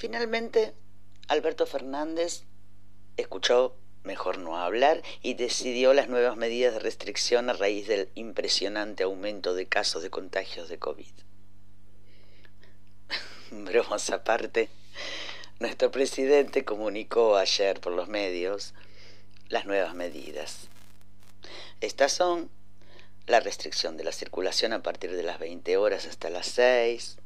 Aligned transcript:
Finalmente, 0.00 0.72
Alberto 1.28 1.66
Fernández 1.66 2.44
escuchó 3.18 3.76
mejor 4.02 4.38
no 4.38 4.56
hablar 4.56 5.02
y 5.20 5.34
decidió 5.34 5.92
las 5.92 6.08
nuevas 6.08 6.38
medidas 6.38 6.72
de 6.72 6.80
restricción 6.80 7.50
a 7.50 7.52
raíz 7.52 7.86
del 7.86 8.08
impresionante 8.14 9.02
aumento 9.02 9.52
de 9.52 9.66
casos 9.66 10.02
de 10.02 10.08
contagios 10.08 10.70
de 10.70 10.78
COVID. 10.78 11.12
Bromas 13.50 14.08
aparte, 14.08 14.70
nuestro 15.58 15.90
presidente 15.90 16.64
comunicó 16.64 17.36
ayer 17.36 17.78
por 17.78 17.92
los 17.92 18.08
medios 18.08 18.72
las 19.50 19.66
nuevas 19.66 19.94
medidas. 19.94 20.68
Estas 21.82 22.10
son 22.10 22.48
la 23.26 23.40
restricción 23.40 23.98
de 23.98 24.04
la 24.04 24.12
circulación 24.12 24.72
a 24.72 24.82
partir 24.82 25.14
de 25.14 25.24
las 25.24 25.38
20 25.38 25.76
horas 25.76 26.06
hasta 26.06 26.30
las 26.30 26.46
6, 26.46 27.19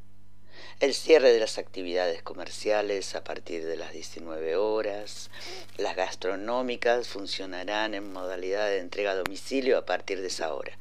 el 0.80 0.92
cierre 0.94 1.32
de 1.32 1.38
las 1.38 1.58
actividades 1.58 2.22
comerciales 2.22 3.14
a 3.14 3.22
partir 3.22 3.64
de 3.64 3.76
las 3.76 3.92
19 3.92 4.56
horas, 4.56 5.30
las 5.76 5.94
gastronómicas 5.96 7.08
funcionarán 7.08 7.94
en 7.94 8.12
modalidad 8.12 8.66
de 8.68 8.78
entrega 8.78 9.12
a 9.12 9.16
domicilio 9.16 9.78
a 9.78 9.86
partir 9.86 10.20
de 10.20 10.26
esa 10.26 10.52
hora. 10.52 10.76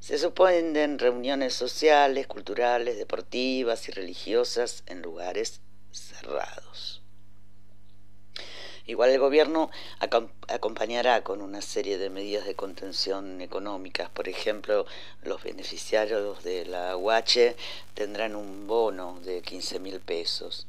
Se 0.00 0.18
suponen 0.18 0.98
reuniones 0.98 1.54
sociales, 1.54 2.26
culturales, 2.26 2.98
deportivas 2.98 3.88
y 3.88 3.92
religiosas 3.92 4.82
en 4.86 5.02
lugares 5.02 5.60
cerrados. 5.92 6.93
Igual 8.86 9.10
el 9.10 9.18
gobierno 9.18 9.70
acompañará 9.98 11.24
con 11.24 11.40
una 11.40 11.62
serie 11.62 11.96
de 11.96 12.10
medidas 12.10 12.44
de 12.44 12.54
contención 12.54 13.40
económicas. 13.40 14.10
Por 14.10 14.28
ejemplo, 14.28 14.84
los 15.22 15.42
beneficiarios 15.42 16.44
de 16.44 16.66
la 16.66 16.94
UH 16.94 17.56
tendrán 17.94 18.36
un 18.36 18.66
bono 18.66 19.20
de 19.24 19.40
15 19.40 19.78
mil 19.78 20.00
pesos. 20.00 20.66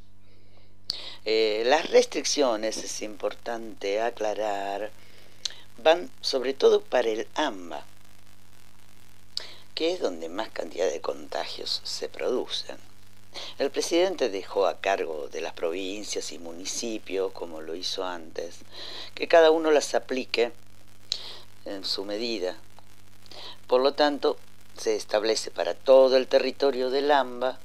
Eh, 1.26 1.64
las 1.66 1.90
restricciones, 1.90 2.78
es 2.78 3.02
importante 3.02 4.00
aclarar, 4.00 4.92
van 5.76 6.10
sobre 6.22 6.54
todo 6.54 6.80
para 6.80 7.08
el 7.08 7.28
AMBA, 7.34 7.84
que 9.74 9.92
es 9.92 10.00
donde 10.00 10.30
más 10.30 10.48
cantidad 10.48 10.90
de 10.90 11.02
contagios 11.02 11.82
se 11.84 12.08
producen. 12.08 12.85
El 13.58 13.70
presidente 13.70 14.28
dejó 14.28 14.66
a 14.66 14.80
cargo 14.80 15.28
de 15.28 15.40
las 15.40 15.52
provincias 15.52 16.32
y 16.32 16.38
municipios, 16.38 17.32
como 17.32 17.60
lo 17.60 17.74
hizo 17.74 18.04
antes, 18.04 18.56
que 19.14 19.28
cada 19.28 19.50
uno 19.50 19.70
las 19.70 19.94
aplique 19.94 20.52
en 21.64 21.84
su 21.84 22.04
medida. 22.04 22.56
Por 23.66 23.80
lo 23.80 23.94
tanto, 23.94 24.36
se 24.76 24.94
establece 24.94 25.50
para 25.50 25.74
todo 25.74 26.16
el 26.16 26.28
territorio 26.28 26.90
del 26.90 27.10
AMBA 27.10 27.58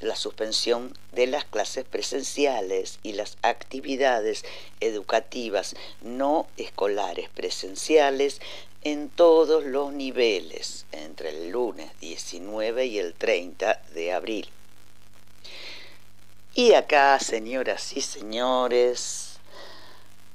la 0.00 0.16
suspensión 0.16 0.96
de 1.12 1.26
las 1.26 1.44
clases 1.44 1.84
presenciales 1.84 2.98
y 3.02 3.12
las 3.12 3.36
actividades 3.42 4.44
educativas 4.80 5.74
no 6.02 6.46
escolares 6.56 7.28
presenciales 7.30 8.40
en 8.82 9.08
todos 9.08 9.64
los 9.64 9.92
niveles 9.92 10.84
entre 10.92 11.30
el 11.30 11.50
lunes 11.50 11.90
19 12.00 12.86
y 12.86 12.98
el 12.98 13.14
30 13.14 13.82
de 13.94 14.12
abril. 14.12 14.48
Y 16.56 16.74
acá, 16.74 17.18
señoras 17.18 17.96
y 17.96 18.00
señores, 18.00 19.40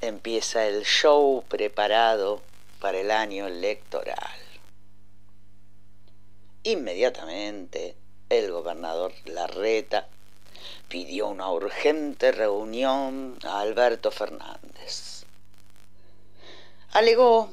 empieza 0.02 0.67
el 0.67 0.84
show 0.84 1.45
preparado 1.48 2.42
para 2.81 3.00
el 3.00 3.09
año 3.09 3.48
electoral. 3.48 4.38
Inmediatamente, 6.64 7.95
el 8.28 8.52
gobernador 8.52 9.14
Larreta 9.23 10.09
pidió 10.89 11.30
una 11.30 11.50
urgente 11.53 12.33
reunión 12.33 13.39
a 13.43 13.61
Alberto 13.61 14.11
Fernández. 14.11 15.23
Alegó 16.92 17.49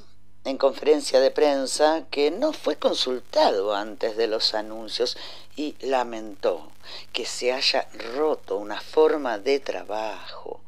en 0.47 0.59
conferencia 0.59 1.19
de 1.19 1.33
prensa 1.33 2.05
que 2.09 2.31
no 2.31 2.53
fue 2.53 2.77
consultado 2.77 3.75
antes 3.75 4.17
de 4.17 4.29
los 4.29 4.55
anuncios 4.55 5.19
y 5.57 5.75
lamentó 5.81 6.71
que 7.13 7.27
se 7.27 7.53
haya 7.53 7.89
roto 8.15 8.57
una 8.57 8.81
forma 8.81 9.39
de 9.39 9.59
trabajo. 9.59 10.61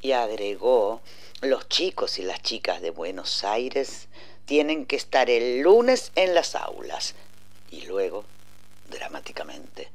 Y 0.00 0.12
agregó 0.12 1.00
los 1.40 1.68
chicos 1.68 2.20
y 2.20 2.22
las 2.22 2.40
chicas 2.40 2.80
de 2.80 2.90
Buenos 2.90 3.42
Aires 3.42 4.06
tienen 4.44 4.86
que 4.86 4.94
estar 4.94 5.28
el 5.28 5.60
lunes 5.60 6.12
en 6.14 6.32
las 6.32 6.54
aulas 6.54 7.16
y 7.68 7.82
luego 7.82 8.24
dramáticamente 8.88 9.90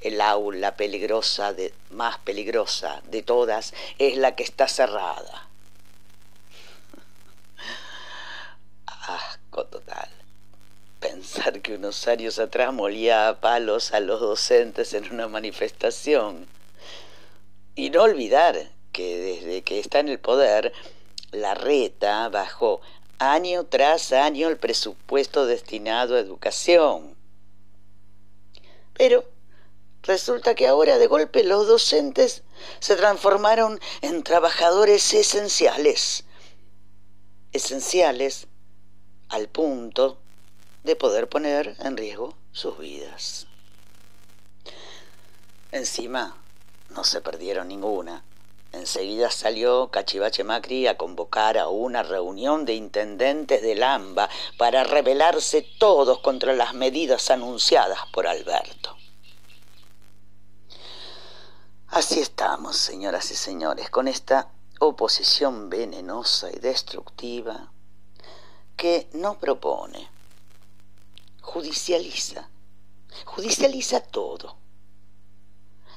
el 0.00 0.20
aula 0.20 0.74
peligrosa 0.74 1.52
de 1.52 1.72
más 1.90 2.18
peligrosa 2.18 3.00
de 3.04 3.22
todas 3.22 3.74
es 3.98 4.16
la 4.16 4.34
que 4.34 4.42
está 4.42 4.66
cerrada 4.66 5.49
asco 9.02 9.66
total. 9.66 10.08
Pensar 11.00 11.62
que 11.62 11.74
unos 11.74 12.06
años 12.08 12.38
atrás 12.38 12.72
molía 12.72 13.28
a 13.28 13.40
palos 13.40 13.92
a 13.92 14.00
los 14.00 14.20
docentes 14.20 14.92
en 14.92 15.10
una 15.12 15.28
manifestación. 15.28 16.46
Y 17.74 17.90
no 17.90 18.02
olvidar 18.02 18.70
que 18.92 19.16
desde 19.18 19.62
que 19.62 19.78
está 19.78 20.00
en 20.00 20.08
el 20.08 20.18
poder, 20.18 20.72
la 21.32 21.54
reta 21.54 22.28
bajó 22.28 22.80
año 23.18 23.64
tras 23.64 24.12
año 24.12 24.48
el 24.48 24.58
presupuesto 24.58 25.46
destinado 25.46 26.16
a 26.16 26.20
educación. 26.20 27.14
Pero 28.94 29.24
resulta 30.02 30.54
que 30.54 30.66
ahora 30.66 30.98
de 30.98 31.06
golpe 31.06 31.44
los 31.44 31.66
docentes 31.66 32.42
se 32.80 32.96
transformaron 32.96 33.80
en 34.02 34.22
trabajadores 34.22 35.14
esenciales. 35.14 36.24
Esenciales 37.52 38.46
al 39.30 39.48
punto 39.48 40.18
de 40.84 40.96
poder 40.96 41.28
poner 41.28 41.76
en 41.78 41.96
riesgo 41.96 42.34
sus 42.52 42.78
vidas. 42.78 43.46
Encima, 45.72 46.36
no 46.90 47.04
se 47.04 47.20
perdieron 47.20 47.68
ninguna. 47.68 48.24
Enseguida 48.72 49.30
salió 49.30 49.90
Cachivache 49.90 50.44
Macri 50.44 50.86
a 50.86 50.96
convocar 50.96 51.58
a 51.58 51.68
una 51.68 52.02
reunión 52.02 52.64
de 52.64 52.74
intendentes 52.74 53.62
del 53.62 53.82
AMBA 53.82 54.28
para 54.58 54.84
rebelarse 54.84 55.62
todos 55.78 56.18
contra 56.20 56.54
las 56.54 56.74
medidas 56.74 57.30
anunciadas 57.30 58.00
por 58.12 58.26
Alberto. 58.26 58.96
Así 61.88 62.20
estamos, 62.20 62.76
señoras 62.76 63.30
y 63.32 63.34
señores, 63.34 63.90
con 63.90 64.06
esta 64.06 64.48
oposición 64.78 65.68
venenosa 65.70 66.50
y 66.50 66.58
destructiva 66.60 67.72
que 68.80 69.10
no 69.12 69.38
propone, 69.38 70.08
judicializa, 71.42 72.48
judicializa 73.26 74.00
todo. 74.00 74.56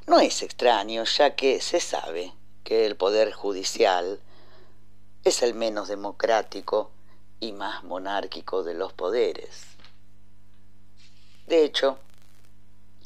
No 0.06 0.20
es 0.20 0.42
extraño, 0.42 1.06
ya 1.06 1.34
que 1.34 1.62
se 1.62 1.80
sabe 1.80 2.34
que 2.66 2.86
el 2.86 2.98
poder 2.98 3.32
judicial 3.32 4.20
es 5.24 5.44
el 5.44 5.54
menos 5.54 5.88
democrático 5.88 6.92
y 7.40 7.54
más 7.54 7.86
monárquico 7.86 8.64
de 8.64 8.74
los 8.74 8.92
poderes. 8.92 9.64
De 11.48 11.64
hecho, 11.64 12.00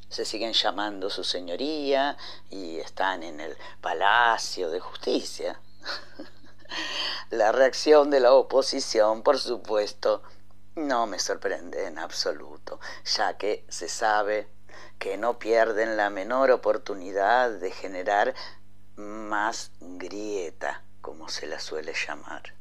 se 0.09 0.25
siguen 0.25 0.53
llamando 0.53 1.11
su 1.11 1.23
señoría 1.23 2.17
y 2.49 2.77
están 2.77 3.21
en 3.21 3.39
el 3.39 3.55
Palacio 3.79 4.71
de 4.71 4.79
Justicia. 4.79 5.61
La 7.29 7.51
reacción 7.51 8.09
de 8.09 8.19
la 8.19 8.33
oposición, 8.33 9.23
por 9.23 9.37
supuesto, 9.37 10.23
no 10.75 11.07
me 11.07 11.19
sorprende 11.19 11.85
en 11.85 11.99
absoluto, 11.99 12.79
ya 13.03 13.37
que 13.37 13.65
se 13.67 13.89
sabe 13.89 14.47
que 14.99 15.17
no 15.17 15.39
pierden 15.39 15.97
la 15.97 16.09
menor 16.09 16.51
oportunidad 16.51 17.51
de 17.51 17.71
generar 17.71 18.35
más 18.95 19.71
grieta, 19.79 20.83
como 21.01 21.29
se 21.29 21.47
la 21.47 21.59
suele 21.59 21.93
llamar. 21.93 22.53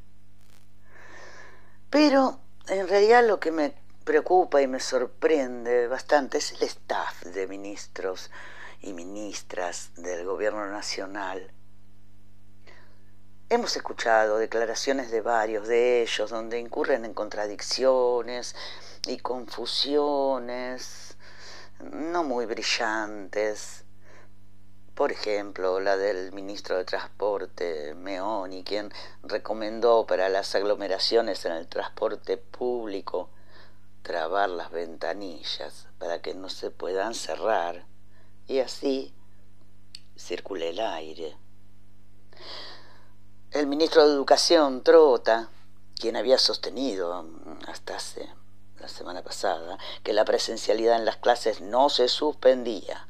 Pero 1.90 2.40
en 2.68 2.88
realidad 2.88 3.26
lo 3.26 3.38
que 3.40 3.52
me 3.52 3.74
preocupa 4.04 4.62
y 4.62 4.66
me 4.66 4.80
sorprende 4.80 5.88
bastante 5.88 6.38
es 6.38 6.52
el 6.52 6.62
staff 6.62 7.22
de 7.22 7.46
ministros 7.46 8.30
y 8.80 8.92
ministras 8.92 9.90
del 9.96 10.24
gobierno 10.24 10.66
nacional 10.66 11.50
Hemos 13.48 13.76
escuchado 13.76 14.38
declaraciones 14.38 15.12
de 15.12 15.20
varios 15.20 15.68
de 15.68 16.02
ellos 16.02 16.30
donde 16.30 16.58
incurren 16.58 17.04
en 17.04 17.14
contradicciones 17.14 18.56
y 19.06 19.18
confusiones 19.18 21.16
no 21.78 22.24
muy 22.24 22.44
brillantes. 22.46 23.84
Por 24.96 25.12
ejemplo, 25.12 25.78
la 25.78 25.96
del 25.96 26.32
ministro 26.32 26.76
de 26.76 26.84
Transporte, 26.84 27.94
Meoni, 27.94 28.64
quien 28.64 28.92
recomendó 29.22 30.08
para 30.08 30.28
las 30.28 30.52
aglomeraciones 30.56 31.44
en 31.44 31.52
el 31.52 31.68
transporte 31.68 32.38
público 32.38 33.30
trabar 34.02 34.48
las 34.48 34.72
ventanillas 34.72 35.86
para 35.98 36.20
que 36.20 36.34
no 36.34 36.48
se 36.48 36.72
puedan 36.72 37.14
cerrar 37.14 37.86
y 38.48 38.58
así 38.58 39.14
circule 40.16 40.70
el 40.70 40.80
aire. 40.80 41.36
El 43.56 43.68
ministro 43.68 44.06
de 44.06 44.12
Educación, 44.12 44.82
Trota, 44.82 45.48
quien 45.98 46.14
había 46.16 46.36
sostenido 46.36 47.24
hasta 47.66 47.96
hace 47.96 48.28
la 48.78 48.86
semana 48.86 49.22
pasada 49.22 49.78
que 50.02 50.12
la 50.12 50.26
presencialidad 50.26 50.96
en 50.96 51.06
las 51.06 51.16
clases 51.16 51.62
no 51.62 51.88
se 51.88 52.08
suspendía. 52.08 53.08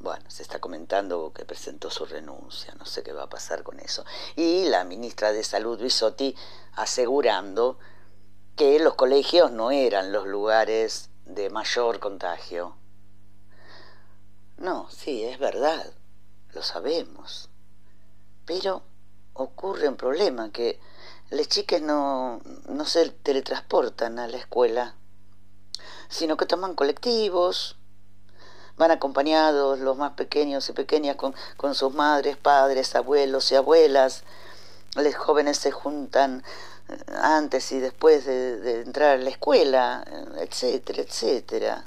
Bueno, 0.00 0.28
se 0.28 0.42
está 0.42 0.58
comentando 0.58 1.32
que 1.32 1.44
presentó 1.44 1.90
su 1.92 2.06
renuncia, 2.06 2.74
no 2.74 2.86
sé 2.86 3.04
qué 3.04 3.12
va 3.12 3.22
a 3.22 3.30
pasar 3.30 3.62
con 3.62 3.78
eso. 3.78 4.04
Y 4.34 4.64
la 4.64 4.82
ministra 4.82 5.32
de 5.32 5.44
Salud, 5.44 5.80
Bisotti, 5.80 6.34
asegurando 6.72 7.78
que 8.56 8.80
los 8.80 8.94
colegios 8.94 9.52
no 9.52 9.70
eran 9.70 10.10
los 10.10 10.26
lugares 10.26 11.08
de 11.24 11.50
mayor 11.50 12.00
contagio. 12.00 12.74
No, 14.56 14.90
sí, 14.90 15.22
es 15.22 15.38
verdad, 15.38 15.94
lo 16.52 16.64
sabemos. 16.64 17.48
Pero 18.44 18.89
ocurre 19.34 19.88
un 19.88 19.96
problema 19.96 20.50
que 20.50 20.78
las 21.30 21.48
chicas 21.48 21.80
no, 21.80 22.40
no 22.68 22.84
se 22.84 23.08
teletransportan 23.10 24.18
a 24.18 24.26
la 24.26 24.36
escuela, 24.36 24.94
sino 26.08 26.36
que 26.36 26.46
toman 26.46 26.74
colectivos, 26.74 27.76
van 28.76 28.90
acompañados 28.90 29.78
los 29.78 29.96
más 29.96 30.12
pequeños 30.12 30.68
y 30.68 30.72
pequeñas 30.72 31.16
con, 31.16 31.34
con 31.56 31.74
sus 31.74 31.94
madres, 31.94 32.36
padres, 32.36 32.96
abuelos 32.96 33.52
y 33.52 33.54
abuelas. 33.54 34.24
Los 34.96 35.14
jóvenes 35.14 35.58
se 35.58 35.70
juntan 35.70 36.42
eh, 36.88 36.98
antes 37.22 37.70
y 37.72 37.78
después 37.78 38.24
de, 38.24 38.58
de 38.58 38.80
entrar 38.80 39.10
a 39.10 39.22
la 39.22 39.30
escuela, 39.30 40.04
etcétera, 40.38 41.02
etcétera. 41.02 41.84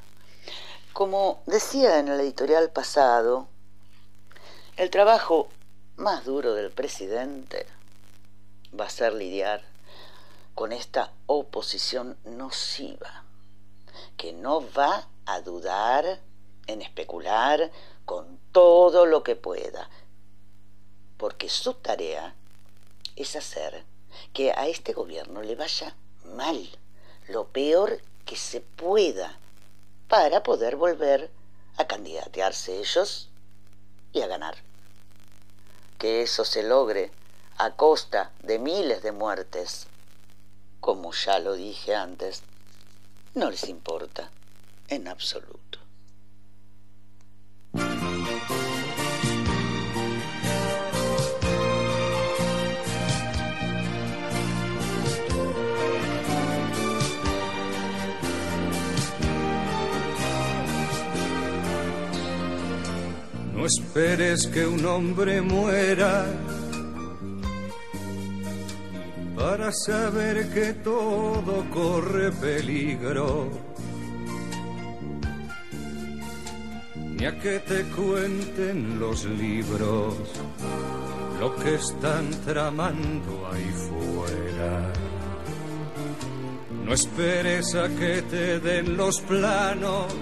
Como 0.93 1.41
decía 1.47 1.99
en 1.99 2.07
el 2.07 2.19
editorial 2.21 2.69
pasado, 2.69 3.47
el 4.77 4.89
trabajo 4.89 5.49
más 5.97 6.25
duro 6.25 6.55
del 6.55 6.71
presidente 6.71 7.67
va 8.77 8.85
a 8.85 8.89
ser 8.89 9.13
lidiar 9.13 9.61
con 10.55 10.71
esta 10.71 11.11
oposición 11.27 12.17
nociva, 12.25 13.23
que 14.17 14.33
no 14.33 14.63
va 14.73 15.07
a 15.25 15.41
dudar 15.41 16.19
en 16.67 16.81
especular 16.81 17.71
con 18.05 18.39
todo 18.51 19.05
lo 19.05 19.23
que 19.23 19.35
pueda, 19.35 19.89
porque 21.17 21.49
su 21.49 21.75
tarea 21.75 22.35
es 23.15 23.35
hacer 23.35 23.83
que 24.33 24.51
a 24.51 24.67
este 24.67 24.93
gobierno 24.93 25.41
le 25.41 25.55
vaya 25.55 25.95
mal, 26.35 26.69
lo 27.27 27.47
peor 27.47 28.01
que 28.25 28.35
se 28.35 28.61
pueda, 28.61 29.37
para 30.07 30.43
poder 30.43 30.75
volver 30.75 31.31
a 31.77 31.85
candidatearse 31.85 32.79
ellos 32.79 33.29
y 34.11 34.21
a 34.21 34.27
ganar. 34.27 34.72
Que 36.03 36.21
eso 36.21 36.43
se 36.43 36.63
logre 36.63 37.11
a 37.57 37.77
costa 37.77 38.33
de 38.41 38.59
miles 38.59 39.03
de 39.03 39.13
muertes, 39.13 39.87
como 40.81 41.13
ya 41.13 41.39
lo 41.39 41.53
dije 41.53 41.95
antes, 41.95 42.43
no 43.35 43.49
les 43.49 43.69
importa 43.69 44.29
en 44.89 45.07
absoluto. 45.07 45.79
No 63.63 63.67
esperes 63.67 64.47
que 64.47 64.65
un 64.67 64.85
hombre 64.85 65.41
muera 65.41 66.25
para 69.37 69.71
saber 69.71 70.49
que 70.53 70.73
todo 70.73 71.63
corre 71.69 72.29
peligro. 72.33 73.49
Ni 77.15 77.25
a 77.25 77.39
que 77.39 77.59
te 77.59 77.83
cuenten 77.95 78.99
los 78.99 79.23
libros 79.23 80.13
lo 81.39 81.55
que 81.55 81.75
están 81.75 82.31
tramando 82.43 83.47
ahí 83.49 83.71
fuera. 83.87 84.91
No 86.83 86.93
esperes 86.93 87.73
a 87.75 87.87
que 87.87 88.23
te 88.23 88.59
den 88.59 88.97
los 88.97 89.21
planos 89.21 90.13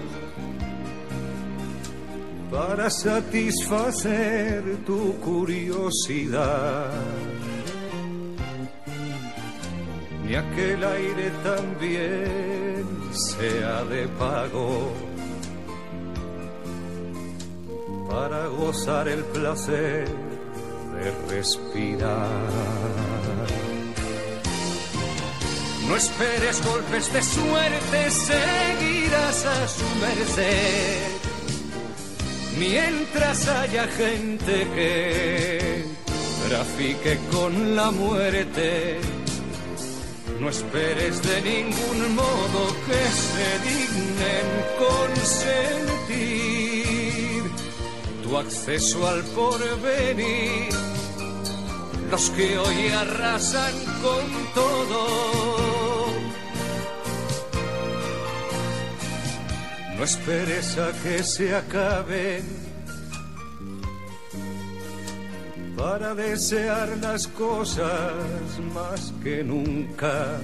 para 2.52 2.90
satisfacer 2.90 4.62
tu 4.84 5.14
curiosidad 5.20 6.90
ni 10.32 10.36
aquel 10.36 10.84
aire 10.84 11.30
también 11.42 12.84
sea 13.12 13.84
de 13.84 14.06
pago 14.08 14.92
para 18.08 18.46
gozar 18.46 19.08
el 19.08 19.24
placer 19.24 20.06
de 20.94 21.34
respirar. 21.34 22.28
No 25.88 25.96
esperes 25.96 26.64
golpes 26.64 27.12
de 27.12 27.22
suerte, 27.22 28.10
seguirás 28.10 29.44
a 29.44 29.68
su 29.68 29.84
merced. 30.00 31.11
Mientras 32.68 33.48
haya 33.48 33.88
gente 33.88 34.68
que 34.74 35.84
trafique 36.48 37.18
con 37.32 37.74
la 37.74 37.90
muerte, 37.90 39.00
no 40.38 40.48
esperes 40.48 41.20
de 41.24 41.42
ningún 41.42 42.14
modo 42.14 42.60
que 42.86 43.02
se 43.26 43.58
dignen 43.68 44.46
consentir 44.86 45.72
tu 48.22 48.38
acceso 48.38 49.08
al 49.08 49.22
porvenir. 49.38 50.72
Los 52.12 52.30
que 52.30 52.58
hoy 52.58 52.88
arrasan 52.90 53.74
con 54.04 54.24
todo. 54.54 55.81
No 60.02 60.06
esperes 60.06 60.78
a 60.78 60.90
que 61.00 61.22
se 61.22 61.54
acaben 61.54 62.42
para 65.76 66.12
desear 66.16 66.98
las 67.00 67.28
cosas 67.28 68.12
más 68.74 69.14
que 69.22 69.44
nunca, 69.44 70.40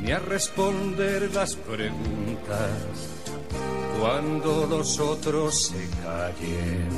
ni 0.00 0.12
a 0.12 0.20
responder 0.20 1.34
las 1.34 1.56
preguntas 1.56 2.70
cuando 3.98 4.68
los 4.70 5.00
otros 5.00 5.60
se 5.60 5.88
callen. 6.04 6.88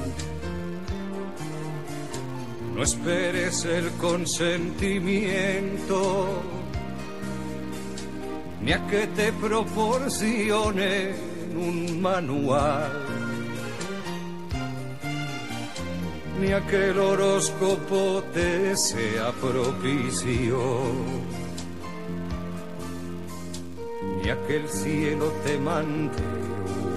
No 2.75 2.82
esperes 2.82 3.64
el 3.64 3.90
consentimiento, 3.92 6.42
ni 8.62 8.72
a 8.72 8.86
que 8.86 9.06
te 9.08 9.32
proporcionen 9.32 11.14
un 11.56 12.00
manual 12.00 13.06
ni 16.40 16.52
aquel 16.52 16.98
horóscopo 16.98 18.22
te 18.32 18.76
sea 18.76 19.32
propicio, 19.32 20.92
ni 24.22 24.30
aquel 24.30 24.68
cielo 24.68 25.32
te 25.44 25.58
mande 25.58 26.22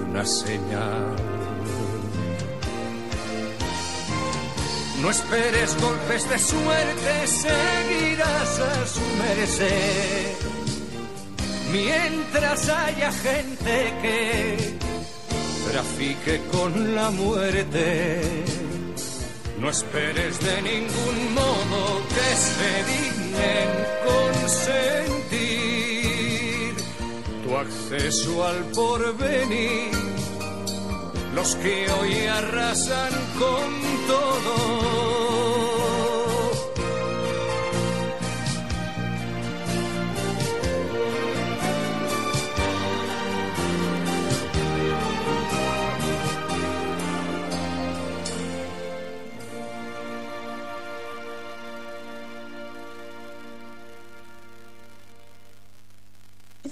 una 0.08 0.24
señal. 0.24 1.16
No 5.00 5.10
esperes 5.10 5.80
golpes 5.80 6.28
de 6.28 6.38
suerte, 6.38 7.26
seguirás 7.26 8.60
a 8.60 8.86
su 8.86 9.00
merced. 9.16 10.49
Mientras 11.72 12.68
haya 12.68 13.12
gente 13.12 13.92
que 14.02 14.78
trafique 15.70 16.40
con 16.50 16.94
la 16.94 17.10
muerte 17.10 18.30
no 19.60 19.68
esperes 19.68 20.40
de 20.40 20.62
ningún 20.62 21.34
modo 21.34 22.02
que 22.08 22.36
se 22.48 22.84
dignen 22.90 23.68
consentir 24.06 25.50
tu 27.44 27.56
acceso 27.56 28.44
al 28.46 28.64
porvenir. 28.74 29.90
Los 31.34 31.56
que 31.56 31.90
hoy 31.90 32.26
arrasan 32.26 33.12
con 33.38 33.70
todo 34.06 35.39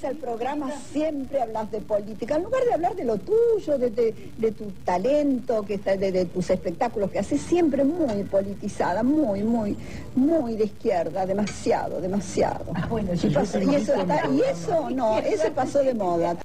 el 0.04 0.16
programa 0.16 0.70
siempre 0.92 1.40
hablas 1.40 1.70
de 1.70 1.80
política, 1.80 2.36
en 2.36 2.44
lugar 2.44 2.62
de 2.64 2.74
hablar 2.74 2.94
de 2.94 3.04
lo 3.04 3.18
tuyo, 3.18 3.78
de, 3.78 4.52
tu 4.52 4.70
talento, 4.84 5.64
que 5.64 5.74
está, 5.74 5.96
de, 5.96 6.24
tus 6.26 6.50
espectáculos 6.50 7.10
que 7.10 7.18
haces, 7.18 7.40
siempre 7.40 7.84
muy 7.84 8.22
politizada, 8.24 9.02
muy, 9.02 9.42
muy, 9.42 9.76
muy 10.14 10.56
de 10.56 10.64
izquierda, 10.64 11.26
demasiado, 11.26 12.00
demasiado. 12.00 12.66
Ah, 12.74 12.86
bueno, 12.88 13.12
y, 13.14 13.16
eso 13.16 13.58
y 13.60 14.40
eso 14.42 14.90
no, 14.90 15.18
eso 15.18 15.52
pasó 15.52 15.80
de 15.80 15.94
moda. 15.94 16.36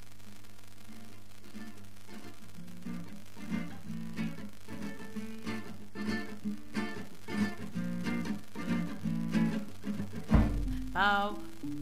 Oh, 10.96 11.36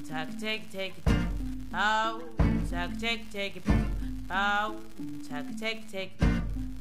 take, 0.09 0.33
take, 0.41 0.62
take. 0.73 1.22
Oh, 1.75 2.21
take, 2.69 2.99
take, 2.99 3.31
take. 3.33 3.62
Oh, 4.31 4.76
take, 5.26 5.57
take, 5.59 5.91
take. 5.91 6.12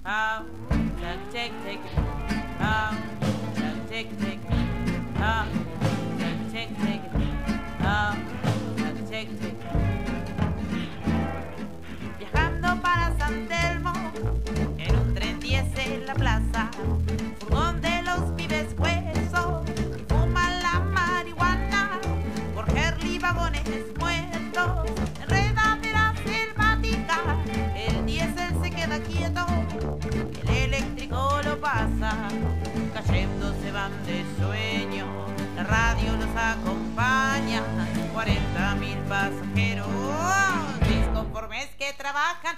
Oh, 0.05 0.43
take, 0.99 1.31
take, 1.31 1.53
take. 1.63 1.79
Oh, 2.59 2.97
take, 3.55 3.87
take, 3.89 4.19
take. 4.19 4.39
Oh, 5.15 5.45
take, 6.19 6.51
take, 6.51 6.77
take. 6.83 7.01
Oh, 7.81 8.17
take, 8.77 9.09
take, 9.09 9.39
take. 9.39 9.55
Viajando 12.19 12.81
para 12.81 13.17
San 13.17 13.47
Telmo, 13.47 13.93
en 14.77 14.95
un 14.95 15.13
tren 15.13 15.39
10 15.39 15.77
en 15.87 16.05
la 16.05 16.15
plaza, 16.15 16.69
furgón 17.39 17.79
de 17.79 18.01
los 18.01 18.31
pibes 18.35 18.75
huesos 18.77 19.11
vagones 23.21 23.61
de 33.89 34.23
sueño, 34.37 35.07
la 35.55 35.63
radio 35.63 36.15
los 36.15 36.29
acompaña, 36.35 37.63
40 38.13 38.75
mil 38.75 38.97
pasajeros, 39.09 39.87
disconformes 40.87 41.67
que 41.79 41.91
trabajan, 41.93 42.55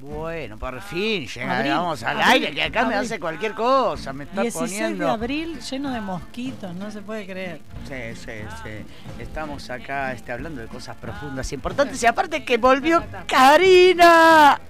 Bueno, 0.00 0.58
por 0.58 0.80
fin 0.80 1.26
llegamos 1.26 2.02
al 2.02 2.20
aire, 2.20 2.52
que 2.52 2.62
acá 2.62 2.86
me 2.86 2.94
hace 2.94 3.18
cualquier 3.18 3.54
cosa, 3.54 4.12
me 4.12 4.24
está 4.24 4.42
16 4.42 4.70
poniendo... 4.70 5.04
de 5.04 5.10
abril 5.10 5.60
lleno 5.60 5.90
de 5.90 6.00
mosquitos, 6.00 6.74
no 6.74 6.90
se 6.90 7.02
puede 7.02 7.26
creer. 7.26 7.60
Sí, 7.86 8.14
sí, 8.14 8.32
sí. 8.62 9.22
Estamos 9.22 9.68
acá 9.70 10.12
este, 10.12 10.32
hablando 10.32 10.60
de 10.60 10.68
cosas 10.68 10.96
profundas 10.96 11.50
y 11.52 11.54
importantes 11.54 12.02
y 12.02 12.06
aparte 12.06 12.44
que 12.44 12.56
volvió 12.56 13.02
Karina. 13.26 14.60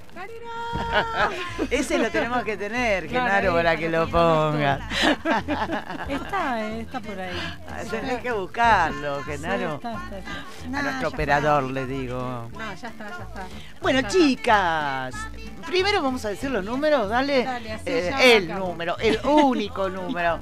Ese 1.70 1.98
lo 1.98 2.10
tenemos 2.10 2.42
que 2.44 2.56
tener, 2.56 3.08
Genaro, 3.08 3.52
para 3.54 3.76
que 3.76 3.88
lo 3.88 4.08
ponga. 4.08 4.88
Está, 6.08 6.70
está 6.70 7.00
por 7.00 7.18
ahí. 7.18 7.36
Ah, 7.68 7.82
tenés 7.88 8.20
que 8.20 8.32
buscarlo, 8.32 9.22
Genaro. 9.24 9.80
A 9.82 10.82
nuestro 10.82 11.08
operador 11.08 11.64
le 11.64 11.86
digo. 11.86 12.50
No, 12.52 12.74
ya 12.74 12.88
está, 12.88 13.08
ya 13.08 13.24
está. 13.24 13.46
Bueno, 13.80 14.02
chicas, 14.08 15.14
primero 15.66 16.02
vamos 16.02 16.24
a 16.24 16.30
decir 16.30 16.50
los 16.50 16.64
números, 16.64 17.08
dale. 17.08 17.46
Eh, 17.84 18.36
el 18.36 18.48
número, 18.48 18.96
el 18.98 19.18
único 19.24 19.88
número. 19.88 20.40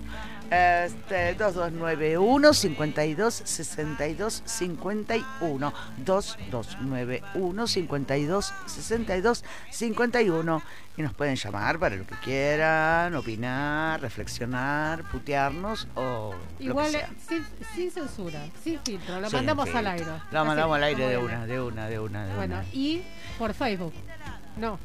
Este, 0.51 1.35
2291 1.35 2.55
52 2.55 3.43
62 3.45 4.43
51 4.47 5.75
2291 5.99 7.67
52 7.67 8.55
62 8.67 9.45
51 9.71 10.63
y 10.97 11.03
nos 11.03 11.13
pueden 11.13 11.37
llamar 11.37 11.79
para 11.79 11.97
lo 11.97 12.07
que 12.07 12.15
quieran, 12.25 13.15
opinar, 13.15 14.01
reflexionar, 14.01 15.05
putearnos 15.11 15.87
o 15.95 16.35
igual 16.59 16.93
Sin, 17.75 17.91
censura, 17.91 18.47
sin 18.65 18.81
filtro, 18.81 19.21
lo 19.21 19.31
mandamos 19.31 19.69
al 19.75 19.87
aire. 19.87 20.07
Lo 20.33 20.45
mandamos 20.47 20.77
al 20.77 20.85
aire 20.85 21.09
de 21.09 21.19
una, 21.19 21.47
de 21.47 21.61
una, 21.61 21.89
de 21.89 22.01
una, 22.01 22.27
de 22.27 22.35
bueno, 22.35 22.63
y 22.73 23.03
por 23.39 23.53
Facebook. 23.53 23.93
No. 24.57 24.79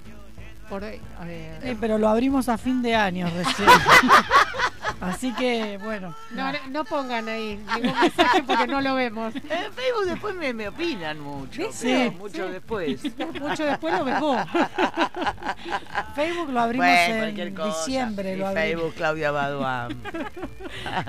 Por, 0.70 0.84
eh, 0.84 1.78
pero 1.80 1.98
lo 1.98 2.08
abrimos 2.08 2.50
a 2.50 2.58
fin 2.58 2.82
de 2.82 2.96
año 2.96 3.30
recién. 3.36 3.70
Así 5.02 5.34
que, 5.34 5.78
bueno. 5.84 6.16
No, 6.32 6.52
no, 6.52 6.58
no 6.70 6.86
pongan 6.86 7.28
ahí 7.28 7.60
ningún 7.76 8.00
mensaje 8.00 8.44
porque 8.44 8.68
no 8.68 8.82
lo 8.82 8.96
vemos. 8.96 9.34
En 9.54 9.72
Facebook 9.74 10.06
después 10.06 10.36
me, 10.36 10.54
me 10.54 10.68
opinan 10.70 11.20
mucho. 11.20 11.64
Sí, 11.72 12.12
mucho 12.18 12.48
sí. 12.48 12.52
después. 12.54 13.02
Mucho 13.42 13.66
después 13.66 13.94
lo 13.98 14.06
ves 14.06 14.20
vos. 14.20 14.38
Facebook 16.16 16.50
lo 16.50 16.62
abrimos 16.62 16.88
Bueno, 16.88 17.26
en 17.26 17.56
diciembre. 17.56 18.34
Y 18.34 18.38
Lo 18.38 18.48
abrimos. 18.48 18.64
Facebook 18.72 18.94
Claudia 18.96 19.32
Baduán. 19.32 20.02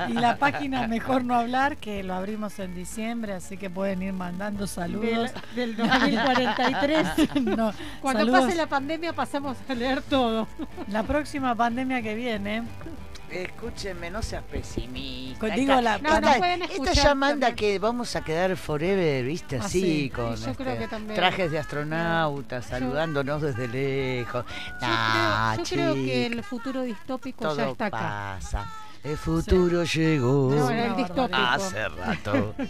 Y 0.08 0.12
la 0.14 0.36
página 0.36 0.86
Mejor 0.86 1.24
No 1.24 1.34
Hablar, 1.34 1.76
que 1.76 2.02
lo 2.02 2.14
abrimos 2.14 2.58
en 2.58 2.74
diciembre, 2.74 3.32
así 3.34 3.56
que 3.56 3.70
pueden 3.70 4.02
ir 4.02 4.12
mandando 4.12 4.60
Del, 4.60 4.68
saludos. 4.68 5.32
del 5.54 5.76
2043. 5.76 7.06
No, 7.56 7.72
Cuando 8.00 8.20
saludos. 8.20 8.40
pase 8.42 8.56
la 8.56 8.66
pandemia 8.66 9.12
pasamos 9.12 9.56
a 9.68 9.74
leer 9.74 10.02
todo. 10.02 10.46
La 10.88 11.02
próxima 11.02 11.54
pandemia 11.54 12.02
que 12.02 12.14
viene, 12.14 12.62
Escúchenme, 13.42 14.10
no 14.10 14.22
seas 14.22 14.42
pesimista. 14.44 15.40
Con- 15.40 15.54
digo, 15.54 15.80
la- 15.80 15.98
No, 15.98 16.08
esta, 16.14 16.20
no 16.20 16.38
pueden 16.38 16.62
esta 16.62 16.72
escuchar 16.74 16.94
ya 17.04 17.14
manda 17.14 17.46
también. 17.48 17.72
que 17.72 17.78
vamos 17.78 18.16
a 18.16 18.22
quedar 18.24 18.56
forever, 18.56 19.24
viste, 19.24 19.58
Ah, 19.58 19.64
así, 19.64 19.80
sí. 19.80 20.10
con 20.10 20.34
creo 20.36 20.50
este, 20.52 20.78
que 20.78 20.88
también. 20.88 21.14
trajes 21.16 21.50
de 21.50 21.58
astronautas, 21.58 22.66
saludándonos 22.66 23.42
desde 23.42 23.68
lejos. 23.68 24.44
Yo, 24.80 24.86
Nah, 24.86 25.54
creo, 25.56 25.64
yo 25.64 25.74
creo 25.74 25.94
que 25.94 26.26
el 26.26 26.44
futuro 26.44 26.82
distópico 26.82 27.44
todo 27.44 27.56
ya 27.56 27.68
está 27.70 27.86
acá. 27.86 27.98
pasa. 28.40 28.66
El 29.02 29.18
futuro 29.18 29.84
llegó. 29.84 30.54
No, 30.54 30.70
el 30.70 30.96
distópico. 30.96 31.38
Hace 31.38 31.88
rato. 31.88 32.54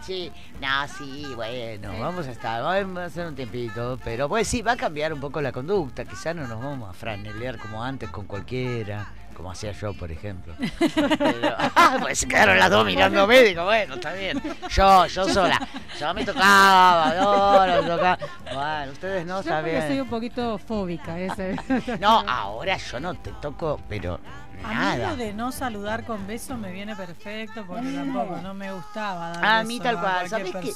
Sí, 0.00 0.32
no, 0.62 0.88
sí, 0.88 1.26
bueno, 1.36 1.92
vamos 2.00 2.26
a 2.26 2.30
estar, 2.30 2.62
vamos 2.62 2.98
a 3.00 3.04
hacer 3.04 3.26
un 3.26 3.34
tiempito, 3.34 3.98
pero 4.02 4.30
pues 4.30 4.48
sí, 4.48 4.62
va 4.62 4.72
a 4.72 4.76
cambiar 4.76 5.12
un 5.12 5.20
poco 5.20 5.42
la 5.42 5.52
conducta, 5.52 6.06
quizá 6.06 6.32
no 6.32 6.48
nos 6.48 6.58
vamos 6.58 6.88
a 6.88 6.94
franelear 6.94 7.58
como 7.58 7.84
antes 7.84 8.08
con 8.08 8.24
cualquiera, 8.24 9.12
como 9.40 9.52
hacía 9.52 9.72
yo, 9.72 9.94
por 9.94 10.12
ejemplo. 10.12 10.54
Pero, 10.78 11.54
ah, 11.58 11.96
pues 11.98 12.18
se 12.18 12.28
quedaron 12.28 12.58
las 12.58 12.68
dos 12.68 12.84
mirándome, 12.84 13.42
digo, 13.42 13.64
bueno, 13.64 13.94
está 13.94 14.12
bien, 14.12 14.38
yo, 14.68 15.06
yo 15.06 15.28
sola, 15.30 15.58
yo 15.98 16.12
me 16.12 16.26
tocaba, 16.26 17.14
no, 17.14 17.66
no 17.66 17.82
me 17.82 17.88
tocaba, 17.88 18.18
bueno, 18.44 18.92
ustedes 18.92 19.24
no, 19.24 19.36
Yo 19.36 19.40
está 19.40 19.60
porque 19.62 19.80
soy 19.88 20.00
un 20.00 20.10
poquito 20.10 20.58
fóbica. 20.58 21.18
Ese. 21.18 21.56
No, 22.00 22.22
ahora 22.28 22.76
yo 22.76 23.00
no 23.00 23.14
te 23.14 23.32
toco, 23.40 23.80
pero 23.88 24.20
a 24.62 24.68
mí 24.68 24.74
nada. 24.74 25.10
lo 25.10 25.16
de 25.16 25.32
no 25.32 25.52
saludar 25.52 26.04
con 26.04 26.26
besos 26.26 26.58
me 26.58 26.70
viene 26.70 26.94
perfecto 26.94 27.64
porque 27.66 27.90
tampoco 27.92 28.36
no 28.42 28.52
me 28.52 28.70
gustaba 28.72 29.30
dar 29.30 29.44
A 29.44 29.64
mí 29.64 29.80
tal 29.80 29.98
cual, 29.98 30.28
¿sabes 30.28 30.52
qué? 30.60 30.72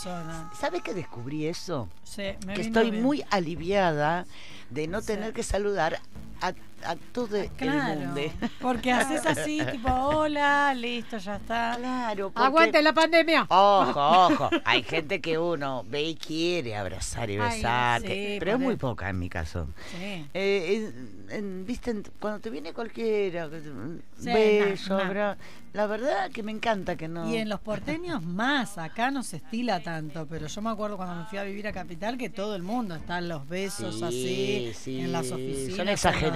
¿Sabes 0.58 0.82
que 0.82 0.94
descubrí 0.94 1.46
eso? 1.46 1.90
Sí, 2.02 2.32
me 2.46 2.54
que 2.54 2.62
estoy 2.62 2.90
bien. 2.90 3.02
muy 3.02 3.24
aliviada 3.30 4.24
de 4.70 4.88
no 4.88 5.02
Sí. 5.02 5.08
tener 5.08 5.34
que 5.34 5.42
saludar 5.42 6.00
a, 6.40 6.52
a 6.84 6.96
todo 7.12 7.36
el 7.36 7.48
Claro, 7.50 8.00
mundo. 8.00 8.20
porque 8.60 8.92
haces 8.92 9.24
así, 9.26 9.60
tipo, 9.70 9.90
hola, 9.92 10.74
listo, 10.74 11.18
ya 11.18 11.36
está. 11.36 11.74
Claro, 11.78 12.30
porque... 12.30 12.46
Aguante 12.46 12.82
la 12.82 12.92
pandemia. 12.92 13.46
Ojo, 13.48 14.00
ojo. 14.00 14.50
Hay 14.64 14.82
gente 14.82 15.20
que 15.20 15.38
uno 15.38 15.84
ve 15.88 16.02
y 16.02 16.14
quiere 16.16 16.76
abrazar 16.76 17.30
y 17.30 17.36
besar, 17.38 18.02
sí, 18.02 18.36
pero 18.38 18.52
es 18.52 18.58
muy 18.58 18.76
poca 18.76 19.08
en 19.08 19.18
mi 19.18 19.28
caso. 19.28 19.68
Sí. 19.90 20.26
Eh, 20.34 20.90
en- 20.92 21.26
en- 21.30 21.66
¿Viste? 21.66 21.94
Cuando 22.20 22.40
te 22.40 22.50
viene 22.50 22.72
cualquiera, 22.72 23.46
un 23.46 24.02
Sí, 24.18 24.26
beso, 24.32 24.96
abra- 24.98 25.36
la 25.72 25.86
verdad 25.86 26.30
que 26.30 26.42
me 26.42 26.52
encanta 26.52 26.94
que 26.96 27.08
no. 27.08 27.28
Y 27.28 27.36
en 27.36 27.48
los 27.48 27.58
porteños 27.60 28.22
más, 28.22 28.78
acá 28.78 29.10
no 29.10 29.22
se 29.22 29.38
estila 29.38 29.80
tanto, 29.80 30.26
pero 30.28 30.46
yo 30.46 30.62
me 30.62 30.70
acuerdo 30.70 30.96
cuando 30.96 31.16
me 31.16 31.24
fui 31.26 31.38
a 31.38 31.42
vivir 31.42 31.66
a 31.66 31.72
Capital 31.72 32.16
que 32.16 32.28
todo 32.30 32.54
el 32.54 32.62
mundo 32.62 32.94
están 32.94 33.28
los 33.28 33.48
besos 33.48 33.96
Sí, 33.96 34.04
así 34.04 34.72
sí, 34.78 35.00
en 35.00 35.12
las 35.12 35.30
oficinas. 35.32 35.76
son 35.76 35.88
exagerados, 35.88 36.34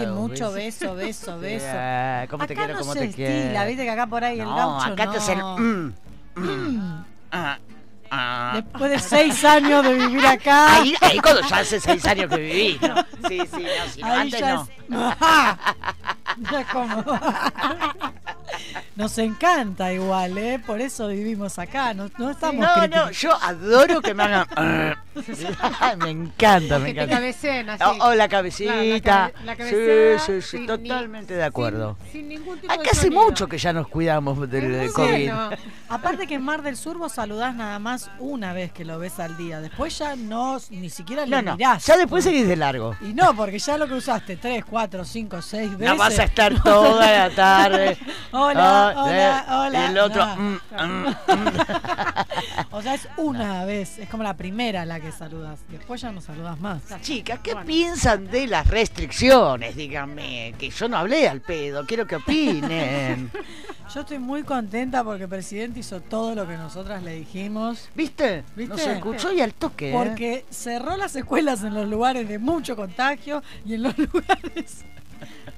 Sí, 0.00 0.06
mucho 0.06 0.52
beso, 0.52 0.94
beso, 0.94 1.38
beso. 1.40 1.66
ah, 1.70 2.26
¿Cómo 2.30 2.46
te 2.46 2.52
acá 2.52 2.62
quiero, 2.62 2.74
no 2.74 2.80
cómo 2.80 2.92
se 2.94 2.98
te 3.00 3.04
estila, 3.06 3.64
viste 3.64 3.84
que 3.84 3.90
acá 3.90 4.06
por 4.06 4.24
ahí 4.24 4.40
el 4.40 4.46
no, 4.46 4.56
gaucho 4.56 4.86
acá 4.92 5.10
te 5.10 5.16
hacen. 5.18 5.38
no. 5.38 5.58
mm, 5.58 5.94
mm, 6.36 7.04
ah, 7.32 7.58
ah. 8.10 8.52
Después 8.54 8.90
de 8.90 8.98
seis 8.98 9.44
años 9.44 9.82
de 9.84 9.94
vivir 9.94 10.26
acá, 10.26 10.74
Ahí, 10.76 10.94
ahí 11.00 11.18
cuando 11.18 11.40
ya 11.48 11.58
hace 11.58 11.80
seis 11.80 12.04
años 12.06 12.30
que 12.30 12.36
viví, 12.36 12.78
¿no? 12.80 12.94
Sí, 13.28 13.40
sí, 13.54 13.62
no, 13.62 13.92
si 13.92 14.00
no, 14.00 14.06
ahí 14.06 14.20
antes 14.20 14.40
ya 14.40 14.54
no. 14.88 15.10
es... 15.10 15.16
Ya 16.50 16.60
es 16.60 16.66
como... 16.68 17.04
Nos 18.96 19.18
encanta 19.18 19.92
igual, 19.92 20.38
¿eh? 20.38 20.60
Por 20.64 20.80
eso 20.80 21.08
vivimos 21.08 21.58
acá, 21.58 21.92
no, 21.94 22.08
no 22.18 22.30
estamos 22.30 22.60
No, 22.64 22.86
no, 22.86 23.10
yo 23.10 23.32
adoro 23.42 24.00
que 24.00 24.14
me 24.14 24.22
hagan. 24.22 24.46
me 25.98 26.10
encanta, 26.10 26.78
me 26.78 26.92
que 26.94 27.06
te 27.06 27.12
encanta. 27.30 27.74
así. 27.86 28.00
O, 28.00 28.04
o 28.08 28.14
la 28.14 28.28
cabecita. 28.28 28.74
La 28.76 29.00
cabe- 29.00 29.34
la 29.44 29.56
sí, 29.56 30.24
sí, 30.26 30.42
sí, 30.42 30.48
sin 30.58 30.66
totalmente 30.66 31.34
de 31.34 31.42
acuerdo. 31.44 31.96
Sin, 32.04 32.12
sin 32.12 32.28
ningún 32.28 32.58
tipo 32.58 32.72
Acá 32.72 32.82
de 32.82 32.90
hace 32.90 33.10
mucho 33.10 33.46
que 33.48 33.58
ya 33.58 33.72
nos 33.72 33.88
cuidamos 33.88 34.48
del 34.50 34.92
COVID. 34.92 35.08
bueno. 35.08 35.50
Aparte 35.88 36.26
que 36.26 36.34
en 36.34 36.42
Mar 36.42 36.62
del 36.62 36.76
Sur 36.76 36.98
vos 36.98 37.12
saludás 37.12 37.54
nada 37.54 37.78
más 37.78 38.10
una 38.18 38.52
vez 38.52 38.72
que 38.72 38.84
lo 38.84 38.98
ves 38.98 39.18
al 39.20 39.36
día. 39.36 39.60
Después 39.60 39.96
ya 39.98 40.14
no, 40.16 40.58
ni 40.70 40.90
siquiera 40.90 41.26
No, 41.26 41.36
le 41.38 41.42
no, 41.42 41.56
mirás. 41.56 41.84
ya 41.86 41.96
después 41.96 42.24
seguís 42.24 42.46
de 42.46 42.56
largo. 42.56 42.96
Y 43.00 43.12
no, 43.14 43.34
porque 43.36 43.58
ya 43.58 43.78
lo 43.78 43.86
que 43.88 43.94
usaste 43.94 44.36
tres, 44.36 44.64
cuatro, 44.68 45.04
cinco, 45.04 45.40
seis 45.42 45.70
veces. 45.70 45.86
No 45.86 45.96
vas 45.96 46.18
a 46.18 46.23
estar 46.24 46.62
toda 46.62 47.10
la 47.28 47.30
tarde. 47.34 47.96
Hola, 48.32 48.88
Ah, 48.88 48.94
hola, 48.96 49.38
eh, 49.48 49.52
hola. 49.52 49.80
Y 49.80 49.90
el 49.90 49.98
otro. 49.98 50.26
No. 50.26 50.36
mm, 50.36 50.60
mm, 50.72 51.06
mm. 51.08 51.58
O 52.72 52.82
sea, 52.82 52.94
es 52.94 53.08
una 53.16 53.64
vez. 53.64 53.98
Es 53.98 54.08
como 54.08 54.22
la 54.24 54.36
primera 54.36 54.84
la 54.84 54.98
que 54.98 55.12
saludas. 55.12 55.60
Después 55.68 56.00
ya 56.00 56.10
no 56.10 56.20
saludas 56.20 56.58
más. 56.60 56.82
Chicas, 57.02 57.38
¿qué 57.42 57.54
piensan 57.64 58.26
de 58.28 58.48
las 58.48 58.66
restricciones? 58.66 59.76
Díganme, 59.76 60.54
que 60.58 60.70
yo 60.70 60.88
no 60.88 60.96
hablé 60.98 61.28
al 61.28 61.40
pedo, 61.40 61.86
quiero 61.86 62.06
que 62.06 62.16
opinen. 62.16 63.30
Yo 63.94 64.00
estoy 64.00 64.18
muy 64.18 64.42
contenta 64.42 65.04
porque 65.04 65.24
el 65.24 65.28
presidente 65.28 65.78
hizo 65.80 66.00
todo 66.00 66.34
lo 66.34 66.48
que 66.48 66.56
nosotras 66.56 67.02
le 67.02 67.14
dijimos. 67.16 67.90
¿Viste? 67.94 68.42
¿Viste? 68.56 68.74
Nos 68.74 68.80
escuchó 68.80 69.30
y 69.32 69.40
al 69.40 69.52
toque. 69.54 69.90
¿eh? 69.90 69.92
Porque 69.92 70.44
cerró 70.50 70.96
las 70.96 71.14
escuelas 71.14 71.62
en 71.62 71.74
los 71.74 71.86
lugares 71.88 72.26
de 72.28 72.38
mucho 72.40 72.74
contagio 72.74 73.42
y 73.64 73.74
en 73.74 73.82
los 73.84 73.96
lugares. 73.98 74.84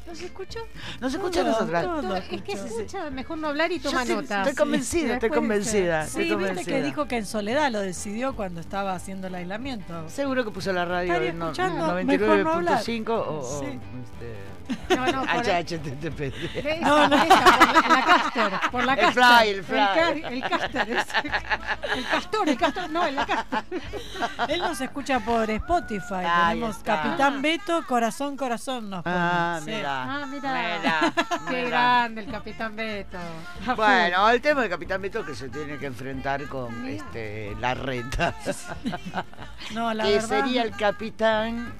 ¿Nos 0.07 0.21
escuchó? 0.21 0.61
Nos 1.01 1.12
escucha 1.14 1.40
a 1.40 1.42
Todo, 1.45 1.53
nosotras. 1.53 1.83
todo 1.85 2.03
No, 2.03 2.16
es 2.16 2.25
que 2.42 2.57
se 2.57 2.66
escucha 2.66 3.11
mejor 3.11 3.38
no 3.38 3.49
hablar 3.49 3.73
y 3.73 3.79
Yo 3.81 3.90
toma 3.90 4.03
estoy, 4.03 4.16
nota. 4.16 4.38
estoy 4.42 4.55
convencida, 4.55 5.14
estoy 5.14 5.31
convencida. 5.31 6.07
Sí, 6.07 6.23
estoy 6.23 6.37
viste 6.45 6.64
que 6.64 6.83
dijo 6.83 7.07
que 7.09 7.16
en 7.19 7.27
soledad 7.27 7.71
lo 7.73 7.81
decidió 7.81 8.35
cuando 8.37 8.61
estaba 8.61 8.95
haciendo 8.95 9.27
el 9.27 9.35
aislamiento. 9.35 10.09
Seguro 10.09 10.45
que 10.45 10.51
puso 10.53 10.73
la 10.73 10.85
radio 10.85 11.14
en 11.16 11.38
no- 11.38 11.47
escuchando, 11.47 11.95
mejor 12.05 12.38
no 12.45 12.51
hablar. 12.53 12.83
99.5 12.85 13.11
o, 13.11 13.62
este, 13.64 14.97
No, 14.97 15.07
no. 15.07 15.23
Esa, 15.40 16.81
No, 16.81 17.09
no. 17.09 17.16
la 17.16 18.05
caster, 18.07 18.53
por 18.73 18.85
la 18.85 18.95
El 18.95 18.99
caster. 19.01 19.25
fly, 19.25 19.49
el 19.49 19.64
fly. 19.64 20.23
El, 20.35 20.40
caster, 20.49 20.88
el 20.90 22.05
castor, 22.09 22.49
el 22.49 22.57
castor, 22.59 22.90
no, 22.90 23.07
el 23.07 23.14
caster. 23.16 23.64
Él 24.49 24.61
nos 24.61 24.81
escucha 24.81 25.21
por 25.21 25.49
Spotify. 25.51 26.25
Tenemos. 26.49 26.77
Capitán 26.79 27.42
Beto, 27.42 27.85
Corazón, 27.87 28.37
Corazón 28.37 28.90
nos 28.90 29.03
pone. 29.05 29.14
Ah, 29.16 29.61
Sí. 29.64 29.71
Mira. 30.04 30.22
Ah, 30.22 30.26
mira. 30.26 30.52
Mira, 30.78 31.12
Qué 31.48 31.56
mira. 31.56 31.68
grande 31.68 32.20
el 32.22 32.30
capitán 32.30 32.76
Beto. 32.76 33.18
Bueno, 33.76 34.30
el 34.30 34.40
tema 34.40 34.61
del 34.62 34.70
Capitán 34.70 35.00
Beto 35.02 35.24
que 35.24 35.35
se 35.35 35.48
tiene 35.48 35.78
que 35.78 35.87
enfrentar 35.87 36.44
con 36.46 36.87
este 36.87 37.54
la. 37.61 37.74
No, 39.72 39.92
la 39.94 40.04
que 40.04 40.12
verdad. 40.14 40.28
sería 40.28 40.62
el 40.62 40.70
capitán. 40.72 41.72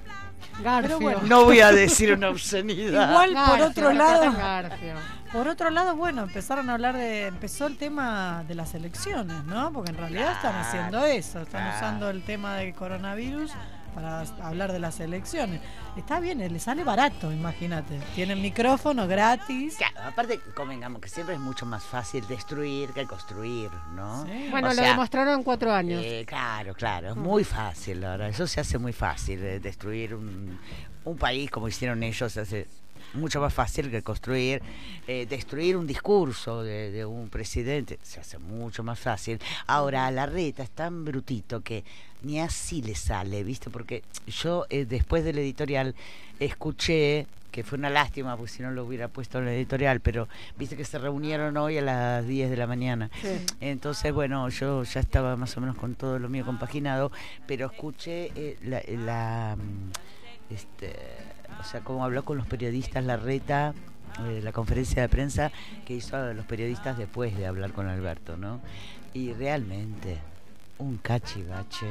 Garfio. 0.63 0.99
bueno. 0.99 1.19
No 1.23 1.45
voy 1.45 1.59
a 1.59 1.71
decir 1.71 2.11
una 2.13 2.29
obscenidad. 2.29 3.09
Igual 3.09 3.35
por 3.47 3.61
otro 3.61 3.89
el 3.91 3.97
lado, 3.97 4.21
capitán 4.23 4.39
Garfio. 4.39 4.93
por 5.31 5.47
otro 5.47 5.69
lado, 5.69 5.95
bueno, 5.95 6.23
empezaron 6.23 6.69
a 6.69 6.73
hablar 6.73 6.95
de, 6.95 7.27
empezó 7.27 7.67
el 7.67 7.77
tema 7.77 8.43
de 8.47 8.55
las 8.55 8.73
elecciones, 8.73 9.43
¿no? 9.43 9.71
Porque 9.71 9.91
en 9.91 9.97
realidad 9.97 10.31
están 10.31 10.55
haciendo 10.55 11.05
eso, 11.05 11.41
están 11.41 11.61
claro. 11.61 11.77
usando 11.77 12.09
el 12.09 12.23
tema 12.23 12.55
del 12.55 12.73
coronavirus 12.73 13.51
para 13.97 14.21
hablar 14.43 14.71
de 14.71 14.77
las 14.77 14.99
elecciones. 14.99 15.59
Está 15.95 16.19
bien, 16.19 16.37
le 16.37 16.59
sale 16.59 16.83
barato, 16.83 17.31
imagínate. 17.31 17.99
Tienen 18.13 18.39
micrófono 18.39 19.07
gratis. 19.07 19.75
Claro, 19.75 20.01
aparte, 20.07 20.39
convengamos 20.53 21.01
que 21.01 21.09
siempre 21.09 21.33
es 21.33 21.41
mucho 21.41 21.65
más 21.65 21.83
fácil 21.83 22.23
destruir 22.27 22.91
que 22.91 23.07
construir, 23.07 23.71
¿no? 23.95 24.23
Sí. 24.25 24.49
Bueno, 24.51 24.67
O 24.67 24.69
lo 24.69 24.75
sea, 24.75 24.89
demostraron 24.91 25.39
en 25.39 25.43
cuatro 25.43 25.73
años. 25.73 26.03
Eh, 26.05 26.25
claro, 26.27 26.75
claro, 26.75 27.09
es 27.09 27.15
muy 27.15 27.43
fácil 27.43 28.03
ahora. 28.03 28.27
Eso 28.29 28.45
se 28.45 28.59
hace 28.59 28.77
muy 28.77 28.93
fácil, 28.93 29.43
eh, 29.43 29.59
destruir 29.59 30.13
un, 30.13 30.59
un 31.03 31.17
país 31.17 31.49
como 31.49 31.67
hicieron 31.67 32.03
ellos 32.03 32.37
hace 32.37 32.67
mucho 33.13 33.41
más 33.41 33.53
fácil 33.53 33.89
que 33.89 34.01
construir, 34.01 34.61
eh, 35.07 35.25
destruir 35.29 35.77
un 35.77 35.87
discurso 35.87 36.63
de, 36.63 36.91
de 36.91 37.05
un 37.05 37.29
presidente 37.29 37.99
se 38.01 38.19
hace 38.19 38.37
mucho 38.37 38.83
más 38.83 38.99
fácil. 38.99 39.39
Ahora 39.65 40.07
a 40.07 40.11
la 40.11 40.25
reta 40.25 40.63
es 40.63 40.69
tan 40.69 41.05
brutito 41.05 41.61
que 41.61 41.83
ni 42.23 42.39
así 42.39 42.81
le 42.81 42.95
sale, 42.95 43.43
¿viste? 43.43 43.69
Porque 43.69 44.03
yo 44.27 44.65
eh, 44.69 44.85
después 44.85 45.23
del 45.23 45.37
editorial 45.37 45.95
escuché 46.39 47.27
que 47.51 47.63
fue 47.63 47.79
una 47.79 47.89
lástima 47.89 48.37
porque 48.37 48.51
si 48.51 48.61
no 48.61 48.69
lo 48.69 48.83
hubiera 48.85 49.07
puesto 49.07 49.39
en 49.39 49.47
el 49.47 49.55
editorial, 49.55 49.99
pero 49.99 50.27
viste 50.59 50.77
que 50.77 50.85
se 50.85 50.99
reunieron 50.99 51.57
hoy 51.57 51.79
a 51.79 51.81
las 51.81 52.27
10 52.27 52.51
de 52.51 52.57
la 52.57 52.67
mañana. 52.67 53.09
Entonces, 53.61 54.13
bueno, 54.13 54.47
yo 54.49 54.83
ya 54.83 54.99
estaba 54.99 55.35
más 55.37 55.57
o 55.57 55.61
menos 55.61 55.75
con 55.75 55.95
todo 55.95 56.19
lo 56.19 56.29
mío 56.29 56.45
compaginado, 56.45 57.11
pero 57.47 57.65
escuché 57.65 58.31
eh, 58.35 58.57
la, 58.63 58.83
la, 58.87 59.55
mm, 59.57 60.53
este, 60.53 60.93
o 61.59 61.63
sea, 61.63 61.81
cómo 61.81 62.03
habló 62.03 62.23
con 62.23 62.37
los 62.37 62.47
periodistas 62.47 63.03
la 63.03 63.17
reta 63.17 63.73
eh, 64.25 64.41
la 64.43 64.51
conferencia 64.51 65.03
de 65.03 65.09
prensa 65.09 65.51
que 65.85 65.93
hizo 65.93 66.17
a 66.17 66.33
los 66.33 66.45
periodistas 66.45 66.97
después 66.97 67.37
de 67.37 67.45
hablar 67.45 67.73
con 67.73 67.87
Alberto, 67.87 68.35
¿no? 68.35 68.61
Y 69.13 69.31
realmente, 69.33 70.17
un 70.79 70.97
cachivache 70.97 71.87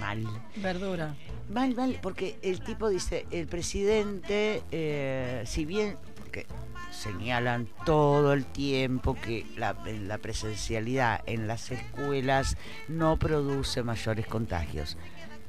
mal. 0.00 0.24
Verdura. 0.56 1.14
Mal, 1.50 1.74
mal, 1.74 1.98
porque 2.00 2.38
el 2.42 2.60
tipo 2.60 2.88
dice, 2.88 3.26
el 3.30 3.46
presidente, 3.48 4.62
eh, 4.70 5.42
si 5.46 5.66
bien 5.66 5.96
que 6.32 6.46
señalan 6.90 7.68
todo 7.84 8.32
el 8.32 8.46
tiempo 8.46 9.14
que 9.14 9.46
la, 9.56 9.76
la 10.06 10.18
presencialidad 10.18 11.20
en 11.26 11.46
las 11.46 11.70
escuelas 11.70 12.56
no 12.88 13.18
produce 13.18 13.82
mayores 13.82 14.26
contagios. 14.26 14.96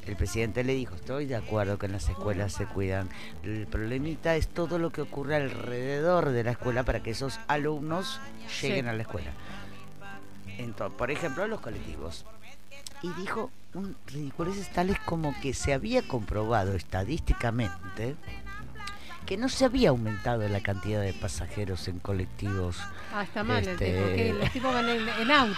El 0.10 0.16
presidente 0.16 0.64
le 0.64 0.74
dijo, 0.74 0.96
estoy 0.96 1.28
de 1.28 1.36
acuerdo 1.36 1.78
que 1.78 1.86
en 1.86 1.92
las 1.92 2.10
escuelas 2.10 2.54
se 2.54 2.66
cuidan. 2.66 3.08
El 3.44 3.68
problemita 3.68 4.36
es 4.36 4.48
todo 4.48 4.80
lo 4.80 4.90
que 4.90 5.02
ocurre 5.02 5.36
alrededor 5.36 6.30
de 6.30 6.44
la 6.44 6.52
escuela 6.52 6.82
para 6.82 7.04
que 7.04 7.12
esos 7.12 7.40
alumnos 7.48 8.20
lleguen 8.60 8.88
a 8.88 8.94
la 8.94 9.04
escuela. 9.04 9.30
Entonces, 10.58 10.98
por 10.98 11.12
ejemplo, 11.12 11.46
los 11.46 11.62
colectivos. 11.62 12.26
Y 13.04 13.14
dijo 13.22 13.52
un 13.76 13.96
ridiculeces 14.08 14.74
tales 14.74 14.98
como 15.06 15.40
que 15.42 15.54
se 15.54 15.74
había 15.74 16.02
comprobado 16.02 16.74
estadísticamente 16.74 18.16
que 19.30 19.38
no 19.38 19.48
se 19.48 19.64
había 19.64 19.90
aumentado 19.90 20.50
la 20.50 20.60
cantidad 20.60 21.02
de 21.02 21.14
pasajeros 21.14 21.88
en 21.88 22.00
colectivos. 22.00 22.78
Ah, 23.14 23.22
está 23.22 23.44
mal 23.44 23.62
el 23.62 23.70
Este- 23.70 23.94
tipo, 23.94 24.06
que 24.08 24.34
los 24.34 24.52
tipos 24.52 24.74
van 24.74 24.90
en, 24.90 25.08
en 25.08 25.30
auto. 25.32 25.56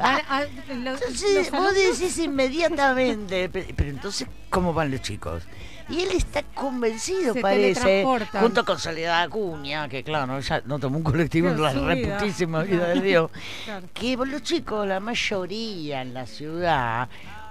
Van 0.00 0.20
a- 0.28 0.42
los- 0.74 0.98
Sí, 1.14 1.26
los 1.36 1.50
vos 1.52 1.72
decís 1.76 2.18
inmediatamente, 2.18 3.48
pe- 3.48 3.72
pero 3.76 3.90
entonces, 3.90 4.26
¿cómo 4.50 4.72
van 4.74 4.90
los 4.90 5.00
chicos? 5.00 5.44
Y 5.88 6.00
él 6.00 6.08
está 6.10 6.42
convencido, 6.42 7.34
Se 7.34 7.40
parece, 7.40 8.04
junto 8.32 8.64
con 8.64 8.80
Soledad 8.80 9.22
Acuña, 9.22 9.88
que 9.88 10.02
claro, 10.02 10.36
ella 10.36 10.60
no 10.66 10.80
tomó 10.80 10.98
un 10.98 11.04
colectivo 11.04 11.48
en 11.50 11.62
la 11.62 11.72
vida. 11.72 11.86
reputísima 11.94 12.62
vida 12.64 12.88
de 12.88 13.00
Dios, 13.00 13.30
Claro. 13.64 13.86
que 13.94 14.16
los 14.16 14.42
chicos, 14.42 14.86
la 14.88 14.98
mayoría 14.98 16.02
en 16.02 16.14
la 16.14 16.26
ciudad, 16.26 17.08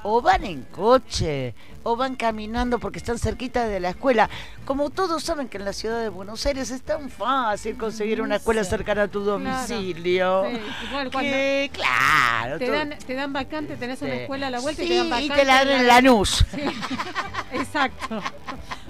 o 0.10 0.22
van 0.22 0.46
en 0.46 0.62
coche, 0.63 1.54
o 1.84 1.98
van 1.98 2.15
caminando 2.15 2.80
porque 2.80 2.98
están 2.98 3.20
cerquita 3.20 3.67
de 3.67 3.82
la 3.82 3.89
escuela. 3.89 4.30
Como 4.63 4.89
todos 4.89 5.22
saben 5.22 5.50
que 5.50 5.58
en 5.58 5.65
la 5.65 5.74
ciudad 5.74 6.02
de 6.02 6.08
Buenos 6.08 6.46
Aires 6.46 6.72
es 6.72 6.82
tan 6.82 7.10
fácil 7.10 7.76
conseguir 7.78 8.22
una 8.22 8.38
escuela 8.38 8.63
cercana 8.63 9.04
a 9.04 9.08
tu 9.10 9.20
domicilio. 9.22 10.46
Sí, 10.50 10.60
igual 10.88 11.12
cuando 11.12 11.32
que, 11.32 11.70
claro. 11.74 12.58
te 12.58 12.70
dan, 12.70 12.96
te 13.06 13.13
dan 13.15 13.34
vacante, 13.34 13.76
tenés 13.76 14.02
una 14.02 14.13
Sí. 14.13 14.20
escuela 14.22 14.48
a 14.48 14.50
la 14.50 14.60
vuelta 14.62 14.82
y 14.84 14.88
te 14.88 14.96
dan 14.96 15.10
vacante. 15.10 15.34
y 15.34 15.38
te 15.38 15.46
la 15.46 15.54
dan 15.56 15.70
en 15.70 15.88
la- 15.88 15.93
Lanús. 16.02 16.46
Sí. 16.56 16.62
Exacto. 17.52 18.22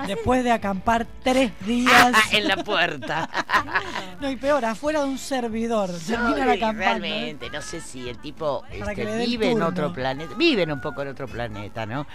Después 0.06 0.44
de 0.44 0.52
acampar 0.52 1.08
tres 1.24 1.52
días. 1.66 2.14
en 2.32 2.48
la 2.48 2.58
puerta. 2.58 3.30
No, 4.20 4.32
y 4.32 4.36
peor, 4.36 4.66
afuera 4.66 5.02
de 5.04 5.10
un 5.10 5.20
servidor. 5.20 5.92
Termina 6.08 6.44
la 6.44 6.54
Ay, 6.54 6.60
campaña. 6.60 6.98
realmente, 6.98 7.52
no 7.52 7.62
sé 7.62 7.82
si 7.82 8.10
el 8.10 8.18
tipo 8.18 8.64
Para 8.80 8.96
que 8.96 9.04
este, 9.04 9.26
vive 9.28 9.46
en 9.46 9.52
turno. 9.54 9.68
otro 9.68 9.94
planeta, 9.94 10.34
viven 10.36 10.72
un 10.72 10.82
poco 10.82 11.06
otro 11.08 11.28
planeta, 11.28 11.86
¿no? 11.86 12.06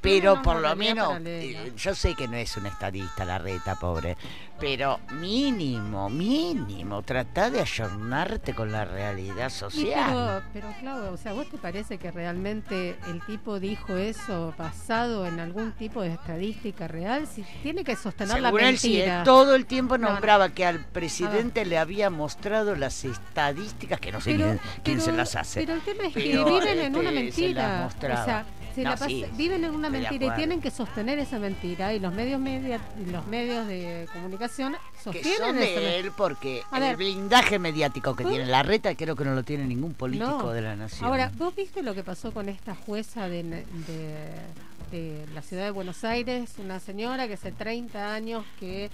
Pero 0.00 0.40
por 0.42 0.56
lo 0.60 0.74
menos, 0.76 1.18
eh, 1.24 1.72
yo 1.76 1.94
sé 1.94 2.14
que 2.14 2.28
no 2.28 2.36
es 2.36 2.56
un 2.56 2.66
estadista 2.66 3.24
la 3.24 3.38
reta, 3.38 3.74
pobre, 3.76 4.16
pero 4.60 5.00
mínimo, 5.12 6.08
mínimo, 6.08 7.02
trata 7.02 7.50
de 7.50 7.60
ayornarte 7.60 8.54
con 8.54 8.70
la 8.70 8.84
realidad 8.84 9.50
social. 9.50 10.04
pero, 10.08 10.42
pero 10.52 10.74
Claudio, 10.80 11.12
o 11.12 11.16
sea, 11.16 11.32
¿vos 11.32 11.48
te 11.48 11.58
parece 11.58 11.98
que 11.98 12.10
realmente 12.10 12.96
el 13.08 13.20
tipo 13.26 13.58
dijo 13.58 13.96
eso 13.96 14.54
basado 14.56 15.26
en 15.26 15.40
algún 15.40 15.72
tipo 15.72 16.02
de 16.02 16.12
estadística 16.12 16.86
real? 16.88 17.26
Si 17.26 17.42
tiene 17.62 17.82
que 17.84 17.96
sostener 17.96 18.40
la 18.40 18.48
Según 18.48 18.60
él, 18.60 18.78
sí, 18.78 18.88
mentira. 18.94 19.18
él 19.20 19.24
todo 19.24 19.54
el 19.54 19.66
tiempo 19.66 19.98
No, 19.98 20.06
no. 20.08 20.12
nombraba 20.14 20.50
que 20.50 20.64
al 20.64 20.84
presidente 20.84 21.64
le 21.64 21.78
había 21.78 22.10
mostrado 22.10 22.76
las 22.76 23.04
estadísticas, 23.04 23.98
que 24.00 24.12
no 24.12 24.20
sé 24.20 24.32
Pero- 24.32 24.44
quién, 24.44 24.60
quién 24.84 25.00
se 25.00 25.12
las 25.12 25.34
hace. 25.36 25.60
Pero 25.60 25.74
el 25.74 25.80
tema 25.80 26.04
es 26.06 26.14
que 26.14 26.20
viven 26.20 26.68
en 26.68 26.78
este, 26.78 26.98
una 26.98 27.10
las 27.10 27.14
mentira. 27.22 27.88
O 27.90 28.00
sea, 28.24 28.41
se 28.74 28.82
No, 28.82 28.90
la 28.90 28.96
sí, 28.96 29.24
viven 29.36 29.64
en 29.64 29.74
una 29.74 29.88
mentira 29.90 30.26
y 30.26 30.36
tienen 30.36 30.60
que 30.60 30.70
sostener 30.70 31.18
esa 31.18 31.38
mentira 31.38 31.92
y 31.94 32.00
los 32.00 32.12
medios 32.14 32.40
media, 32.40 32.80
los 33.10 33.26
medios 33.26 33.66
de 33.66 34.08
comunicación 34.12 34.72
que 34.94 35.00
sostienen 35.02 35.38
son 35.38 35.58
esa 35.58 35.60
de 35.60 35.74
mentira. 35.76 35.94
él 35.96 36.12
porque 36.16 36.62
A 36.70 36.76
el 36.78 36.82
ver. 36.82 36.96
blindaje 36.96 37.58
mediático 37.58 38.14
que 38.16 38.24
¿Vos? 38.24 38.32
tiene 38.32 38.46
la 38.48 38.62
reta 38.62 38.94
creo 38.94 39.14
que 39.16 39.24
no 39.24 39.34
lo 39.34 39.42
tiene 39.42 39.64
ningún 39.66 39.94
político 39.94 40.30
No. 40.44 40.50
de 40.52 40.62
la 40.62 40.76
nación. 40.76 41.04
Ahora, 41.08 41.30
¿vos 41.36 41.54
viste 41.54 41.82
lo 41.82 41.94
que 41.94 42.02
pasó 42.04 42.32
con 42.32 42.48
esta 42.48 42.74
jueza 42.74 43.28
de, 43.28 43.42
de- 43.42 43.64
de 44.90 45.24
la 45.34 45.42
ciudad 45.42 45.64
de 45.64 45.70
Buenos 45.70 46.04
Aires? 46.04 46.52
Una 46.58 46.80
señora 46.80 47.26
que 47.28 47.34
hace 47.34 47.52
30 47.52 48.14
años 48.14 48.44
que 48.60 48.90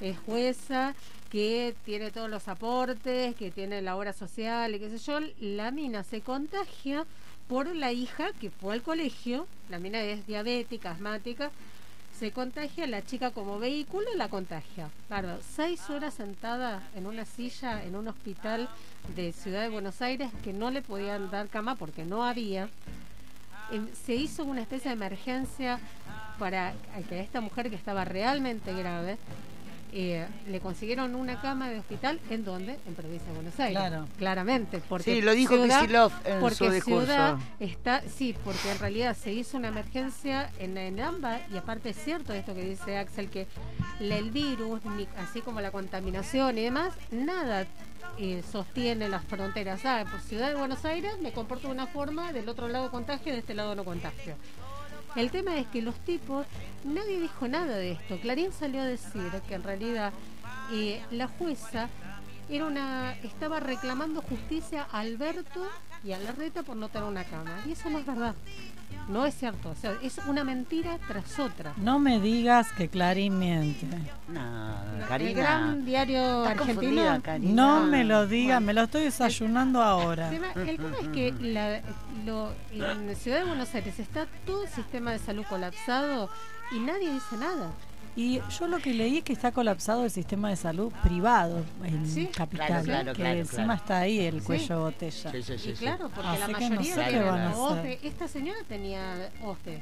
es 0.00 0.18
jueza, 0.20 0.94
que 1.30 1.74
tiene 1.84 2.10
todos 2.10 2.28
los 2.28 2.48
aportes, 2.48 3.34
que 3.36 3.50
tiene 3.50 3.80
la 3.82 3.96
obra 3.96 4.12
social 4.12 4.74
y 4.74 4.80
qué 4.80 4.90
sé 4.90 4.98
yo. 4.98 5.20
La 5.40 5.70
mina 5.70 6.02
se 6.02 6.20
contagia 6.20 7.06
por 7.48 7.74
la 7.74 7.92
hija 7.92 8.32
que 8.40 8.50
fue 8.50 8.74
al 8.74 8.82
colegio. 8.82 9.46
La 9.68 9.78
mina 9.78 10.00
es 10.02 10.26
diabética, 10.26 10.90
asmática. 10.90 11.50
Se 12.18 12.32
contagia, 12.32 12.86
la 12.86 13.04
chica 13.04 13.30
como 13.30 13.58
vehículo 13.58 14.06
la 14.16 14.28
contagia. 14.28 14.90
Claro, 15.08 15.38
seis 15.56 15.88
horas 15.88 16.14
sentada 16.14 16.82
en 16.94 17.06
una 17.06 17.24
silla 17.24 17.82
en 17.82 17.96
un 17.96 18.08
hospital 18.08 18.68
de 19.16 19.32
Ciudad 19.32 19.62
de 19.62 19.68
Buenos 19.68 20.02
Aires 20.02 20.30
que 20.44 20.52
no 20.52 20.70
le 20.70 20.82
podían 20.82 21.30
dar 21.30 21.48
cama 21.48 21.76
porque 21.76 22.04
no 22.04 22.24
había. 22.24 22.68
Em, 23.70 23.88
se 24.04 24.16
hizo 24.16 24.44
una 24.44 24.60
especie 24.60 24.90
de 24.90 24.96
emergencia 24.96 25.78
para 26.38 26.74
que 27.08 27.14
a 27.14 27.22
esta 27.22 27.40
mujer 27.40 27.70
que 27.70 27.76
estaba 27.76 28.04
realmente 28.04 28.74
grave 28.74 29.16
eh, 29.92 30.26
le 30.48 30.60
consiguieron 30.60 31.14
una 31.14 31.40
cama 31.40 31.68
de 31.70 31.78
hospital 31.78 32.20
en 32.30 32.44
donde 32.44 32.78
en 32.86 32.94
provincia 32.94 33.28
de 33.28 33.34
Buenos 33.34 33.58
Aires 33.60 33.78
Claro. 33.78 34.08
claramente 34.18 34.80
porque 34.88 35.14
sí, 35.16 35.22
lo 35.22 35.32
dijo 35.32 35.54
Ciudad- 35.56 35.80
Kicillof 35.80 36.12
en 36.26 36.40
porque 36.40 36.54
su 36.56 36.70
discurso. 36.70 37.06
Ciudad 37.06 37.38
está, 37.58 38.02
sí, 38.02 38.34
porque 38.44 38.70
en 38.70 38.78
realidad 38.78 39.16
se 39.16 39.32
hizo 39.32 39.56
una 39.56 39.68
emergencia 39.68 40.50
en, 40.58 40.76
en 40.78 41.00
ambas, 41.00 41.40
y 41.52 41.56
aparte 41.56 41.90
es 41.90 41.96
cierto 41.96 42.32
esto 42.32 42.54
que 42.54 42.64
dice 42.64 42.98
Axel, 42.98 43.28
que 43.30 43.46
el 44.00 44.30
virus, 44.30 44.84
ni- 44.84 45.08
así 45.18 45.40
como 45.40 45.60
la 45.60 45.70
contaminación 45.70 46.58
y 46.58 46.62
demás, 46.62 46.92
nada 47.10 47.66
eh, 48.18 48.42
sostiene 48.50 49.08
las 49.08 49.24
fronteras. 49.24 49.84
Ah, 49.84 50.04
por 50.10 50.20
Ciudad 50.20 50.48
de 50.48 50.54
Buenos 50.54 50.84
Aires 50.84 51.12
me 51.20 51.32
comporto 51.32 51.68
de 51.68 51.74
una 51.74 51.86
forma, 51.86 52.32
del 52.32 52.48
otro 52.48 52.68
lado 52.68 52.90
contagio, 52.90 53.32
de 53.32 53.38
este 53.38 53.54
lado 53.54 53.74
no 53.74 53.84
contagio. 53.84 54.34
El 55.16 55.30
tema 55.30 55.58
es 55.58 55.66
que 55.66 55.82
los 55.82 55.96
tipos, 56.00 56.46
nadie 56.84 57.20
dijo 57.20 57.48
nada 57.48 57.76
de 57.76 57.92
esto. 57.92 58.18
Clarín 58.20 58.52
salió 58.52 58.80
a 58.80 58.86
decir 58.86 59.30
que 59.48 59.54
en 59.54 59.62
realidad 59.62 60.12
eh, 60.72 61.02
la 61.10 61.26
jueza 61.26 61.88
estaba 63.22 63.60
reclamando 63.60 64.22
justicia 64.22 64.86
a 64.90 65.00
Alberto 65.00 65.66
y 66.02 66.12
a 66.12 66.18
Larreta 66.18 66.62
por 66.62 66.76
no 66.76 66.88
tener 66.88 67.08
una 67.08 67.24
cama. 67.24 67.62
Y 67.66 67.72
eso 67.72 67.90
no 67.90 67.98
es 67.98 68.06
verdad. 68.06 68.34
No 69.08 69.26
es 69.26 69.34
cierto. 69.34 69.70
O 69.70 69.74
sea, 69.74 69.94
es 70.02 70.18
una 70.28 70.44
mentira 70.44 70.98
tras 71.08 71.38
otra. 71.38 71.72
No 71.76 71.98
me 71.98 72.20
digas 72.20 72.70
que 72.72 72.88
Clarín 72.88 73.38
miente. 73.38 73.86
No, 74.28 74.74
El 75.00 75.06
Karina. 75.06 75.32
gran 75.40 75.84
diario 75.84 76.44
argentino. 76.44 77.20
Karina. 77.22 77.52
No 77.54 77.82
me 77.86 78.04
lo 78.04 78.26
digas, 78.26 78.56
Bueno. 78.58 78.66
me 78.66 78.74
lo 78.74 78.82
estoy 78.82 79.02
desayunando 79.04 79.82
ahora. 79.82 80.28
El 80.30 80.40
tema, 80.40 80.52
el 80.70 80.76
tema 80.76 80.96
es 81.00 81.08
que 81.08 81.32
la- 81.40 81.80
lo- 82.24 82.52
en 82.72 83.16
Ciudad 83.16 83.38
de 83.40 83.44
Buenos 83.46 83.74
Aires 83.74 83.98
está 83.98 84.26
todo 84.46 84.62
el 84.64 84.68
sistema 84.68 85.10
de 85.12 85.18
salud 85.18 85.44
colapsado 85.48 86.30
y 86.72 86.78
nadie 86.78 87.12
dice 87.12 87.36
nada. 87.38 87.72
Y 88.16 88.40
yo 88.58 88.66
lo 88.66 88.78
que 88.78 88.92
leí 88.92 89.18
es 89.18 89.24
que 89.24 89.32
está 89.32 89.52
colapsado 89.52 90.04
el 90.04 90.10
sistema 90.10 90.50
de 90.50 90.56
salud 90.56 90.92
privado 91.02 91.64
en 91.84 92.06
Sí, 92.06 92.26
Capital, 92.26 92.66
claro, 92.66 92.84
claro, 92.84 93.12
que 93.12 93.22
claro, 93.22 93.38
encima 93.38 93.64
claro. 93.64 93.80
está 93.80 93.98
ahí 94.00 94.18
el 94.20 94.40
Sí. 94.40 94.46
cuello 94.46 94.74
de 94.76 94.80
botella. 94.82 95.30
Sí, 95.32 95.42
sí, 95.42 95.58
sí, 95.58 95.70
y 95.70 95.76
sí. 95.76 95.78
claro, 95.80 96.10
porque 96.14 96.28
Así 96.28 96.40
la 96.40 96.46
no 96.48 96.52
mayoría 96.52 96.94
sé 96.94 97.04
tienen 97.04 97.26
van 97.26 97.40
a. 97.40 97.56
OSDE. 97.56 97.98
Esta 98.02 98.28
señora 98.28 98.58
tenía 98.68 99.30
OSDE. 99.42 99.80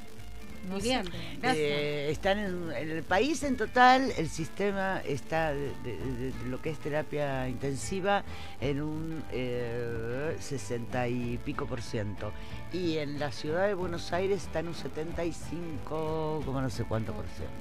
No 0.68 0.76
sé. 0.80 0.82
bien, 0.88 1.02
gracias. 1.40 1.56
Eh, 1.56 2.10
están 2.10 2.38
en, 2.38 2.72
en 2.76 2.90
el 2.90 3.02
país 3.02 3.42
en 3.44 3.56
total, 3.56 4.12
el 4.18 4.28
sistema 4.28 5.00
está 5.06 5.52
de, 5.54 5.72
de- 5.82 5.96
de- 5.96 6.32
de 6.32 6.46
lo 6.50 6.60
que 6.60 6.70
es 6.70 6.78
terapia 6.78 7.48
intensiva 7.48 8.24
en 8.60 8.82
un 8.82 9.22
eh, 9.32 10.36
60 10.40 11.08
y 11.08 11.38
pico 11.44 11.64
por 11.66 11.80
ciento. 11.80 12.32
Y 12.72 12.98
en 12.98 13.18
la 13.18 13.32
ciudad 13.32 13.66
de 13.68 13.74
Buenos 13.74 14.12
Aires 14.12 14.42
está 14.44 14.58
en 14.58 14.68
un 14.68 14.74
75, 14.74 16.42
como 16.44 16.60
no 16.60 16.68
sé 16.70 16.84
cuánto 16.84 17.12
por 17.14 17.24
ciento. 17.28 17.54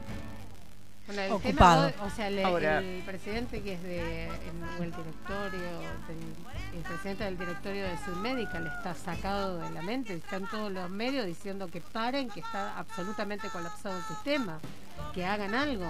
Bueno, 1.08 1.22
el 1.22 1.32
Ocupado. 1.32 1.90
tema, 1.92 2.04
o 2.06 2.10
sea, 2.10 2.28
el, 2.28 2.44
Ahora- 2.46 2.80
el 2.80 3.02
presidente 3.04 3.62
que 3.62 3.74
es 3.74 3.84
de, 3.84 4.26
el, 4.26 4.92
directorio, 4.92 5.62
del- 6.08 6.76
el 6.76 6.82
presidente 6.84 7.24
del 7.24 7.38
directorio 7.38 7.84
de 7.86 7.98
Sudmédica 8.06 8.60
le 8.60 8.68
está 8.70 8.94
sacado 8.94 9.58
de 9.60 9.70
la 9.72 9.82
mente, 9.82 10.14
está 10.16 10.36
en 10.36 10.48
todos 10.48 10.70
los 10.72 10.90
medios 10.90 11.26
diciendo 11.26 11.68
que 11.70 11.80
paren, 11.80 12.30
que 12.30 12.42
está 12.42 12.78
absolutamente 12.78 13.48
colapsado 13.50 13.98
el 13.98 14.04
sistema. 14.04 14.60
Que 15.14 15.26
hagan 15.26 15.56
algo. 15.56 15.86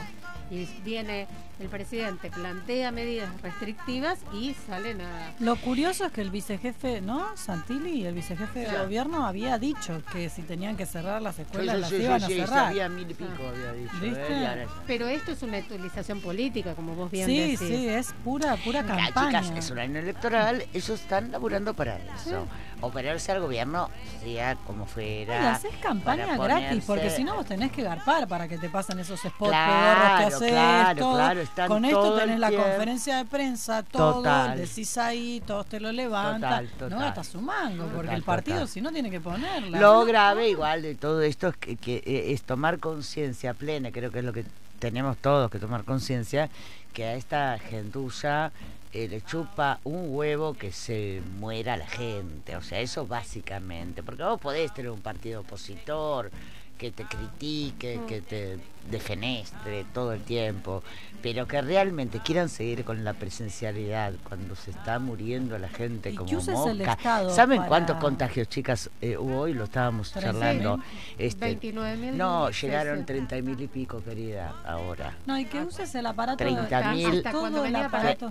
Y 0.50 0.63
viene 0.86 1.28
el 1.60 1.67
presidente, 1.67 2.32
plantea 2.32 2.89
medidas 2.91 3.30
restrictivas 3.41 4.20
y 4.32 4.54
salen 4.65 5.02
a... 5.02 5.34
Lo 5.39 5.58
curioso 5.58 6.06
es 6.06 6.12
que 6.13 6.22
el 6.22 6.30
vicejefe, 6.30 7.02
¿no? 7.02 7.36
Santilli, 7.36 8.06
el 8.06 8.13
vicejefe 8.13 8.60
de 8.60 8.78
gobierno, 8.78 9.26
había 9.26 9.58
dicho 9.58 10.02
que 10.13 10.30
si 10.30 10.43
tenían 10.43 10.78
que 10.78 10.86
cerrar 10.86 11.22
las 11.22 11.38
escuelas, 11.38 11.76
Sí, 11.76 11.82
las 11.82 11.89
sí, 11.89 11.98
sí, 11.98 12.04
iban 12.04 12.20
sí, 12.22 12.26
a 12.26 12.28
sí, 12.30 12.36
cerrar. 12.36 12.67
sabía 12.67 12.88
mil 12.88 13.12
y 13.12 13.13
pico, 13.13 13.32
había 13.46 13.74
dicho. 13.74 13.93
¿Viste? 14.00 14.22
¿eh? 14.30 14.67
Pero 14.86 15.08
esto 15.08 15.32
es 15.34 15.43
una 15.43 15.58
utilización 15.58 16.22
política, 16.22 16.76
como 16.76 16.96
vos 16.96 17.12
bien 17.12 17.26
Sí, 17.26 17.39
decís. 17.41 17.60
sí, 17.60 17.89
es 17.89 18.13
pura, 18.24 18.56
pura 18.58 18.86
campaña. 18.86 19.41
chicas, 19.41 19.58
es 19.65 19.70
un 19.72 19.80
año 19.80 20.00
electoral, 20.00 20.63
ellos 20.74 20.89
están 20.91 21.32
laburando 21.34 21.74
para 21.74 21.98
eso. 21.98 22.48
Operarse 22.80 23.32
al 23.32 23.41
gobierno, 23.41 23.89
sea 24.24 24.56
como 24.56 24.86
fuera. 24.86 25.41
Y 25.41 25.46
haces 25.48 25.76
campaña 25.82 26.38
gratis, 26.38 26.84
porque 26.86 27.10
si 27.10 27.24
no 27.24 27.34
vos 27.36 27.48
tenés 27.48 27.72
que 27.72 27.82
garpar 27.82 28.28
para 28.28 28.48
que 28.48 28.60
te 28.60 28.70
pasen 28.70 28.97
esos 29.00 29.20
spots 29.20 29.50
Claro, 29.52 30.18
que 30.30 30.36
haces, 30.36 30.52
claro, 30.52 31.00
todo. 31.00 31.14
claro, 31.16 31.42
están 31.42 31.68
Con 31.68 31.86
esto 31.86 32.00
todo 32.02 32.18
tenés 32.20 32.40
la 32.40 32.50
tiempo. 32.50 32.68
conferencia 32.68 33.18
de 33.18 33.26
prensa, 33.26 33.84
todo, 33.84 34.14
Total. 34.16 34.58
decís 34.58 34.98
ahí, 34.98 35.42
todos 35.46 35.66
te 35.68 35.80
lo 35.80 35.92
levantan, 35.92 36.66
Total, 36.66 36.66
no 36.66 36.78
total. 36.78 37.00
gastas 37.00 37.28
su 37.28 37.42
mango, 37.42 37.86
porque 37.96 38.14
el 38.14 38.24
partido 38.24 38.68
si 38.68 38.82
no 38.82 38.92
tiene 38.92 39.10
que 39.12 39.20
ponerla. 39.22 39.80
Lo 39.80 40.06
grave 40.06 40.50
igual 40.50 40.82
de 40.82 40.96
todo 40.96 41.22
esto 41.22 41.48
es 41.50 41.58
que, 41.58 41.76
que, 41.76 41.98
eh, 42.06 42.32
es 42.34 42.44
tomar 42.44 42.80
conciencia 42.80 43.54
plena, 43.54 43.92
creo 43.92 44.12
que 44.12 44.20
es 44.20 44.26
lo 44.26 44.34
que 44.34 44.46
tenemos 44.80 45.18
todos 45.18 45.50
que 45.50 45.60
tomar 45.60 45.84
conciencia, 45.84 46.50
que 46.94 47.04
a 47.06 47.14
esta 47.16 47.58
gentuza 47.60 48.52
eh, 48.94 49.08
le 49.08 49.22
chupa 49.22 49.80
un 49.84 50.06
huevo 50.16 50.54
que 50.54 50.72
se 50.72 51.22
muera 51.40 51.76
la 51.78 51.86
gente, 51.88 52.56
o 52.56 52.62
sea, 52.62 52.80
eso 52.80 53.06
básicamente, 53.06 54.02
porque 54.02 54.24
vos 54.24 54.40
podés 54.40 54.74
tener 54.74 54.90
un 54.92 55.02
partido 55.02 55.42
opositor 55.42 56.32
que 56.78 56.92
te 56.92 57.04
critique, 57.04 58.00
que 58.08 58.22
te 58.22 58.60
defenestre 58.90 59.86
todo 59.94 60.13
el 60.13 60.22
tiempo, 60.24 60.82
pero 61.22 61.48
que 61.48 61.62
realmente 61.62 62.20
quieran 62.20 62.48
seguir 62.48 62.86
con 62.86 63.04
la 63.04 63.13
presencialidad 63.13 64.13
cuando 64.28 64.56
se 64.56 64.72
está 64.72 65.00
muriendo 65.00 65.58
la 65.58 65.68
gente 65.68 66.16
como 66.16 66.32
mosca. 66.32 66.94
Estado 66.94 67.30
¿Saben 67.30 67.58
para- 67.58 67.68
cuántos 67.70 67.98
contagios, 67.98 68.48
chicas, 68.48 68.90
eh, 69.02 69.18
hubo 69.18 69.40
hoy? 69.40 69.54
Lo 69.54 69.66
estábamos 69.66 70.13
charlando. 70.13 70.78
mil. 70.78 70.86
Este, 71.18 71.46
29.000 71.60 72.13
no, 72.16 72.50
llegaron 72.50 73.06
30 73.06 73.36
mil 73.42 73.60
y 73.60 73.68
pico, 73.68 74.02
querida, 74.04 74.54
ahora. 74.66 75.16
No, 75.26 75.38
y 75.38 75.46
que 75.46 75.62
uses 75.62 75.94
el 75.96 76.06
aparato 76.06 76.38
30 76.38 76.92
mil. 76.94 77.24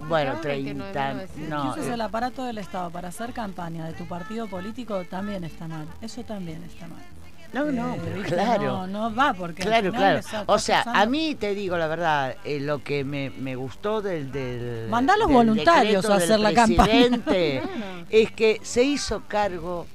Bueno, 0.08 0.32
Estaba 0.34 0.40
30. 0.40 1.14
29.900. 1.14 1.48
No, 1.48 1.62
que 1.74 1.80
uses 1.80 1.90
eh, 1.90 1.94
el 1.94 2.00
aparato 2.00 2.44
del 2.44 2.58
Estado 2.58 2.90
para 2.90 3.08
hacer 3.08 3.32
campaña 3.32 3.86
de 3.86 3.92
tu 3.92 4.06
partido 4.06 4.46
político 4.46 5.04
también 5.04 5.44
está 5.44 5.68
mal. 5.68 5.86
Eso 6.00 6.22
también 6.24 6.62
está 6.62 6.86
mal. 6.86 7.02
No, 7.64 7.72
no, 7.72 7.94
Eh, 7.94 8.00
pero 8.04 8.22
claro. 8.22 8.64
No, 8.64 8.86
no 8.86 9.14
va 9.14 9.34
porque. 9.34 9.62
Claro, 9.62 9.92
claro. 9.92 10.20
O 10.46 10.58
sea, 10.58 10.82
a 10.82 11.06
mí 11.06 11.34
te 11.34 11.54
digo 11.54 11.76
la 11.76 11.86
verdad, 11.86 12.36
eh, 12.44 12.60
lo 12.60 12.82
que 12.82 13.04
me, 13.04 13.30
me 13.30 13.56
gustó 13.56 14.02
del, 14.02 14.30
del 14.32 14.88
Mandá 14.88 15.14
a 15.14 15.16
los 15.16 15.28
del 15.28 15.36
voluntarios 15.36 16.04
a 16.06 16.16
hacer 16.16 16.40
la 16.40 16.52
campaña. 16.52 17.22
es 18.10 18.30
que 18.32 18.60
se 18.62 18.82
hizo 18.84 19.22
cargo 19.26 19.86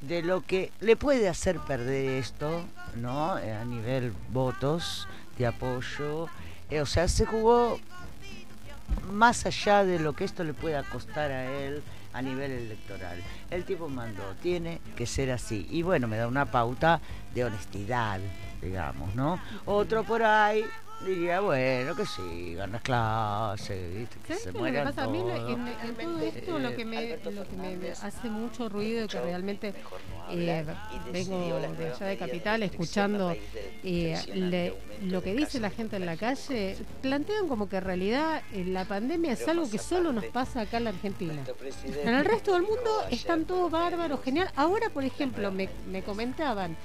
de 0.00 0.22
lo 0.22 0.44
que 0.44 0.72
le 0.80 0.96
puede 0.96 1.28
hacer 1.28 1.58
perder 1.60 2.10
esto, 2.10 2.64
¿no? 2.96 3.38
Eh, 3.38 3.52
a 3.52 3.64
nivel 3.64 4.12
votos 4.30 5.08
de 5.38 5.46
apoyo. 5.46 6.28
Eh, 6.70 6.80
o 6.80 6.86
sea, 6.86 7.08
se 7.08 7.24
jugó 7.24 7.78
más 9.10 9.46
allá 9.46 9.84
de 9.84 9.98
lo 9.98 10.14
que 10.14 10.24
esto 10.24 10.44
le 10.44 10.54
pueda 10.54 10.82
costar 10.82 11.30
a 11.30 11.44
él 11.44 11.82
a 12.12 12.22
nivel 12.22 12.52
electoral. 12.52 13.18
El 13.50 13.64
tipo 13.64 13.88
mandó, 13.88 14.22
tiene 14.42 14.80
que 14.96 15.06
ser 15.06 15.30
así. 15.30 15.66
Y 15.70 15.82
bueno, 15.82 16.08
me 16.08 16.16
da 16.16 16.28
una 16.28 16.50
pauta 16.50 17.00
de 17.34 17.44
honestidad, 17.44 18.20
digamos, 18.60 19.14
¿no? 19.14 19.40
Otro 19.64 20.04
por 20.04 20.22
ahí 20.22 20.64
diría, 21.06 21.40
bueno, 21.40 21.94
que 21.96 22.06
sí, 22.06 22.54
ganas 22.54 22.82
clases, 22.82 23.94
¿viste? 23.96 24.16
que 24.26 24.34
¿Sabes 24.34 24.42
se 24.42 24.48
lo 24.48 24.52
que 24.54 24.58
mueran 24.60 24.84
pasa? 24.88 25.04
A 25.04 25.08
mí 25.08 25.18
lo- 25.18 25.48
en, 25.48 25.68
en 25.68 25.94
todo 25.96 26.20
esto 26.20 26.58
lo 26.58 26.76
que 26.76 26.84
me, 26.84 27.16
lo 27.16 27.44
que 27.48 27.56
me 27.56 27.90
hace 27.90 28.30
mucho 28.30 28.68
ruido 28.68 29.04
y 29.04 29.08
que 29.08 29.20
realmente 29.20 29.72
no 29.72 30.32
eh, 30.32 30.64
vengo 31.12 31.58
las 31.60 31.76
de 31.78 31.90
allá 31.90 32.06
de 32.06 32.16
Capital 32.16 32.62
escuchando 32.62 33.34
eh, 33.84 34.18
le- 34.34 34.74
lo 35.02 35.22
que 35.22 35.34
dice 35.34 35.58
la 35.58 35.70
gente 35.70 35.96
en 35.96 36.06
la 36.06 36.16
calle, 36.16 36.76
plantean 37.02 37.48
como 37.48 37.68
que 37.68 37.76
en 37.78 37.84
realidad 37.84 38.40
eh, 38.52 38.64
la 38.64 38.84
pandemia 38.84 39.32
es 39.32 39.46
algo 39.48 39.68
que 39.68 39.78
solo 39.78 40.12
nos 40.12 40.24
pasa 40.26 40.60
acá 40.62 40.76
en 40.76 40.84
la 40.84 40.90
Argentina. 40.90 41.42
En 42.04 42.14
el 42.14 42.24
resto 42.24 42.52
del 42.52 42.62
mundo 42.62 42.90
están 43.10 43.44
todos 43.44 43.70
bárbaros, 43.70 44.22
genial. 44.22 44.48
Ahora, 44.54 44.88
por 44.90 45.02
ejemplo, 45.04 45.50
me, 45.50 45.68
me 45.90 46.02
comentaban 46.02 46.76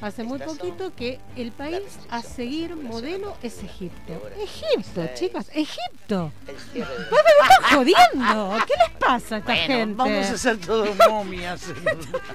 hace 0.00 0.24
muy 0.24 0.38
poquito 0.38 0.94
que 0.94 1.20
el 1.36 1.52
país 1.52 1.82
a 2.10 2.22
seguir 2.22 2.76
modelo 2.76 3.36
es 3.42 3.62
Egipto. 3.62 4.12
Egipto, 4.42 5.00
16. 5.02 5.14
chicas, 5.14 5.50
Egipto. 5.54 6.32
De 6.46 6.52
¡Estás 6.52 7.72
jodiendo! 7.74 8.56
¿Qué 8.66 8.74
les 8.78 8.98
pasa 8.98 9.36
a 9.36 9.38
esta 9.38 9.52
Bueno, 9.52 9.66
gente? 9.66 9.94
vamos 9.96 10.26
a 10.26 10.32
hacer 10.32 10.58
todo 10.58 10.86
momias. 11.08 11.62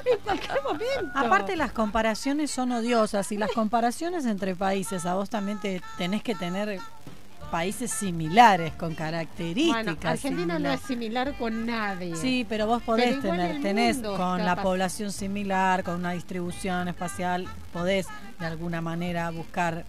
En 0.06 0.20
cualquier 0.24 0.64
momento. 0.64 1.12
Aparte 1.16 1.56
las 1.56 1.72
comparaciones 1.72 2.52
son 2.52 2.72
odiosas 2.72 3.32
y 3.32 3.38
las 3.38 3.52
comparaciones 3.52 4.26
entre 4.26 4.56
países, 4.56 5.06
a 5.06 5.16
vos 5.16 5.30
también 5.30 5.60
te 5.60 5.82
tenés 5.98 6.24
que 6.24 6.36
tener 6.36 6.80
países 7.52 7.92
similares 7.92 8.74
con 8.74 8.96
características. 8.96 9.86
Bueno, 9.86 9.98
Argentina 10.04 10.58
no 10.58 10.72
es 10.72 10.80
similar 10.82 11.38
con 11.38 11.66
nadie. 11.66 12.16
Sí, 12.16 12.46
pero 12.48 12.66
vos 12.66 12.82
podés 12.82 13.18
Pero 13.18 13.22
tener, 13.22 13.62
tenés 13.62 13.98
con 13.98 14.44
la 14.44 14.56
población 14.62 15.12
similar, 15.12 15.84
con 15.84 15.96
una 15.96 16.14
distribución 16.14 16.88
espacial, 16.88 17.48
podés 17.74 18.08
de 18.40 18.46
alguna 18.46 18.82
manera 18.82 19.30
buscar 19.30 19.86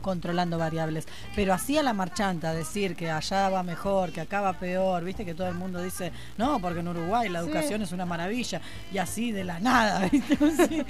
controlando 0.00 0.58
variables. 0.58 1.06
Pero 1.34 1.52
así 1.54 1.76
a 1.78 1.82
la 1.82 1.92
marchanta, 1.92 2.52
decir 2.54 2.96
que 2.96 3.10
allá 3.10 3.48
va 3.48 3.62
mejor, 3.62 4.12
que 4.12 4.20
acá 4.20 4.40
va 4.40 4.52
peor, 4.54 5.04
viste 5.04 5.24
que 5.24 5.34
todo 5.34 5.48
el 5.48 5.54
mundo 5.54 5.82
dice, 5.82 6.12
no, 6.36 6.58
porque 6.60 6.80
en 6.80 6.88
Uruguay 6.88 7.28
la 7.28 7.40
Sí. 7.42 7.46
educación 7.48 7.82
es 7.82 7.92
una 7.92 8.06
maravilla, 8.06 8.60
y 8.92 8.98
así 8.98 9.32
de 9.32 9.44
la 9.44 9.58
nada, 9.60 10.00
¿viste? 10.12 10.36
Sí. 10.36 10.84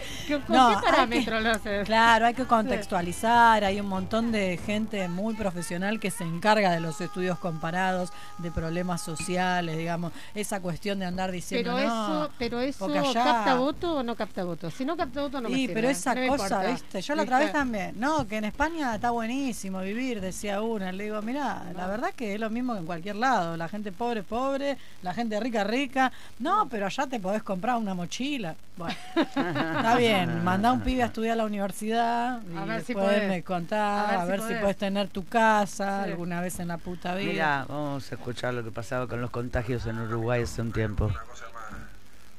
¿Con 0.47 0.57
No, 0.57 0.71
qué 0.81 0.85
parámetro 0.91 1.41
lo 1.41 1.51
haces? 1.51 1.87
Claro, 1.87 2.27
hay 2.27 2.35
que 2.35 2.45
contextualizar, 2.45 3.65
hay 3.65 3.81
un 3.81 3.87
montón 3.89 4.33
de 4.33 4.59
gente 4.65 5.07
muy 5.09 5.35
profesional 5.35 6.01
que 6.01 6.11
se 6.11 6.25
encarga 6.25 6.71
de 6.71 6.81
los 6.81 7.01
estudios 7.01 7.39
comparados, 7.39 8.11
de 8.39 8.51
problemas 8.51 9.03
sociales, 9.03 9.77
digamos, 9.77 10.13
esa 10.35 10.61
cuestión 10.61 10.99
de 10.99 11.07
andar 11.07 11.31
diciendo, 11.33 11.75
Pero 11.77 11.89
no, 11.89 12.25
eso, 12.25 12.33
pero 12.39 12.61
eso 12.61 12.85
allá- 12.87 13.25
capta 13.25 13.55
voto 13.57 13.97
o 13.97 14.03
no 14.03 14.15
capta 14.17 14.45
voto. 14.45 14.71
Si 14.71 14.85
no 14.85 14.97
capta 14.97 15.21
voto 15.23 15.41
no 15.41 15.49
me 15.49 15.55
Sí, 15.55 15.71
pero 15.73 15.89
esa 15.89 16.15
no 16.15 16.27
cosa, 16.29 16.45
importa. 16.47 16.71
viste, 16.71 17.03
yo 17.03 17.15
la 17.15 17.23
otra 17.23 17.39
vez 17.39 17.53
también, 17.53 17.95
no, 17.99 18.27
que 18.27 18.37
en 18.37 18.45
España 18.45 18.98
está 18.99 19.11
buenísimo 19.13 19.81
vivir, 19.81 20.21
decía 20.21 20.61
una, 20.61 20.91
le 20.91 21.05
digo, 21.05 21.23
mira, 21.23 21.63
la 21.77 21.87
verdad 21.87 22.13
que 22.15 22.35
es 22.35 22.41
lo 22.41 22.51
mismo 22.51 22.73
que 22.75 22.81
en 22.81 22.87
cualquier 22.87 23.15
lado, 23.17 23.57
la 23.57 23.69
gente 23.69 23.93
pobre, 23.93 24.25
pobre, 24.25 24.77
la 25.03 25.15
gente 25.15 25.39
rica, 25.39 25.63
rica, 25.63 26.11
no, 26.41 26.69
pero 26.69 26.87
allá 26.87 27.07
te 27.07 27.21
podés 27.21 27.43
comprar 27.45 27.77
una 27.77 27.95
mochila, 27.95 28.57
bueno, 28.77 28.95
está 29.15 29.95
bien, 29.97 30.43
mandá 30.43 30.71
a 30.71 30.73
un 30.73 30.81
pibe 30.81 31.03
a 31.03 31.07
estudiar 31.07 31.35
a 31.35 31.37
la 31.37 31.45
universidad 31.45 32.41
y 32.53 32.57
A 32.57 32.65
ver 32.65 32.81
si 32.83 32.93
después 32.95 33.07
podés. 33.07 33.29
me 33.29 33.43
contás, 33.45 34.11
A 34.13 34.23
a 34.23 34.25
ver 34.25 34.41
si 34.41 34.47
si 34.47 34.49
podés. 34.55 34.63
podés 34.63 34.77
tener 34.79 35.09
tu 35.09 35.27
casa 35.27 36.05
Sí. 36.05 36.11
alguna 36.11 36.41
vez 36.41 36.59
en 36.59 36.69
la 36.69 36.79
puta 36.79 37.15
vida. 37.15 37.31
Mira, 37.33 37.67
vamos 37.69 38.11
a 38.11 38.15
escuchar 38.17 38.55
lo 38.55 38.65
que 38.65 38.71
pasaba 38.73 39.07
con 39.07 39.21
los 39.21 39.31
contagios 39.31 39.87
en 39.87 39.99
Uruguay 40.01 40.43
hace 40.43 40.61
un 40.61 40.73
tiempo. 40.73 41.05
Una 41.07 41.21
cosa 41.23 41.45
más, 41.55 41.71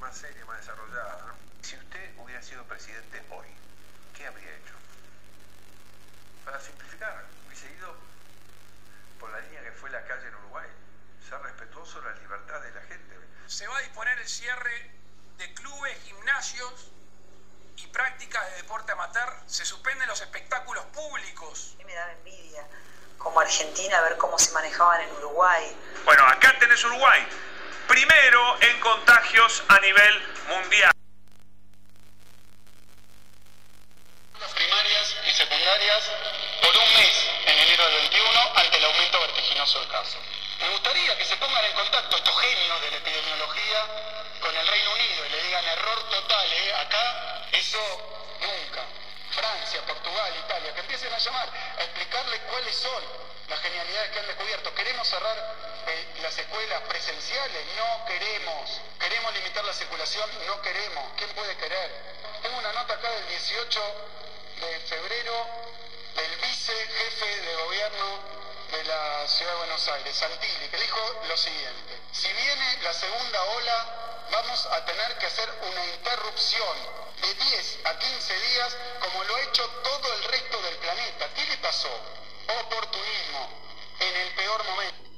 más 0.01 0.15
seria, 0.17 0.43
más 0.45 0.57
desarrollada. 0.59 1.23
¿no? 1.27 1.33
Si 1.61 1.75
usted 1.75 1.99
hubiera 2.23 2.41
sido 2.41 2.63
presidente 2.65 3.21
hoy, 3.31 3.47
¿qué 4.17 4.27
habría 4.27 4.49
hecho? 4.49 4.75
Para 6.45 6.59
simplificar, 6.59 7.25
hubiese 7.47 7.67
ido 7.77 7.89
por 9.19 9.29
la 9.31 9.39
línea 9.41 9.61
que 9.63 9.71
fue 9.71 9.89
la 9.89 10.01
calle 10.03 10.27
en 10.27 10.35
Uruguay. 10.35 10.67
Ser 11.27 11.39
respetuoso 11.41 11.99
de 12.01 12.09
la 12.11 12.15
libertad 12.21 12.61
de 12.63 12.71
la 12.73 12.81
gente. 12.87 13.13
Se 13.47 13.67
va 13.67 13.77
a 13.77 13.81
disponer 13.81 14.18
el 14.29 14.35
cierre 14.35 14.91
de 15.37 15.53
clubes, 15.55 15.97
gimnasios 16.05 16.71
y 17.77 17.87
prácticas 17.87 18.47
de 18.51 18.57
deporte 18.57 18.91
amateur. 18.91 19.33
Se 19.47 19.65
suspenden 19.65 20.07
los 20.07 20.21
espectáculos 20.21 20.85
públicos. 20.93 21.71
A 21.73 21.77
mí 21.77 21.85
me 21.85 21.95
daba 21.95 22.11
envidia, 22.11 22.63
como 23.17 23.39
Argentina, 23.39 24.01
ver 24.01 24.17
cómo 24.17 24.37
se 24.37 24.51
manejaban 24.51 25.01
en 25.01 25.11
Uruguay. 25.13 25.75
Bueno, 26.05 26.23
acá 26.27 26.55
tenés 26.59 26.83
Uruguay. 26.83 27.27
Primero 27.87 28.61
en 28.61 28.79
contagios 28.81 29.63
a 29.67 29.79
nivel 29.79 30.21
mundial. 30.47 30.91
Las 34.39 34.53
primarias 34.53 35.15
y 35.27 35.31
secundarias 35.31 36.03
por 36.61 36.77
un 36.77 36.93
mes 36.93 37.29
en 37.47 37.57
enero 37.57 37.83
del 37.85 37.95
21 38.01 38.39
ante 38.57 38.77
el 38.77 38.85
aumento 38.85 39.19
vertiginoso 39.21 39.79
del 39.79 39.89
caso. 39.89 40.19
Me 40.59 40.69
gustaría 40.69 41.17
que 41.17 41.25
se 41.25 41.37
pongan 41.37 41.63
en 41.63 41.73
contacto 41.73 42.17
estos 42.17 42.41
genios 42.41 42.81
de 42.81 42.91
la 42.91 42.97
epidemiología 42.97 43.85
con 44.41 44.55
el 44.55 44.67
Reino 44.67 44.93
Unido 44.93 45.25
y 45.25 45.29
le 45.29 45.43
digan 45.43 45.65
error 45.65 46.09
total, 46.09 46.51
¿eh? 46.51 46.73
Acá 46.75 47.45
eso 47.53 47.79
nunca. 48.41 48.83
Francia, 49.31 49.81
Portugal, 49.85 50.33
Italia, 50.37 50.73
que 50.73 50.81
empiecen 50.81 51.13
a 51.13 51.17
llamar, 51.17 51.49
a 51.77 51.83
explicarles 51.83 52.41
cuáles 52.49 52.75
son 52.75 53.03
las 53.47 53.59
genialidades 53.61 54.11
que 54.11 54.19
han 54.19 54.27
descubierto. 54.27 54.75
¿Queremos 54.75 55.07
cerrar 55.07 55.55
eh, 55.87 56.07
las 56.21 56.37
escuelas 56.37 56.81
presenciales? 56.89 57.65
No 57.77 58.05
queremos. 58.05 58.81
¿Queremos 58.99 59.33
limitar 59.33 59.63
la 59.63 59.73
circulación? 59.73 60.29
No 60.45 60.61
queremos. 60.61 61.05
¿Quién 61.15 61.29
puede 61.31 61.55
querer? 61.55 61.91
Tengo 62.41 62.57
una 62.57 62.73
nota 62.73 62.95
acá 62.95 63.09
del 63.11 63.29
18 63.29 63.81
de 64.59 64.79
febrero 64.81 65.47
del 66.15 66.39
vice 68.69 68.83
la 68.85 69.27
Ciudad 69.27 69.51
de 69.51 69.57
Buenos 69.57 69.87
Aires, 69.87 70.15
Santilli, 70.15 70.67
que 70.69 70.77
dijo 70.77 71.21
lo 71.27 71.37
siguiente, 71.37 71.99
si 72.11 72.27
viene 72.33 72.77
la 72.83 72.93
segunda 72.93 73.43
ola, 73.43 74.27
vamos 74.31 74.65
a 74.67 74.85
tener 74.85 75.17
que 75.17 75.25
hacer 75.25 75.49
una 75.61 75.85
interrupción 75.85 76.77
de 77.21 77.33
10 77.33 77.79
a 77.85 77.97
15 77.97 78.39
días 78.39 78.77
como 78.99 79.23
lo 79.23 79.35
ha 79.35 79.41
hecho 79.41 79.67
todo 79.83 80.13
el 80.13 80.23
resto 80.25 80.61
del 80.61 80.75
planeta. 80.77 81.29
¿Qué 81.35 81.45
le 81.45 81.57
pasó? 81.57 81.89
Oportunismo, 82.61 83.49
en 83.99 84.15
el 84.15 84.35
peor 84.35 84.63
momento. 84.65 85.08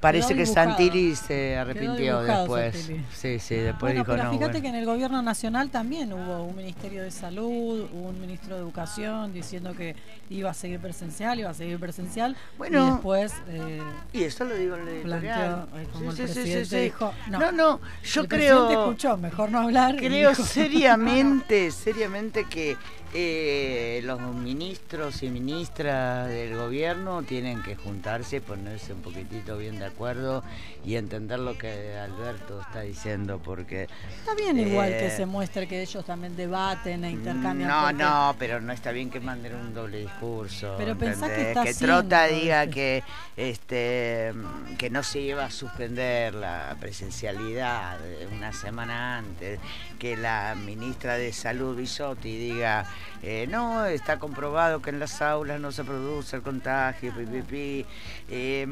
Parece 0.00 0.34
que. 0.34 0.46
Santilli 0.46 1.14
se 1.14 1.56
arrepintió 1.58 2.22
después. 2.22 2.74
Santilli. 2.74 3.04
Sí, 3.14 3.38
sí, 3.38 3.54
después 3.56 3.92
Bueno, 3.92 4.00
dijo 4.00 4.12
pero 4.12 4.24
no. 4.24 4.30
fíjate 4.30 4.52
bueno". 4.52 4.62
que 4.62 4.68
en 4.68 4.74
el 4.76 4.86
gobierno 4.86 5.22
nacional 5.22 5.70
también 5.70 6.12
hubo 6.12 6.44
un 6.44 6.56
ministerio 6.56 7.02
de 7.02 7.10
salud, 7.10 7.88
un 7.92 8.20
ministro 8.20 8.54
de 8.56 8.62
educación 8.62 9.32
diciendo 9.32 9.74
que 9.74 9.94
iba 10.30 10.50
a 10.50 10.54
seguir 10.54 10.80
presencial, 10.80 11.38
iba 11.38 11.50
a 11.50 11.54
seguir 11.54 11.78
presencial. 11.78 12.36
Bueno. 12.56 12.86
y 12.86 12.90
después 12.92 13.34
eh, 13.48 13.80
Y 14.12 14.22
eso 14.24 14.44
lo 14.44 14.54
digo 14.54 14.76
en 14.76 14.88
el 14.88 15.02
planteó, 15.02 15.68
eh, 15.78 15.86
como 15.92 16.12
Sí, 16.12 16.22
el 16.22 16.28
sí, 16.28 16.34
sí, 16.34 16.40
presidente 16.40 16.64
sí, 16.78 16.82
dijo, 16.84 17.12
no, 17.28 17.38
no, 17.38 17.52
no, 17.52 17.80
yo 18.02 18.22
el 18.22 18.28
creo. 18.28 18.56
presidente 18.68 18.72
escuchó, 18.82 19.16
mejor 19.18 19.50
no 19.50 19.60
hablar. 19.60 19.96
Creo 19.96 20.30
dijo, 20.30 20.42
seriamente, 20.44 21.70
seriamente 21.70 22.44
que 22.44 22.76
eh, 23.12 24.00
los 24.04 24.20
ministros 24.20 25.22
y 25.22 25.30
ministras 25.30 26.28
del 26.28 26.54
gobierno 26.56 27.22
tienen 27.24 27.60
que 27.62 27.74
juntarse, 27.76 28.40
ponerse 28.40 28.92
un 28.92 29.00
poquitito 29.02 29.58
bien 29.58 29.78
de 29.78 29.86
acuerdo 29.90 30.42
y 30.84 30.96
entender 30.96 31.38
lo 31.38 31.56
que 31.58 31.96
Alberto 31.98 32.60
está 32.60 32.80
diciendo, 32.80 33.40
porque 33.44 33.88
Está 34.18 34.34
bien 34.34 34.58
igual 34.58 34.88
que 34.90 35.06
Eh, 35.08 35.10
se 35.16 35.26
muestre 35.26 35.66
que 35.68 35.82
ellos 35.82 36.04
también 36.04 36.36
debaten 36.36 37.04
e 37.04 37.10
intercambian. 37.10 37.68
No, 37.68 37.82
porque- 37.82 38.02
no, 38.02 38.36
pero 38.38 38.60
no 38.60 38.72
está 38.72 38.90
bien 38.92 39.10
que 39.10 39.20
manden 39.20 39.54
un 39.54 39.74
doble 39.74 39.98
discurso. 39.98 40.74
Pero 40.78 40.96
pensá 40.96 41.28
que 41.28 41.48
está 41.50 41.64
Trota 41.78 42.24
haciendo, 42.24 42.40
diga 42.42 42.66
que 42.68 43.02
este 43.36 44.32
que 44.78 44.90
no 44.90 45.02
se 45.02 45.20
iba 45.20 45.44
a 45.44 45.50
suspender 45.50 46.34
la 46.34 46.76
presencialidad 46.80 47.98
eh, 48.04 48.28
una 48.32 48.52
semana 48.52 49.18
antes, 49.18 49.58
que 49.98 50.16
la 50.16 50.54
ministra 50.54 51.14
de 51.14 51.32
Salud 51.32 51.76
Bisotti 51.76 52.36
diga 52.36 52.86
eh, 53.22 53.46
no, 53.48 53.84
está 53.84 54.18
comprobado 54.18 54.80
que 54.80 54.90
en 54.90 54.98
las 54.98 55.20
aulas 55.20 55.60
no 55.60 55.72
se 55.72 55.84
produce 55.84 56.36
el 56.36 56.42
contagio, 56.42 57.12
pi, 57.14 57.26
pi, 57.26 57.42
pi". 57.42 57.86
Eh, 58.28 58.66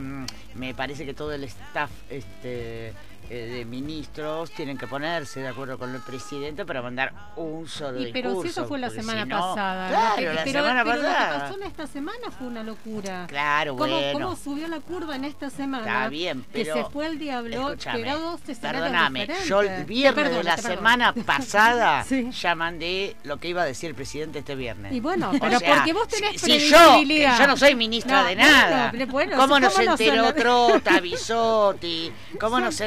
me 0.55 0.75
parece 0.75 1.05
que 1.05 1.15
todo 1.15 1.33
el 1.33 1.45
staff 1.45 1.91
este 2.09 2.95
de 3.35 3.65
ministros 3.65 4.51
tienen 4.53 4.79
que 4.79 4.87
ponerse 4.87 5.41
de 5.41 5.49
acuerdo 5.49 5.79
con 5.79 5.95
el 5.95 6.01
presidente 6.01 6.65
para 6.65 6.83
mandar 6.83 7.13
un 7.37 7.69
solo 7.69 8.01
Y 8.01 8.13
pero 8.13 8.41
si 8.43 8.49
eso 8.49 8.67
fue 8.67 8.79
la 8.79 8.91
semana 8.91 9.23
si 9.25 9.29
no- 9.29 9.39
pasada. 9.55 9.89
Claro, 9.89 10.17
que- 10.17 10.25
la 10.35 10.45
pero, 10.45 10.61
semana 10.61 10.85
pero 10.85 10.97
lo 10.97 11.03
que 11.03 11.09
pasada. 11.09 11.39
pasó 11.41 11.55
en 11.57 11.63
esta 11.65 11.87
semana 11.87 12.31
fue 12.37 12.47
una 12.47 12.63
locura. 12.63 13.27
Claro, 13.29 13.77
¿Cómo, 13.77 13.93
bueno. 13.95 14.13
cómo 14.13 14.37
subió 14.37 14.69
la 14.69 14.81
curva 14.81 15.17
en 15.17 15.25
esta 15.25 15.51
semana? 15.51 15.85
Está 15.87 16.09
bien, 16.09 16.45
pero. 16.53 16.75
Que 16.75 16.83
se 16.83 16.89
fue 16.91 17.07
el 17.07 17.19
diablo, 17.19 17.75
pero 17.93 18.11
Perdóname, 18.61 19.29
yo 19.47 19.61
el 19.63 19.85
viernes 19.85 20.31
de 20.35 20.43
la 20.45 20.57
semana 20.57 21.13
pasada 21.27 22.05
Sí. 22.05 22.31
ya 22.31 22.55
mandé 22.55 23.17
lo 23.25 23.39
que 23.39 23.49
iba 23.49 23.63
a 23.63 23.65
decir 23.65 23.91
el 23.91 23.95
presidente 23.95 24.39
este 24.41 24.55
viernes. 24.55 24.93
Y 24.93 25.01
bueno, 25.01 25.31
O 25.31 25.39
pero 25.39 25.59
sea, 25.59 25.75
porque 25.77 25.93
vos 25.93 26.09
tenés 26.09 26.41
si, 26.41 26.61
si 26.61 26.69
yo, 26.71 27.01
que 27.07 27.29
yo 27.39 27.47
no 27.47 27.57
soy 27.57 27.75
ministra 27.75 28.23
No, 28.23 28.29
de 28.29 28.37
nada. 28.37 28.93
bueno, 29.09 29.37
¿Cómo 29.37 29.49
¿cómo 29.49 29.61
no 29.61 29.93
enteró 29.93 30.35
Trota, 30.35 31.01
Bisotti? 31.03 32.13
¿Cómo 32.41 32.61
no 32.61 32.73
se 32.73 32.87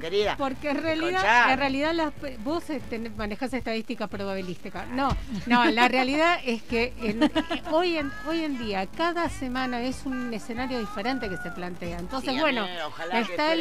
querida? 0.00 0.36
Porque 0.36 0.70
en 0.70 0.82
realidad, 0.82 1.52
en 1.52 1.58
realidad 1.58 1.94
las, 1.94 2.12
vos 2.44 2.68
este, 2.70 2.98
manejás 3.10 3.52
estadística 3.52 4.06
probabilística. 4.08 4.86
No, 4.86 5.08
no, 5.46 5.64
la 5.66 5.88
realidad 5.88 6.38
es 6.44 6.62
que 6.62 6.92
en- 7.02 7.30
hoy, 7.72 7.96
en, 7.96 8.10
hoy 8.28 8.44
en 8.44 8.58
día 8.58 8.86
cada 8.86 9.28
semana 9.28 9.80
es 9.82 10.02
un 10.04 10.32
escenario 10.34 10.78
diferente 10.78 11.28
que 11.28 11.36
se 11.38 11.50
plantea. 11.50 11.98
Entonces, 11.98 12.32
Sí, 12.34 12.40
bueno, 12.40 12.64
mí, 12.64 12.70
ojalá 12.86 13.14
que 13.26 13.32
está, 13.32 13.52
el, 13.52 13.60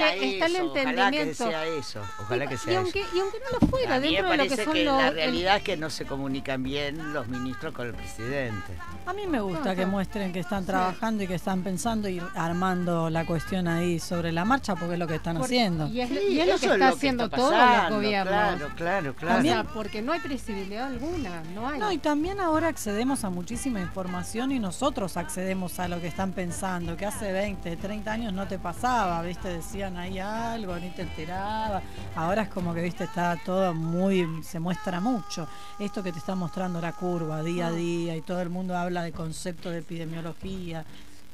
entendimiento. 0.55 0.79
Ojalá 0.83 1.11
que 1.11 1.33
sea 1.33 1.65
eso. 1.65 2.01
Ojalá 2.21 2.47
que 2.47 2.55
y, 2.55 2.57
sea 2.57 2.79
aunque, 2.79 3.01
eso. 3.01 3.15
y 3.15 3.19
aunque 3.19 3.37
no 3.39 3.59
lo 3.59 3.67
fuera, 3.67 3.95
A 3.95 3.99
mí 3.99 4.07
me 4.07 4.11
dentro 4.13 4.31
de 4.31 4.37
lo 4.37 4.43
que 4.43 4.49
parece 4.49 4.65
son 4.65 4.73
que 4.73 4.85
los. 4.85 4.97
la 4.97 5.07
el- 5.09 5.13
realidad 5.15 5.57
es 5.57 5.63
que 5.63 5.77
no 5.77 5.89
se 5.89 6.05
comunican 6.05 6.63
bien 6.63 7.13
los 7.13 7.27
ministros 7.27 7.73
con 7.73 7.87
el 7.87 7.93
presidente. 7.93 8.73
A 9.05 9.13
mí 9.13 9.25
me 9.27 9.41
gusta 9.41 9.71
Ajá. 9.71 9.75
que 9.75 9.85
muestren 9.85 10.31
que 10.33 10.39
están 10.39 10.65
trabajando 10.65 11.23
y 11.23 11.27
que 11.27 11.35
están 11.35 11.63
pensando 11.63 12.07
y 12.09 12.21
armando 12.35 13.09
la 13.09 13.25
cuestión 13.25 13.67
ahí 13.67 13.99
sobre 13.99 14.31
la 14.31 14.45
marcha 14.45 14.75
porque 14.75 14.93
es 14.93 14.99
lo 14.99 15.07
que 15.07 15.15
están 15.15 15.37
por- 15.37 15.45
haciendo. 15.45 15.87
Y 15.87 15.98
es, 16.01 16.09
Sí, 16.09 16.19
y 16.29 16.39
es 16.39 16.47
lo 16.47 16.57
que 16.57 16.65
está 16.65 16.77
lo 16.77 16.85
haciendo 16.85 17.25
está 17.25 17.37
todos 17.37 17.51
pasando, 17.51 17.89
los 17.89 17.97
gobiernos. 17.97 18.33
Claro, 18.33 18.69
claro, 18.75 19.15
claro. 19.15 19.39
O 19.39 19.41
sea, 19.41 19.63
porque 19.63 20.01
no 20.01 20.11
hay 20.11 20.19
previsibilidad 20.19 20.87
alguna, 20.87 21.43
no 21.53 21.67
hay. 21.67 21.79
No, 21.79 21.91
y 21.91 21.97
también 21.97 22.39
ahora 22.39 22.67
accedemos 22.67 23.23
a 23.23 23.29
muchísima 23.29 23.79
información 23.79 24.51
y 24.51 24.59
nosotros 24.59 25.17
accedemos 25.17 25.79
a 25.79 25.87
lo 25.87 25.99
que 26.01 26.07
están 26.07 26.33
pensando, 26.33 26.97
que 26.97 27.05
hace 27.05 27.31
20, 27.31 27.77
30 27.77 28.11
años 28.11 28.33
no 28.33 28.47
te 28.47 28.59
pasaba, 28.59 29.21
¿viste? 29.21 29.49
Decían 29.49 29.97
ahí 29.97 30.19
algo, 30.19 30.77
ni 30.77 30.89
te 30.89 31.03
enteraba. 31.03 31.81
Ahora 32.15 32.43
es 32.43 32.49
como 32.49 32.73
que, 32.73 32.81
¿viste? 32.81 33.03
Está 33.05 33.37
todo 33.45 33.73
muy, 33.73 34.43
se 34.43 34.59
muestra 34.59 34.99
mucho. 34.99 35.47
Esto 35.79 36.03
que 36.03 36.11
te 36.11 36.19
está 36.19 36.35
mostrando 36.35 36.81
la 36.81 36.93
curva 36.93 37.43
día 37.43 37.67
a 37.67 37.71
día 37.71 38.15
y 38.15 38.21
todo 38.21 38.41
el 38.41 38.49
mundo 38.49 38.77
habla 38.77 39.03
de 39.03 39.11
concepto 39.11 39.69
de 39.69 39.79
epidemiología. 39.79 40.85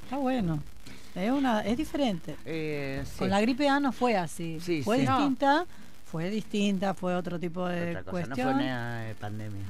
Está 0.03 0.17
bueno. 0.17 0.59
Es, 1.15 1.31
una, 1.31 1.61
es 1.61 1.77
diferente. 1.77 2.35
Eh, 2.45 3.01
sí. 3.05 3.19
Con 3.19 3.29
la 3.29 3.39
gripe 3.41 3.67
A 3.69 3.79
no 3.79 3.91
fue 3.91 4.17
así. 4.17 4.59
Sí, 4.59 4.81
fue 4.83 4.97
sí. 4.97 5.05
distinta, 5.07 5.65
fue 6.11 6.29
distinta, 6.29 6.93
fue 6.93 7.15
otro 7.15 7.39
tipo 7.39 7.65
de 7.67 7.89
Otra 7.91 8.01
cosa, 8.03 8.11
cuestión. 8.11 8.37
no 8.47 8.53
fue 8.53 8.53
una 8.63 9.09
eh, 9.09 9.15
pandemia. 9.19 9.63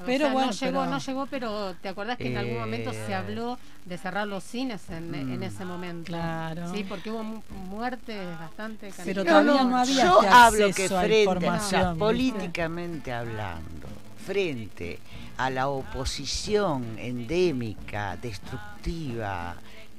O 0.00 0.04
Pero 0.06 0.26
sea, 0.26 0.32
bueno, 0.32 0.46
no 0.46 0.52
llegó, 0.52 0.80
pero- 0.80 0.90
no 0.92 0.98
llegó, 1.00 1.26
pero 1.26 1.74
¿te 1.82 1.88
acordás 1.88 2.16
que 2.18 2.28
en 2.30 2.36
algún 2.38 2.58
momento 2.58 2.92
se 2.92 3.10
Eh, 3.10 3.14
habló 3.14 3.58
de 3.84 3.98
cerrar 3.98 4.28
los 4.28 4.44
cines 4.44 4.88
en, 4.90 5.12
en 5.12 5.40
Mm. 5.40 5.42
ese 5.42 5.64
momento? 5.64 6.04
Claro. 6.06 6.72
Sí, 6.72 6.84
porque 6.88 7.10
hubo 7.10 7.24
mu- 7.24 7.42
muertes 7.68 8.24
bastante 8.38 8.92
Pero 9.04 9.24
todavía 9.24 9.64
no 9.64 9.76
había 9.76 10.04
yo 10.04 10.20
este 10.22 10.28
hablo 10.32 10.66
que 10.68 10.88
frente, 10.88 11.48
o 11.48 11.60
sea, 11.60 11.94
políticamente 11.94 13.12
hablando, 13.12 13.88
frente 14.24 15.00
a 15.36 15.50
la 15.50 15.68
oposición 15.68 16.96
endémica, 16.98 18.16
destructiva 18.22 19.56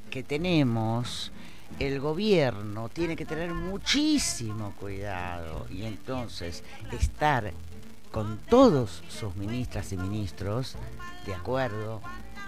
que 0.10 0.24
tenemos, 0.24 1.32
el 1.80 2.00
gobierno 2.00 2.90
tiene 2.90 3.16
que 3.16 3.26
tener 3.26 3.54
muchísimo 3.54 4.74
cuidado 4.80 5.68
y 5.70 5.84
entonces 5.84 6.64
estar 6.92 7.54
con 8.12 8.40
todos 8.50 9.04
sus 9.08 9.36
ministras 9.36 9.92
y 9.94 9.98
ministros 9.98 10.76
de 11.26 11.34
acuerdo 11.34 12.02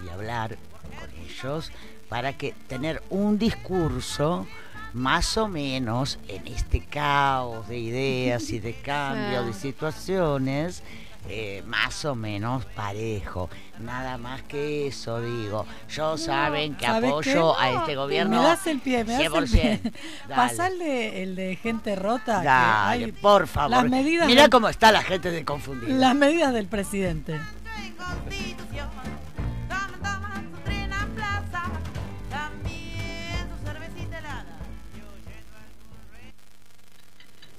y 0.03 0.09
hablar 0.09 0.57
con 0.99 1.09
ellos 1.23 1.71
para 2.09 2.33
que 2.33 2.53
tener 2.67 3.01
un 3.09 3.37
discurso 3.37 4.47
más 4.93 5.37
o 5.37 5.47
menos 5.47 6.19
en 6.27 6.47
este 6.47 6.81
caos 6.81 7.67
de 7.67 7.77
ideas 7.77 8.49
y 8.49 8.59
de 8.59 8.73
cambio 8.81 9.45
de 9.45 9.53
situaciones 9.53 10.83
eh, 11.29 11.63
más 11.67 12.03
o 12.05 12.15
menos 12.15 12.65
parejo 12.65 13.49
nada 13.79 14.17
más 14.17 14.41
que 14.43 14.87
eso 14.87 15.21
digo 15.21 15.65
yo 15.89 16.17
saben 16.17 16.75
que 16.75 16.85
¿sabes 16.85 17.09
apoyo 17.11 17.55
qué? 17.57 17.63
a 17.63 17.69
este 17.79 17.95
gobierno 17.95 18.37
Me 18.41 18.43
das 18.43 18.65
el 18.67 18.79
pie, 18.79 19.03
me 19.05 19.13
das 19.13 19.21
el 19.23 19.31
100%. 19.31 19.49
pie. 19.51 19.91
Pasarle 20.27 21.23
el 21.23 21.35
de 21.35 21.55
gente 21.55 21.95
rota. 21.95 22.39
que 22.39 22.45
Dale, 22.45 23.05
hay 23.05 23.11
por 23.11 23.47
favor. 23.47 23.69
Las 23.71 23.89
medidas, 23.89 24.27
Mira 24.27 24.41
del- 24.43 24.51
cómo 24.51 24.67
está 24.69 24.91
la 24.91 25.03
gente 25.03 25.31
de 25.31 25.45
confundida. 25.45 25.93
las 25.95 26.15
medidas 26.15 26.53
del 26.53 26.67
presidente. 26.67 27.39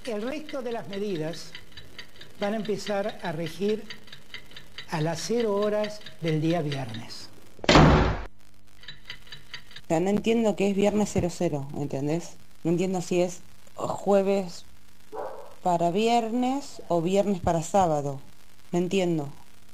El 0.05 0.22
resto 0.22 0.62
de 0.62 0.72
las 0.72 0.88
medidas 0.88 1.53
van 2.42 2.55
a 2.55 2.57
empezar 2.57 3.20
a 3.22 3.31
regir 3.31 3.85
a 4.90 5.00
las 5.00 5.20
cero 5.20 5.55
horas 5.55 6.00
del 6.22 6.40
día 6.40 6.61
viernes. 6.61 7.28
O 7.68 7.72
sea, 9.87 10.00
no 10.00 10.11
entiendo 10.11 10.57
qué 10.57 10.70
es 10.70 10.74
viernes 10.76 11.09
00, 11.11 11.68
¿entendés? 11.76 12.31
No 12.64 12.72
entiendo 12.72 13.00
si 13.00 13.22
es 13.22 13.42
jueves 13.76 14.64
para 15.62 15.92
viernes 15.92 16.83
o 16.88 17.00
viernes 17.00 17.38
para 17.38 17.62
sábado. 17.62 18.19
No 18.73 18.81
entiendo 18.81 19.29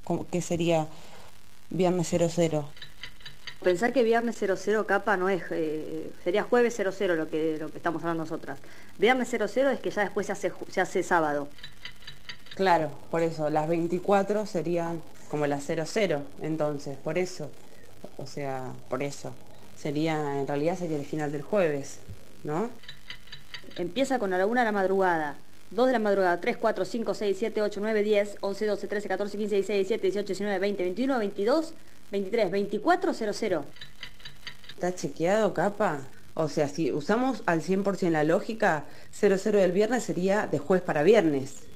cómo- 0.05 0.27
qué 0.31 0.43
sería 0.43 0.89
viernes 1.71 2.07
00. 2.09 2.69
Pensar 3.63 3.95
que 3.95 4.03
viernes 4.03 4.37
00 4.37 4.87
capa 4.87 5.17
no 5.17 5.31
es, 5.31 5.43
eh, 5.53 6.11
sería 6.23 6.43
jueves 6.43 6.75
00 6.75 7.15
lo 7.17 7.31
que, 7.31 7.57
lo 7.59 7.71
que 7.71 7.79
estamos 7.79 8.03
hablando 8.03 8.25
nosotras. 8.25 8.59
Viernes 8.99 9.31
00 9.31 9.71
es 9.71 9.81
que 9.81 9.91
ya 9.91 10.03
después 10.03 10.27
se 10.27 10.33
hace, 10.33 10.53
se 10.71 10.83
hace 10.83 11.03
sábado. 11.03 11.49
Claro, 12.59 12.91
por 13.13 13.23
eso, 13.23 13.51
las 13.51 13.69
24 13.69 14.45
serían 14.45 15.01
como 15.31 15.47
las 15.47 15.63
00, 15.63 16.23
entonces, 16.43 16.99
por 16.99 17.17
eso. 17.17 17.53
O 18.17 18.27
sea, 18.27 18.73
por 18.89 19.05
eso. 19.05 19.33
Sería, 19.77 20.41
en 20.41 20.49
realidad 20.49 20.77
sería 20.77 20.97
el 20.97 21.07
final 21.07 21.31
del 21.31 21.43
jueves, 21.43 22.01
¿no? 22.43 22.69
Empieza 23.77 24.19
con 24.19 24.33
a 24.33 24.39
la 24.39 24.47
una 24.47 24.63
de 24.63 24.65
la 24.65 24.73
madrugada 24.73 25.37
2 25.71 25.87
de 25.87 25.93
la 25.93 25.99
madrugada, 26.01 26.41
3, 26.41 26.57
4, 26.57 26.85
5, 26.85 27.15
6, 27.15 27.37
7, 27.39 27.63
8, 27.63 27.81
9, 27.81 28.03
10, 28.03 28.39
11, 28.41 28.67
12, 28.67 28.89
13, 28.89 29.09
14, 29.09 29.39
15, 29.39 29.55
16, 29.55 29.79
17, 29.79 30.03
18, 30.03 30.27
19, 30.27 30.59
20, 30.59 30.83
21, 30.83 31.19
22, 31.21 31.75
23, 32.11 32.51
24, 32.51 33.15
00. 33.15 33.65
¿Está 34.71 34.93
chequeado, 34.97 35.55
capa? 35.55 36.01
O 36.35 36.49
sea, 36.49 36.67
si 36.67 36.91
usamos 36.91 37.45
al 37.47 37.63
100% 37.63 38.11
la 38.11 38.25
lógica, 38.25 38.83
00 39.13 39.61
del 39.61 39.71
viernes 39.71 40.03
sería 40.03 40.49
de 40.49 40.59
jueves 40.59 40.85
para 40.85 41.05
viernes. 41.05 41.68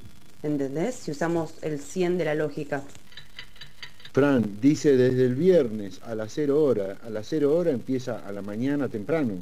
¿Entendés? 0.42 0.96
Si 0.96 1.10
usamos 1.12 1.54
el 1.62 1.78
100 1.78 2.18
de 2.18 2.24
la 2.24 2.34
lógica. 2.34 2.82
Fran 4.12 4.58
dice 4.60 4.96
desde 4.96 5.24
el 5.24 5.36
viernes 5.36 6.00
a 6.02 6.14
las 6.14 6.32
0 6.34 6.62
hora. 6.62 6.98
A 7.02 7.10
las 7.10 7.28
0 7.28 7.56
hora 7.56 7.70
empieza 7.70 8.18
a 8.26 8.32
la 8.32 8.42
mañana 8.42 8.88
temprano. 8.88 9.34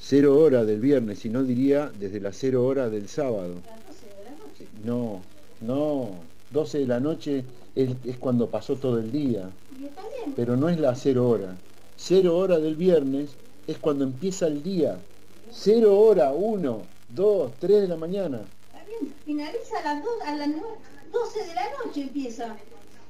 0 0.00 0.38
hora 0.38 0.64
del 0.64 0.80
viernes, 0.80 1.20
si 1.20 1.28
no 1.28 1.42
diría 1.44 1.90
desde 1.98 2.20
las 2.20 2.36
0 2.38 2.64
hora 2.64 2.88
del 2.88 3.08
sábado. 3.08 3.54
No, 4.84 5.22
no. 5.60 6.10
12 6.50 6.78
de 6.78 6.86
la 6.86 6.98
noche 6.98 7.44
es, 7.74 7.90
es 8.04 8.16
cuando 8.16 8.48
pasó 8.48 8.76
todo 8.76 8.98
el 8.98 9.12
día. 9.12 9.50
Pero 10.34 10.56
no 10.56 10.68
es 10.68 10.80
la 10.80 10.94
0 10.94 11.28
hora. 11.28 11.56
0 11.96 12.36
hora 12.36 12.58
del 12.58 12.74
viernes 12.74 13.30
es 13.66 13.76
cuando 13.78 14.04
empieza 14.04 14.46
el 14.46 14.62
día. 14.62 14.98
0 15.52 15.98
hora, 15.98 16.32
1, 16.32 16.82
2, 17.14 17.52
3 17.60 17.82
de 17.82 17.88
la 17.88 17.96
mañana. 17.96 18.40
Finaliza 19.24 19.78
a 19.84 19.94
las, 19.94 20.04
dos- 20.04 20.20
a 20.24 20.34
las 20.36 20.48
nue- 20.48 20.78
12 21.12 21.40
de 21.46 21.54
la 21.54 21.62
noche 21.84 22.02
empieza. 22.02 22.56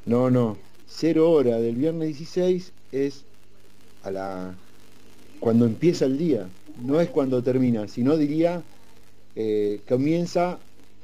No, 0.04 0.30
no. 0.30 0.58
0 0.86 1.30
hora 1.30 1.58
del 1.60 1.76
viernes 1.76 2.08
16 2.08 2.72
es 2.92 3.26
a 4.02 4.10
la 4.10 4.58
cuando 5.40 5.66
empieza 5.66 6.04
el 6.06 6.18
día, 6.18 6.50
no 6.76 7.00
es 7.00 7.10
cuando 7.10 7.42
termina, 7.42 7.86
sino 7.88 8.16
diría 8.16 8.64
eh, 9.36 9.82
comienza 9.88 10.58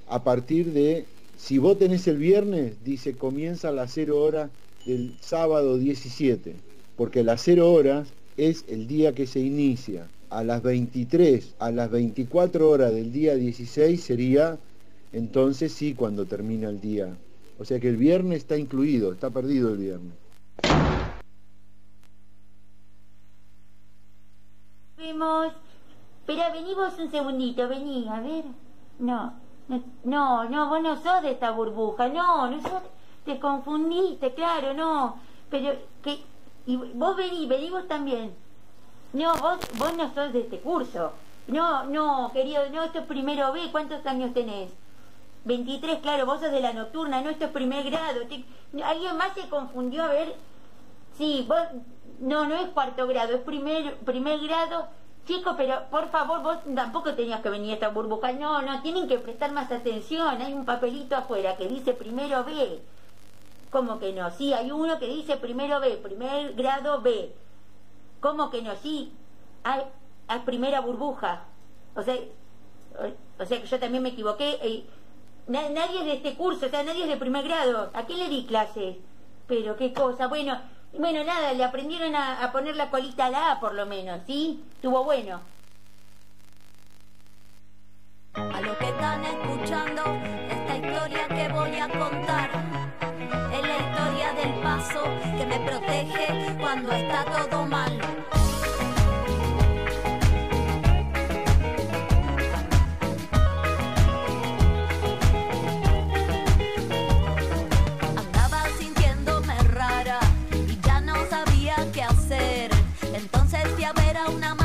a 0.08 0.24
partir 0.24 0.72
de 0.72 1.06
si 1.36 1.58
vos 1.58 1.78
tenés 1.78 2.06
el 2.08 2.16
viernes, 2.16 2.82
dice 2.82 3.16
comienza 3.16 3.68
a 3.68 3.72
las 3.72 3.92
0 3.92 4.20
horas 4.20 4.50
del 4.86 5.16
sábado 5.20 5.78
17, 5.78 6.56
porque 6.96 7.22
las 7.22 7.42
0 7.42 7.70
horas 7.72 8.14
es 8.36 8.64
el 8.68 8.86
día 8.86 9.14
que 9.14 9.26
se 9.26 9.40
inicia. 9.40 10.10
A 10.30 10.42
las 10.42 10.62
23, 10.62 11.54
a 11.60 11.70
las 11.70 11.90
24 11.90 12.68
horas 12.70 12.92
del 12.92 13.12
día 13.12 13.36
16 13.36 14.02
sería 14.02 14.58
entonces 15.14 15.72
sí 15.72 15.94
cuando 15.94 16.26
termina 16.26 16.68
el 16.68 16.80
día. 16.80 17.16
O 17.58 17.64
sea 17.64 17.78
que 17.78 17.88
el 17.88 17.96
viernes 17.96 18.38
está 18.38 18.56
incluido, 18.56 19.12
está 19.12 19.30
perdido 19.30 19.70
el 19.70 19.78
viernes. 19.78 20.12
Vemos. 24.96 25.52
Pero 26.26 26.42
vení 26.52 26.74
vos 26.74 26.98
un 26.98 27.10
segundito, 27.12 27.68
vení, 27.68 28.08
a 28.08 28.20
ver. 28.20 28.44
No, 28.98 29.34
no, 29.68 29.82
no, 30.02 30.48
no, 30.48 30.68
vos 30.68 30.82
no 30.82 31.00
sos 31.00 31.22
de 31.22 31.30
esta 31.30 31.52
burbuja, 31.52 32.08
no, 32.08 32.50
no 32.50 32.60
sos, 32.60 32.82
te 33.24 33.38
confundiste, 33.38 34.34
claro, 34.34 34.74
no. 34.74 35.20
Pero 35.48 35.76
que, 36.02 36.24
y 36.66 36.76
vos 36.76 37.16
vení, 37.16 37.46
vení 37.46 37.70
vos 37.70 37.86
también. 37.86 38.34
No, 39.12 39.32
vos, 39.36 39.58
vos 39.78 39.96
no 39.96 40.12
sos 40.12 40.32
de 40.32 40.40
este 40.40 40.58
curso. 40.58 41.12
No, 41.46 41.84
no, 41.84 42.32
querido, 42.32 42.68
no, 42.72 42.82
esto 42.82 43.00
es 43.00 43.06
primero 43.06 43.52
B, 43.52 43.60
¿cuántos 43.70 44.04
años 44.06 44.34
tenés? 44.34 44.72
23, 45.44 45.98
claro, 45.98 46.26
vos 46.26 46.40
sos 46.40 46.50
de 46.50 46.60
la 46.60 46.72
nocturna, 46.72 47.20
no, 47.20 47.30
esto 47.30 47.44
es 47.46 47.50
primer 47.50 47.90
grado. 47.90 48.20
Alguien 48.82 49.16
más 49.16 49.34
se 49.34 49.48
confundió, 49.48 50.04
a 50.04 50.08
ver. 50.08 50.34
Sí, 51.16 51.44
vos, 51.46 51.60
no, 52.18 52.46
no 52.46 52.54
es 52.54 52.68
cuarto 52.70 53.06
grado, 53.06 53.34
es 53.34 53.42
primer, 53.42 53.96
primer 53.98 54.40
grado. 54.40 54.88
Chicos, 55.26 55.54
pero 55.56 55.84
por 55.90 56.10
favor, 56.10 56.42
vos 56.42 56.58
tampoco 56.74 57.14
tenías 57.14 57.40
que 57.40 57.50
venir 57.50 57.70
a 57.70 57.74
esta 57.74 57.88
burbuja. 57.88 58.32
No, 58.32 58.60
no, 58.62 58.82
tienen 58.82 59.08
que 59.08 59.18
prestar 59.18 59.52
más 59.52 59.70
atención. 59.70 60.40
Hay 60.42 60.52
un 60.52 60.64
papelito 60.64 61.16
afuera 61.16 61.56
que 61.56 61.68
dice 61.68 61.94
primero 61.94 62.44
B. 62.44 62.82
¿Cómo 63.70 63.98
que 63.98 64.12
no? 64.12 64.30
Sí, 64.30 64.52
hay 64.52 64.70
uno 64.70 64.98
que 64.98 65.06
dice 65.06 65.36
primero 65.36 65.80
B, 65.80 65.96
primer 66.02 66.52
grado 66.54 67.00
B. 67.00 67.34
¿Cómo 68.20 68.50
que 68.50 68.62
no? 68.62 68.76
Sí, 68.76 69.12
hay, 69.62 69.82
hay 70.28 70.40
primera 70.40 70.80
burbuja. 70.80 71.44
O 71.96 72.02
sea, 72.02 72.16
o, 73.38 73.46
sea 73.46 73.60
que 73.60 73.66
yo 73.66 73.78
también 73.78 74.02
me 74.02 74.10
equivoqué. 74.10 74.58
eh, 74.62 74.84
nadie 75.48 76.00
es 76.00 76.04
de 76.04 76.12
este 76.14 76.34
curso, 76.34 76.66
o 76.66 76.68
sea, 76.68 76.82
nadie 76.82 77.02
es 77.04 77.08
de 77.08 77.16
primer 77.16 77.44
grado. 77.44 77.90
¿A 77.94 78.06
qué 78.06 78.14
le 78.14 78.28
di 78.28 78.46
clases? 78.46 78.96
Pero 79.46 79.76
qué 79.76 79.92
cosa. 79.92 80.26
Bueno, 80.28 80.58
bueno, 80.98 81.24
nada, 81.24 81.52
le 81.52 81.64
aprendieron 81.64 82.14
a, 82.14 82.42
a 82.42 82.52
poner 82.52 82.76
la 82.76 82.90
colita 82.90 83.26
a 83.26 83.30
la 83.30 83.52
A 83.52 83.60
por 83.60 83.74
lo 83.74 83.86
menos, 83.86 84.20
¿sí? 84.26 84.62
Estuvo 84.76 85.04
bueno. 85.04 85.40
A 88.34 88.60
lo 88.60 88.76
que 88.78 88.86
están 88.86 89.24
escuchando, 89.24 90.02
esta 90.48 90.76
historia 90.76 91.28
que 91.28 91.48
voy 91.52 91.76
a 91.76 91.88
contar 91.88 92.50
es 93.52 93.62
la 93.62 93.76
historia 93.76 94.32
del 94.32 94.54
paso 94.60 95.02
que 95.38 95.46
me 95.46 95.60
protege 95.60 96.56
cuando 96.58 96.92
está 96.92 97.24
todo 97.24 97.64
mal. 97.66 98.43
Fui 114.14 114.20
a 114.20 114.26
ver 114.26 114.26
a 114.26 114.30
una 114.30 114.63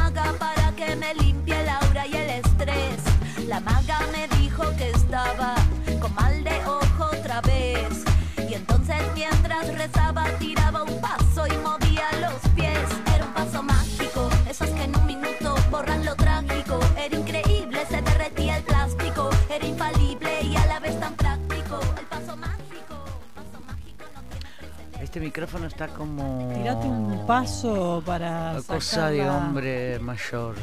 Este 25.19 25.25
micrófono 25.27 25.67
está 25.67 25.89
como... 25.89 26.49
Tirate 26.55 26.87
un 26.87 27.25
paso 27.27 28.01
para 28.05 28.53
Cosa 28.65 28.79
sacar 28.79 29.11
de 29.11 29.17
la- 29.17 29.35
hombre 29.35 29.99
mayor. 29.99 30.55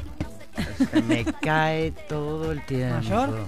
Se 0.90 1.02
me 1.02 1.24
cae 1.42 1.90
todo 2.08 2.52
el 2.52 2.64
tiempo. 2.64 2.94
¿Mayor? 2.96 3.38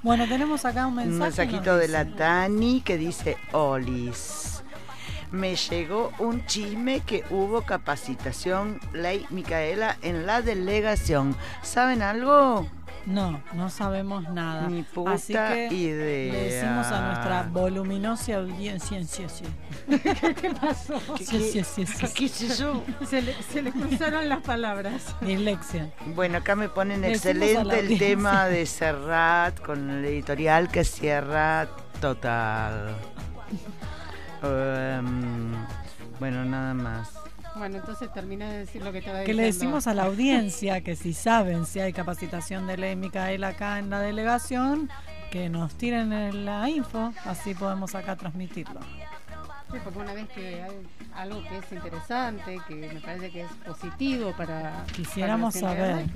Bueno, 0.00 0.28
tenemos 0.28 0.64
acá 0.64 0.86
un 0.86 0.94
mensaje. 0.94 1.12
Un 1.14 1.18
mensajito 1.18 1.76
de 1.76 1.88
la 1.88 2.04
Dani 2.04 2.82
que 2.82 2.96
dice, 2.96 3.36
Olis, 3.50 4.62
me 5.32 5.56
llegó 5.56 6.12
un 6.20 6.46
chisme 6.46 7.00
que 7.00 7.24
hubo 7.30 7.62
capacitación 7.62 8.78
Ley 8.92 9.26
Micaela 9.30 9.96
en 10.02 10.24
la 10.24 10.40
delegación. 10.40 11.34
¿Saben 11.62 12.00
algo? 12.02 12.68
No, 13.06 13.42
no 13.54 13.68
sabemos 13.68 14.28
nada. 14.30 14.68
Ni 14.68 14.82
puta 14.82 15.12
Así 15.12 15.32
que 15.32 15.68
idea. 15.72 16.32
le 16.32 16.44
decimos 16.44 16.86
a 16.86 17.00
nuestra 17.06 17.42
voluminosa 17.50 18.36
audiencia. 18.36 19.02
Sí, 19.04 19.26
sí. 19.28 19.44
¿Qué 20.40 20.50
pasó? 20.60 21.00
Sí, 21.18 21.50
sí, 21.52 21.64
sí, 21.64 21.86
sí. 21.86 22.06
¿Qué 22.14 22.24
es 22.26 22.40
eso? 22.42 22.82
Se 23.08 23.22
le, 23.22 23.34
se 23.42 23.62
le 23.62 23.72
cruzaron 23.72 24.28
las 24.28 24.40
palabras. 24.42 25.14
Dislexia. 25.20 25.90
Bueno, 26.14 26.38
acá 26.38 26.54
me 26.54 26.68
ponen 26.68 27.04
excelente 27.04 27.80
el 27.80 27.98
tema 27.98 28.46
de 28.46 28.66
Serrat 28.66 29.60
con 29.60 29.90
el 29.90 30.04
editorial 30.04 30.68
que 30.70 30.84
cierra 30.84 31.68
total. 32.00 32.94
Em, 34.44 35.52
bueno, 36.18 36.44
nada 36.44 36.74
más. 36.74 37.12
Bueno, 37.56 37.76
entonces 37.76 38.12
termina 38.12 38.50
de 38.50 38.58
decir 38.58 38.82
lo 38.82 38.92
que 38.92 38.98
estaba 38.98 39.18
Que 39.18 39.22
diciendo. 39.24 39.42
le 39.42 39.46
decimos 39.46 39.86
a 39.86 39.94
la 39.94 40.04
audiencia 40.04 40.80
que 40.80 40.96
si 40.96 41.12
saben 41.12 41.66
si 41.66 41.80
hay 41.80 41.92
capacitación 41.92 42.66
de 42.66 42.76
ley 42.78 42.96
Micaela 42.96 43.48
acá 43.48 43.78
en 43.78 43.90
la 43.90 44.00
delegación, 44.00 44.88
que 45.30 45.48
nos 45.48 45.74
tiren 45.74 46.12
en 46.12 46.44
la 46.46 46.68
info, 46.68 47.12
así 47.24 47.54
podemos 47.54 47.94
acá 47.94 48.16
transmitirlo. 48.16 48.80
Sí, 49.70 49.78
porque 49.84 49.98
una 49.98 50.12
vez 50.12 50.28
que 50.30 50.62
hay 50.62 50.86
algo 51.14 51.42
que 51.48 51.58
es 51.58 51.72
interesante, 51.72 52.58
que 52.68 52.74
me 52.74 53.00
parece 53.00 53.30
que 53.30 53.42
es 53.42 53.52
positivo 53.66 54.32
para... 54.36 54.84
Quisiéramos 54.94 55.54
para 55.54 55.68
saber. 55.74 56.06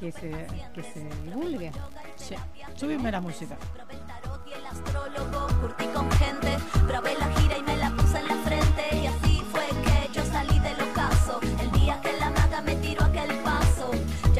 Que 0.00 0.10
se, 0.12 0.30
que 0.74 0.82
se 0.82 1.06
divulgue. 1.24 1.72
Sí. 2.16 2.34
Subime 2.74 3.10
la 3.12 3.20
música. 3.20 3.56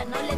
No 0.06 0.22
le 0.22 0.33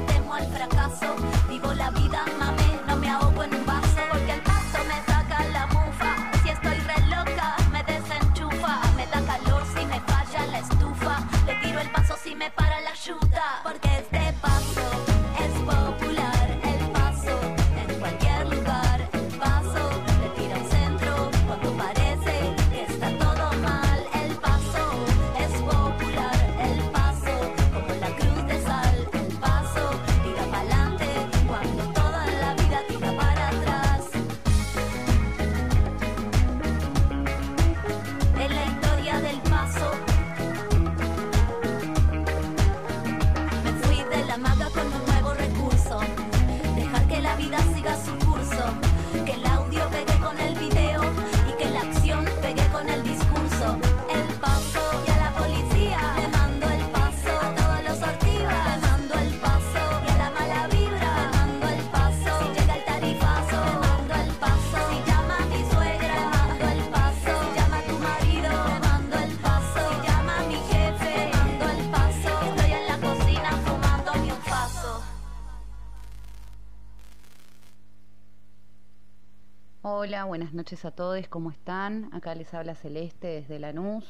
Hola, 79.99 80.27
buenas 80.27 80.53
noches 80.53 80.85
a 80.85 80.91
todos, 80.91 81.27
¿cómo 81.29 81.51
están? 81.51 82.11
Acá 82.13 82.35
les 82.35 82.53
habla 82.53 82.75
Celeste 82.75 83.29
desde 83.29 83.59
Lanús. 83.59 84.05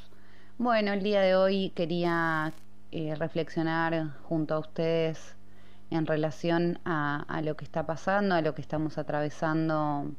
Bueno, 0.58 0.92
el 0.92 1.00
día 1.00 1.20
de 1.20 1.36
hoy 1.36 1.70
quería 1.76 2.52
eh, 2.90 3.14
reflexionar 3.14 4.10
junto 4.24 4.56
a 4.56 4.58
ustedes 4.58 5.36
en 5.90 6.04
relación 6.06 6.80
a, 6.84 7.40
lo 7.44 7.56
que 7.56 7.64
está 7.64 7.86
pasando, 7.86 8.34
a 8.34 8.40
lo 8.40 8.52
que 8.52 8.62
estamos 8.62 8.98
atravesando 8.98 10.10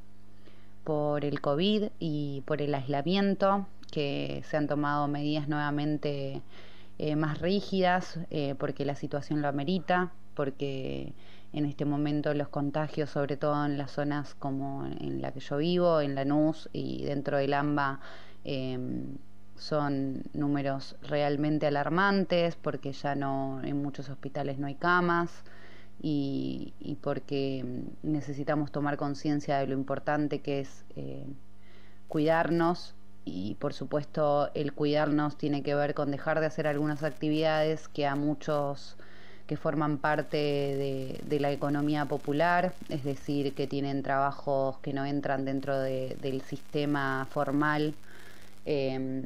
por 0.86 1.26
el 1.26 1.42
COVID 1.42 1.90
y 2.00 2.44
por 2.46 2.62
el 2.62 2.74
aislamiento, 2.74 3.68
que 3.92 4.44
se 4.48 4.56
han 4.56 4.68
tomado 4.68 5.10
medidas 5.10 5.50
nuevamente 5.50 6.44
eh, 6.98 7.18
más 7.18 7.42
rígidas 7.42 8.22
eh, 8.30 8.56
porque 8.58 8.86
la 8.86 8.96
situación 8.96 9.42
lo 9.42 9.50
amerita, 9.50 10.14
porque 10.34 11.12
en 11.54 11.66
este 11.66 11.86
momento 11.86 12.34
los 12.34 12.50
contagios, 12.50 13.10
sobre 13.10 13.38
todo 13.38 13.66
en 13.66 13.78
las 13.78 13.92
zonas 13.92 14.36
como 14.36 14.86
en 14.86 15.22
la 15.22 15.32
que 15.32 15.40
yo 15.40 15.58
vivo, 15.58 16.02
en 16.02 16.16
Lanús 16.16 16.70
y 16.74 17.04
dentro 17.06 17.38
del 17.38 17.54
AMBA, 17.54 18.00
em, 18.44 19.18
son 19.56 20.24
números 20.34 20.96
realmente 21.02 21.68
alarmantes 21.68 22.56
porque 22.56 22.92
ya 22.94 23.16
no 23.16 23.62
en 23.64 23.82
muchos 23.82 24.10
hospitales 24.10 24.60
no 24.60 24.68
hay 24.68 24.76
camas 24.76 25.44
y, 26.02 26.74
y 26.80 26.96
porque 26.96 27.66
necesitamos 28.04 28.72
tomar 28.72 28.98
conciencia 28.98 29.58
de 29.58 29.68
lo 29.68 29.74
importante 29.74 30.42
que 30.42 30.60
es 30.60 30.86
eh, 30.96 31.26
cuidarnos 32.08 32.94
y 33.26 33.56
por 33.56 33.74
supuesto 33.74 34.52
el 34.54 34.74
cuidarnos 34.74 35.38
tiene 35.38 35.64
que 35.64 35.76
ver 35.76 35.96
con 35.96 36.12
dejar 36.12 36.40
de 36.40 36.46
hacer 36.46 36.68
algunas 36.68 37.04
actividades 37.04 37.88
que 37.88 38.06
a 38.06 38.16
muchos 38.16 38.96
que 39.48 39.58
forman 39.58 39.98
parte 39.98 40.38
de, 40.38 41.40
la 41.40 41.52
economía 41.52 42.06
popular, 42.06 42.74
es 42.90 43.04
decir, 43.04 43.54
que 43.56 43.66
tienen 43.66 44.04
trabajos 44.04 44.78
que 44.80 44.94
no 44.94 45.06
entran 45.06 45.46
dentro 45.46 45.80
de, 45.80 46.18
del 46.22 46.42
sistema 46.42 47.28
formal. 47.32 47.96
Eh, 48.66 49.24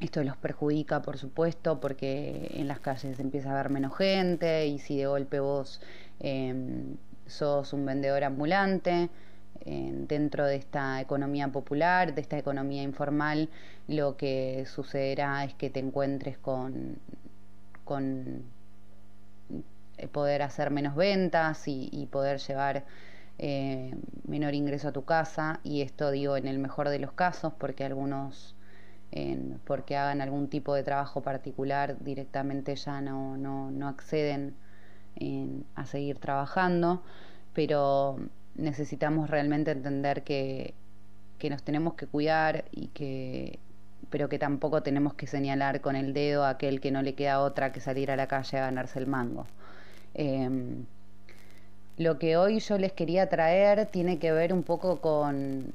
esto 0.00 0.22
los 0.24 0.36
perjudica, 0.36 1.00
por 1.00 1.16
supuesto, 1.16 1.80
porque 1.80 2.50
en 2.54 2.68
las 2.68 2.80
calles 2.80 3.20
empieza 3.20 3.50
a 3.50 3.52
haber 3.52 3.70
menos 3.70 3.96
gente 3.96 4.66
y 4.66 4.78
si 4.78 4.98
de 4.98 5.06
golpe 5.06 5.38
vos 5.40 5.80
eh, 6.20 6.54
sos 7.26 7.72
un 7.72 7.86
vendedor 7.86 8.24
ambulante, 8.24 9.08
eh, 9.64 9.92
dentro 10.08 10.44
de 10.44 10.56
esta 10.56 11.00
economía 11.00 11.48
popular, 11.48 12.14
de 12.14 12.20
esta 12.20 12.36
economía 12.36 12.82
informal, 12.82 13.48
lo 13.86 14.16
que 14.16 14.66
sucederá 14.66 15.44
es 15.44 15.54
que 15.54 15.70
te 15.70 15.78
encuentres 15.78 16.36
con, 16.36 16.96
con 17.84 18.42
poder 20.12 20.42
hacer 20.42 20.70
menos 20.70 20.94
ventas 20.94 21.64
y, 21.66 22.08
poder 22.10 22.38
llevar 22.38 22.84
eh, 23.38 23.94
menor 24.26 24.54
ingreso 24.54 24.88
a 24.88 24.92
tu 24.92 25.04
casa 25.04 25.60
y 25.64 25.82
esto 25.82 26.10
digo 26.10 26.36
en 26.36 26.46
el 26.46 26.58
mejor 26.58 26.88
de 26.88 26.98
los 26.98 27.12
casos 27.12 27.52
porque 27.58 27.84
algunos 27.84 28.56
porque 29.66 29.96
hagan 29.96 30.22
algún 30.22 30.48
tipo 30.48 30.74
de 30.74 30.82
trabajo 30.82 31.20
particular 31.20 31.96
directamente 32.00 32.74
ya 32.76 33.02
no, 33.02 33.36
no, 33.36 33.70
no 33.70 33.88
acceden 33.88 34.54
en, 35.16 35.66
a 35.74 35.84
seguir 35.84 36.18
trabajando 36.18 37.02
pero 37.52 38.18
necesitamos 38.54 39.28
realmente 39.28 39.70
entender 39.70 40.24
que, 40.24 40.74
que 41.38 41.50
nos 41.50 41.62
tenemos 41.62 41.94
que 41.94 42.06
cuidar 42.06 42.64
y 42.70 42.88
que 42.88 43.58
pero 44.10 44.28
que 44.28 44.38
tampoco 44.38 44.82
tenemos 44.82 45.14
que 45.14 45.26
señalar 45.26 45.80
con 45.80 45.96
el 45.96 46.12
dedo 46.12 46.44
a 46.44 46.50
aquel 46.50 46.80
que 46.80 46.90
no 46.90 47.02
le 47.02 47.14
queda 47.14 47.40
otra 47.40 47.72
que 47.72 47.80
salir 47.80 48.10
a 48.10 48.16
la 48.16 48.26
calle 48.28 48.58
a 48.58 48.62
ganarse 48.62 48.98
el 48.98 49.06
mango. 49.06 49.46
Eh, 50.14 50.48
lo 51.96 52.18
que 52.18 52.36
hoy 52.36 52.58
yo 52.60 52.78
les 52.78 52.92
quería 52.92 53.28
traer 53.28 53.86
tiene 53.86 54.18
que 54.18 54.32
ver 54.32 54.52
un 54.52 54.62
poco 54.62 55.00
con, 55.00 55.74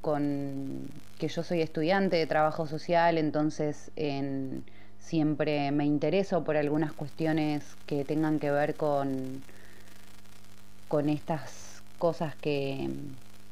con 0.00 0.88
que 1.18 1.28
yo 1.28 1.42
soy 1.42 1.60
estudiante 1.62 2.16
de 2.16 2.26
trabajo 2.26 2.66
social, 2.66 3.18
entonces 3.18 3.90
en, 3.96 4.64
siempre 4.98 5.70
me 5.70 5.84
intereso 5.84 6.44
por 6.44 6.56
algunas 6.56 6.92
cuestiones 6.92 7.76
que 7.86 8.04
tengan 8.04 8.38
que 8.38 8.50
ver 8.50 8.76
con, 8.76 9.42
con 10.88 11.08
estas 11.08 11.82
cosas 11.98 12.34
que, 12.36 12.90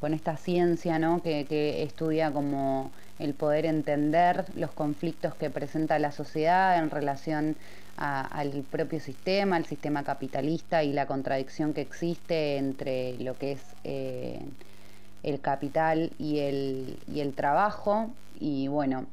con 0.01 0.15
esta 0.15 0.37
ciencia 0.37 0.99
¿no? 0.99 1.23
que 1.23 1.83
estudia 1.83 2.33
como 2.33 2.93
el 3.19 3.35
poder 3.35 3.67
entender 3.67 4.47
los 4.55 4.73
conflictos 4.73 5.35
que 5.35 5.51
presenta 5.51 5.99
la 5.99 6.13
sociedad 6.13 6.79
en 6.79 6.91
relación 6.91 7.57
a, 7.97 8.21
al 8.21 8.65
propio 8.71 9.01
sistema, 9.01 9.57
al 9.57 9.67
sistema 9.67 10.05
capitalista 10.05 10.83
y 10.83 10.93
la 10.93 11.07
contradicción 11.07 11.73
que 11.73 11.81
existe 11.81 12.57
entre 12.57 13.17
lo 13.19 13.37
que 13.39 13.53
es 13.53 13.61
eh, 13.85 14.41
el 15.23 15.41
capital 15.41 16.13
y 16.19 16.39
el, 16.39 16.99
y 17.13 17.21
el 17.21 17.35
trabajo. 17.35 18.11
Y 18.39 18.69
bueno, 18.69 19.07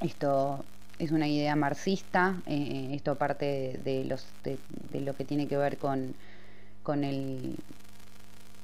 esto 0.00 0.64
es 0.98 1.12
una 1.12 1.26
idea 1.28 1.56
marxista, 1.56 2.36
eh, 2.46 2.90
esto 2.92 3.16
parte 3.16 3.80
de, 3.84 4.04
los, 4.04 4.26
de, 4.44 4.58
de, 4.92 5.00
lo 5.00 5.14
que 5.14 5.24
tiene 5.24 5.48
que 5.48 5.56
ver 5.56 5.78
con, 5.78 6.14
con 6.82 7.04
el 7.04 7.56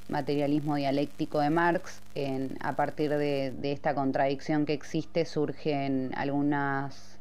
materialismo 0.08 0.76
dialéctico 0.76 1.40
de 1.40 1.50
Marx. 1.50 2.00
En, 2.14 2.56
a 2.60 2.76
partir 2.76 3.10
de, 3.10 3.52
de, 3.52 3.72
esta 3.72 3.94
contradicción 3.94 4.66
que 4.66 4.74
existe 4.74 5.24
surgen 5.24 6.12
algunas 6.14 6.94
al, 6.94 7.19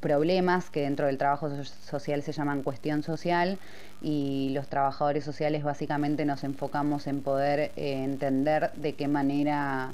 problemas 0.00 0.70
que 0.70 0.82
dentro 0.82 1.06
del 1.06 1.18
trabajo 1.18 1.50
social 1.64 2.22
se 2.22 2.32
llaman 2.32 2.62
cuestión 2.62 3.02
social 3.02 3.58
y 4.00 4.50
los 4.54 4.68
trabajadores 4.68 5.24
sociales 5.24 5.62
básicamente 5.62 6.24
nos 6.24 6.44
enfocamos 6.44 7.06
en 7.06 7.22
poder 7.22 7.72
eh, 7.76 8.04
entender 8.04 8.72
de 8.74 8.94
qué 8.94 9.08
manera 9.08 9.92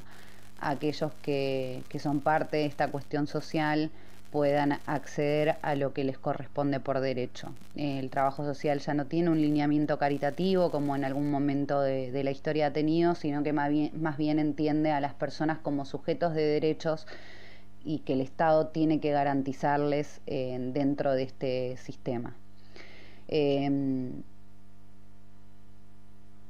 aquellos 0.61 1.13
que, 1.23 1.83
que 1.89 1.99
son 1.99 2.21
parte 2.21 2.59
de 2.59 2.67
esta 2.67 2.89
cuestión 2.89 3.27
social 3.27 3.91
puedan 4.31 4.79
acceder 4.87 5.57
a 5.63 5.75
lo 5.75 5.95
que 5.95 6.05
les 6.05 6.19
corresponde 6.19 6.81
por 6.81 7.01
derecho. 7.01 7.55
El 7.77 8.11
trabajo 8.11 8.45
social 8.45 8.79
ya 8.81 8.93
no 8.93 9.07
tiene 9.07 9.31
un 9.31 9.41
lineamiento 9.41 9.99
caritativo 9.99 10.71
como 10.71 10.95
en 10.97 11.05
algún 11.05 11.31
momento 11.31 11.81
de, 11.81 12.13
de 12.13 12.25
la 12.25 12.31
historia 12.31 12.67
ha 12.67 12.73
tenido, 12.73 13.15
sino 13.15 13.43
que 13.43 13.53
más 13.53 13.71
bien, 13.71 13.91
más 14.01 14.19
bien 14.19 14.39
entiende 14.39 14.91
a 14.91 15.01
las 15.01 15.15
personas 15.15 15.59
como 15.59 15.87
sujetos 15.87 16.35
de 16.35 16.43
derechos 16.43 17.07
y 17.89 18.01
que 18.01 18.13
el 18.13 18.21
Estado 18.21 18.67
tiene 18.67 19.01
que 19.01 19.13
garantizarles 19.13 20.21
eh, 20.27 20.59
dentro 20.75 21.15
de 21.15 21.23
este 21.23 21.79
sistema. 21.79 22.37
Eh, 23.29 24.13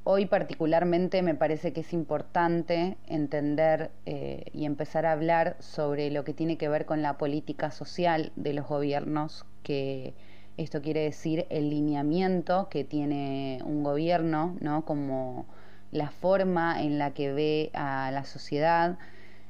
hoy 0.03 0.25
particularmente 0.25 1.21
me 1.21 1.35
parece 1.35 1.71
que 1.71 1.79
es 1.79 1.93
importante 1.93 2.97
entender 3.07 3.89
eh, 4.05 4.47
y 4.51 4.65
empezar 4.65 5.05
a 5.05 5.13
hablar 5.13 5.55
sobre 5.59 6.11
lo 6.11 6.25
que 6.25 6.33
tiene 6.33 6.57
que 6.57 6.67
ver 6.67 6.85
con 6.85 7.01
la 7.01 7.17
política 7.17 7.71
social 7.71 8.33
de 8.35 8.51
los 8.51 8.67
gobiernos, 8.67 9.45
que 9.63 10.15
esto 10.57 10.81
quiere 10.81 11.03
decir 11.03 11.45
el 11.49 11.69
lineamiento 11.69 12.67
que 12.67 12.83
tiene 12.83 13.61
un 13.63 13.81
gobierno, 13.81 14.57
¿no? 14.59 14.83
como 14.83 15.45
la 15.93 16.11
forma 16.11 16.83
en 16.83 16.99
la 16.99 17.11
que 17.13 17.31
ve 17.31 17.69
a 17.73 18.11
la 18.11 18.25
sociedad 18.25 18.99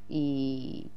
y, 0.08 0.92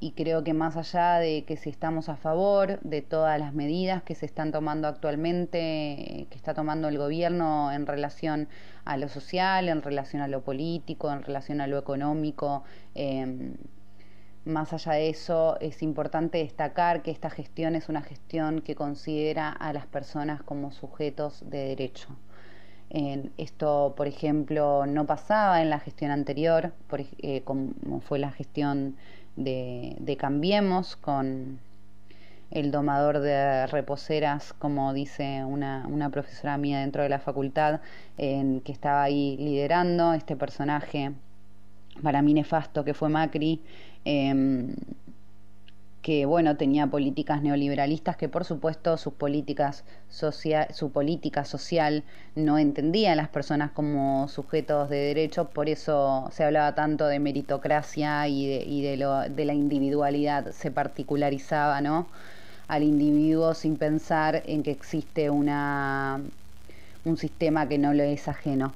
y 0.00 0.12
creo 0.12 0.42
que 0.42 0.54
más 0.54 0.76
allá 0.78 1.18
de 1.18 1.44
que 1.44 1.56
si 1.56 1.68
estamos 1.68 2.08
a 2.08 2.16
favor 2.16 2.80
de 2.80 3.02
todas 3.02 3.38
las 3.38 3.52
medidas 3.52 4.02
que 4.02 4.14
se 4.14 4.24
están 4.24 4.50
tomando 4.50 4.88
actualmente, 4.88 6.26
que 6.30 6.36
está 6.36 6.54
tomando 6.54 6.88
el 6.88 6.96
gobierno 6.96 7.70
en 7.70 7.86
relación 7.86 8.48
a 8.86 8.96
lo 8.96 9.08
social, 9.08 9.68
en 9.68 9.82
relación 9.82 10.22
a 10.22 10.28
lo 10.28 10.42
político, 10.42 11.12
en 11.12 11.22
relación 11.22 11.60
a 11.60 11.66
lo 11.66 11.78
económico, 11.78 12.64
eh, 12.94 13.52
más 14.44 14.72
allá 14.72 14.92
de 14.92 15.10
eso, 15.10 15.58
es 15.60 15.82
importante 15.82 16.38
destacar 16.38 17.02
que 17.02 17.10
esta 17.10 17.28
gestión 17.28 17.76
es 17.76 17.90
una 17.90 18.00
gestión 18.00 18.62
que 18.62 18.74
considera 18.74 19.50
a 19.50 19.72
las 19.74 19.86
personas 19.86 20.42
como 20.42 20.72
sujetos 20.72 21.44
de 21.50 21.58
derecho. 21.68 22.08
Eh, 22.88 23.30
esto, 23.36 23.94
por 23.96 24.08
ejemplo, 24.08 24.86
no 24.86 25.06
pasaba 25.06 25.62
en 25.62 25.70
la 25.70 25.78
gestión 25.78 26.10
anterior, 26.10 26.72
eh, 27.18 27.42
como 27.44 28.00
fue 28.00 28.18
la 28.18 28.32
gestión 28.32 28.96
de, 29.44 30.16
Cambiemos 30.18 30.96
con 30.96 31.60
el 32.50 32.70
domador 32.70 33.20
de 33.20 33.66
reposeras, 33.68 34.52
como 34.52 34.92
dice 34.92 35.44
una, 35.44 35.86
una 35.88 36.10
profesora 36.10 36.58
mía 36.58 36.80
dentro 36.80 37.02
de 37.02 37.08
la 37.08 37.20
facultad, 37.20 37.80
que 38.16 38.62
estaba 38.66 39.02
ahí 39.02 39.36
liderando 39.38 40.12
este 40.14 40.36
personaje 40.36 41.12
para 42.02 42.22
mí 42.22 42.34
nefasto 42.34 42.84
que 42.84 42.94
fue 42.94 43.08
Macri. 43.08 43.60
Eh, 44.04 44.74
que 46.02 46.24
bueno 46.24 46.56
tenía 46.56 46.86
políticas 46.86 47.42
neoliberalistas 47.42 48.16
que 48.16 48.28
por 48.28 48.44
supuesto 48.44 48.96
sus 48.96 49.12
políticas 49.12 49.84
social 50.08 50.68
su 50.72 50.90
política 50.90 51.44
social 51.44 52.04
no 52.34 52.58
entendía 52.58 53.12
a 53.12 53.16
las 53.16 53.28
personas 53.28 53.70
como 53.72 54.26
sujetos 54.28 54.88
de 54.88 54.96
derechos 54.96 55.48
por 55.48 55.68
eso 55.68 56.28
se 56.32 56.44
hablaba 56.44 56.74
tanto 56.74 57.06
de 57.06 57.18
meritocracia 57.18 58.26
y 58.28 58.46
de, 58.46 58.64
y 58.64 58.82
de, 58.82 58.96
lo, 58.96 59.20
de 59.28 59.44
la 59.44 59.52
individualidad 59.52 60.52
se 60.52 60.70
particularizaba 60.70 61.80
no 61.82 62.06
al 62.68 62.82
individuo 62.82 63.52
sin 63.54 63.76
pensar 63.76 64.42
en 64.46 64.62
que 64.62 64.70
existe 64.70 65.28
una 65.28 66.20
un 67.04 67.16
sistema 67.16 67.68
que 67.68 67.78
no 67.78 67.92
le 67.92 68.12
es 68.12 68.26
ajeno 68.28 68.72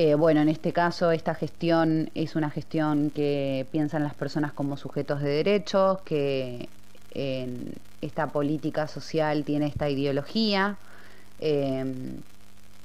Eh, 0.00 0.14
bueno, 0.14 0.40
en 0.40 0.48
este 0.48 0.72
caso 0.72 1.10
esta 1.10 1.34
gestión 1.34 2.12
es 2.14 2.36
una 2.36 2.50
gestión 2.50 3.10
que 3.10 3.68
piensa 3.72 3.96
en 3.96 4.04
las 4.04 4.14
personas 4.14 4.52
como 4.52 4.76
sujetos 4.76 5.20
de 5.20 5.28
derechos, 5.28 6.02
que 6.04 6.70
esta 8.00 8.30
política 8.30 8.86
social 8.86 9.44
tiene 9.44 9.66
esta 9.66 9.90
ideología 9.90 10.78
eh, 11.40 12.22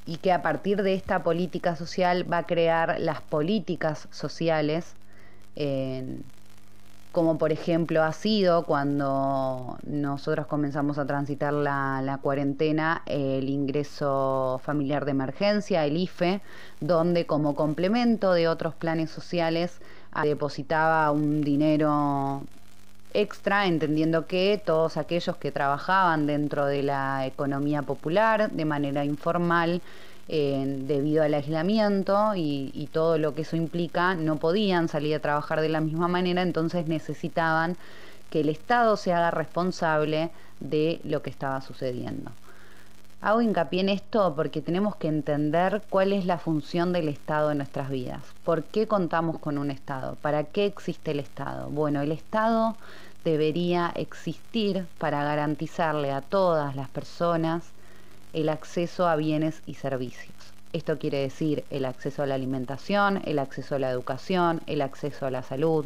y 0.06 0.18
que 0.18 0.32
a 0.32 0.42
partir 0.42 0.82
de 0.82 0.96
esta 0.96 1.22
política 1.24 1.76
social 1.76 2.32
va 2.32 2.40
a 2.40 2.48
crear 2.48 3.00
las 3.00 3.22
políticas 3.22 4.08
sociales 4.12 4.98
eh, 5.56 6.24
como 7.14 7.38
por 7.38 7.52
ejemplo 7.52 8.02
ha 8.02 8.12
sido 8.12 8.64
cuando 8.64 9.78
nosotros 9.86 10.48
comenzamos 10.48 10.98
a 10.98 11.06
transitar 11.06 11.54
la, 11.54 12.20
cuarentena, 12.24 13.04
el 13.06 13.50
ingreso 13.50 14.60
familiar 14.64 15.06
de 15.06 15.12
emergencia, 15.12 15.86
el 15.86 15.96
IFE, 15.96 16.42
donde 16.82 17.28
como 17.28 17.56
complemento 17.56 18.34
de 18.34 18.48
otros 18.48 18.74
planes 18.74 19.12
sociales 19.12 19.80
depositaba 20.24 21.12
un 21.12 21.42
dinero 21.42 22.42
extra, 23.14 23.68
entendiendo 23.68 24.26
que 24.26 24.60
todos 24.66 24.98
aquellos 24.98 25.38
que 25.38 25.52
trabajaban 25.52 26.26
dentro 26.26 26.66
de 26.66 26.82
la 26.82 27.28
economía 27.28 27.84
popular 27.84 28.50
de 28.50 28.66
manera 28.66 29.06
informal, 29.06 29.84
debido 30.28 31.24
al 31.24 31.34
aislamiento 31.34 32.34
y, 32.36 32.72
y, 32.74 32.88
todo 32.88 33.18
lo 33.18 33.36
que 33.36 33.42
eso 33.42 33.56
implica, 33.56 34.16
no 34.16 34.38
podían 34.38 34.88
salir 34.88 35.16
a 35.16 35.20
trabajar 35.20 35.60
de 35.60 35.70
la 35.70 35.82
misma 35.82 36.08
manera, 36.08 36.42
entonces 36.42 36.88
necesitaban 36.88 37.76
que 38.30 38.40
el 38.40 38.50
Estado 38.50 38.96
se 38.96 39.14
haga 39.14 39.32
responsable 39.32 40.32
de 40.60 41.02
lo 41.04 41.22
que 41.22 41.30
estaba 41.30 41.62
sucediendo. 41.62 42.32
Hago 43.22 43.42
hincapié 43.42 43.80
en 43.82 43.90
esto 43.90 44.34
porque 44.36 44.62
tenemos 44.62 44.98
que 44.98 45.08
entender 45.08 45.82
cuál 45.90 46.12
es 46.12 46.26
la 46.26 46.38
función 46.38 46.92
del 46.92 47.08
Estado 47.08 47.52
en 47.52 47.60
nuestras 47.60 47.90
vidas. 47.90 48.22
¿Por 48.44 48.64
qué 48.64 48.86
contamos 48.86 49.40
con 49.40 49.58
un 49.58 49.72
Estado? 49.72 50.18
¿Para 50.22 50.44
qué 50.44 50.66
existe 50.66 51.12
el 51.12 51.22
Estado? 51.22 51.70
Bueno, 51.70 52.02
el 52.02 52.12
Estado 52.12 52.76
debería 53.24 53.94
existir 53.96 54.88
para 54.98 55.24
garantizarle 55.24 56.12
a 56.12 56.20
todas 56.20 56.76
las 56.76 56.90
personas 56.90 57.73
el 58.34 58.50
acceso 58.50 59.08
a 59.08 59.16
bienes 59.16 59.62
y 59.66 59.76
servicios. 59.76 60.54
Esto 60.74 60.98
quiere 60.98 61.20
decir 61.20 61.64
el 61.70 61.86
acceso 61.86 62.24
a 62.24 62.26
la 62.26 62.34
alimentación, 62.34 63.22
el 63.26 63.38
acceso 63.38 63.76
a 63.76 63.80
la 63.80 63.92
educación, 63.92 64.62
el 64.66 64.82
acceso 64.82 65.28
a 65.28 65.32
la 65.32 65.44
salud. 65.44 65.86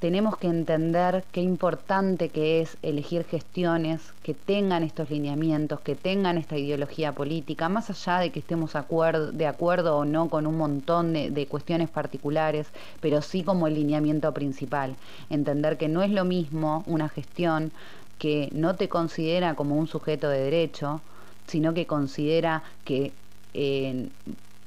Tenemos 0.00 0.38
que 0.38 0.46
entender 0.46 1.24
qué 1.30 1.42
importante 1.42 2.30
que 2.30 2.62
es 2.62 2.78
elegir 2.82 3.24
gestiones 3.24 4.14
que 4.22 4.32
tengan 4.32 4.82
estos 4.82 5.10
lineamientos, 5.10 5.80
que 5.80 5.94
tengan 5.94 6.38
esta 6.38 6.56
ideología 6.56 7.12
política, 7.12 7.68
más 7.68 7.90
allá 7.90 8.20
de 8.20 8.30
que 8.30 8.40
estemos 8.40 8.72
de 8.72 9.46
acuerdo 9.46 9.96
o 9.96 10.04
no 10.06 10.30
con 10.30 10.46
un 10.46 10.56
montón 10.56 11.12
de, 11.12 11.46
cuestiones 11.46 11.90
particulares, 11.90 12.68
pero 13.00 13.20
sí 13.20 13.42
como 13.42 13.66
el 13.66 13.74
lineamiento 13.74 14.32
principal. 14.32 14.96
Entender 15.28 15.76
que 15.76 15.88
no 15.88 16.02
es 16.02 16.10
lo 16.10 16.24
mismo 16.24 16.82
una 16.86 17.10
gestión 17.10 17.72
que 18.18 18.48
no 18.52 18.74
te 18.76 18.88
considera 18.88 19.54
como 19.54 19.76
un 19.76 19.86
sujeto 19.86 20.30
de 20.30 20.40
derecho, 20.40 21.02
sino 21.46 21.74
que 21.74 21.86
considera 21.86 22.62
que 22.84 23.12
eh, 23.54 24.08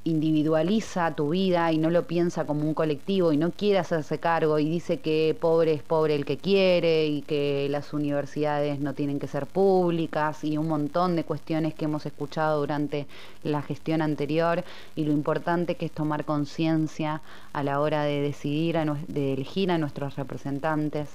individualiza 0.04 1.14
tu 1.14 1.30
vida 1.30 1.70
y 1.72 1.78
no 1.78 1.90
lo 1.90 2.06
piensa 2.06 2.46
como 2.46 2.62
un 2.62 2.72
colectivo 2.72 3.32
y 3.32 3.36
no 3.36 3.50
quiere 3.50 3.78
hacerse 3.78 4.18
cargo 4.18 4.58
y 4.58 4.68
dice 4.68 4.98
que 4.98 5.36
pobre 5.38 5.74
es 5.74 5.82
pobre 5.82 6.14
el 6.14 6.24
que 6.24 6.38
quiere 6.38 7.06
y 7.06 7.20
que 7.22 7.68
las 7.70 7.92
universidades 7.92 8.80
no 8.80 8.94
tienen 8.94 9.18
que 9.18 9.26
ser 9.26 9.46
públicas 9.46 10.42
y 10.42 10.56
un 10.56 10.68
montón 10.68 11.16
de 11.16 11.24
cuestiones 11.24 11.74
que 11.74 11.84
hemos 11.84 12.06
escuchado 12.06 12.60
durante 12.60 13.06
la 13.44 13.60
gestión 13.60 14.00
anterior 14.00 14.64
y 14.96 15.04
lo 15.04 15.12
importante 15.12 15.74
que 15.74 15.86
es 15.86 15.92
tomar 15.92 16.24
conciencia 16.24 17.20
a 17.52 17.62
la 17.62 17.80
hora 17.80 18.04
de 18.04 18.22
decidir, 18.22 18.78
de 19.08 19.34
elegir 19.34 19.70
a 19.70 19.76
nuestros 19.76 20.16
representantes 20.16 21.10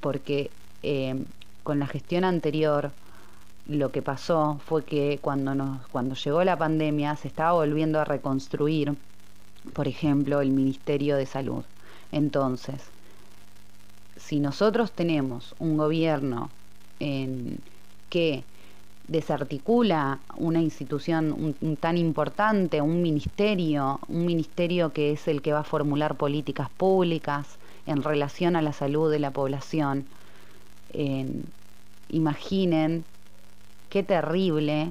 porque 0.00 0.50
eh, 0.84 1.16
con 1.64 1.80
la 1.80 1.88
gestión 1.88 2.24
anterior 2.24 2.92
lo 3.66 3.92
que 3.92 4.02
pasó 4.02 4.60
fue 4.66 4.84
que 4.84 5.18
cuando, 5.20 5.54
nos, 5.54 5.86
cuando 5.88 6.14
llegó 6.14 6.42
la 6.44 6.56
pandemia 6.56 7.16
se 7.16 7.28
estaba 7.28 7.52
volviendo 7.52 8.00
a 8.00 8.04
reconstruir, 8.04 8.94
por 9.72 9.86
ejemplo, 9.88 10.40
el 10.40 10.50
Ministerio 10.50 11.16
de 11.16 11.26
Salud. 11.26 11.62
Entonces, 12.10 12.82
si 14.16 14.40
nosotros 14.40 14.92
tenemos 14.92 15.54
un 15.58 15.76
gobierno 15.76 16.50
en 17.00 17.58
que 18.10 18.44
desarticula 19.08 20.20
una 20.36 20.60
institución 20.60 21.54
tan 21.80 21.98
importante, 21.98 22.80
un 22.80 23.02
ministerio, 23.02 24.00
un 24.08 24.24
ministerio 24.26 24.92
que 24.92 25.12
es 25.12 25.26
el 25.28 25.42
que 25.42 25.52
va 25.52 25.60
a 25.60 25.64
formular 25.64 26.16
políticas 26.16 26.70
públicas 26.70 27.58
en 27.86 28.02
relación 28.02 28.54
a 28.54 28.62
la 28.62 28.72
salud 28.72 29.10
de 29.10 29.18
la 29.18 29.30
población, 29.30 30.06
imaginen 32.08 33.04
qué 33.92 34.02
terrible 34.02 34.90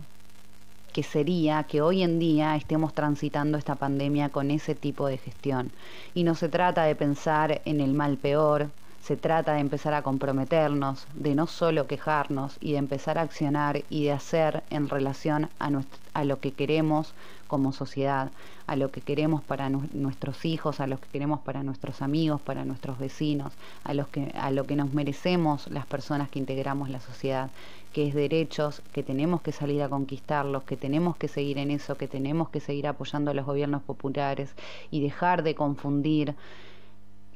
que 0.93 1.01
sería 1.01 1.63
que 1.63 1.81
hoy 1.81 2.03
en 2.03 2.19
día 2.19 2.55
estemos 2.55 2.93
transitando 2.93 3.57
esta 3.57 3.73
pandemia 3.73 4.29
con 4.29 4.51
ese 4.51 4.75
tipo 4.75 5.07
de 5.07 5.17
gestión. 5.17 5.71
Y 6.13 6.23
no 6.23 6.35
se 6.35 6.49
trata 6.49 6.83
de 6.83 6.93
pensar 6.93 7.61
en 7.65 7.81
el 7.81 7.93
mal 7.93 8.17
peor, 8.17 8.69
se 9.01 9.17
trata 9.17 9.53
de 9.53 9.61
empezar 9.61 9.95
a 9.95 10.03
comprometernos, 10.03 11.07
de 11.15 11.33
no 11.33 11.47
solo 11.47 11.87
quejarnos 11.87 12.57
y 12.61 12.73
de 12.73 12.77
empezar 12.77 13.17
a 13.17 13.23
accionar 13.23 13.81
y 13.89 14.03
de 14.03 14.11
hacer 14.11 14.61
en 14.69 14.87
relación 14.87 15.49
a, 15.59 15.71
a 16.13 16.23
lo 16.23 16.39
que 16.39 16.51
queremos 16.51 17.15
como 17.51 17.73
sociedad, 17.73 18.31
a 18.65 18.77
lo 18.77 18.91
que 18.91 19.01
queremos 19.01 19.41
para 19.43 19.69
nuestros 19.69 20.45
hijos, 20.45 20.79
a 20.79 20.87
lo 20.87 20.97
que 21.01 21.09
queremos 21.09 21.41
para 21.41 21.63
nuestros 21.63 22.01
amigos, 22.01 22.39
para 22.39 22.63
nuestros 22.63 22.97
vecinos, 22.97 23.51
a, 23.83 23.93
los 23.93 24.07
que, 24.07 24.31
a 24.35 24.51
lo 24.51 24.63
que 24.63 24.77
nos 24.77 24.93
merecemos 24.93 25.67
las 25.69 25.85
personas 25.85 26.29
que 26.29 26.39
integramos 26.39 26.89
la 26.89 27.01
sociedad 27.01 27.49
que 27.91 28.07
es 28.07 28.13
derechos, 28.13 28.81
que 28.93 29.03
tenemos 29.03 29.41
que 29.41 29.51
salir 29.51 29.81
a 29.83 29.89
conquistarlos, 29.89 30.63
que 30.63 30.77
tenemos 30.77 31.17
que 31.17 31.27
seguir 31.27 31.57
en 31.57 31.71
eso, 31.71 31.95
que 31.95 32.07
tenemos 32.07 32.47
que 32.47 32.61
seguir 32.61 32.87
apoyando 32.87 33.31
a 33.31 33.33
los 33.33 33.45
gobiernos 33.45 33.83
populares 33.83 34.55
y 34.91 35.01
dejar 35.01 35.43
de 35.43 35.55
confundir 35.55 36.35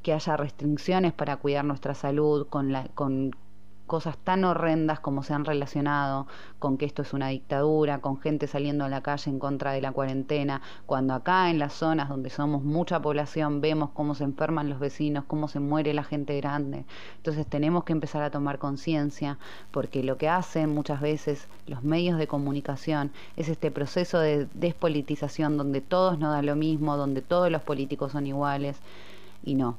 que 0.02 0.14
haya 0.14 0.36
restricciones 0.38 1.12
para 1.12 1.36
cuidar 1.36 1.66
nuestra 1.66 1.94
salud 1.94 2.46
con, 2.48 2.72
la, 2.72 2.88
con, 2.94 3.36
cosas 3.86 4.18
tan 4.18 4.44
horrendas 4.44 5.00
como 5.00 5.22
se 5.22 5.32
han 5.32 5.44
relacionado 5.44 6.26
con 6.58 6.76
que 6.76 6.84
esto 6.84 7.02
es 7.02 7.12
una 7.12 7.28
dictadura, 7.28 8.00
con 8.00 8.18
gente 8.20 8.46
saliendo 8.46 8.84
a 8.84 8.88
la 8.88 9.00
calle 9.00 9.30
en 9.30 9.38
contra 9.38 9.72
de 9.72 9.80
la 9.80 9.92
cuarentena, 9.92 10.60
cuando 10.86 11.14
acá 11.14 11.50
en 11.50 11.58
las 11.58 11.72
zonas 11.72 12.08
donde 12.08 12.30
somos 12.30 12.62
mucha 12.62 13.00
población 13.00 13.60
vemos 13.60 13.90
cómo 13.90 14.14
se 14.14 14.24
enferman 14.24 14.68
los 14.68 14.80
vecinos, 14.80 15.24
cómo 15.26 15.48
se 15.48 15.60
muere 15.60 15.94
la 15.94 16.04
gente 16.04 16.36
grande. 16.36 16.84
Entonces 17.18 17.46
tenemos 17.46 17.84
que 17.84 17.92
empezar 17.92 18.22
a 18.22 18.30
tomar 18.30 18.58
conciencia 18.58 19.38
porque 19.70 20.02
lo 20.02 20.18
que 20.18 20.28
hacen 20.28 20.74
muchas 20.74 21.00
veces 21.00 21.48
los 21.66 21.84
medios 21.84 22.18
de 22.18 22.26
comunicación 22.26 23.12
es 23.36 23.48
este 23.48 23.70
proceso 23.70 24.18
de 24.18 24.48
despolitización 24.54 25.56
donde 25.56 25.80
todos 25.80 26.18
no 26.18 26.30
dan 26.30 26.46
lo 26.46 26.56
mismo, 26.56 26.96
donde 26.96 27.22
todos 27.22 27.50
los 27.50 27.62
políticos 27.62 28.12
son 28.12 28.26
iguales 28.26 28.78
y 29.44 29.54
no. 29.54 29.76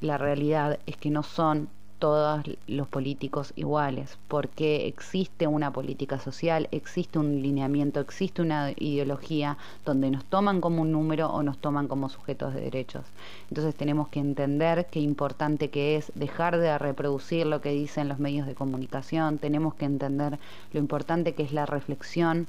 La 0.00 0.16
realidad 0.16 0.78
es 0.86 0.96
que 0.96 1.10
no 1.10 1.24
son 1.24 1.68
todos 1.98 2.44
los 2.66 2.88
políticos 2.88 3.52
iguales, 3.56 4.18
porque 4.28 4.86
existe 4.86 5.46
una 5.46 5.72
política 5.72 6.18
social, 6.18 6.68
existe 6.70 7.18
un 7.18 7.42
lineamiento, 7.42 8.00
existe 8.00 8.42
una 8.42 8.70
ideología 8.76 9.58
donde 9.84 10.10
nos 10.10 10.24
toman 10.24 10.60
como 10.60 10.82
un 10.82 10.92
número 10.92 11.28
o 11.28 11.42
nos 11.42 11.58
toman 11.58 11.88
como 11.88 12.08
sujetos 12.08 12.54
de 12.54 12.60
derechos. 12.60 13.04
Entonces 13.50 13.74
tenemos 13.74 14.08
que 14.08 14.20
entender 14.20 14.86
qué 14.90 15.00
importante 15.00 15.70
que 15.70 15.96
es 15.96 16.12
dejar 16.14 16.58
de 16.58 16.78
reproducir 16.78 17.46
lo 17.46 17.60
que 17.60 17.70
dicen 17.70 18.08
los 18.08 18.18
medios 18.18 18.46
de 18.46 18.54
comunicación, 18.54 19.38
tenemos 19.38 19.74
que 19.74 19.84
entender 19.84 20.38
lo 20.72 20.78
importante 20.78 21.34
que 21.34 21.42
es 21.42 21.52
la 21.52 21.66
reflexión 21.66 22.46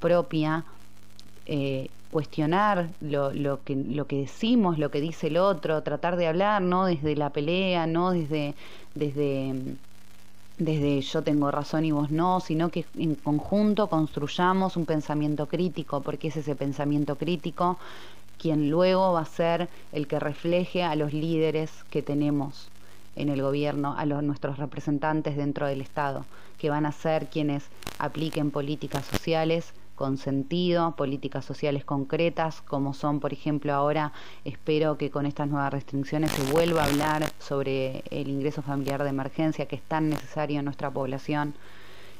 propia 0.00 0.64
eh, 1.48 1.88
cuestionar 2.10 2.88
lo, 3.00 3.32
lo, 3.32 3.62
que, 3.64 3.74
lo 3.74 4.06
que 4.06 4.16
decimos, 4.16 4.78
lo 4.78 4.90
que 4.90 5.00
dice 5.00 5.28
el 5.28 5.38
otro, 5.38 5.82
tratar 5.82 6.16
de 6.16 6.26
hablar, 6.26 6.62
no 6.62 6.84
desde 6.84 7.16
la 7.16 7.30
pelea, 7.30 7.86
no 7.86 8.10
desde, 8.10 8.54
desde, 8.94 9.54
desde 10.58 11.00
yo 11.00 11.22
tengo 11.22 11.50
razón 11.50 11.84
y 11.84 11.90
vos 11.90 12.10
no, 12.10 12.40
sino 12.40 12.70
que 12.70 12.84
en 12.96 13.14
conjunto 13.14 13.88
construyamos 13.88 14.76
un 14.76 14.86
pensamiento 14.86 15.46
crítico, 15.46 16.00
porque 16.00 16.28
es 16.28 16.36
ese 16.36 16.54
pensamiento 16.54 17.16
crítico 17.16 17.78
quien 18.38 18.70
luego 18.70 19.14
va 19.14 19.22
a 19.22 19.24
ser 19.24 19.68
el 19.92 20.06
que 20.06 20.20
refleje 20.20 20.84
a 20.84 20.94
los 20.94 21.12
líderes 21.12 21.70
que 21.90 22.02
tenemos 22.02 22.68
en 23.16 23.30
el 23.30 23.42
gobierno, 23.42 23.94
a 23.98 24.06
los, 24.06 24.22
nuestros 24.22 24.58
representantes 24.58 25.36
dentro 25.36 25.66
del 25.66 25.80
Estado, 25.80 26.24
que 26.58 26.70
van 26.70 26.86
a 26.86 26.92
ser 26.92 27.26
quienes 27.26 27.64
apliquen 27.98 28.52
políticas 28.52 29.04
sociales 29.06 29.72
con 29.98 30.16
sentido, 30.16 30.94
políticas 30.94 31.44
sociales 31.44 31.84
concretas, 31.84 32.62
como 32.62 32.94
son, 32.94 33.18
por 33.18 33.32
ejemplo, 33.32 33.74
ahora 33.74 34.12
espero 34.44 34.96
que 34.96 35.10
con 35.10 35.26
estas 35.26 35.48
nuevas 35.48 35.72
restricciones 35.72 36.30
se 36.30 36.52
vuelva 36.52 36.84
a 36.84 36.86
hablar 36.86 37.24
sobre 37.40 38.04
el 38.10 38.28
ingreso 38.28 38.62
familiar 38.62 39.02
de 39.02 39.08
emergencia 39.08 39.66
que 39.66 39.74
es 39.74 39.82
tan 39.82 40.08
necesario 40.08 40.60
en 40.60 40.66
nuestra 40.66 40.88
población. 40.88 41.54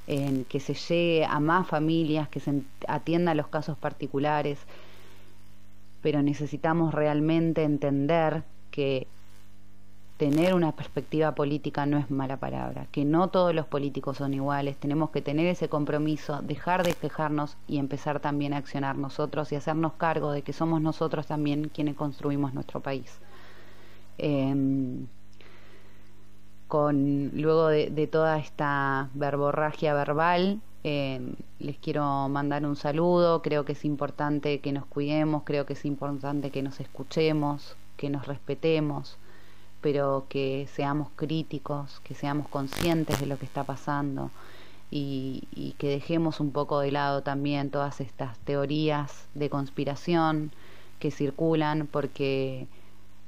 En 0.08 0.44
que 0.44 0.58
se 0.58 0.74
llegue 0.74 1.24
a 1.24 1.38
más 1.38 1.68
familias, 1.68 2.28
que 2.28 2.40
se 2.40 2.62
atienda 2.88 3.30
a 3.30 3.34
los 3.36 3.46
casos 3.46 3.78
particulares, 3.78 4.58
pero 6.02 6.20
necesitamos 6.20 6.92
realmente 6.94 7.62
entender 7.62 8.42
que 8.72 9.06
tener 10.18 10.52
una 10.52 10.72
perspectiva 10.72 11.32
política 11.36 11.86
no 11.86 11.96
es 11.96 12.10
mala 12.10 12.38
palabra, 12.38 12.88
que 12.90 13.04
no 13.04 13.28
todos 13.28 13.54
los 13.54 13.66
políticos 13.66 14.16
son 14.18 14.34
iguales, 14.34 14.76
tenemos 14.76 15.10
que 15.10 15.22
tener 15.22 15.46
ese 15.46 15.68
compromiso, 15.68 16.42
dejar 16.42 16.84
de 16.84 16.94
quejarnos 16.94 17.56
y 17.68 17.78
empezar 17.78 18.18
también 18.18 18.52
a 18.52 18.56
accionar 18.56 18.98
nosotros 18.98 19.52
y 19.52 19.56
hacernos 19.56 19.92
cargo 19.92 20.32
de 20.32 20.42
que 20.42 20.52
somos 20.52 20.82
nosotros 20.82 21.28
también 21.28 21.70
quienes 21.72 21.94
construimos 21.94 22.52
nuestro 22.52 22.80
país. 22.80 23.20
Em, 24.18 25.06
con, 26.66 27.30
luego 27.34 27.68
de, 27.68 28.08
toda 28.10 28.38
esta 28.38 29.10
verborragia 29.14 29.94
verbal, 29.94 30.60
em, 30.82 31.34
les 31.60 31.78
quiero 31.78 32.28
mandar 32.28 32.66
un 32.66 32.74
saludo, 32.74 33.40
creo 33.40 33.64
que 33.64 33.72
es 33.72 33.84
importante 33.84 34.60
que 34.60 34.72
nos 34.72 34.84
cuidemos, 34.86 35.44
creo 35.44 35.64
que 35.64 35.74
es 35.74 35.84
importante 35.84 36.50
que 36.50 36.62
nos 36.64 36.80
escuchemos, 36.80 37.76
que 37.96 38.10
nos 38.10 38.26
respetemos 38.26 39.16
pero 39.80 40.26
que 40.28 40.68
seamos 40.72 41.08
críticos, 41.16 42.00
que 42.00 42.14
seamos 42.14 42.48
conscientes 42.48 43.20
de 43.20 43.26
lo 43.26 43.38
que 43.38 43.46
está 43.46 43.64
pasando 43.64 44.30
y, 44.90 45.44
y 45.54 45.72
que 45.78 45.88
dejemos 45.88 46.40
un 46.40 46.50
poco 46.50 46.80
de 46.80 46.90
lado 46.90 47.22
también 47.22 47.70
todas 47.70 48.00
estas 48.00 48.38
teorías 48.40 49.26
de 49.34 49.50
conspiración 49.50 50.50
que 50.98 51.10
circulan 51.10 51.86
porque 51.86 52.66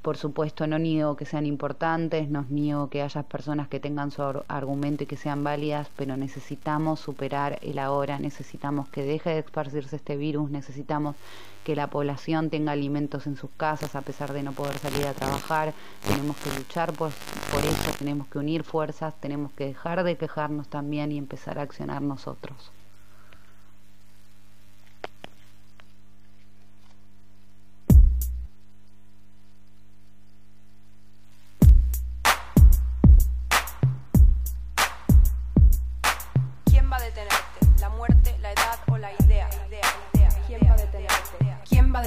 por 0.03 0.17
supuesto, 0.17 0.67
no 0.67 0.79
niego 0.79 1.15
que 1.15 1.27
sean 1.27 1.45
importantes, 1.45 2.31
no 2.31 2.47
niego 2.49 2.89
que 2.89 3.03
haya 3.03 3.23
personas 3.23 3.69
que 3.69 3.81
tengan 3.81 4.11
su 4.11 4.23
argumento 4.49 5.05
y 5.05 5.07
que 5.07 5.19
sean 5.19 5.45
válidas, 5.45 5.91
pero 5.95 6.17
necesitamos 6.17 7.01
superar 7.01 7.59
el 7.61 7.79
ahora, 7.79 8.19
necesitamos 8.19 8.89
que 8.89 9.03
deje 9.03 9.29
de 9.29 9.41
esparcirse 9.41 9.97
este 9.97 10.17
virus, 10.17 10.51
necesitamos 10.51 11.17
que 11.65 11.77
la 11.77 11.89
población 11.89 12.49
tenga 12.49 12.73
alimentos 12.73 13.27
en 13.27 13.37
sus 13.37 13.51
casas 13.59 13.95
a 13.95 14.01
pesar 14.01 14.33
de 14.33 14.43
no 14.43 14.53
poder 14.53 14.79
salir 14.79 15.07
a 15.07 15.13
trabajar, 15.13 15.75
tenemos 16.09 16.35
que 16.39 16.51
luchar 16.59 16.95
por, 16.95 17.11
por 17.53 17.61
eso, 17.61 17.93
tenemos 17.99 18.27
que 18.29 18.39
unir 18.39 18.65
fuerzas, 18.65 19.15
tenemos 19.21 19.53
que 19.53 19.67
dejar 19.67 20.03
de 20.03 20.17
quejarnos 20.17 20.69
también 20.69 21.13
y 21.13 21.19
empezar 21.19 21.59
a 21.59 21.63
accionar 21.63 22.01
nosotros. 22.01 22.73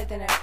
detener. 0.03 0.42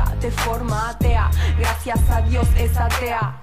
vida 0.00 0.16
de 0.20 0.30
forma 0.30 0.90
atea. 0.90 1.30
Gracias 1.58 1.98
a 2.10 2.20
Dios 2.22 2.48
es 2.56 2.76
atea. 2.76 3.34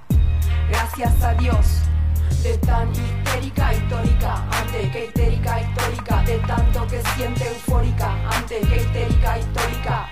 Gracias 0.70 1.24
a 1.24 1.34
Dios. 1.34 1.82
De 2.44 2.58
tan 2.60 2.90
histérica, 2.92 3.74
histórica, 3.74 4.36
antes 4.52 4.92
que 4.92 5.06
histérica, 5.06 5.62
histórica. 5.62 6.24
De 6.24 6.38
tanto 6.40 6.88
que 6.88 7.02
siente 7.16 7.48
eufórica, 7.48 8.12
antes 8.32 8.68
que 8.68 8.78
histérica, 8.78 9.40
histórica. 9.40 10.10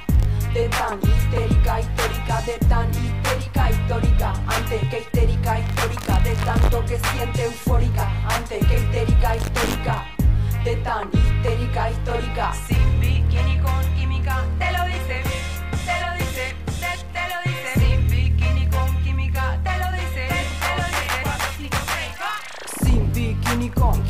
De 0.54 0.70
tan 0.70 1.00
histérica, 1.04 1.80
histórica, 1.80 2.41
de 2.41 2.58
tan 2.68 2.89
histérica, 2.89 3.72
histórica. 3.72 4.34
Antes 4.48 4.89
que 4.89 5.00
histérica, 5.00 5.60
histórica. 5.60 6.20
De 6.20 6.36
tanto 6.36 6.86
que 6.86 7.00
siente 7.00 7.43
eufórica, 7.43 8.10
ante 8.30 8.60
que 8.60 8.76
histérica, 8.76 9.36
histórica. 9.36 10.06
De 10.64 10.76
tan 10.78 11.10
histérica, 11.14 11.91
histórica. 11.91 12.54
Sin 12.68 13.00
bikini 13.00 13.60
con 13.60 13.96
química, 13.96 14.43
te 14.58 14.72
lo 14.72 14.86
dice. 14.86 15.14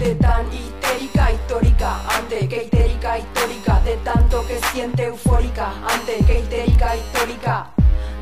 De 0.00 0.14
tan 0.14 0.46
histérica, 0.50 1.30
histórica, 1.30 2.00
antes 2.16 2.48
que 2.48 2.62
histérica, 2.62 3.18
histórica, 3.18 3.80
de 3.84 3.96
tanto 3.98 4.46
que 4.46 4.58
siente 4.72 5.04
eufórica, 5.04 5.74
antes 5.92 6.24
que 6.24 6.38
histérica, 6.38 6.96
histórica, 6.96 7.66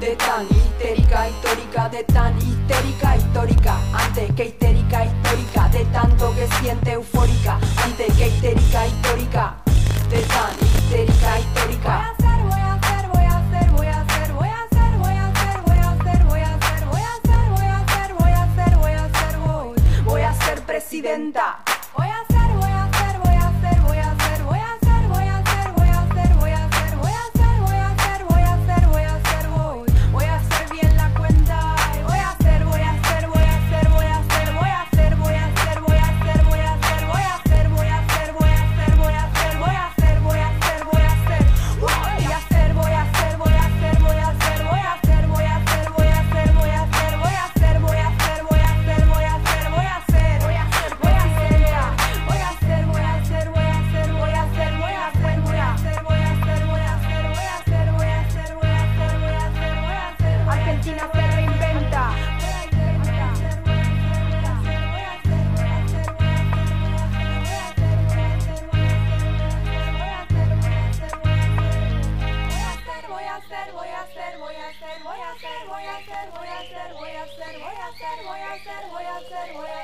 de 0.00 0.16
tan 0.16 0.44
histérica, 0.50 1.28
histórica, 1.28 1.88
de 1.88 2.02
tan 2.02 2.36
histérica, 2.36 3.16
histórica, 3.16 3.78
ante 3.94 4.26
que 4.34 4.44
histérica, 4.46 5.04
histórica, 5.04 5.68
de 5.68 5.84
tanto 5.84 6.34
que 6.34 6.48
siente 6.56 6.92
eufórica, 6.94 7.60
ante 7.84 8.06
que 8.06 8.26
histérica, 8.26 8.86
histórica, 8.88 9.54
de 10.10 10.20
tan 10.22 10.54
histérica, 10.60 11.38
histórica. 11.38 12.14
Voy 12.42 12.60
a 12.60 12.74
hacer, 12.74 13.06
voy 13.08 13.24
a 13.24 13.38
hacer, 13.38 13.70
voy 13.70 13.86
a 13.86 14.00
hacer, 14.00 14.32
voy 14.32 14.48
a 14.48 14.62
hacer, 14.64 14.98
voy 14.98 15.10
a 15.14 15.28
hacer, 15.28 15.62
voy 15.62 15.80
a 15.80 15.90
hacer, 15.92 16.24
voy 16.24 16.40
a 16.40 16.54
hacer, 16.54 16.84
voy 16.84 17.00
a 17.00 17.14
hacer, 17.14 17.54
voy 17.54 17.60
a 17.62 17.72
hacer, 17.76 18.14
voy 18.14 18.32
a 18.32 18.42
hacer, 18.42 18.76
voy 18.76 18.92
a 18.92 19.04
hacer, 19.04 19.38
voy 20.04 20.20
a 20.22 20.30
hacer 20.30 20.62
presidenta. 20.62 21.67
Hacer, 78.68 78.90
voy 78.90 79.04
a 79.04 79.16
hacer, 79.16 79.28
voy 79.30 79.34
a 79.34 79.38
hacer, 79.38 79.52
voy 79.54 79.77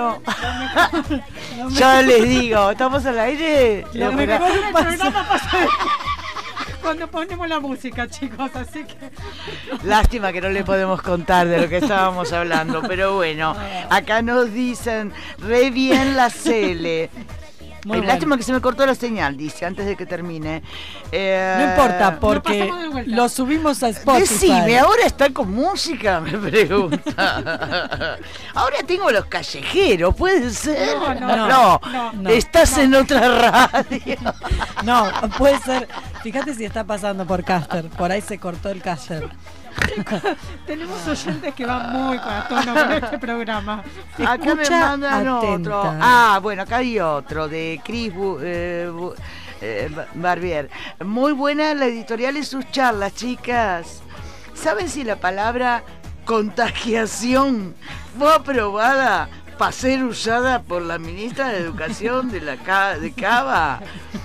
Bueno, 0.00 1.70
ya 1.70 2.02
les 2.02 2.28
digo, 2.28 2.70
¿estamos 2.70 3.04
al 3.06 3.18
aire? 3.18 3.84
Lo 3.92 4.12
mejor 4.12 4.38
pero- 4.40 4.44
del 4.46 4.72
programa 4.72 5.28
pasa 5.28 5.58
cuando 6.82 7.08
ponemos 7.08 7.46
la 7.48 7.60
música, 7.60 8.08
chicos, 8.08 8.50
así 8.54 8.84
que... 8.84 8.96
Lástima 9.84 10.32
que 10.32 10.40
no 10.40 10.48
le 10.48 10.64
podemos 10.64 11.02
contar 11.02 11.46
de 11.46 11.60
lo 11.60 11.68
que 11.68 11.76
estábamos 11.78 12.32
hablando, 12.32 12.82
pero 12.82 13.14
bueno, 13.16 13.54
acá 13.90 14.22
nos 14.22 14.52
dicen 14.52 15.12
re 15.38 15.70
bien 15.70 16.16
la 16.16 16.30
Cele. 16.30 17.10
Muy 17.84 17.96
Eh, 17.96 18.00
bueno. 18.00 18.06
Lástima 18.12 18.36
que 18.36 18.42
se 18.42 18.52
me 18.52 18.60
cortó 18.60 18.84
la 18.86 18.94
señal, 18.94 19.36
dice, 19.36 19.64
antes 19.66 19.86
de 19.86 19.96
que 19.96 20.06
termine. 20.06 20.62
Eh, 21.12 21.56
No 21.58 21.70
importa, 21.70 22.18
porque 22.20 22.70
lo 23.06 23.28
subimos 23.28 23.82
a 23.82 23.88
Spotify. 23.88 24.20
Decime, 24.28 24.78
ahora 24.78 25.04
está 25.06 25.30
con 25.30 25.50
música, 25.52 26.20
me 26.20 26.32
pregunta. 26.38 28.18
ahora 28.54 28.76
tengo 28.86 29.10
los 29.10 29.24
callejeros, 29.26 30.14
¿puede 30.14 30.50
ser? 30.50 30.96
No, 30.96 31.14
no, 31.14 31.80
no, 31.92 32.12
no, 32.14 32.30
estás 32.30 32.76
no. 32.76 32.82
en 32.82 32.94
otra 32.94 33.20
radio. 33.72 34.16
No, 34.84 35.10
puede 35.36 35.58
ser. 35.60 35.88
Fíjate 36.22 36.54
si 36.54 36.64
está 36.64 36.84
pasando 36.84 37.26
por 37.26 37.44
Caster. 37.44 37.88
Por 37.90 38.10
ahí 38.10 38.20
se 38.22 38.38
cortó 38.38 38.70
el 38.70 38.80
Caster. 38.82 39.28
Tenemos 40.66 41.06
oyentes 41.06 41.54
que 41.54 41.66
van 41.66 41.92
muy 41.92 42.18
tono 42.48 42.74
con 42.74 42.92
este 42.92 43.18
programa. 43.18 43.82
Acá 44.26 44.54
me 44.54 44.68
mandan 44.70 45.28
atenta. 45.28 45.78
otro. 45.78 45.82
Ah, 46.00 46.38
bueno, 46.42 46.62
acá 46.62 46.76
hay 46.78 46.98
otro 47.00 47.48
de 47.48 47.80
Chris 47.84 48.12
Bu- 48.14 48.38
eh, 48.42 48.90
eh, 49.60 49.90
Ba- 49.94 50.06
Barbier. 50.14 50.70
Muy 51.04 51.32
buena 51.32 51.74
la 51.74 51.86
editorial 51.86 52.36
y 52.36 52.44
sus 52.44 52.70
charlas, 52.70 53.14
chicas. 53.14 54.02
¿Saben 54.54 54.88
si 54.88 55.04
la 55.04 55.16
palabra 55.16 55.82
contagiación 56.24 57.74
fue 58.18 58.32
aprobada 58.34 59.28
para 59.60 59.72
ser 59.72 60.02
usada 60.04 60.62
por 60.62 60.80
la 60.80 60.98
ministra 60.98 61.48
de 61.50 61.58
Educación 61.58 62.30
de 62.30 62.40
la 62.40 62.96
de 62.96 63.12
Cava? 63.12 63.82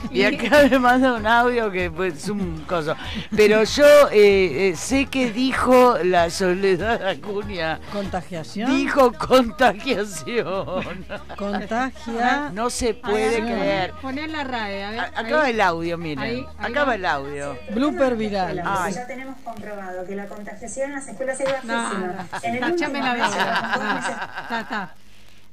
Y 0.09 0.23
acá 0.23 0.63
me 0.71 0.79
manda 0.79 1.13
un 1.13 1.27
audio 1.27 1.69
que 1.69 1.91
pues, 1.91 2.23
es 2.23 2.29
un 2.29 2.63
coso. 2.65 2.95
Pero 3.36 3.65
yo 3.65 3.86
eh, 4.13 4.69
eh, 4.69 4.75
sé 4.77 5.07
que 5.07 5.33
dijo 5.33 5.97
la 6.05 6.29
Soledad 6.29 7.05
Acuña. 7.05 7.81
¿Contagiación? 7.91 8.73
Dijo 8.77 9.11
contagiación. 9.11 11.05
Contagia. 11.36 12.51
No 12.53 12.69
se 12.69 12.93
puede 12.93 13.41
A 13.41 13.43
ver, 13.43 13.43
creer. 13.43 13.93
Poné 14.01 14.29
la 14.29 14.45
RAE, 14.45 14.86
a 14.86 14.89
ver. 14.91 14.99
Acaba 15.01 15.43
ahí. 15.43 15.53
el 15.53 15.59
audio, 15.59 15.97
miren. 15.97 16.23
Ahí, 16.23 16.45
ahí 16.59 16.71
Acaba 16.71 16.86
va. 16.91 16.95
el 16.95 17.05
audio. 17.05 17.57
Blooper 17.71 18.15
viral. 18.15 18.63
Ay. 18.65 18.93
Ya 18.93 19.05
tenemos 19.05 19.36
comprobado 19.43 20.05
que 20.07 20.15
la 20.15 20.27
contagiación 20.27 20.91
en 20.91 20.95
las 20.95 21.07
escuelas 21.09 21.41
es 21.41 21.63
No, 21.65 21.73
bajísima. 21.73 22.07
no, 22.07 22.39
en 22.41 22.55
el 22.55 22.61
la 23.03 23.13
vida. 23.15 23.71
con 23.75 25.05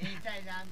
dos 0.02 0.10
meses- 0.10 0.16
Está, 0.24 0.36
está. 0.38 0.64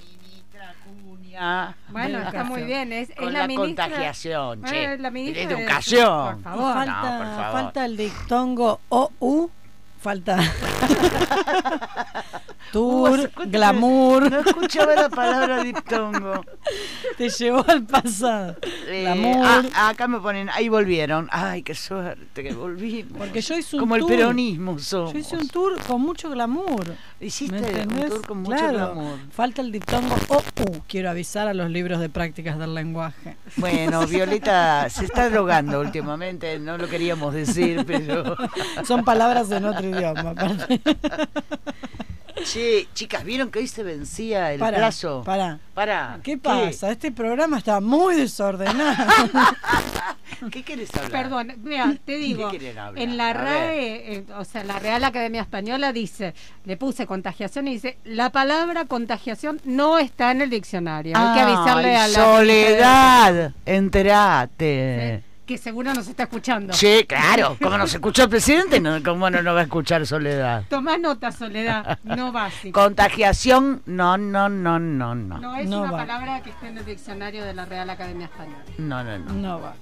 Ah, 1.42 1.74
Bueno, 1.88 2.18
está 2.18 2.44
muy 2.44 2.62
bien. 2.64 2.92
Es, 2.92 3.10
es 3.10 3.16
Con 3.16 3.32
la, 3.32 3.40
la 3.40 3.46
ministra- 3.46 3.84
contagiación, 3.86 4.60
Bueno, 4.60 4.72
che. 4.76 4.94
es 4.94 5.00
la 5.00 5.10
ministra 5.10 5.42
la 5.44 5.48
de- 5.48 5.54
educación. 5.62 6.34
Por 6.34 6.42
favor. 6.42 6.74
Falta, 6.74 6.92
No, 7.12 7.18
por 7.18 7.26
favor. 7.36 7.52
falta 7.52 7.84
el 7.86 7.96
dictongo 7.96 8.80
OU. 8.90 9.50
Falta. 10.00 10.38
Tour, 12.72 13.18
¿hace 13.18 13.28
cuánto 13.30 13.50
que 13.50 13.58
glamour. 13.58 14.30
No 14.30 14.38
escuchaba 14.40 14.94
la 14.94 15.08
palabra 15.08 15.62
diptongo. 15.64 16.44
Te 17.18 17.28
llevó 17.28 17.64
al 17.68 17.84
pasado. 17.84 18.56
Eh, 18.86 19.02
glamour. 19.02 19.66
ah, 19.74 19.88
acá 19.88 20.06
me 20.06 20.20
ponen, 20.20 20.48
ahí 20.50 20.68
volvieron. 20.68 21.28
Ay, 21.32 21.62
qué 21.62 21.74
suerte 21.74 22.44
que 22.44 22.52
volvimos. 22.52 23.18
Porque 23.18 23.40
yo 23.40 23.56
hice 23.56 23.74
un 23.76 23.80
Como 23.80 23.96
el 23.96 24.04
peronismo 24.06 24.78
somos. 24.78 25.12
Yo 25.12 25.18
hice 25.18 25.36
un 25.36 25.48
tour 25.48 25.80
con 25.82 26.00
mucho 26.00 26.30
glamour. 26.30 26.94
Hiciste 27.18 27.86
¿Me 27.86 28.02
un 28.04 28.08
tour 28.08 28.26
con 28.26 28.38
mucho 28.38 28.56
Claro. 28.56 28.72
glamour. 28.94 29.18
Falta 29.32 29.62
el 29.62 29.72
diptongo 29.72 30.14
OU. 30.28 30.82
Quiero 30.86 31.10
avisar 31.10 31.48
a 31.48 31.54
los 31.54 31.70
libros 31.70 31.98
de 31.98 32.08
prácticas 32.08 32.56
del 32.58 32.74
lenguaje. 32.74 33.36
Bueno, 33.56 34.06
Violeta 34.06 34.88
se 34.90 35.06
está 35.06 35.28
drogando 35.28 35.80
últimamente, 35.80 36.56
no 36.60 36.78
lo 36.78 36.88
queríamos 36.88 37.34
decir, 37.34 37.84
pero... 37.84 38.36
Son 38.84 39.04
palabras 39.04 39.50
en 39.50 39.64
otro 39.64 39.89
idioma. 39.90 40.34
Che, 42.44 42.88
chicas, 42.94 43.22
¿vieron 43.24 43.50
que 43.50 43.58
hoy 43.58 43.68
se 43.68 43.82
vencía 43.82 44.52
el 44.52 44.60
Pará, 44.60 44.78
plazo? 44.78 45.22
pará. 45.24 45.58
Pará. 45.74 46.20
¿Qué 46.22 46.38
pasa? 46.38 46.90
Este 46.90 47.12
programa 47.12 47.58
está 47.58 47.80
muy 47.80 48.14
desordenado. 48.14 49.28
¿Qué 50.50 50.62
querés 50.62 50.94
hablar? 50.94 51.10
Perdón, 51.10 51.52
mira, 51.62 51.94
te 52.04 52.16
digo, 52.16 52.48
quieren 52.48 52.78
hablar? 52.78 53.02
en 53.02 53.16
la 53.18 53.32
RAE, 53.34 54.14
eh, 54.14 54.24
o 54.38 54.44
sea, 54.44 54.64
la 54.64 54.78
Real 54.78 55.04
Academia 55.04 55.42
Española 55.42 55.92
dice, 55.92 56.34
le 56.64 56.76
puse 56.78 57.06
contagiación 57.06 57.68
y 57.68 57.72
dice, 57.72 57.98
la 58.04 58.30
palabra 58.30 58.86
contagiación 58.86 59.60
no 59.64 59.98
está 59.98 60.30
en 60.30 60.40
el 60.40 60.50
diccionario. 60.50 61.16
Hay 61.18 61.34
que 61.34 61.40
avisarle 61.40 61.96
a 61.96 62.08
la 62.08 62.14
Soledad, 62.14 63.52
enterate. 63.66 65.24
Que 65.50 65.58
seguro 65.58 65.92
nos 65.92 66.06
está 66.06 66.22
escuchando. 66.22 66.72
Sí, 66.72 67.04
claro, 67.08 67.56
como 67.60 67.76
nos 67.76 67.92
escuchó 67.92 68.22
el 68.22 68.28
presidente, 68.28 68.78
no, 68.78 69.02
¿cómo 69.02 69.28
no 69.30 69.42
nos 69.42 69.56
va 69.56 69.60
a 69.60 69.62
escuchar 69.64 70.06
Soledad? 70.06 70.62
Tomá 70.68 70.96
nota, 70.96 71.32
Soledad, 71.32 71.98
no 72.04 72.30
básico. 72.30 72.80
Contagiación, 72.80 73.82
no, 73.86 74.16
no, 74.16 74.48
no, 74.48 74.78
no, 74.78 75.14
no. 75.16 75.38
No 75.38 75.56
es 75.56 75.68
No 75.68 75.80
una 75.82 75.90
va. 75.90 75.98
palabra 75.98 76.40
que 76.42 76.50
esté 76.50 76.68
en 76.68 76.78
el 76.78 76.84
diccionario 76.84 77.44
de 77.44 77.52
la 77.54 77.64
Real 77.64 77.90
Academia 77.90 78.26
Española. 78.26 78.62
No, 78.78 79.02
no, 79.02 79.18
no. 79.18 79.32
No 79.32 79.60
va. 79.60 79.74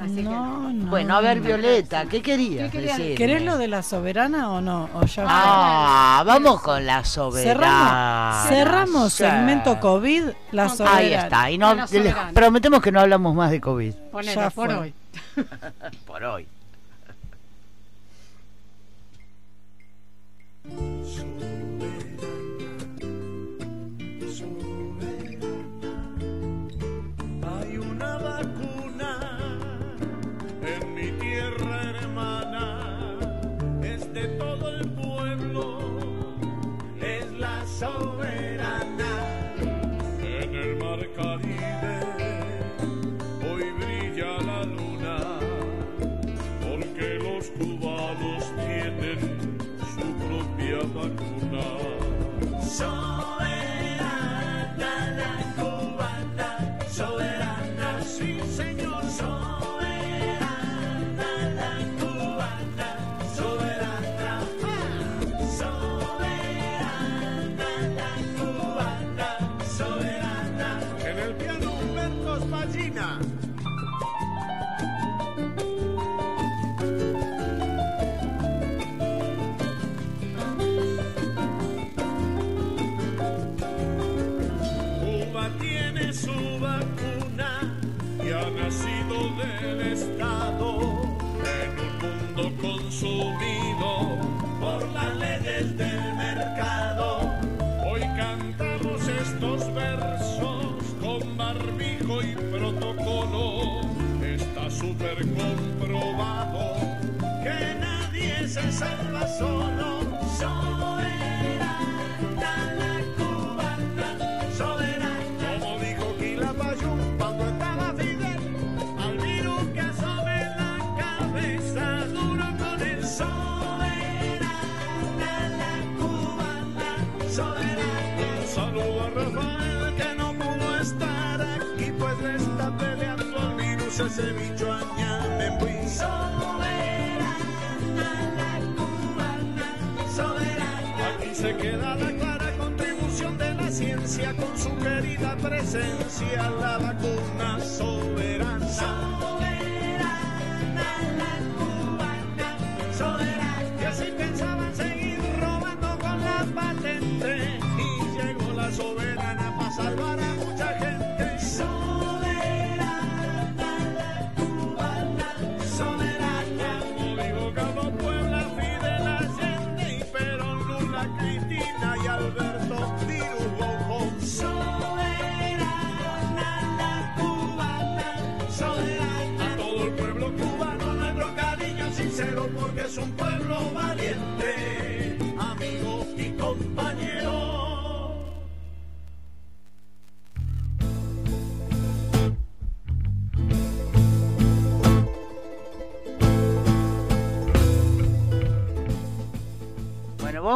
Así 0.00 0.16
que 0.16 0.22
No, 0.24 0.72
no. 0.72 0.90
Bueno, 0.90 1.16
a 1.16 1.20
ver, 1.20 1.36
no. 1.36 1.44
Violeta, 1.44 2.06
¿qué 2.06 2.20
querías 2.20 2.72
¿Qué 2.72 2.78
querías 2.78 2.98
decir? 2.98 3.16
¿Querés 3.16 3.42
lo 3.42 3.56
de 3.56 3.68
la 3.68 3.84
soberana 3.84 4.50
o 4.50 4.60
no? 4.60 4.88
¿O 4.94 5.02
ya 5.02 5.22
fue? 5.22 5.24
Ah, 5.28 6.24
vamos 6.26 6.60
con 6.60 6.84
la 6.84 7.04
soberana. 7.04 8.42
Cerramos, 8.48 8.48
cerramos 8.48 9.12
Sí. 9.12 9.22
segmento 9.22 9.78
COVID, 9.78 10.24
la 10.50 10.68
soberana. 10.68 10.96
Ahí 10.98 11.14
está, 11.14 11.50
y 11.52 11.58
no, 11.58 11.72
les 11.76 12.14
prometemos 12.34 12.82
que 12.82 12.90
no 12.90 12.98
hablamos 12.98 13.36
más 13.36 13.52
de 13.52 13.60
COVID. 13.60 13.94
Ponele, 14.10 14.34
Ya 14.34 14.50
por 14.50 14.66
fue. 14.66 14.74
hoy. 14.74 14.94
Por 16.06 16.24
hoy. 16.24 16.46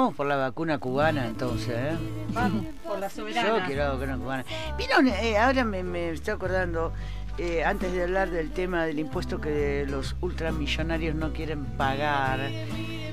Vamos 0.08 0.16
por 0.16 0.26
la 0.26 0.36
vacuna 0.36 0.78
cubana 0.78 1.26
entonces, 1.26 1.68
¿eh? 1.68 1.96
Vamos, 2.32 2.64
por 2.82 2.98
la 2.98 3.10
soberana. 3.10 3.58
Yo 3.58 3.66
quiero 3.66 3.84
la 3.84 3.90
vacuna 3.92 4.16
cubana. 4.16 4.44
Vieron, 4.78 5.06
eh, 5.08 5.36
ahora 5.36 5.64
me, 5.64 5.82
me 5.82 6.08
estoy 6.10 6.32
acordando, 6.32 6.94
eh, 7.36 7.62
antes 7.62 7.92
de 7.92 8.04
hablar 8.04 8.30
del 8.30 8.50
tema 8.52 8.86
del 8.86 8.98
impuesto 9.00 9.38
que 9.38 9.84
los 9.86 10.16
ultramillonarios 10.22 11.14
no 11.14 11.34
quieren 11.34 11.66
pagar, 11.76 12.40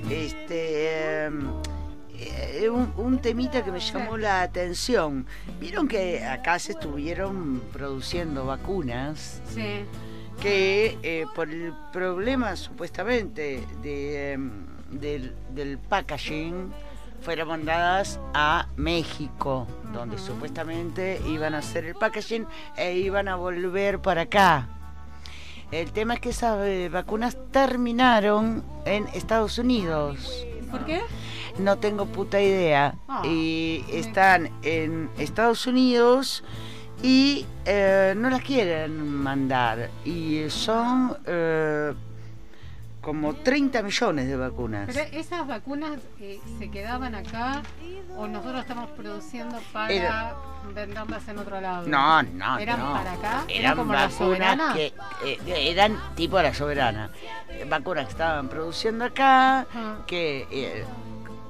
este... 0.10 1.26
eh, 1.28 1.30
eh, 2.18 2.70
un, 2.70 2.94
un 2.96 3.20
temita 3.20 3.62
que 3.62 3.74
me 3.74 3.82
llamó 3.82 4.16
la 4.16 4.42
atención. 4.42 5.26
Vieron 5.60 5.90
que 5.90 6.24
acá 6.24 6.58
se 6.60 6.72
estuvieron 6.72 7.62
produciendo 7.74 8.46
vacunas 8.46 9.42
Sí. 9.54 9.84
que 10.42 10.98
eh, 11.04 11.26
por 11.36 11.50
el 11.50 11.74
problema 11.92 12.56
supuestamente 12.56 13.62
de, 13.82 14.32
em, 14.32 14.52
del, 14.92 15.36
del 15.54 15.78
packaging 15.78 16.72
fueron 17.26 17.48
mandadas 17.48 18.20
a 18.36 18.68
México, 18.76 19.66
donde 19.92 20.20
supuestamente 20.20 21.20
iban 21.28 21.56
a 21.56 21.58
hacer 21.58 21.84
el 21.86 21.96
packaging 21.96 22.46
e 22.78 23.00
iban 23.00 23.28
a 23.28 23.36
volver 23.36 24.00
para 24.00 24.22
acá. 24.22 24.70
El 25.72 25.92
tema 25.92 26.14
es 26.14 26.20
que 26.20 26.30
esas 26.30 26.60
eh, 26.68 26.88
vacunas 26.88 27.36
terminaron 27.50 28.64
en 28.86 29.08
Estados 29.08 29.58
Unidos. 29.58 30.46
¿Por 30.70 30.86
qué? 30.86 31.02
No 31.58 31.80
tengo 31.80 32.06
puta 32.06 32.40
idea. 32.40 32.94
Ah, 33.08 33.24
y 33.26 33.84
están 33.90 34.52
en 34.62 35.10
Estados 35.18 35.66
Unidos 35.66 36.44
y 37.02 37.48
eh, 37.66 38.14
no 38.16 38.30
las 38.30 38.44
quieren 38.44 39.04
mandar. 39.04 39.90
Y 40.06 40.44
son 40.50 41.18
eh, 41.26 41.92
como 43.06 43.36
30 43.36 43.84
millones 43.84 44.28
de 44.28 44.36
vacunas. 44.36 44.90
Pero 44.92 45.02
esas 45.16 45.46
vacunas 45.48 46.00
eh, 46.20 46.40
se 46.58 46.72
quedaban 46.72 47.14
acá 47.14 47.62
o 48.18 48.26
nosotros 48.28 48.62
estamos 48.62 48.90
produciendo 48.92 49.60
para 49.72 49.94
Era- 49.94 50.36
venderlas 50.74 51.28
en 51.28 51.38
otro 51.38 51.62
lado. 51.62 51.88
No, 51.88 52.24
no, 52.24 52.58
¿Eran 52.58 52.80
no. 52.80 52.94
para 52.94 53.12
acá? 53.14 53.44
¿Era 53.48 53.60
Eran 53.60 53.78
como 53.78 53.94
vacunas 53.94 54.74
que 54.74 54.94
eh, 55.24 55.38
eran 55.46 56.00
tipo 56.16 56.42
la 56.42 56.52
soberana. 56.56 57.12
Eh, 57.50 57.64
Vacunas 57.70 58.06
que 58.06 58.12
estaban 58.14 58.50
produciendo 58.50 59.06
acá, 59.06 59.68
Ah. 59.76 59.98
que 60.08 60.48
eh, 60.50 60.84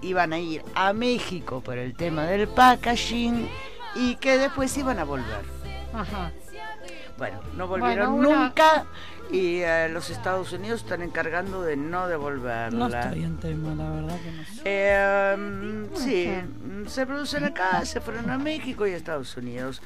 iban 0.02 0.34
a 0.34 0.40
ir 0.40 0.62
a 0.76 0.92
México 0.92 1.62
por 1.62 1.78
el 1.78 1.96
tema 1.96 2.24
del 2.24 2.50
packaging 2.50 3.48
y 3.96 4.16
que 4.18 4.38
después 4.38 4.78
iban 4.78 5.00
a 5.00 5.06
volver. 5.06 5.46
Ajá. 5.94 6.32
Bueno, 7.18 7.40
no 7.56 7.66
volvieron 7.70 8.18
Bueno, 8.18 8.30
una- 8.30 8.40
nunca 8.48 8.86
y 9.32 9.62
eh, 9.62 9.90
los 9.90 10.10
Estados 10.10 10.52
Unidos 10.54 10.82
están 10.82 11.02
encargando 11.02 11.62
de 11.62 11.76
no 11.76 12.08
devolverla. 12.08 12.88
No 12.88 12.88
estoy 12.88 13.24
en 13.24 13.38
tema, 13.38 13.76
la 13.76 13.90
verdad 13.90 14.20
que 14.22 14.32
no 14.32 14.44
sé. 14.44 14.62
Eh, 14.66 15.36
mm, 15.38 15.96
sí, 15.96 16.28
mm, 16.28 16.88
se 16.88 17.06
producen 17.06 17.44
acá, 17.44 17.86
se 17.86 18.02
fueron 18.02 18.30
a 18.30 18.38
México 18.38 18.86
y 18.88 18.94
a 18.94 18.98
Estados 18.98 19.36
Unidos. 19.38 19.82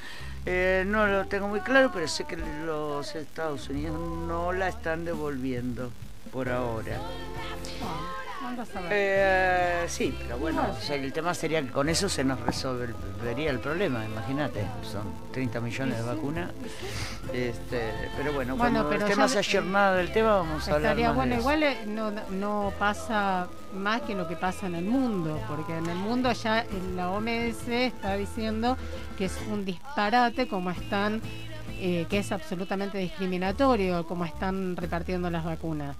Eh, 0.46 0.84
no 0.86 1.06
lo 1.06 1.26
tengo 1.26 1.48
muy 1.48 1.60
claro, 1.60 1.90
pero 1.92 2.08
sé 2.08 2.24
que 2.24 2.36
los 2.36 3.14
Estados 3.14 3.68
Unidos 3.68 3.98
no 4.26 4.52
la 4.52 4.68
están 4.68 5.04
devolviendo 5.04 5.90
por 6.32 6.48
ahora. 6.48 6.98
Eh, 8.90 9.84
sí, 9.88 10.14
pero 10.22 10.38
bueno, 10.38 10.66
o 10.70 10.80
sea, 10.80 10.96
el 10.96 11.12
tema 11.12 11.34
sería 11.34 11.62
que 11.62 11.68
con 11.70 11.88
eso 11.88 12.08
se 12.08 12.24
nos 12.24 12.40
resolvería 12.40 13.50
el 13.50 13.58
problema, 13.60 14.04
imagínate, 14.04 14.64
son 14.82 15.02
30 15.32 15.60
millones 15.60 15.96
de 15.98 16.02
vacunas. 16.02 16.50
Este, 17.32 17.92
pero 18.16 18.32
bueno, 18.32 18.56
Bueno, 18.56 18.80
cuando 18.82 18.88
pero 18.88 19.06
estemos 19.06 19.32
ya- 19.32 19.38
ayornados 19.40 19.96
del 19.98 20.12
tema 20.12 20.36
vamos 20.36 20.68
a 20.68 20.74
hablar 20.74 20.96
más 21.08 21.14
bueno, 21.16 21.34
de 21.34 21.40
igual 21.40 21.62
eh, 21.62 21.76
no, 21.86 22.10
no 22.30 22.72
pasa 22.78 23.46
más 23.74 24.02
que 24.02 24.14
lo 24.14 24.26
que 24.26 24.36
pasa 24.36 24.66
en 24.66 24.74
el 24.74 24.84
mundo, 24.84 25.40
porque 25.48 25.76
en 25.76 25.86
el 25.86 25.96
mundo 25.98 26.32
ya 26.32 26.62
en 26.62 26.96
la 26.96 27.10
OMS 27.10 27.68
está 27.68 28.14
diciendo 28.16 28.76
que 29.16 29.26
es 29.26 29.38
un 29.50 29.64
disparate 29.64 30.48
como 30.48 30.70
están, 30.70 31.20
eh, 31.78 32.06
que 32.10 32.18
es 32.18 32.32
absolutamente 32.32 32.98
discriminatorio 32.98 34.04
como 34.06 34.24
están 34.24 34.76
repartiendo 34.76 35.30
las 35.30 35.44
vacunas. 35.44 35.94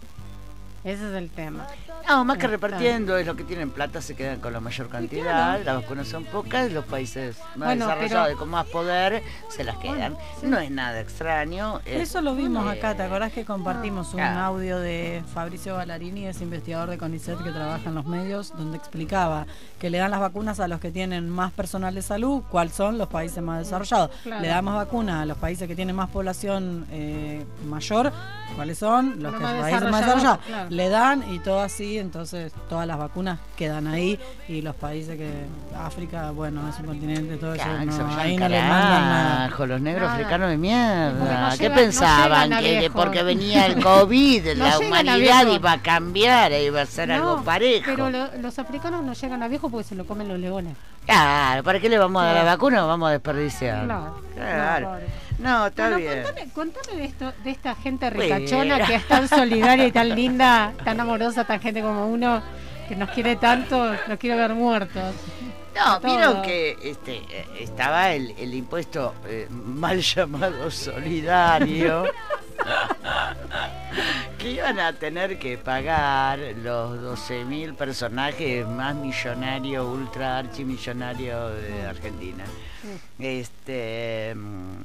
Ese 0.83 1.09
es 1.11 1.15
el 1.15 1.29
tema. 1.31 1.67
No, 2.09 2.25
más 2.25 2.39
que 2.39 2.47
repartiendo 2.47 3.17
es 3.19 3.27
lo 3.27 3.37
que 3.37 3.45
tienen 3.45 3.71
plata, 3.71 4.01
se 4.01 4.17
quedan 4.17 4.41
con 4.41 4.53
la 4.55 4.61
mayor 4.61 4.89
cantidad, 4.89 5.23
claro. 5.59 5.65
las 5.65 5.75
vacunas 5.83 6.09
son 6.09 6.25
pocas, 6.25 6.73
los 6.73 6.85
países 6.87 7.37
más 7.55 7.69
Bueno, 7.69 7.87
desarrollados 7.87 8.27
pero- 8.29 8.37
y 8.37 8.39
con 8.39 8.49
más 8.49 8.67
poder 8.67 9.23
se 9.51 9.63
las 9.63 9.77
quedan. 9.77 10.17
No 10.43 10.59
es 10.59 10.71
nada 10.71 10.99
extraño. 11.01 11.81
es- 11.85 12.09
Eso 12.09 12.23
lo 12.23 12.35
vimos 12.35 12.67
eh, 12.75 12.79
acá, 12.79 12.95
¿te 12.97 13.03
acordás 13.03 13.31
que 13.33 13.45
compartimos 13.45 14.09
un 14.15 14.21
claro. 14.21 14.41
audio 14.41 14.79
de 14.81 15.23
Fabricio 15.35 15.75
Ballarini, 15.75 16.27
es 16.27 16.41
investigador 16.41 16.89
de 16.89 16.97
CONICET 16.99 17.39
que 17.45 17.51
trabaja 17.51 17.91
en 17.91 17.95
los 17.95 18.07
medios, 18.07 18.57
donde 18.57 18.79
explicaba 18.79 19.47
que 19.79 19.91
le 19.91 19.99
dan 19.99 20.11
las 20.11 20.21
vacunas 20.21 20.61
a 20.61 20.67
los 20.69 20.81
que 20.81 20.91
tienen 20.91 21.29
más 21.29 21.53
personal 21.53 21.95
de 21.95 22.03
salud, 22.03 22.43
cuáles 22.51 22.73
son 22.75 22.97
los 22.97 23.09
países 23.09 23.43
más 23.43 23.59
desarrollados. 23.59 24.11
Claro. 24.23 24.41
Le 24.41 24.49
damos 24.49 24.75
vacunas 24.75 25.23
a 25.23 25.27
los 25.27 25.37
países 25.37 25.69
que 25.69 25.77
tienen 25.77 25.95
más 25.95 26.09
población 26.09 26.87
eh, 26.91 27.45
mayor, 27.69 28.13
cuáles 28.57 28.79
son 28.79 29.23
los 29.23 29.31
Los 29.31 29.35
que 29.35 29.41
más 29.41 29.53
países 29.61 29.83
más 29.83 30.01
desarrollados, 30.01 30.05
desarrollados. 30.23 30.47
claro. 30.47 30.70
Le 30.71 30.89
dan 30.89 31.25
y 31.33 31.41
todo 31.41 31.61
así, 31.61 31.99
entonces 31.99 32.53
todas 32.69 32.87
las 32.87 32.97
vacunas 32.97 33.41
quedan 33.57 33.89
ahí 33.89 34.19
y 34.49 34.63
los 34.63 34.77
países 34.77 35.17
que 35.19 35.29
África, 35.77 36.31
bueno, 36.31 36.69
es 36.69 36.79
un 36.79 36.87
continente, 36.87 37.37
todo 37.39 37.55
eso, 37.55 37.65
no, 37.67 38.17
ahí 38.17 38.37
no 38.37 38.49
le 38.49 38.61
mandan 38.63 39.03
nada. 39.03 39.67
los 39.67 39.81
negros 39.81 40.03
Nada. 40.05 40.15
africanos 40.15 40.49
de 40.49 40.57
mierda. 40.57 41.11
no 41.51 41.51
¿Qué 41.57 41.65
llegan- 41.65 41.75
pensaban? 41.77 42.51
no 42.51 42.59
que 42.61 42.91
porque 42.95 43.23
venía 43.25 43.67
el 43.67 43.83
COVID, 43.83 44.57
No 44.57 44.65
la 44.65 44.79
humanidad 44.79 45.47
iba 45.49 45.73
a 45.73 45.83
cambiar, 45.83 46.53
e 46.53 46.65
iba 46.65 46.83
a 46.83 46.87
ser 46.87 47.11
algo 47.11 47.43
parejo. 47.43 47.87
Pero 47.87 48.09
lo- 48.11 48.37
los 48.41 48.59
africanos 48.61 49.03
no 49.03 49.13
llegan 49.13 49.43
a 49.43 49.49
viejo 49.49 49.71
porque 49.71 49.89
se 49.89 49.97
lo 49.97 50.07
comen 50.07 50.29
los 50.29 50.39
leones. 50.39 50.77
Claro, 51.05 51.65
¿para 51.65 51.81
qué 51.81 51.89
le 51.89 51.99
vamos 51.99 52.23
a 52.23 52.27
dar 52.27 52.35
la 52.37 52.45
vacuna 52.45 52.85
o 52.85 52.89
vamos 52.89 53.09
a 53.09 53.13
desperdiciar? 53.13 53.85
Claro. 53.87 54.21
Claro. 54.37 54.93
No, 55.41 55.67
está 55.67 55.83
Bueno, 55.91 55.97
bien. 55.97 56.23
Contame, 56.23 56.53
contame 56.53 56.97
de, 56.99 57.05
esto, 57.05 57.33
de 57.43 57.51
esta 57.51 57.75
gente 57.75 58.11
Bueno. 58.11 58.37
ricachona 58.37 58.87
que 58.87 58.95
es 58.95 59.09
tan 59.09 59.27
solidaria 59.29 59.87
y 59.87 59.93
tan 59.93 60.15
linda, 60.15 60.73
tan 60.85 61.01
amorosa, 61.01 61.45
tan 61.45 61.61
gente 61.61 61.81
como 61.83 62.07
uno, 62.09 62.43
que 62.89 62.97
nos 62.97 63.11
quiere 63.11 63.37
tanto, 63.37 63.95
nos 64.07 64.19
quiere 64.19 64.37
ver 64.37 64.55
muertos. 64.55 65.15
No, 65.75 66.01
vieron 66.01 66.43
que 66.43 66.77
este, 66.83 67.23
estaba 67.59 68.13
el, 68.13 68.35
el 68.39 68.53
impuesto 68.55 69.15
eh, 69.27 69.47
mal 69.51 70.01
llamado 70.01 70.71
solidario. 70.71 72.05
que 74.39 74.53
iban 74.53 74.79
a 74.81 74.93
tener 74.93 75.39
que 75.39 75.57
pagar 75.59 76.39
los 76.63 77.21
12.000 77.29 77.75
personajes 77.75 78.67
más 78.67 78.95
millonarios, 78.95 79.87
ultra 79.87 80.39
archimillonarios 80.39 81.63
de 81.63 81.87
Argentina. 81.87 82.45
Este 83.19 84.35
mm, 84.35 84.81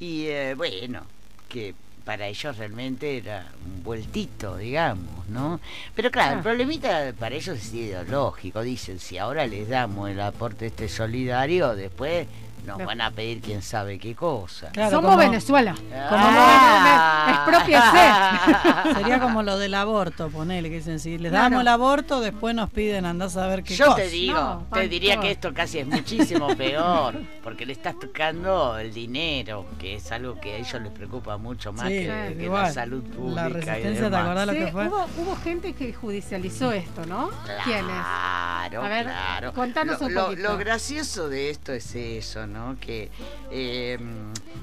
y 0.00 0.26
eh, 0.26 0.54
bueno, 0.54 1.02
que 1.48 1.74
para 2.04 2.26
ellos 2.26 2.58
realmente 2.58 3.16
era 3.16 3.46
un 3.64 3.82
vueltito, 3.82 4.56
digamos, 4.58 5.26
¿no? 5.28 5.58
Pero 5.94 6.10
claro, 6.10 6.34
el 6.34 6.38
Ah. 6.40 6.42
problemita 6.42 7.12
para 7.18 7.34
ellos 7.34 7.56
es 7.56 7.72
ideológico. 7.72 8.60
Dicen, 8.62 8.98
si 8.98 9.16
ahora 9.16 9.46
les 9.46 9.68
damos 9.68 10.10
el 10.10 10.20
aporte 10.20 10.66
este 10.66 10.88
solidario, 10.88 11.74
después 11.74 12.26
nos 12.66 12.78
van 12.84 13.00
a 13.00 13.10
pedir 13.10 13.40
quién 13.40 13.62
sabe 13.62 13.98
qué 13.98 14.14
cosa. 14.14 14.70
Claro, 14.70 14.90
Somos 14.96 15.12
como- 15.12 15.22
Venezuela. 15.22 15.74
Como 15.74 16.24
Ah. 16.26 17.44
Expropiese. 17.46 18.94
Sería 18.94 19.20
como 19.20 19.42
lo 19.42 19.58
del 19.58 19.74
aborto, 19.74 20.28
ponele, 20.30 20.68
que 20.70 20.76
dicen, 20.76 20.98
si 21.00 21.18
les 21.18 21.30
Claro. 21.30 21.44
damos 21.44 21.60
el 21.62 21.68
aborto, 21.68 22.20
después 22.20 22.54
nos 22.54 22.70
piden 22.70 23.06
andar 23.06 23.28
a 23.28 23.30
saber 23.30 23.62
qué 23.62 23.74
Yo 23.74 23.86
cosa. 23.86 23.96
te 23.96 24.08
digo, 24.08 24.64
te 24.72 24.88
diría 24.88 25.18
que 25.20 25.30
esto 25.30 25.52
casi 25.54 25.78
es 25.78 25.86
muchísimo 25.86 26.48
peor, 26.56 27.14
porque 27.42 27.66
le 27.66 27.72
estás 27.72 27.98
tocando 27.98 28.78
el 28.78 28.92
dinero, 28.92 29.66
que 29.78 29.96
es 29.96 30.12
algo 30.12 30.38
que 30.40 30.54
a 30.54 30.56
ellos 30.58 30.80
les 30.82 30.92
preocupa 30.92 31.36
mucho 31.36 31.72
más 31.72 31.88
Sí, 31.88 31.94
que, 32.00 32.34
que 32.38 32.44
igual. 32.44 32.62
la 32.64 32.72
salud 32.72 33.02
pública. 33.02 33.42
La 33.42 33.48
y 33.48 33.52
resistencia, 33.52 33.90
¿te 33.94 34.02
demás. 34.04 34.20
acordás 34.22 34.46
lo 34.46 34.52
que 34.52 34.66
fue? 34.72 34.88
Hubo, 34.88 35.06
hubo 35.18 35.36
gente 35.36 35.72
que 35.74 35.92
judicializó 35.92 36.72
esto, 36.72 37.04
¿no? 37.06 37.30
¿Quiénes? 37.64 37.84
Claro, 37.84 38.82
A 38.84 38.88
ver, 38.88 39.04
claro. 39.04 39.52
contanos 39.52 40.00
lo, 40.00 40.06
un 40.06 40.14
lo- 40.14 40.24
poquito. 40.26 40.42
lo 40.52 40.58
gracioso 40.58 41.28
de 41.28 41.50
esto 41.50 41.72
es 41.72 41.94
eso, 41.94 42.46
¿no? 42.46 42.53
Que 42.80 43.10
eh, 43.50 43.98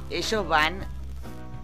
ellos 0.10 0.48
van 0.48 0.86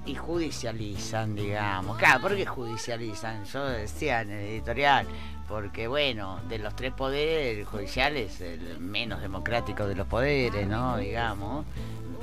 y 0.06 0.16
judicializan, 0.16 1.36
digamos. 1.36 1.98
Claro, 1.98 2.22
¿por 2.22 2.36
qué 2.36 2.46
judicializan? 2.46 3.46
Yo 3.46 3.66
decía 3.66 4.22
en 4.22 4.32
el 4.32 4.46
editorial, 4.46 5.06
porque 5.48 5.88
bueno, 5.88 6.40
de 6.48 6.60
los 6.60 6.76
tres 6.76 6.94
poderes, 6.94 7.58
el 7.60 7.66
judicial 7.66 8.16
es 8.16 8.42
el 8.42 8.80
menos 8.80 9.22
democrático 9.22 9.86
de 9.86 9.96
los 9.96 10.08
poderes, 10.08 10.68
¿no? 10.68 10.98
Digamos. 10.98 11.66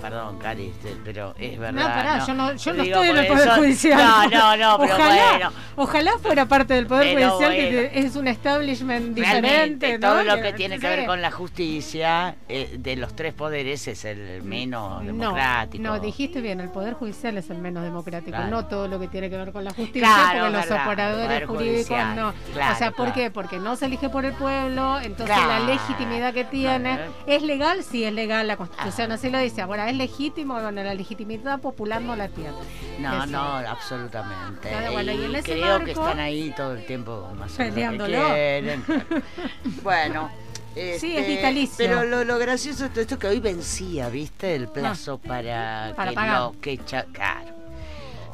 Perdón, 0.05 0.39
Cari, 0.39 0.67
este, 0.67 0.95
pero 1.03 1.35
es 1.39 1.59
verdad. 1.59 1.81
No, 1.89 1.95
pará, 1.95 2.27
yo 2.27 2.35
no, 2.35 2.53
yo 2.55 2.73
no 2.75 2.83
Digo, 2.83 2.95
estoy 2.97 3.09
en 3.09 3.17
el 3.17 3.27
Poder 3.27 3.49
eso- 3.49 3.57
Judicial. 3.57 3.99
No, 3.99 4.29
no, 4.29 4.57
no, 4.59 4.79
pero 4.79 4.95
ojalá, 4.99 5.31
bueno. 5.31 5.53
Ojalá 5.77 6.13
fuera 6.23 6.47
parte 6.47 6.75
del 6.75 6.87
Poder 6.87 7.15
Pero 7.15 7.31
Judicial, 7.31 7.55
bueno. 7.55 7.91
que 7.91 7.99
es 8.01 8.17
un 8.17 8.29
establishment 8.29 9.17
Realmente, 9.19 9.87
diferente, 9.87 9.99
¿no? 9.99 10.09
todo 10.13 10.23
lo 10.25 10.43
que 10.43 10.53
tiene 10.53 10.79
que 10.79 10.87
ver 10.89 11.07
con 11.07 11.23
la 11.23 11.31
justicia 11.31 12.37
eh, 12.51 12.77
de 12.79 12.97
los 12.97 13.17
tres 13.17 13.33
poderes 13.33 13.89
es 13.89 14.05
el 14.05 14.43
menos 14.43 15.05
democrático. 15.07 15.83
No, 15.83 15.95
no, 15.95 16.01
dijiste 16.01 16.41
bien, 16.43 16.61
el 16.61 16.69
Poder 16.69 16.93
Judicial 16.95 17.39
es 17.39 17.49
el 17.49 17.59
menos 17.59 17.83
democrático, 17.83 18.31
Claro. 18.37 18.49
no 18.51 18.67
todo 18.67 18.89
lo 18.89 19.01
que 19.01 19.09
tiene 19.09 19.31
que 19.31 19.37
ver 19.39 19.53
con 19.53 19.65
la 19.65 19.71
justicia, 19.73 20.03
Claro, 20.03 20.53
porque 20.53 20.69
los 20.69 20.81
operadores 20.81 21.47
jurídicos 21.47 21.75
Judicial, 21.89 22.17
no. 22.17 22.35
claro, 22.53 22.75
o 22.75 22.79
sea, 22.79 22.91
¿por 22.91 23.13
qué? 23.15 23.31
Porque 23.31 23.59
no 23.59 23.75
se 23.77 23.87
elige 23.87 24.11
por 24.11 24.27
el 24.27 24.33
pueblo, 24.33 25.01
entonces 25.01 25.37
la 25.37 25.61
legitimidad 25.61 26.35
que 26.35 26.45
tiene 26.45 26.99
es 27.27 27.43
legal, 27.43 27.83
sí 27.83 28.05
es 28.05 28.13
legal, 28.13 28.47
la 28.47 28.57
Constitución 28.59 29.11
así 29.13 29.31
lo 29.31 29.39
dice. 29.39 29.63
Ahora, 29.63 29.89
¿es 29.95 30.11
legítimo? 30.11 30.55
Bueno, 30.55 30.83
la 30.83 30.95
legitimidad 30.95 31.61
popular 31.61 32.03
no 32.03 32.17
la 32.17 32.29
tiene. 32.29 32.51
No, 32.99 33.27
no, 33.27 33.43
absolutamente. 33.43 34.69
Claro, 34.69 34.93
bueno, 34.93 35.13
y 35.13 35.25
en 35.25 35.35
ese 35.37 35.53
creo 35.53 35.85
que 35.85 35.93
están 35.93 36.21
ahí 36.21 36.53
todo 36.57 36.73
el 36.75 36.85
tiempo 36.87 37.31
más 37.39 37.53
o 37.55 37.57
Peleándolo. 37.57 38.19
bueno. 39.83 40.31
Sí, 40.75 40.81
este, 40.81 41.21
es 41.21 41.29
vitalicio. 41.29 41.77
Pero 41.79 42.05
lo, 42.05 42.25
lo 42.25 42.37
gracioso 42.39 42.85
de 42.85 42.89
todo 42.91 43.01
esto 43.01 43.15
es 43.15 43.21
que 43.21 43.27
hoy 43.29 43.39
vencía, 43.41 44.09
¿viste? 44.09 44.57
El 44.57 44.69
plazo 44.69 45.19
para, 45.19 45.93
Para 45.95 46.11
que 46.11 46.15
pagar. 46.17 46.41
lo 46.41 46.61
que 46.61 46.79
cha- 46.79 47.07
claro. 47.13 47.55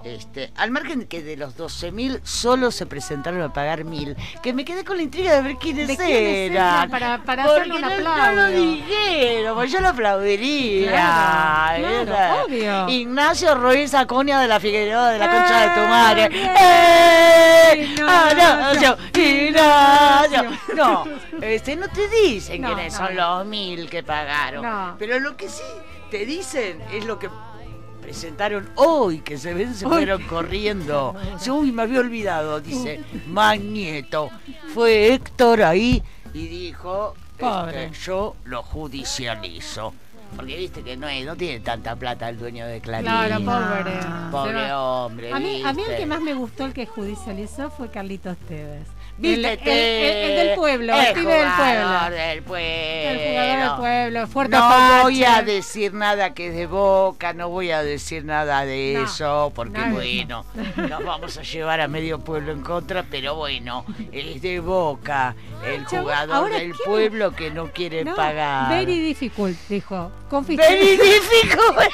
Este, 0.04 0.52
al 0.56 0.70
margen 0.70 1.06
que 1.06 1.22
de 1.22 1.36
los 1.36 1.56
12.000 1.56 2.20
solo 2.24 2.70
se 2.70 2.86
presentaron 2.86 3.40
a 3.42 3.52
pagar 3.52 3.84
1.000, 3.84 4.16
que 4.42 4.52
me 4.52 4.64
quedé 4.64 4.84
con 4.84 4.96
la 4.96 5.02
intriga 5.02 5.34
de 5.36 5.42
ver 5.42 5.56
quiénes 5.56 5.88
¿De 5.88 5.96
quiénes 5.96 6.50
eran. 6.52 6.90
Para- 6.90 7.22
para 7.22 7.44
hacerle 7.44 7.74
un 7.74 7.80
no- 7.82 7.88
No, 7.88 7.94
aplauso. 8.12 8.32
lo 8.32 8.46
dijeron, 8.50 9.54
pues 9.54 9.72
yo 9.72 9.80
lo 9.80 9.88
aplaudiría. 9.88 10.90
Claro, 10.90 12.04
claro, 12.06 12.44
obvio. 12.46 12.88
Ignacio 12.88 13.54
Ruiz 13.54 13.94
Acuña 13.94 14.40
de 14.40 14.48
la 14.48 14.58
Figueroa 14.60 15.10
de 15.10 15.18
la 15.18 15.30
concha 15.30 15.60
de 15.60 15.80
tu 15.80 15.88
madre. 15.88 16.28
¡Eh! 16.32 17.86
Ignacio. 17.92 18.96
Ignacio, 19.14 19.48
Ignacio. 19.48 20.50
No, 20.74 21.04
este, 21.40 21.76
no 21.76 21.88
te 21.88 22.08
dicen 22.08 22.62
No, 22.62 22.74
quiénes 22.74 22.92
no, 22.98 23.06
son 23.06 23.14
no. 23.16 23.38
los 23.38 23.46
mil 23.46 23.88
que 23.88 24.02
pagaron. 24.02 24.62
No. 24.62 24.96
Pero 24.98 25.18
lo 25.20 25.36
que 25.36 25.48
sí 25.48 25.62
te 26.10 26.24
dicen 26.26 26.80
es 26.92 27.04
lo 27.04 27.18
que 27.18 27.28
presentaron 28.00 28.68
hoy, 28.76 29.20
que 29.20 29.38
se 29.38 29.54
ven, 29.54 29.74
se 29.74 29.86
fueron 29.86 30.22
corriendo. 30.24 31.14
Uy, 31.50 31.72
me 31.72 31.82
había 31.82 32.00
olvidado, 32.00 32.60
dice 32.60 33.00
Magneto. 33.28 34.30
Fue 34.74 35.12
Héctor 35.14 35.62
ahí 35.62 36.02
y 36.34 36.46
dijo, 36.48 37.14
Pobre. 37.38 37.86
este, 37.86 37.98
yo 38.04 38.36
lo 38.44 38.62
judicializo. 38.62 39.94
Porque 40.36 40.56
viste 40.56 40.82
que 40.82 40.96
no, 40.96 41.08
es, 41.08 41.26
no 41.26 41.34
tiene 41.36 41.58
tanta 41.58 41.96
plata 41.96 42.28
el 42.28 42.38
dueño 42.38 42.64
de 42.64 42.80
Clarín. 42.80 43.10
Claro, 43.10 43.44
pobre. 43.44 43.92
Pobre 44.30 44.52
Se 44.52 44.70
va. 44.70 44.80
hombre. 45.04 45.32
A 45.32 45.40
mí, 45.40 45.62
a 45.64 45.72
mí 45.72 45.82
el 45.88 45.96
que 45.96 46.06
más 46.06 46.20
me 46.20 46.34
gustó, 46.34 46.66
el 46.66 46.72
que 46.72 46.86
judicializó, 46.86 47.68
fue 47.70 47.90
Carlitos 47.90 48.36
Tevez. 48.48 48.86
El, 49.22 49.26
el- 49.26 49.36
Vístete. 49.36 50.24
el- 50.24 50.30
el 50.30 50.46
del 50.46 50.56
pueblo, 50.56 50.94
el, 50.94 51.12
pibe 51.14 51.32
del 51.34 51.48
pueblo. 51.52 52.10
del 52.10 52.42
pueblo. 52.42 52.60
El 53.10 53.18
jugador 53.18 53.58
del 53.60 53.76
pueblo, 53.78 54.26
fuerte 54.28 54.56
No 54.56 54.64
Apache. 54.64 55.02
voy 55.02 55.24
a 55.24 55.42
decir 55.42 55.92
nada 55.94 56.32
que 56.34 56.48
es 56.48 56.54
de 56.54 56.66
boca, 56.66 57.32
no 57.32 57.48
voy 57.50 57.70
a 57.70 57.82
decir 57.82 58.24
nada 58.24 58.64
de 58.64 58.94
No, 58.96 59.04
eso, 59.04 59.52
porque 59.54 59.78
no, 59.86 59.92
bueno, 59.94 60.44
nos 60.76 61.04
vamos 61.04 61.36
a 61.36 61.42
llevar 61.42 61.80
a 61.80 61.88
medio 61.88 62.18
pueblo 62.20 62.52
en 62.52 62.62
contra, 62.62 63.02
pero 63.02 63.34
bueno, 63.34 63.84
es 64.12 64.40
de 64.40 64.60
boca 64.60 65.34
el 65.66 65.84
jugador 65.84 66.34
ahora, 66.36 66.56
del 66.58 66.72
¿quién- 66.72 66.84
pueblo 66.86 67.32
que 67.32 67.50
no 67.50 67.66
quiere 67.72 68.04
No, 68.04 68.14
pagar. 68.14 68.70
Very 68.70 68.98
difficult, 69.00 69.56
dijo. 69.68 70.10
Confis- 70.30 70.56
Very 70.56 70.96
difficult. 70.96 71.90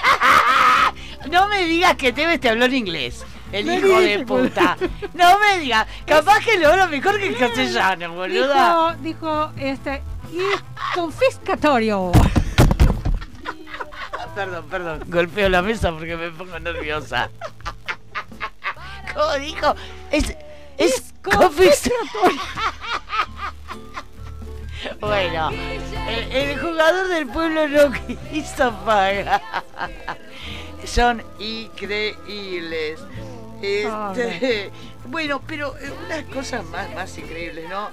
no 1.30 1.48
me 1.48 1.64
digas 1.64 1.96
que 1.96 2.12
Tevez 2.12 2.38
te 2.40 2.48
habló 2.50 2.66
en 2.66 2.74
inglés. 2.74 3.24
El 3.52 3.70
hijo 3.72 4.00
de 4.00 4.24
puta. 4.26 4.76
No 5.14 5.38
me 5.38 5.58
digas. 5.60 5.86
Capaz 6.06 6.40
que 6.44 6.58
lo 6.58 6.68
habla 6.68 6.86
mejor 6.88 7.18
que 7.18 7.26
en 7.26 7.34
castellano, 7.34 8.12
boluda. 8.12 8.96
Dijo, 9.00 9.50
dijo, 9.50 9.52
este, 9.56 10.02
y 10.32 10.40
confiscatorio. 10.94 12.12
Perdón, 14.34 14.66
perdón. 14.68 15.00
Golpeo 15.06 15.48
la 15.48 15.62
mesa 15.62 15.92
porque 15.92 16.16
me 16.16 16.30
pongo 16.30 16.58
nerviosa. 16.58 17.30
¿Cómo 19.14 19.34
dijo? 19.34 19.74
Es. 20.10 20.34
Es 20.76 21.14
confiscatorio. 21.22 22.40
Bueno, 25.00 25.50
el, 25.50 26.32
el 26.32 26.60
jugador 26.60 27.08
del 27.08 27.26
pueblo 27.26 27.66
no 27.66 27.92
quiso 28.30 28.72
pagar. 28.84 29.42
Son 30.86 31.22
increíbles. 31.38 33.00
Este, 33.62 34.70
bueno, 35.08 35.40
pero 35.46 35.76
eh, 35.78 35.90
unas 36.06 36.22
cosas 36.24 36.64
más, 36.66 36.92
más 36.94 37.16
increíbles, 37.18 37.68
¿no? 37.68 37.88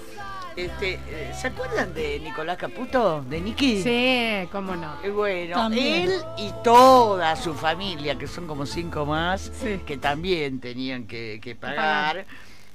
Este, 0.56 1.00
eh, 1.08 1.34
¿Se 1.40 1.48
acuerdan 1.48 1.94
de 1.96 2.20
Nicolás 2.20 2.58
Caputo? 2.58 3.24
¿De 3.24 3.42
Niki? 3.42 3.82
Sí, 3.82 4.48
cómo 4.52 4.76
no. 4.76 4.94
Eh, 5.04 5.10
Bueno, 5.10 5.56
También. 5.56 6.12
él 6.12 6.22
y 6.38 6.52
toda 6.64 7.36
su 7.36 7.56
familia, 7.56 8.18
que 8.18 8.28
son 8.28 8.46
como 8.46 8.66
cinco 8.68 9.06
más, 9.06 9.52
Sí. 9.62 9.80
que 9.86 9.98
también 9.98 10.60
tenían 10.60 11.08
que, 11.08 11.40
que 11.42 11.56
pagar, 11.56 12.26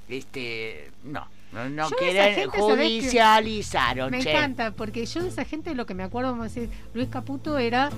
este, 0.09 0.91
no, 1.05 1.25
no, 1.53 1.69
no 1.69 1.89
quieren, 1.91 2.49
judicializaron, 2.49 4.11
Me 4.11 4.21
che. 4.23 4.31
encanta, 4.31 4.71
porque 4.71 5.05
yo 5.05 5.23
de 5.23 5.29
esa 5.29 5.45
gente 5.45 5.73
lo 5.73 5.85
que 5.85 5.93
me 5.93 6.03
acuerdo, 6.03 6.31
vamos 6.31 6.47
a 6.47 6.49
decir, 6.53 6.69
Luis 6.93 7.07
Caputo 7.07 7.57
era 7.59 7.91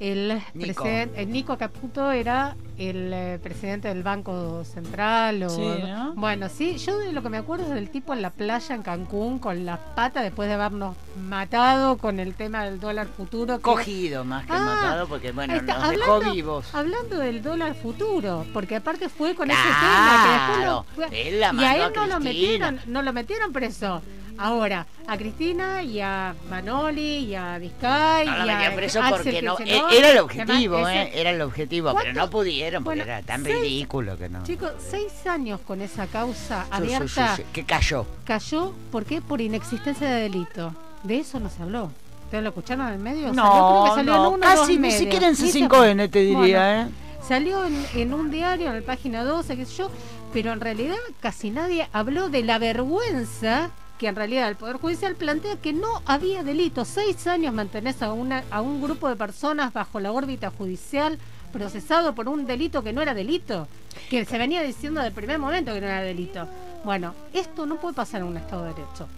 el 0.00 0.40
Nico. 0.54 0.82
presidente, 0.82 1.22
el 1.22 1.30
Nico 1.32 1.58
Caputo 1.58 2.10
era 2.12 2.56
el 2.78 3.10
eh, 3.12 3.38
presidente 3.42 3.88
del 3.88 4.02
Banco 4.04 4.62
Central. 4.64 5.42
O, 5.42 5.50
Sí, 5.50 5.60
¿no? 5.86 6.14
Bueno, 6.14 6.48
sí, 6.48 6.76
yo 6.78 6.98
de 6.98 7.12
lo 7.12 7.22
que 7.22 7.28
me 7.28 7.38
acuerdo 7.38 7.64
es 7.64 7.70
del 7.70 7.90
tipo 7.90 8.12
en 8.12 8.22
la 8.22 8.30
playa 8.30 8.74
en 8.76 8.82
Cancún 8.82 9.38
con 9.40 9.66
las 9.66 9.80
patas 9.96 10.22
después 10.22 10.48
de 10.48 10.54
habernos 10.54 10.94
matado 11.28 11.98
con 11.98 12.20
el 12.20 12.34
tema 12.34 12.64
del 12.64 12.78
dólar 12.80 13.08
futuro. 13.08 13.56
que- 13.56 13.62
Cogido 13.62 14.24
más 14.24 14.46
que 14.46 14.52
Ah, 14.52 14.58
matado, 14.60 15.08
porque 15.08 15.32
bueno, 15.32 15.54
está, 15.54 15.78
nos 15.78 15.90
dejó 15.90 16.12
hablando- 16.14 16.32
vivos. 16.34 16.74
Hablando 16.74 17.18
del 17.18 17.42
dólar 17.42 17.74
futuro, 17.74 18.46
porque 18.52 18.76
aparte 18.76 19.08
fue 19.08 19.34
con 19.34 19.50
ese 19.50 19.60
tema 19.62 20.22
que 20.24 20.30
después 20.32 20.64
lo- 21.10 21.16
él 21.16 21.40
la 21.40 21.52
y 21.54 21.64
a 21.64 21.76
él 21.76 21.82
a 21.82 21.90
no 21.90 22.06
lo 22.06 22.20
metieron, 22.20 22.80
no 22.86 23.02
lo 23.02 23.12
metieron 23.12 23.52
preso. 23.52 24.00
Ahora, 24.38 24.86
a 25.06 25.16
Cristina 25.18 25.82
y 25.82 26.00
a 26.00 26.34
Manoli 26.48 27.18
y 27.26 27.34
a 27.34 27.58
Vizcay 27.58 28.26
No 28.26 28.38
lo 28.38 28.46
y 28.46 28.50
a 28.50 28.74
preso 28.76 29.02
Axel 29.02 29.16
porque 29.16 29.42
no, 29.42 29.58
eh, 29.60 29.82
era 29.98 30.10
el 30.12 30.18
objetivo, 30.18 30.76
además 30.76 30.94
eh, 31.06 31.10
era 31.14 31.30
el 31.30 31.42
objetivo, 31.42 31.92
pero 32.00 32.12
no 32.12 32.30
pudieron 32.30 32.84
porque 32.84 33.00
Bueno, 33.00 33.12
era 33.12 33.22
tan 33.22 33.42
seis- 33.42 33.60
ridículo 33.60 34.16
que 34.16 34.28
no. 34.28 34.42
Chicos, 34.44 34.72
seis 34.78 35.26
años 35.26 35.60
con 35.66 35.80
esa 35.80 36.06
causa 36.06 36.62
sí, 36.64 36.68
abierta. 36.70 37.36
sí, 37.36 37.42
que 37.52 37.64
cayó. 37.64 38.06
Cayó, 38.24 38.72
¿por 38.92 39.04
qué? 39.04 39.20
Por 39.20 39.40
inexistencia 39.40 40.08
de 40.08 40.20
delito. 40.22 40.72
De 41.02 41.18
eso 41.18 41.40
no 41.40 41.50
se 41.50 41.62
habló. 41.62 41.90
¿Ustedes 42.24 42.42
lo 42.44 42.50
escucharon 42.50 42.86
en 42.88 42.92
el 42.94 42.98
medio? 43.00 43.32
No, 43.32 43.92
Salió, 43.94 44.12
no, 44.14 44.30
uno 44.30 44.40
casi 44.40 44.72
dos 44.74 44.80
ni 44.80 44.90
siquiera 44.92 45.26
en 45.28 45.32
Ni 45.32 45.50
se- 45.50 45.60
C5N 45.60 46.10
te 46.10 46.18
diría, 46.20 46.36
Bueno, 46.38 46.60
¿eh? 46.60 46.88
Salió 47.26 47.64
en, 47.64 47.86
en 47.94 48.14
un 48.14 48.30
diario, 48.30 48.68
en 48.68 48.76
la 48.80 48.86
página 48.86 49.24
12, 49.24 49.56
qué 49.56 49.66
sé 49.66 49.74
yo, 49.78 49.90
pero 50.32 50.52
en 50.52 50.60
realidad 50.60 50.96
casi 51.20 51.50
nadie 51.50 51.88
habló 51.92 52.28
de 52.28 52.42
la 52.42 52.58
vergüenza 52.58 53.70
que 53.98 54.06
en 54.08 54.16
realidad 54.16 54.48
el 54.48 54.56
Poder 54.56 54.76
Judicial 54.76 55.14
plantea 55.16 55.56
que 55.56 55.72
no 55.72 56.02
había 56.06 56.42
delito. 56.44 56.84
Seis 56.84 57.26
años 57.26 57.52
mantenés 57.52 58.00
a, 58.02 58.12
una, 58.12 58.44
a 58.50 58.60
un 58.60 58.80
grupo 58.80 59.08
de 59.08 59.16
personas 59.16 59.72
bajo 59.72 59.98
la 60.00 60.12
órbita 60.12 60.50
judicial 60.50 61.18
procesado 61.52 62.14
por 62.14 62.28
un 62.28 62.46
delito 62.46 62.82
que 62.84 62.92
no 62.92 63.02
era 63.02 63.14
delito, 63.14 63.66
que 64.10 64.24
se 64.24 64.38
venía 64.38 64.62
diciendo 64.62 65.00
del 65.02 65.12
primer 65.12 65.38
momento 65.38 65.72
que 65.72 65.80
no 65.80 65.86
era 65.86 66.02
delito. 66.02 66.46
Bueno, 66.84 67.14
esto 67.32 67.66
no 67.66 67.76
puede 67.76 67.94
pasar 67.94 68.20
en 68.20 68.28
un 68.28 68.36
Estado 68.36 68.64
de 68.64 68.74
Derecho. 68.74 69.08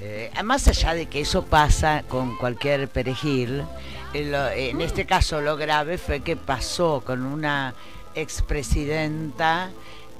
Eh, 0.00 0.30
más 0.44 0.68
allá 0.68 0.94
de 0.94 1.06
que 1.06 1.20
eso 1.20 1.44
pasa 1.44 2.04
con 2.08 2.36
cualquier 2.36 2.88
perejil, 2.88 3.64
lo- 4.14 4.50
en 4.50 4.80
este 4.80 5.06
caso 5.06 5.40
lo 5.40 5.56
grave 5.56 5.96
fue 5.98 6.20
que 6.20 6.36
pasó 6.36 7.02
con 7.04 7.24
una 7.24 7.74
expresidenta 8.14 9.70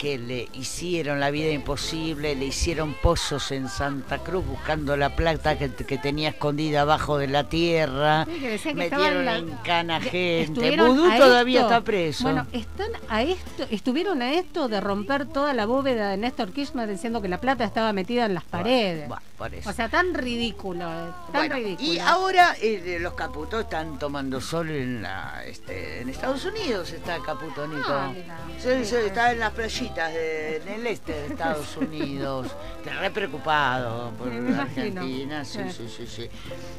que 0.02 0.18
le 0.18 0.48
hicieron 0.54 1.20
la 1.20 1.30
vida 1.30 1.52
imposible, 1.52 2.34
le 2.34 2.46
hicieron 2.46 2.92
pozos 2.94 3.52
en 3.52 3.68
Santa 3.68 4.18
Cruz 4.18 4.44
buscando 4.44 4.96
la 4.96 5.14
plata 5.14 5.56
que, 5.56 5.70
que 5.72 5.96
tenía 5.96 6.30
escondida 6.30 6.80
abajo 6.80 7.18
de 7.18 7.28
la 7.28 7.48
tierra, 7.48 8.26
Sí, 8.26 8.58
que 8.64 8.74
metieron 8.74 9.24
la- 9.24 9.36
en 9.38 9.50
cana 9.62 10.00
gente. 10.00 10.76
Vudú 10.76 11.08
todavía 11.16 11.60
esto- 11.60 11.70
está 11.72 11.84
preso. 11.84 12.24
Bueno, 12.24 12.48
están 12.52 12.88
a 13.08 13.22
esto, 13.22 13.64
estuvieron 13.70 14.22
a 14.22 14.32
esto 14.32 14.66
de 14.66 14.80
romper 14.80 15.26
toda 15.26 15.54
la 15.54 15.66
bóveda 15.66 16.10
de 16.10 16.16
Néstor 16.16 16.50
Kirchner 16.50 16.88
diciendo 16.88 17.22
que 17.22 17.28
la 17.28 17.38
plata 17.40 17.62
estaba 17.62 17.92
metida 17.92 18.26
en 18.26 18.34
las 18.34 18.42
paredes. 18.44 19.06
bueno, 19.06 19.22
por 19.42 19.52
eso. 19.54 19.70
O 19.70 19.72
sea, 19.72 19.88
tan 19.88 20.14
ridículo, 20.14 20.84
eh, 20.88 21.10
tan 21.26 21.32
Bueno, 21.32 21.56
ridículo. 21.56 21.92
y 21.92 21.98
ahora 21.98 22.54
eh, 22.60 22.98
los 23.00 23.14
caputos 23.14 23.62
están 23.64 23.98
tomando 23.98 24.40
sol 24.40 24.70
en 24.70 25.02
la, 25.02 25.42
este, 25.44 26.00
en 26.00 26.08
Estados 26.10 26.44
Unidos 26.44 26.92
está 26.92 27.18
Caputonito. 27.20 27.82
Ah, 27.88 28.12
mira. 28.14 28.38
Sí, 28.60 28.84
sí, 28.84 28.94
está 29.04 29.32
en 29.32 29.40
las 29.40 29.50
playitas 29.52 30.12
de- 30.14 30.58
en 30.58 30.68
el 30.68 30.86
este 30.86 31.12
de 31.12 31.26
Estados 31.26 31.76
Unidos. 31.76 32.46
Está 32.82 32.98
re 33.00 33.10
preocupado 33.12 34.10
por 34.18 34.26
Me. 34.28 34.60
Argentina. 34.60 35.44
Sí, 35.44 35.58
Sí. 35.70 35.88
sí, 35.88 35.88
sí, 35.96 36.06
sí. 36.06 36.30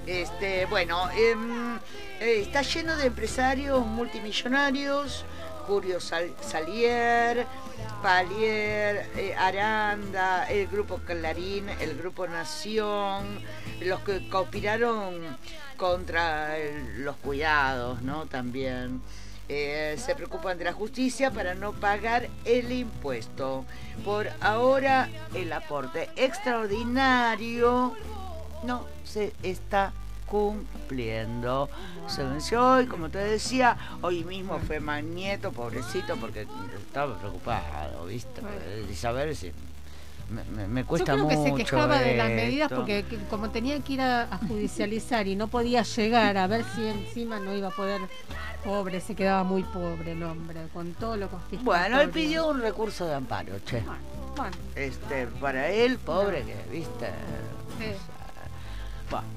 Este, 0.06 0.66
bueno, 0.66 1.10
em, 1.12 1.76
eh, 2.20 2.42
está 2.42 2.62
lleno 2.62 2.96
de 2.98 3.06
empresarios 3.08 3.86
multimillonarios. 3.86 5.26
Julio 5.68 6.00
Sal- 6.00 6.34
Salier, 6.42 7.46
Palier, 8.02 9.10
eh, 9.16 9.34
Aranda, 9.38 10.46
el 10.50 10.68
grupo 10.68 10.98
Clarín, 11.00 11.70
el 11.70 11.98
grupo 11.98 12.28
Nación, 12.28 13.40
los 13.82 14.00
que 14.02 14.28
conspiraron 14.30 15.38
contra 15.78 16.58
el- 16.58 17.04
los 17.04 17.16
cuidados, 17.18 18.02
¿no? 18.02 18.26
También. 18.26 19.02
Eh, 19.50 19.98
se 20.04 20.16
preocupan 20.16 20.58
de 20.58 20.64
la 20.64 20.74
justicia 20.74 21.30
para 21.32 21.54
no 21.54 21.74
pagar 21.74 22.30
el 22.46 22.72
impuesto. 22.72 23.66
Por 24.06 24.30
ahora, 24.40 25.10
el 25.34 25.52
aporte 25.52 26.10
extraordinario 26.16 27.94
no 28.64 28.86
se 29.04 29.34
está 29.44 29.92
cumpliendo. 30.34 31.70
Se 32.08 32.24
venció 32.24 32.66
hoy, 32.74 32.88
como 32.88 33.10
te 33.10 33.20
decía, 33.20 33.78
hoy 34.02 34.24
mismo 34.24 34.60
fue 34.60 34.80
Magneto, 34.80 35.52
pobrecito, 35.52 36.16
porque 36.18 36.48
estaba 36.78 37.16
preocupado, 37.18 38.06
¿viste? 38.08 38.42
Y 38.92 38.96
saber 38.96 39.36
si. 39.36 39.52
Me, 40.30 40.44
me- 40.46 40.68
me 40.68 40.82
Yo 40.82 40.88
cuesta 40.88 41.14
creo 41.14 41.28
que 41.28 41.36
mucho. 41.36 41.58
se 41.58 41.64
quejaba 41.64 42.00
de 42.00 42.18
las 42.18 42.30
medidas 42.30 42.72
porque 42.74 43.04
que- 43.04 43.18
como 43.30 43.50
tenía 43.52 43.80
que 43.82 43.94
ir 43.94 44.02
a, 44.02 44.24
a 44.34 44.38
judicializar 44.40 45.28
y 45.28 45.36
no 45.36 45.48
podía 45.50 45.84
llegar 45.84 46.38
a 46.38 46.48
ver 46.48 46.66
si 46.76 46.88
encima 46.88 47.40
no 47.40 47.54
iba 47.56 47.68
a 47.68 47.72
poder, 47.72 48.02
pobre, 48.64 49.00
se 49.02 49.16
quedaba 49.16 49.44
muy 49.44 49.64
pobre 49.64 50.14
el 50.14 50.24
hombre, 50.24 50.62
con 50.74 50.94
todo 50.94 51.18
lo 51.18 51.28
confiscado. 51.30 51.66
Bueno, 51.66 52.02
él 52.02 52.10
pidió 52.10 52.48
un 52.48 52.62
recurso 52.62 53.06
de 53.06 53.14
amparo, 53.16 53.54
che. 53.66 53.84
Bueno, 54.36 54.56
Este, 54.76 55.28
para 55.28 55.70
él, 55.70 56.00
pobre 56.00 56.44
que, 56.44 56.56
¿viste? 56.72 57.08
sí. 57.78 57.92
Bueno. 59.12 59.28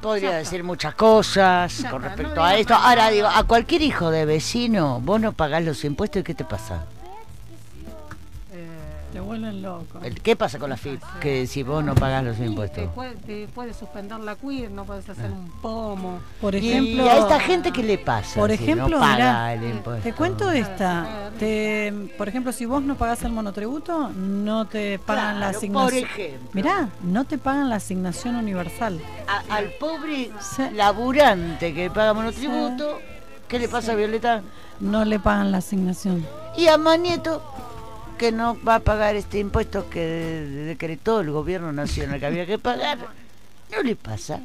Podría 0.00 0.36
decir 0.36 0.62
muchas 0.62 0.94
cosas 0.94 1.84
con 1.90 2.02
respecto 2.02 2.42
a 2.42 2.56
esto. 2.56 2.74
Ahora 2.74 3.10
digo, 3.10 3.28
a 3.28 3.44
cualquier 3.44 3.82
hijo 3.82 4.10
de 4.10 4.24
vecino, 4.24 5.00
vos 5.02 5.20
no 5.20 5.32
pagás 5.32 5.64
los 5.64 5.84
impuestos 5.84 6.20
y 6.20 6.24
¿qué 6.24 6.34
te 6.34 6.44
pasa? 6.44 6.84
Te 9.16 9.20
vuelven 9.22 9.62
loco. 9.62 9.98
El- 10.02 10.20
¿Qué 10.20 10.36
pasa 10.36 10.58
con 10.58 10.68
la 10.68 10.76
FIP? 10.76 11.00
Que 11.20 11.46
si 11.46 11.62
vos 11.62 11.82
no 11.82 11.94
pagás 11.94 12.22
los 12.22 12.36
te 12.36 12.44
impuestos. 12.44 12.84
puede, 12.94 13.14
te 13.16 13.48
puede 13.48 13.72
suspender 13.72 14.20
la 14.20 14.36
queer, 14.36 14.70
no 14.70 14.84
puedes 14.84 15.08
hacer 15.08 15.30
un 15.32 15.50
pomo. 15.62 16.18
Por 16.38 16.54
Y- 16.54 16.58
ejemplo, 16.68 17.06
¿Y 17.06 17.08
a 17.08 17.16
esta 17.16 17.40
gente 17.40 17.72
qué 17.72 17.82
le 17.82 17.96
pasa? 17.96 18.38
Por 18.38 18.50
si 18.50 18.56
ejemplo, 18.56 18.88
no 18.90 18.98
paga 19.00 19.14
mirá, 19.16 19.54
el 19.54 19.64
impuesto. 19.76 20.02
te 20.02 20.12
cuento 20.12 20.50
esta. 20.50 21.30
Te, 21.38 22.10
por 22.18 22.28
ejemplo, 22.28 22.52
si 22.52 22.66
vos 22.66 22.82
no 22.82 22.96
pagás 22.96 23.22
el 23.22 23.32
monotributo, 23.32 24.10
no 24.10 24.66
te 24.66 24.98
pagan 24.98 25.40
la 25.40 25.48
asignación. 25.48 26.02
por 26.02 26.10
ejemplo. 26.10 26.50
Mirá, 26.52 26.88
no 27.02 27.24
te 27.24 27.38
pagan 27.38 27.70
la 27.70 27.76
asignación 27.76 28.36
universal. 28.36 29.00
A- 29.26 29.56
al 29.56 29.70
pobre 29.80 30.30
laburante 30.74 31.72
que 31.72 31.88
paga 31.90 32.12
monotributo, 32.12 32.98
¿qué 33.48 33.58
le 33.58 33.66
pasa 33.70 33.92
a 33.92 33.94
Violeta? 33.94 34.42
No 34.78 35.06
le 35.06 35.18
pagan 35.18 35.52
la 35.52 35.58
asignación. 35.58 36.26
Y 36.58 36.66
a 36.68 36.76
Manieto, 36.76 37.42
que 38.16 38.32
no 38.32 38.58
va 38.62 38.76
a 38.76 38.80
pagar 38.80 39.16
este 39.16 39.38
impuesto 39.38 39.88
que 39.90 40.00
decretó 40.00 41.20
el 41.20 41.30
gobierno 41.30 41.72
nacional 41.72 42.20
que 42.20 42.26
había 42.26 42.46
que 42.46 42.58
pagar, 42.58 42.98
no 43.70 43.82
le 43.82 43.96
pasa 43.96 44.40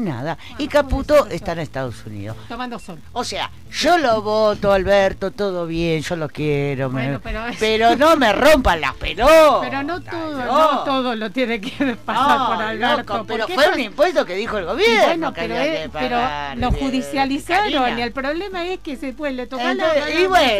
nada. 0.00 0.38
Y 0.58 0.68
Caputo 0.68 1.26
está 1.28 1.52
en 1.52 1.60
Estados 1.60 2.04
Unidos. 2.06 2.36
Tomando 2.48 2.78
sol. 2.78 2.98
O 3.12 3.24
sea, 3.24 3.50
yo 3.70 3.98
lo 3.98 4.22
voto, 4.22 4.72
Alberto, 4.72 5.30
todo 5.30 5.66
bien, 5.66 6.02
yo 6.02 6.16
lo 6.16 6.28
quiero, 6.28 6.88
me- 6.90 7.02
Bueno, 7.04 7.20
pero 7.22 7.46
es- 7.46 7.56
pero 7.58 7.96
no 7.96 8.16
me 8.16 8.32
rompan 8.32 8.80
las 8.80 8.94
pelotas. 8.94 9.60
Pero 9.62 9.82
no 9.82 10.00
todo, 10.02 10.44
no. 10.44 10.72
no 10.72 10.84
todo 10.84 11.14
lo 11.16 11.30
tiene 11.30 11.60
que 11.60 11.96
pasar 12.04 12.38
No, 12.38 12.46
por 12.48 12.62
Alberto. 12.64 13.14
loco, 13.14 13.24
pero 13.26 13.46
fue 13.48 13.68
un 13.68 13.74
es- 13.80 13.86
impuesto 13.86 14.24
que 14.26 14.34
dijo 14.34 14.58
el 14.58 14.64
gobierno 14.66 15.06
bueno, 15.06 15.32
que 15.32 15.40
pero, 15.42 15.54
es- 15.56 15.80
que 15.82 15.88
pero 15.90 16.16
pagar, 16.16 16.58
lo 16.58 16.70
bien, 16.70 16.82
judicializaron 16.84 17.98
y 17.98 18.02
el 18.02 18.12
problema 18.12 18.66
es 18.66 18.80
que 18.80 18.96
se 18.96 19.12
puede 19.12 19.32
le 19.34 19.46
toca 19.46 19.74
la, 19.74 19.94
la 19.94 20.10
y 20.10 20.26
bueno, 20.26 20.50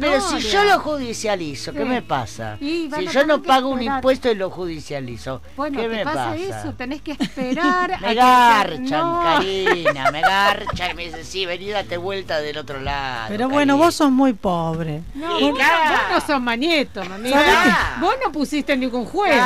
pero 0.00 0.20
si 0.20 0.40
yo 0.40 0.64
lo 0.64 0.80
judicializo, 0.80 1.72
¿qué 1.72 1.84
me 1.84 2.02
pasa? 2.02 2.56
Y 2.60 2.90
Si 2.96 3.06
yo 3.08 3.24
no 3.24 3.42
pago 3.42 3.68
un 3.68 3.82
impuesto 3.82 4.30
y 4.30 4.34
lo 4.34 4.50
judicializo, 4.50 5.40
Bueno, 5.56 5.80
¿qué 5.80 5.88
me 5.88 6.04
pasa, 6.04 6.30
pasa? 6.30 6.36
eso, 6.60 6.72
tenés 6.74 7.02
que 7.02 7.12
esperar 7.12 7.92
a 8.04 8.14
garchan, 8.38 8.88
no. 8.90 9.20
Karina, 9.22 10.10
me 10.10 10.20
garchan 10.20 10.90
y 10.90 10.94
me 10.94 11.04
dicen, 11.06 11.24
sí, 11.24 11.46
vení, 11.46 11.68
date 11.68 11.96
vuelta 11.96 12.40
del 12.40 12.58
otro 12.58 12.80
lado. 12.80 13.26
Pero 13.28 13.48
bueno, 13.48 13.76
vos 13.76 13.94
sos 13.94 14.10
muy 14.10 14.32
pobre. 14.32 15.02
No, 15.14 15.38
Y 15.40 15.50
vos, 15.50 15.58
vos 15.60 16.00
no 16.12 16.20
sos 16.26 16.40
manieto, 16.40 17.04
mamita. 17.04 17.38
¿Sabés 17.38 17.54
qué? 17.64 18.00
Vos 18.00 18.14
no 18.24 18.32
pusiste 18.32 18.76
ningún 18.76 19.04
juez. 19.06 19.42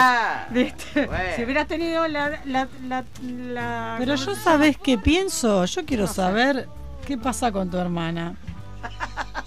Si 1.37 1.43
hubieras 1.45 1.67
tenido 1.67 2.07
la... 2.09 2.41
la, 2.45 2.69
la, 2.87 3.05
la- 3.27 3.97
Pero 3.99 4.15
yo 4.15 4.35
sabés 4.35 4.77
qué 4.79 4.99
pienso. 4.99 5.65
Yo 5.65 5.85
quiero 5.85 6.07
saber 6.07 6.69
qué 7.07 7.17
pasa 7.19 7.51
con 7.53 7.71
tu 7.71 7.79
hermana. 7.79 8.35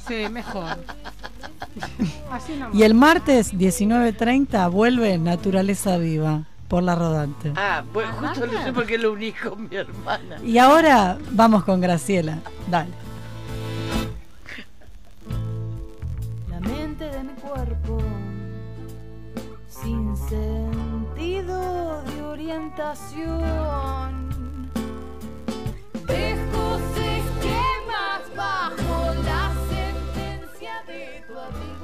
Sí, 0.08 0.28
mejor. 0.30 0.78
Así. 2.32 2.54
Y 2.74 2.84
el 2.84 2.94
martes 2.94 3.54
19.30 3.54 4.70
vuelve 4.72 5.18
Naturaleza 5.18 5.98
Viva 5.98 6.44
por 6.68 6.84
la 6.84 6.96
rodante. 6.96 7.54
Ah, 7.56 7.84
bueno, 7.94 8.12
justo 8.14 8.48
no 8.48 8.64
sé 8.64 8.74
por 8.74 8.86
qué 8.86 8.98
lo 8.98 9.14
uní 9.14 9.32
con 9.32 9.70
mi 9.70 9.76
hermana. 9.76 10.38
Y 10.44 10.58
ahora 10.58 11.18
vamos 11.32 11.64
con 11.64 11.80
Graciela. 11.80 12.40
Dale. 12.68 12.92
La 16.50 16.60
mente 16.60 17.06
de 17.06 17.24
mi 17.24 17.34
cuerpo, 17.34 18.00
sin 19.68 20.18
sentido 20.18 22.02
de 22.04 22.22
orientación. 22.24 24.26
Dejo 26.08 26.80
esquemas 26.96 28.22
bajo 28.36 29.14
la 29.24 29.52
sentencia 29.70 30.82
de 30.88 31.24
tu 31.28 31.38
abrigo. 31.38 31.74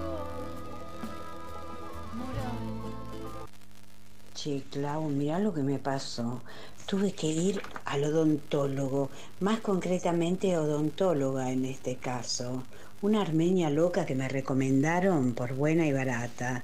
Che, 4.43 4.63
Clau, 4.71 5.07
mirá 5.07 5.37
lo 5.37 5.53
que 5.53 5.61
me 5.61 5.77
pasó. 5.77 6.41
Tuve 6.87 7.13
que 7.13 7.27
ir 7.27 7.61
al 7.85 8.05
odontólogo, 8.05 9.11
más 9.39 9.59
concretamente 9.59 10.57
odontóloga 10.57 11.51
en 11.51 11.63
este 11.63 11.97
caso. 11.97 12.63
Una 13.03 13.21
armenia 13.21 13.69
loca 13.69 14.07
que 14.07 14.15
me 14.15 14.27
recomendaron 14.27 15.35
por 15.35 15.53
buena 15.53 15.85
y 15.85 15.93
barata. 15.93 16.63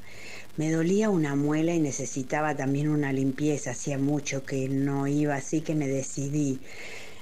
Me 0.55 0.71
dolía 0.71 1.11
una 1.11 1.35
muela 1.35 1.75
y 1.75 1.79
necesitaba 1.79 2.55
también 2.55 2.89
una 2.89 3.13
limpieza. 3.13 3.69
Hacía 3.69 3.99
mucho 3.99 4.43
que 4.43 4.67
no 4.69 5.05
iba, 5.05 5.35
así 5.35 5.61
que 5.61 5.75
me 5.75 5.87
decidí. 5.87 6.59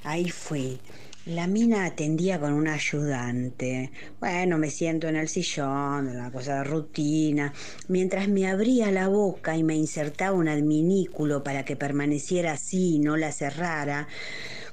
Ahí 0.06 0.30
fui. 0.30 0.80
La 1.26 1.48
mina 1.48 1.86
atendía 1.86 2.40
con 2.40 2.54
un 2.54 2.68
ayudante. 2.68 3.92
Bueno, 4.20 4.60
me 4.60 4.70
siento 4.70 5.08
en 5.08 5.16
el 5.16 5.28
sillón, 5.28 6.08
una 6.08 6.32
cosa 6.32 6.58
de 6.58 6.64
rutina. 6.66 7.52
Mientras 7.88 8.28
me 8.28 8.48
abría 8.48 8.92
la 8.92 9.08
boca 9.08 9.58
y 9.58 9.64
me 9.64 9.76
insertaba 9.76 10.38
un 10.38 10.48
adminículo 10.48 11.44
para 11.44 11.66
que 11.66 11.76
permaneciera 11.76 12.52
así 12.52 12.98
y 12.98 13.00
no 13.00 13.18
la 13.18 13.32
cerrara, 13.32 14.08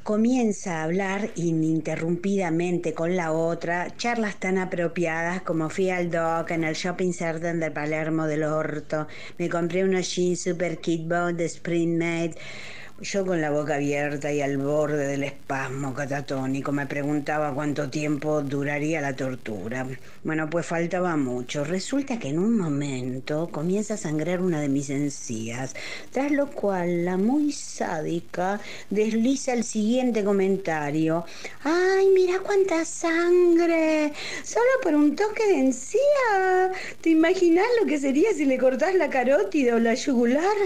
comienza 0.03 0.81
a 0.81 0.85
hablar 0.85 1.31
ininterrumpidamente 1.37 2.93
con 2.93 3.17
la 3.17 3.33
otra, 3.33 3.97
charlas 3.97 4.39
tan 4.39 4.59
apropiadas 4.59 5.41
como 5.41 5.71
fui 5.71 5.89
al 5.89 6.11
doc 6.11 6.51
en 6.51 6.65
el 6.65 6.75
shopping 6.75 7.13
center 7.13 7.59
de 7.59 7.71
Palermo 7.71 8.27
del 8.27 8.43
Orto, 8.43 9.07
me 9.39 9.49
compré 9.49 9.85
unos 9.85 10.15
jeans 10.15 10.43
super 10.43 10.79
kid 10.81 11.09
bone 11.09 11.35
de 11.35 11.47
Spring 11.47 11.97
Made. 11.97 12.35
Yo 13.03 13.27
con 13.27 13.41
la 13.41 13.51
boca 13.51 13.75
abierta 13.75 14.33
y 14.33 14.43
al 14.43 14.59
borde 14.59 15.09
del 15.09 15.25
espasmo 15.25 15.93
catatónico 15.93 16.71
me 16.71 16.87
preguntaba 16.87 17.53
cuánto 17.53 17.91
tiempo 17.91 18.43
duraría 18.43 19.01
la 19.01 19.17
tortura. 19.17 19.85
Bueno, 20.23 20.49
pues 20.49 20.67
faltaba 20.67 21.17
mucho. 21.17 21.65
Resulta 21.65 22.21
que 22.21 22.29
en 22.29 22.39
un 22.39 22.57
momento 22.57 23.49
comienza 23.51 23.95
a 23.95 23.97
sangrar 23.97 24.41
una 24.41 24.61
de 24.61 24.69
mis 24.69 24.89
encías, 24.89 25.75
tras 26.13 26.31
lo 26.31 26.49
cual 26.53 27.05
la 27.05 27.17
muy 27.17 27.51
sádica 27.51 28.61
desliza 28.89 29.55
el 29.55 29.65
siguiente 29.65 30.23
comentario. 30.23 31.25
¡Ay, 31.65 32.07
mira 32.15 32.39
cuánta 32.39 32.85
sangre! 32.85 34.13
Solo 34.45 34.71
por 34.81 34.95
un 34.95 35.17
toque 35.17 35.45
de 35.49 35.59
encía. 35.59 36.71
¿Te 37.01 37.11
imaginas 37.11 37.67
lo 37.81 37.87
que 37.89 37.99
sería 37.99 38.33
si 38.33 38.45
le 38.45 38.59
cortás 38.59 38.95
la 38.95 39.11
carótida 39.11 39.75
o 39.75 39.81
la 39.81 39.95
yugular? 39.95 40.57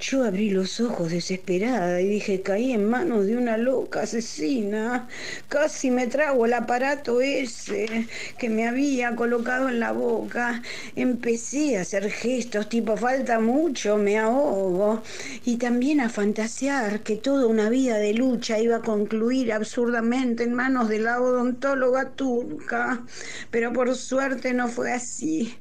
Yo 0.00 0.24
abrí 0.24 0.50
los 0.50 0.80
ojos 0.80 1.10
desesperada 1.12 2.00
y 2.00 2.08
dije, 2.08 2.42
caí 2.42 2.72
en 2.72 2.84
manos 2.84 3.26
de 3.26 3.36
una 3.36 3.56
loca 3.56 4.02
asesina. 4.02 5.08
Casi 5.48 5.90
me 5.90 6.08
trago 6.08 6.46
el 6.46 6.52
aparato 6.52 7.20
ese 7.20 8.08
que 8.36 8.50
me 8.50 8.66
había 8.66 9.14
colocado 9.14 9.68
en 9.68 9.80
la 9.80 9.92
boca. 9.92 10.62
Empecé 10.96 11.78
a 11.78 11.82
hacer 11.82 12.10
gestos 12.10 12.68
tipo, 12.68 12.96
falta 12.96 13.38
mucho, 13.38 13.96
me 13.96 14.18
ahogo. 14.18 15.02
Y 15.44 15.56
también 15.58 16.00
a 16.00 16.10
fantasear 16.10 17.02
que 17.02 17.16
toda 17.16 17.46
una 17.46 17.70
vida 17.70 17.96
de 17.96 18.14
lucha 18.14 18.58
iba 18.58 18.76
a 18.76 18.82
concluir 18.82 19.52
absurdamente 19.52 20.42
en 20.42 20.54
manos 20.54 20.88
de 20.88 20.98
la 20.98 21.20
odontóloga 21.20 22.10
turca. 22.10 23.04
Pero 23.50 23.72
por 23.72 23.94
suerte 23.94 24.54
no 24.54 24.68
fue 24.68 24.92
así. 24.92 25.56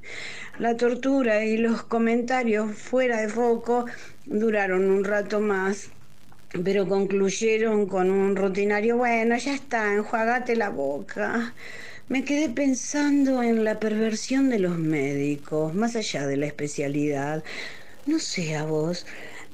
La 0.60 0.78
tortura 0.78 1.44
y 1.46 1.58
los 1.58 1.84
comentarios 1.84 2.76
fuera 2.78 3.22
de 3.22 3.30
foco 3.30 3.86
duraron 4.26 4.90
un 4.90 5.04
rato 5.04 5.40
más, 5.40 5.92
pero 6.64 6.88
concluyeron 6.88 7.88
con 7.88 8.12
un 8.12 8.36
rutinario, 8.36 8.98
bueno, 8.98 9.38
ya 9.38 9.54
está, 9.56 9.94
enjuagate 9.96 10.56
la 10.56 10.70
boca. 10.70 11.56
Me 12.08 12.24
quedé 12.26 12.50
pensando 12.50 13.44
en 13.44 13.64
la 13.64 13.80
perversión 13.80 14.50
de 14.50 14.60
los 14.60 14.78
médicos, 14.78 15.74
más 15.76 15.96
allá 15.96 16.28
de 16.28 16.38
la 16.38 16.48
especialidad. 16.48 17.44
No 18.06 18.20
sé 18.20 18.56
a 18.56 18.66
vos, 18.66 19.06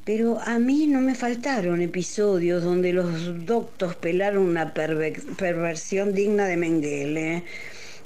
pero 0.04 0.40
a 0.42 0.60
mí 0.60 0.88
no 0.88 1.02
me 1.02 1.16
faltaron 1.16 1.82
episodios 1.82 2.64
donde 2.64 2.94
los 2.94 3.46
doctos 3.46 3.96
pelaron 3.96 4.44
una 4.44 4.74
perver- 4.74 5.36
perversión 5.38 6.14
digna 6.14 6.46
de 6.48 6.58
Mengele. 6.58 7.46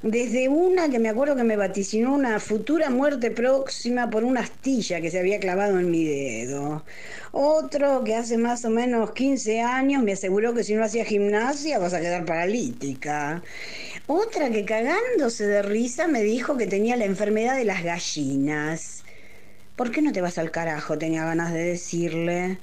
Desde 0.04 0.50
una 0.50 0.90
que 0.90 0.98
me 0.98 1.08
acuerdo 1.08 1.34
que 1.34 1.44
me 1.44 1.56
vaticinó 1.56 2.12
una 2.12 2.38
futura 2.38 2.90
muerte 2.90 3.30
próxima 3.30 4.10
por 4.10 4.22
una 4.22 4.40
astilla 4.40 5.00
que 5.00 5.10
se 5.10 5.18
había 5.18 5.40
clavado 5.40 5.80
en 5.80 5.90
mi 5.90 6.04
dedo. 6.04 6.84
Otro 7.32 8.04
que 8.04 8.14
hace 8.14 8.36
más 8.36 8.66
o 8.66 8.70
menos 8.70 9.12
15 9.12 9.62
años 9.62 10.02
me 10.02 10.12
aseguró 10.12 10.52
que 10.52 10.62
si 10.62 10.74
no 10.74 10.84
hacía 10.84 11.06
gimnasia 11.06 11.78
vas 11.78 11.94
a 11.94 12.02
quedar 12.02 12.26
paralítica. 12.26 13.42
Otra 14.06 14.50
que 14.50 14.66
cagándose 14.66 15.46
de 15.46 15.62
risa 15.62 16.06
me 16.06 16.22
dijo 16.22 16.58
que 16.58 16.66
tenía 16.66 16.96
la 16.96 17.06
enfermedad 17.06 17.56
de 17.56 17.64
las 17.64 17.82
gallinas. 17.82 19.04
¿Por 19.74 19.90
qué 19.90 20.02
no 20.02 20.12
te 20.12 20.20
vas 20.20 20.36
al 20.36 20.50
carajo? 20.50 20.98
Tenía 20.98 21.24
ganas 21.24 21.50
de 21.54 21.64
decirle. 21.64 22.58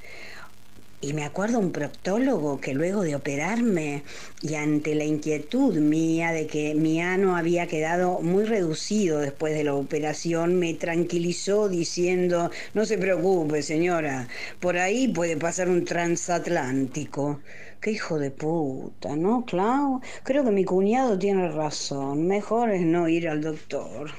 Y 1.04 1.14
me 1.14 1.24
acuerdo 1.24 1.58
un 1.58 1.72
proctólogo 1.72 2.62
que 2.62 2.76
luego 2.76 3.02
de 3.02 3.16
operarme 3.16 4.04
y 4.44 4.54
ante 4.54 4.94
la 4.94 5.04
inquietud 5.04 5.76
mía 5.78 6.32
de 6.32 6.46
que 6.46 6.76
mi 6.76 7.02
ano 7.02 7.36
había 7.36 7.66
quedado 7.66 8.20
muy 8.22 8.46
reducido 8.46 9.18
después 9.18 9.56
de 9.56 9.64
la 9.64 9.74
operación, 9.74 10.60
me 10.60 10.76
tranquilizó 10.76 11.70
diciendo, 11.70 12.52
no 12.76 12.86
se 12.86 13.00
preocupe 13.00 13.64
señora, 13.64 14.28
por 14.60 14.78
ahí 14.78 15.08
puede 15.08 15.38
pasar 15.38 15.70
un 15.70 15.86
transatlántico. 15.86 17.40
Qué 17.82 17.90
hijo 17.94 18.20
de 18.20 18.30
puta, 18.30 19.16
¿no, 19.16 19.44
Clau? 19.44 20.02
Creo 20.22 20.44
que 20.44 20.52
mi 20.52 20.66
cuñado 20.66 21.18
tiene 21.18 21.50
razón. 21.50 22.28
Mejor 22.28 22.70
es 22.70 22.84
no 22.84 23.08
ir 23.08 23.28
al 23.28 23.42
doctor. 23.42 24.12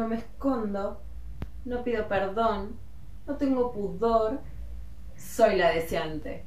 No 0.00 0.08
me 0.08 0.16
escondo, 0.16 1.02
no 1.66 1.84
pido 1.84 2.08
perdón, 2.08 2.78
no 3.26 3.36
tengo 3.36 3.70
pudor, 3.70 4.40
soy 5.14 5.56
la 5.56 5.72
deseante. 5.72 6.46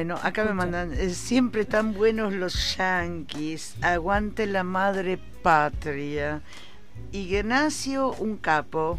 Bueno, 0.00 0.18
acá 0.22 0.46
me 0.46 0.54
mandan, 0.54 0.94
eh, 0.94 1.10
siempre 1.10 1.66
tan 1.66 1.92
buenos 1.92 2.32
los 2.32 2.78
yanquis, 2.78 3.74
aguante 3.82 4.46
la 4.46 4.64
madre 4.64 5.18
patria. 5.42 6.40
Ignacio, 7.12 8.14
un 8.14 8.38
capo. 8.38 8.98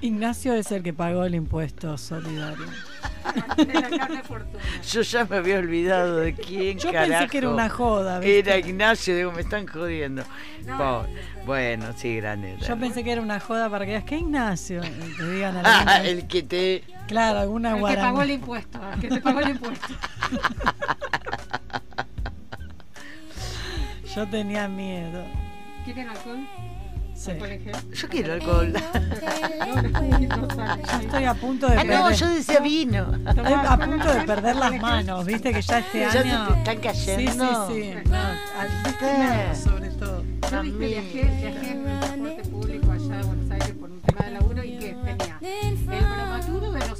Ignacio 0.00 0.54
es 0.54 0.72
el 0.72 0.82
que 0.82 0.94
pagó 0.94 1.24
el 1.24 1.34
impuesto 1.34 1.98
solidario. 1.98 2.64
Yo 4.90 5.02
ya 5.02 5.24
me 5.24 5.36
había 5.36 5.58
olvidado 5.58 6.18
de 6.18 6.34
quién 6.34 6.78
Yo 6.78 6.90
pensé 6.92 7.26
que 7.28 7.38
era 7.38 7.50
una 7.50 7.68
joda, 7.68 8.18
¿viste? 8.18 8.38
Era 8.38 8.58
Ignacio, 8.58 9.16
digo, 9.16 9.32
me 9.32 9.42
están 9.42 9.66
jodiendo. 9.66 10.22
Bueno, 11.44 11.86
sí, 11.96 12.16
gran 12.16 12.44
era. 12.44 12.66
Yo 12.66 12.76
pensé 12.76 13.04
que 13.04 13.12
era 13.12 13.22
una 13.22 13.38
joda 13.40 13.70
para 13.70 13.84
que 13.84 13.92
digas, 13.92 14.04
¿qué 14.04 14.18
Ignacio? 14.18 14.82
Y 14.84 15.16
te 15.16 15.30
digan 15.30 15.56
alguna- 15.64 16.04
el 16.04 16.26
que 16.26 16.42
te. 16.42 16.84
Claro, 17.06 17.38
alguna 17.38 17.68
El 17.70 17.74
que 17.76 17.80
guaranga. 17.80 18.02
pagó 18.08 18.22
el 18.22 18.30
impuesto, 18.32 18.80
el 18.94 19.00
que 19.00 19.08
te 19.08 19.20
pagó 19.20 19.40
el 19.40 19.48
impuesto. 19.50 19.86
Yo 24.14 24.26
tenía 24.28 24.66
miedo. 24.66 25.24
¿Quieren 25.84 26.08
alcohol? 26.08 26.38
Sí. 27.16 27.32
Yo 27.94 28.08
quiero 28.08 28.32
alcohol. 28.34 28.72
Yo 28.74 29.80
estoy 31.00 31.24
a 31.24 31.34
punto 31.34 31.68
de 31.68 31.78
Ah, 31.78 31.84
no, 31.84 32.08
perder- 32.08 32.14
yo 32.16 32.28
decía 32.28 32.60
vino. 32.60 33.06
Estoy 33.26 33.52
a 33.52 33.76
punto 33.78 34.12
de 34.14 34.20
perder 34.22 34.56
las 34.56 34.80
manos, 34.80 35.24
viste 35.24 35.52
que 35.52 35.62
ya 35.62 35.78
este 35.78 36.00
Ya 36.00 36.10
año. 36.20 36.46
te 36.48 36.58
están 36.58 36.78
cayendo. 36.78 37.66
Sí, 37.68 37.74
sí, 37.74 37.82
sí. 37.82 37.94
No, 38.08 38.16
al 38.16 39.56
sobre 39.56 39.88
todo. 39.90 40.22
Yo 40.50 40.62
viste, 40.62 40.86
viajé, 40.86 41.22
viajé 41.22 41.70
en 41.72 41.88
el 41.88 42.00
transporte 42.00 42.42
público 42.50 42.92
allá 42.92 43.16
de 43.16 43.22
Buenos 43.24 43.50
Aires 43.50 43.72
por 43.80 43.90
un 43.90 44.00
tema 44.02 44.24
de 44.26 44.30
laburo 44.32 44.64
y 44.64 44.78
que 44.78 44.92
tenía 44.92 45.38
el 45.40 45.86
no 45.86 46.25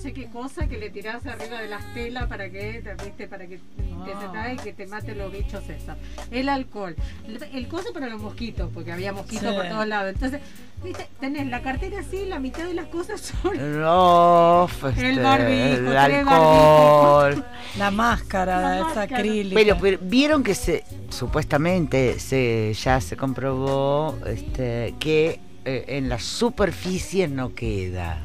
sé 0.07 0.13
qué 0.13 0.27
cosa 0.27 0.69
que 0.69 0.79
le 0.79 0.91
tirás 0.91 1.27
arriba 1.27 1.61
de 1.61 1.69
las 1.69 1.83
telas 1.93 2.27
para 2.27 2.49
que, 2.49 2.83
viste, 3.05 3.27
para 3.27 3.47
que 3.47 3.59
te 3.59 4.13
se 4.13 4.55
y 4.55 4.57
que 4.59 4.73
te 4.73 4.87
mate 4.87 5.15
los 5.17 5.33
bichos 5.33 5.69
esas. 5.69 5.97
El 6.31 6.49
alcohol, 6.49 6.95
el, 7.27 7.43
el 7.43 7.69
coso 7.69 7.93
para 7.93 8.07
los 8.09 8.23
mosquitos, 8.23 8.71
porque 8.73 8.93
había 8.93 9.13
mosquitos 9.13 9.51
Sí. 9.51 9.57
por 9.57 9.69
todos 9.69 9.87
lados. 9.89 10.13
Entonces, 10.15 10.41
viste, 10.85 11.09
tenés 11.19 11.49
la 11.49 11.61
cartera 11.61 12.01
así, 12.01 12.25
la 12.27 12.39
mitad 12.39 12.65
de 12.65 12.75
las 12.75 12.87
cosas 12.87 13.21
son 13.21 13.81
No, 13.81 14.69
este, 14.89 15.11
El 15.11 15.21
barbijo, 15.21 15.91
el 15.91 15.97
alcohol. 15.97 17.45
La 17.77 17.91
máscara, 17.91 18.89
esa 18.91 19.03
acrílica. 19.03 19.55
Pero, 19.57 19.77
pero 19.81 19.99
vieron 20.03 20.45
que 20.45 20.55
se 20.55 20.85
supuestamente 21.11 22.19
se 22.21 22.73
ya 22.75 23.01
se 23.01 23.17
comprobó 23.17 24.17
este, 24.27 24.95
que 25.01 25.41
eh, 25.65 25.85
en 25.89 26.09
las 26.09 26.23
superficies 26.23 27.29
no 27.29 27.55
queda. 27.55 28.21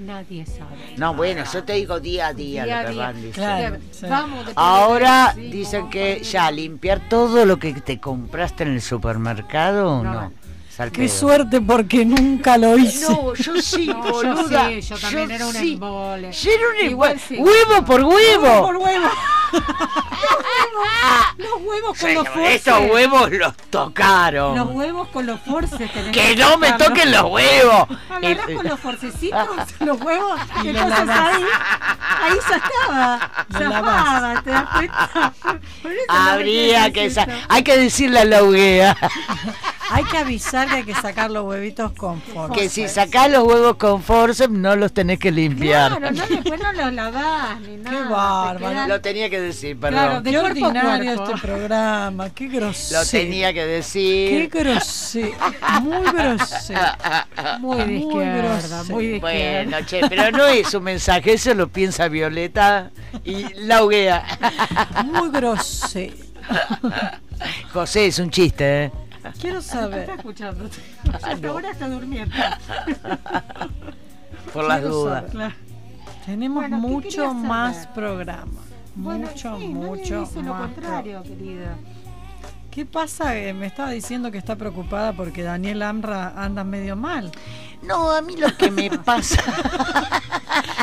Nadie 0.00 0.46
sabe. 0.46 0.94
No, 0.96 1.14
bueno, 1.14 1.44
yo 1.52 1.62
te 1.62 1.74
digo 1.74 2.00
día 2.00 2.28
a 2.28 2.32
día, 2.34 2.64
Día 2.64 2.82
lo 2.82 2.88
que 2.88 2.94
día. 2.94 3.02
van 3.06 3.14
diciendo. 3.16 3.34
Claro, 3.34 3.76
sí. 3.90 4.06
Vamos 4.08 4.46
de 4.46 4.52
Ahora 4.56 5.32
sí, 5.34 5.40
dicen 5.42 5.90
que 5.90 6.22
ya 6.22 6.50
limpiar 6.50 7.06
todo 7.08 7.44
lo 7.44 7.58
que 7.58 7.72
te 7.74 8.00
compraste 8.00 8.62
en 8.64 8.70
el 8.74 8.80
supermercado, 8.82 10.02
no. 10.02 10.32
al 10.78 10.90
Qué 10.92 11.08
suerte 11.08 11.60
porque 11.60 12.06
nunca 12.06 12.56
lo 12.56 12.78
hice. 12.78 13.10
No, 13.12 13.34
yo 13.34 13.56
sí, 13.62 13.86
No, 13.88 14.02
yo 14.04 14.34
boluda. 14.34 14.68
sí, 14.68 14.80
yo 14.80 14.98
también 14.98 15.30
era 15.32 15.46
un 15.46 15.52
sí. 15.54 15.72
embole. 15.74 16.32
Yo 16.32 16.50
era 16.50 16.62
un 16.84 16.90
Igual 16.90 17.10
embole. 17.12 17.28
sí. 17.28 17.36
Huevo 17.38 17.84
por 17.84 18.00
huevo. 18.02 18.42
Huevo 18.42 18.66
por 18.66 18.76
huevo. 18.78 19.08
Los 21.36 21.62
huevos 21.62 21.98
con 21.98 22.14
los 22.14 22.28
forces. 22.28 22.54
Estos 22.56 22.80
huevos 22.90 23.30
los 23.32 23.56
tocaron. 23.70 24.56
Los 24.56 24.70
huevos 24.70 25.08
con 25.08 25.26
los 25.26 25.40
forces. 25.40 25.90
tenés 25.92 26.12
Que 26.12 26.36
no 26.36 26.58
me 26.58 26.72
toquen 26.72 27.10
los 27.12 27.24
huevos. 27.30 27.86
Agarrás 28.08 28.46
con 28.56 28.66
los 28.66 28.80
forcecitos, 28.80 29.48
los 29.80 30.00
huevos, 30.00 30.40
Y 30.62 30.68
entonces 30.68 31.08
ahí, 31.08 31.44
ahí 32.22 32.38
ya 32.48 32.56
estaba. 32.56 33.30
Zafaba, 33.52 34.42
¿te 34.42 34.50
das 34.50 34.68
cuenta? 34.70 35.32
Por 35.82 35.92
eso 35.92 36.04
no 36.08 36.14
Habría 36.30 36.92
que 36.92 37.12
hay 37.48 37.62
que 37.62 37.76
decirle 37.76 38.20
a 38.20 38.24
la 38.24 38.42
hoguera 38.42 38.96
Hay 39.92 40.04
que 40.04 40.18
avisar 40.18 40.68
que 40.68 40.74
hay 40.76 40.84
que 40.84 40.94
sacar 40.94 41.32
los 41.32 41.44
huevitos 41.44 41.90
con 41.92 42.22
force. 42.22 42.54
que 42.54 42.68
si 42.68 42.86
sacás 42.88 43.28
los 43.28 43.42
huevos 43.42 43.74
con 43.74 44.04
forceps 44.04 44.52
no 44.52 44.76
los 44.76 44.92
tenés 44.94 45.18
que 45.18 45.32
limpiar. 45.32 45.98
Claro, 45.98 46.12
no, 46.14 46.26
después 46.28 46.60
no 46.62 46.72
los 46.74 46.92
lavás 46.92 47.60
ni 47.62 47.76
nada. 47.76 47.98
te 47.98 48.04
bárbaro. 48.04 48.58
quedan- 48.60 48.88
Lo 48.88 49.00
tenía 49.00 49.28
que 49.30 49.39
decir, 49.40 49.76
Claro, 49.78 49.96
perdón. 49.96 50.22
de 50.24 50.30
Qué 50.30 50.38
ordinario 50.38 51.14
cuerpo. 51.16 51.34
este 51.34 51.46
programa, 51.46 52.30
qué 52.30 52.48
grosero. 52.48 53.00
Lo 53.00 53.06
tenía 53.06 53.48
que 53.52 53.60
Qué 53.60 53.66
decir. 53.66 54.48
grosero, 54.48 55.32
muy 55.82 56.12
grosero. 56.12 56.80
Muy 57.60 57.76
de 57.78 57.84
Muy 57.86 57.96
izquierda, 57.96 58.42
grosero. 58.42 58.84
muy 58.94 59.06
de 59.06 59.16
izquierda. 59.16 59.62
Bueno, 59.70 59.86
che, 59.86 60.00
pero 60.08 60.30
no 60.30 60.46
es 60.46 60.74
un 60.74 60.82
mensaje, 60.84 61.32
eso 61.34 61.54
lo 61.54 61.68
piensa 61.68 62.08
Violeta 62.08 62.90
y 63.24 63.52
la 63.54 63.82
hoguera. 63.84 64.24
Muy 65.04 65.30
grosero. 65.30 66.14
José, 67.72 68.06
es 68.06 68.18
un 68.18 68.30
chiste, 68.30 68.84
¿eh? 68.84 68.92
Quiero 69.40 69.58
Está 69.58 69.72
saber. 69.82 70.10
escuchando. 70.10 70.64
Ah, 71.06 71.10
Hasta 71.14 71.34
no. 71.36 71.50
ahora 71.52 71.70
está 71.70 71.88
durmiendo. 71.88 72.34
Por 74.52 74.64
las 74.64 74.78
quiero 74.80 74.94
dudas. 74.94 75.32
saber. 75.32 75.52
Tenemos 76.26 76.62
Bueno, 76.62 76.80
¿qué 76.80 76.88
mucho 76.88 77.34
más 77.34 77.86
programa. 77.88 78.60
Bueno, 78.94 79.28
mucho, 79.28 79.58
sí, 79.58 79.68
mucho 79.68 80.14
nadie 80.14 80.20
dice 80.20 80.42
lo 80.42 80.54
más. 80.54 80.72
contrario, 80.72 81.22
querida. 81.22 81.76
¿Qué 82.70 82.86
pasa? 82.86 83.36
Eh, 83.36 83.52
Me 83.52 83.66
estaba 83.66 83.90
diciendo 83.90 84.30
que 84.30 84.38
está 84.38 84.56
preocupada 84.56 85.12
porque 85.12 85.42
Daniel 85.42 85.82
Amra 85.82 86.32
anda 86.36 86.62
medio 86.64 86.94
mal. 86.96 87.32
No, 87.82 88.10
a 88.12 88.22
mí 88.22 88.36
lo 88.36 88.54
que 88.56 88.70
me 88.70 88.90
pasa. 89.04 89.42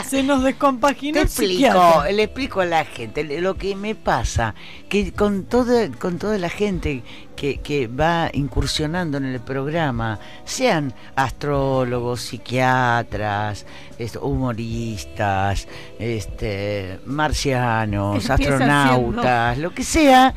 Se 0.09 0.23
nos 0.23 0.43
descompaginó 0.43 1.14
Te 1.15 1.19
el 1.19 1.26
explico, 1.27 1.53
psiquiatra. 1.53 2.11
le 2.11 2.23
explico 2.23 2.61
a 2.61 2.65
la 2.65 2.85
gente 2.85 3.23
lo 3.41 3.55
que 3.55 3.76
me 3.76 3.93
pasa, 3.93 4.55
que 4.89 5.11
con 5.11 5.43
toda, 5.43 5.89
con 5.91 6.18
toda 6.18 6.38
la 6.38 6.49
gente 6.49 7.03
que, 7.35 7.57
que 7.59 7.88
va 7.88 8.30
incursionando 8.34 9.18
en 9.18 9.26
el 9.26 9.39
programa, 9.41 10.19
sean 10.45 10.93
astrólogos, 11.15 12.22
psiquiatras, 12.22 13.65
humoristas, 14.22 15.68
este, 15.99 16.99
marcianos, 17.05 18.30
astronautas, 18.30 19.57
lo 19.57 19.72
que 19.73 19.84
sea, 19.84 20.34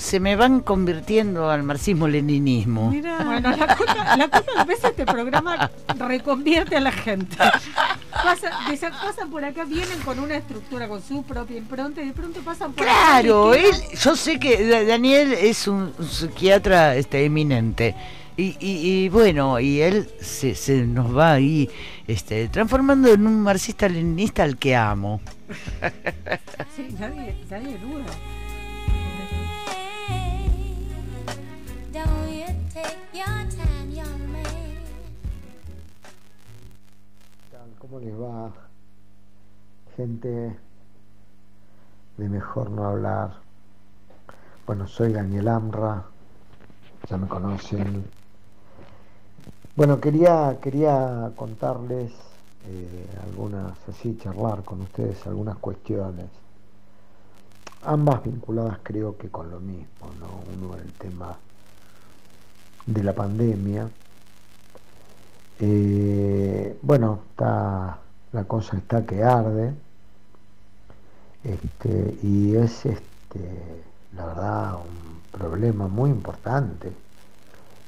se 0.00 0.18
me 0.18 0.34
van 0.34 0.60
convirtiendo 0.60 1.50
al 1.50 1.62
marxismo-leninismo. 1.62 2.86
Bueno, 2.90 3.50
la 3.54 3.76
culpa, 3.76 4.16
la 4.16 4.28
culpa 4.28 4.52
a 4.56 4.64
veces 4.64 4.84
este 4.86 5.04
programa 5.04 5.70
reconvierte 5.98 6.76
a 6.76 6.80
la 6.80 6.90
gente. 6.90 7.36
Pasa, 7.36 8.50
desa- 8.70 8.90
pasan 8.98 9.30
por 9.30 9.44
acá, 9.44 9.64
vienen 9.64 9.98
con 10.00 10.18
una 10.18 10.36
estructura, 10.36 10.88
con 10.88 11.02
su 11.02 11.22
propia 11.22 11.58
impronta 11.58 12.00
y 12.02 12.06
de 12.06 12.12
pronto 12.14 12.40
pasan 12.40 12.72
por 12.72 12.84
Claro, 12.86 13.50
acá. 13.50 13.60
él, 13.60 13.74
yo 14.02 14.16
sé 14.16 14.40
que 14.40 14.66
Da- 14.66 14.84
Daniel 14.84 15.34
es 15.34 15.68
un, 15.68 15.92
un 15.98 16.08
psiquiatra 16.08 16.96
este, 16.96 17.22
eminente. 17.26 17.94
Y, 18.38 18.56
y- 18.58 19.04
y 19.04 19.08
bueno, 19.10 19.60
y 19.60 19.82
él 19.82 20.08
se, 20.22 20.54
se 20.54 20.86
nos 20.86 21.14
va 21.14 21.32
ahí 21.32 21.68
este, 22.06 22.48
transformando 22.48 23.12
en 23.12 23.26
un 23.26 23.42
marxista-leninista 23.42 24.44
al 24.44 24.56
que 24.56 24.74
amo. 24.74 25.20
Sí, 26.74 26.88
nadie, 26.98 27.36
nadie 27.50 27.76
duda. 27.78 28.06
¿Cómo 37.90 38.04
les 38.04 38.14
va? 38.14 38.52
Gente 39.96 40.56
de 42.18 42.28
mejor 42.28 42.70
no 42.70 42.84
hablar. 42.84 43.32
Bueno, 44.64 44.86
soy 44.86 45.12
Daniel 45.12 45.48
Amra, 45.48 46.04
ya 47.08 47.16
me 47.16 47.26
conocen. 47.26 48.04
Bueno, 49.74 50.00
quería, 50.00 50.58
quería 50.62 51.32
contarles 51.34 52.12
eh, 52.68 53.08
algunas, 53.24 53.76
así 53.88 54.16
charlar 54.18 54.62
con 54.62 54.82
ustedes 54.82 55.26
algunas 55.26 55.56
cuestiones, 55.56 56.28
ambas 57.82 58.22
vinculadas 58.22 58.78
creo 58.84 59.18
que 59.18 59.30
con 59.30 59.50
lo 59.50 59.58
mismo, 59.58 60.12
¿no? 60.20 60.28
Uno 60.54 60.76
el 60.76 60.92
tema 60.92 61.36
de 62.86 63.02
la 63.02 63.14
pandemia. 63.16 63.90
Eh, 65.60 66.78
bueno, 66.82 67.20
está, 67.30 67.98
la 68.32 68.44
cosa 68.44 68.78
está 68.78 69.04
que 69.04 69.22
arde. 69.22 69.74
Este, 71.44 72.18
y 72.22 72.56
es 72.56 72.86
este, 72.86 73.84
la 74.16 74.26
verdad 74.26 74.74
un 74.76 75.38
problema 75.38 75.86
muy 75.88 76.10
importante 76.10 76.92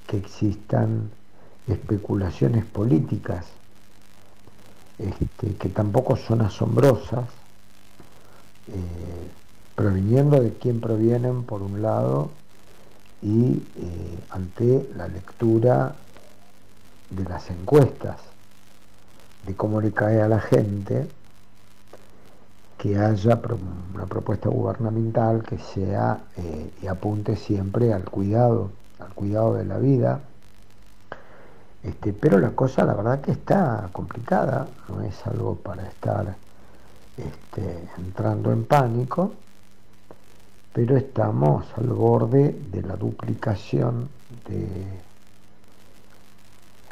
que 0.06 0.16
existan 0.18 1.10
especulaciones 1.66 2.64
políticas 2.64 3.46
este, 4.98 5.54
que 5.56 5.68
tampoco 5.68 6.16
son 6.16 6.42
asombrosas, 6.42 7.24
eh, 8.68 9.30
proviniendo 9.74 10.40
de 10.40 10.52
quién 10.52 10.80
provienen 10.80 11.42
por 11.44 11.62
un 11.62 11.82
lado 11.82 12.30
y 13.22 13.62
eh, 13.76 14.18
ante 14.30 14.88
la 14.96 15.08
lectura 15.08 15.96
de 17.16 17.24
las 17.24 17.50
encuestas, 17.50 18.16
de 19.46 19.54
cómo 19.54 19.80
le 19.80 19.92
cae 19.92 20.20
a 20.20 20.28
la 20.28 20.40
gente 20.40 21.08
que 22.78 22.98
haya 22.98 23.40
una 23.94 24.06
propuesta 24.06 24.48
gubernamental 24.48 25.44
que 25.44 25.56
sea 25.58 26.18
eh, 26.36 26.70
y 26.82 26.86
apunte 26.88 27.36
siempre 27.36 27.92
al 27.92 28.04
cuidado, 28.04 28.70
al 28.98 29.14
cuidado 29.14 29.54
de 29.54 29.64
la 29.64 29.78
vida. 29.78 30.20
Este, 31.84 32.12
pero 32.12 32.38
la 32.38 32.50
cosa, 32.50 32.84
la 32.84 32.94
verdad 32.94 33.20
que 33.20 33.32
está 33.32 33.88
complicada, 33.92 34.66
no 34.88 35.00
es 35.02 35.26
algo 35.26 35.54
para 35.54 35.86
estar 35.86 36.34
este, 37.16 37.88
entrando 37.98 38.50
en 38.52 38.64
pánico, 38.64 39.32
pero 40.72 40.96
estamos 40.96 41.66
al 41.76 41.86
borde 41.86 42.56
de 42.72 42.82
la 42.82 42.96
duplicación 42.96 44.08
de 44.48 44.84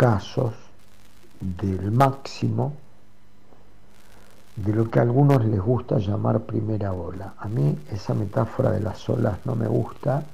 casos 0.01 0.55
del 1.40 1.90
máximo 1.90 2.72
de 4.56 4.72
lo 4.72 4.90
que 4.90 4.98
a 4.98 5.02
algunos 5.02 5.44
les 5.44 5.60
gusta 5.60 5.98
llamar 5.98 6.40
primera 6.40 6.94
ola. 6.94 7.35
A 7.39 7.48
mí 7.48 7.78
esa 7.93 8.14
metáfora 8.14 8.70
de 8.70 8.81
las 8.81 9.06
olas 9.10 9.36
no 9.44 9.55
me 9.55 9.68
gusta, 9.68 10.24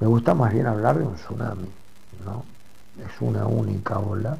me 0.00 0.06
gusta 0.06 0.32
más 0.32 0.50
bien 0.50 0.66
hablar 0.66 0.96
de 0.96 1.04
un 1.04 1.14
tsunami, 1.16 1.68
¿no? 2.24 2.42
Es 3.04 3.20
una 3.20 3.46
única 3.46 3.98
ola, 3.98 4.38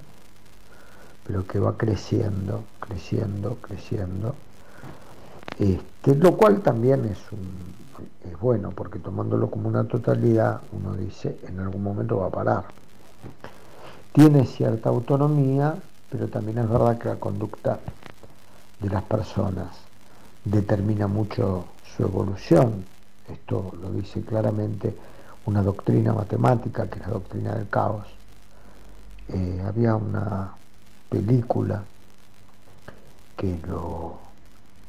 pero 1.27 1.47
que 1.47 1.59
va 1.59 1.77
creciendo, 1.77 2.65
creciendo, 2.81 3.59
creciendo. 3.61 4.35
Este, 5.59 6.15
lo 6.15 6.35
cual 6.35 6.62
también 6.62 7.05
es, 7.05 7.19
es 8.24 8.41
bueno, 8.41 8.70
porque 8.70 9.01
tomándolo 9.01 9.51
como 9.51 9.69
una 9.69 9.85
totalidad, 9.85 10.62
uno 10.73 10.95
dice, 10.95 11.41
en 11.47 11.61
algún 11.61 11.83
momento 11.83 12.16
va 12.16 12.28
a 12.28 12.31
parar. 12.31 12.65
Tiene 14.17 14.47
cierta 14.47 14.89
autonomía, 14.89 15.77
pero 16.09 16.29
también 16.29 16.57
es 16.57 16.71
verdad 16.71 16.97
que 16.97 17.11
la 17.11 17.17
conducta 17.17 17.81
de 18.81 18.89
las 18.89 19.03
personas 19.03 19.77
determina 20.43 21.07
mucho 21.07 21.67
su 21.95 22.05
evolución. 22.05 22.87
Esto 23.29 23.73
lo 23.79 23.93
dice 23.93 24.23
claramente 24.23 24.97
una 25.45 25.63
doctrina 25.63 26.15
matemática, 26.15 26.89
que 26.89 26.99
es 26.99 27.07
la 27.07 27.13
doctrina 27.13 27.55
del 27.57 27.69
caos. 27.69 28.07
Eh, 29.29 29.63
había 29.67 29.97
una 29.97 30.51
película 31.11 31.83
que 33.37 33.61
lo 33.69 34.17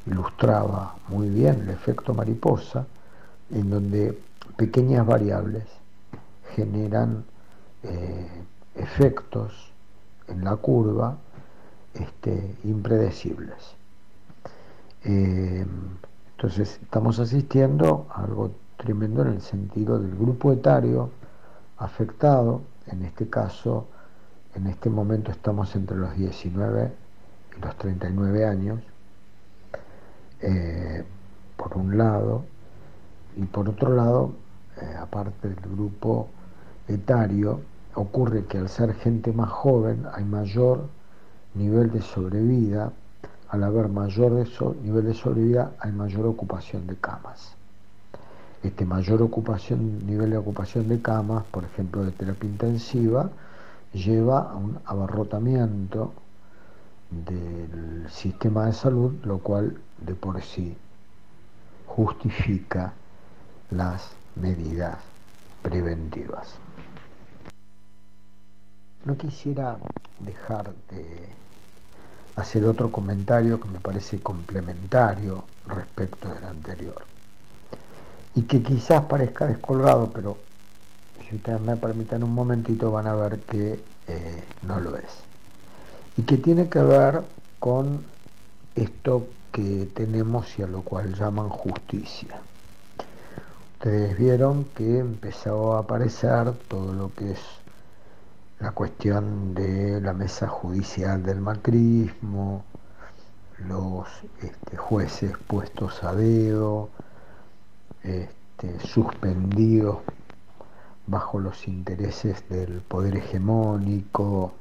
ilustraba 0.06 0.94
muy 1.08 1.28
bien, 1.28 1.60
el 1.60 1.68
efecto 1.68 2.14
mariposa, 2.14 2.86
en 3.50 3.68
donde 3.68 4.18
pequeñas 4.56 5.06
variables 5.06 5.64
generan 6.56 7.26
eh, 7.82 8.26
efectos 8.78 9.72
en 10.28 10.44
la 10.44 10.56
curva 10.56 11.16
este, 11.94 12.54
impredecibles. 12.64 13.76
Eh, 15.04 15.66
entonces 16.36 16.78
estamos 16.82 17.18
asistiendo 17.18 18.06
a 18.10 18.24
algo 18.24 18.52
tremendo 18.76 19.22
en 19.22 19.28
el 19.28 19.42
sentido 19.42 19.98
del 19.98 20.14
grupo 20.16 20.52
etario 20.52 21.10
afectado, 21.78 22.62
en 22.86 23.04
este 23.04 23.28
caso, 23.28 23.86
en 24.54 24.66
este 24.66 24.90
momento 24.90 25.30
estamos 25.30 25.74
entre 25.76 25.96
los 25.96 26.16
19 26.16 26.92
y 27.56 27.60
los 27.60 27.76
39 27.76 28.46
años, 28.46 28.80
eh, 30.40 31.04
por 31.56 31.76
un 31.76 31.98
lado, 31.98 32.44
y 33.36 33.44
por 33.44 33.68
otro 33.68 33.94
lado, 33.94 34.32
eh, 34.80 34.94
aparte 34.98 35.48
del 35.48 35.60
grupo 35.60 36.28
etario, 36.88 37.60
ocurre 37.98 38.44
que 38.44 38.58
al 38.58 38.68
ser 38.68 38.94
gente 38.94 39.32
más 39.32 39.50
joven 39.50 40.06
hay 40.14 40.24
mayor 40.24 40.86
nivel 41.54 41.90
de 41.90 42.00
sobrevida, 42.00 42.92
al 43.48 43.64
haber 43.64 43.88
mayor 43.88 44.32
nivel 44.82 45.04
de 45.04 45.14
sobrevida 45.14 45.72
hay 45.80 45.92
mayor 45.92 46.26
ocupación 46.26 46.86
de 46.86 46.96
camas. 46.96 47.54
Este 48.62 48.84
mayor 48.84 49.22
ocupación, 49.22 50.06
nivel 50.06 50.30
de 50.30 50.36
ocupación 50.36 50.88
de 50.88 51.00
camas, 51.00 51.44
por 51.46 51.64
ejemplo 51.64 52.04
de 52.04 52.12
terapia 52.12 52.48
intensiva, 52.48 53.30
lleva 53.92 54.50
a 54.50 54.56
un 54.56 54.78
abarrotamiento 54.84 56.12
del 57.10 58.06
sistema 58.10 58.66
de 58.66 58.72
salud, 58.72 59.14
lo 59.24 59.38
cual 59.38 59.78
de 60.04 60.14
por 60.14 60.40
sí 60.42 60.76
justifica 61.86 62.92
las 63.70 64.10
medidas 64.36 64.98
preventivas. 65.62 66.67
No 69.08 69.16
quisiera 69.16 69.78
dejar 70.20 70.70
de 70.90 71.30
hacer 72.36 72.66
otro 72.66 72.92
comentario 72.92 73.58
que 73.58 73.66
me 73.66 73.80
parece 73.80 74.20
complementario 74.20 75.44
respecto 75.66 76.28
del 76.28 76.44
anterior 76.44 77.06
y 78.34 78.42
que 78.42 78.62
quizás 78.62 79.04
parezca 79.04 79.46
descolgado, 79.46 80.10
pero 80.12 80.36
si 81.26 81.36
ustedes 81.36 81.58
me 81.58 81.78
permiten 81.78 82.22
un 82.22 82.34
momentito 82.34 82.92
van 82.92 83.06
a 83.06 83.14
ver 83.14 83.38
que 83.38 83.80
eh, 84.08 84.44
no 84.66 84.78
lo 84.78 84.94
es. 84.98 85.08
Y 86.18 86.24
que 86.24 86.36
tiene 86.36 86.68
que 86.68 86.80
ver 86.80 87.22
con 87.58 88.04
esto 88.74 89.26
que 89.52 89.88
tenemos 89.94 90.58
y 90.58 90.64
a 90.64 90.66
lo 90.66 90.82
cual 90.82 91.14
llaman 91.14 91.48
justicia. 91.48 92.42
Ustedes 93.78 94.18
vieron 94.18 94.64
que 94.76 94.98
empezó 94.98 95.76
a 95.76 95.78
aparecer 95.78 96.52
todo 96.68 96.92
lo 96.92 97.10
que 97.14 97.32
es 97.32 97.38
la 98.60 98.72
cuestión 98.72 99.54
de 99.54 100.00
la 100.00 100.12
mesa 100.12 100.48
judicial 100.48 101.22
del 101.22 101.40
macrismo, 101.40 102.64
los 103.66 104.06
este, 104.42 104.76
jueces 104.76 105.32
puestos 105.46 106.02
a 106.02 106.14
dedo, 106.14 106.90
este, 108.02 108.80
suspendidos 108.80 109.98
bajo 111.06 111.38
los 111.38 111.66
intereses 111.68 112.48
del 112.48 112.80
poder 112.82 113.16
hegemónico, 113.16 114.52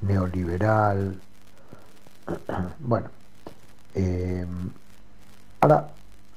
neoliberal. 0.00 1.20
Bueno, 2.80 3.08
eh, 3.94 4.46
ahora 5.60 5.88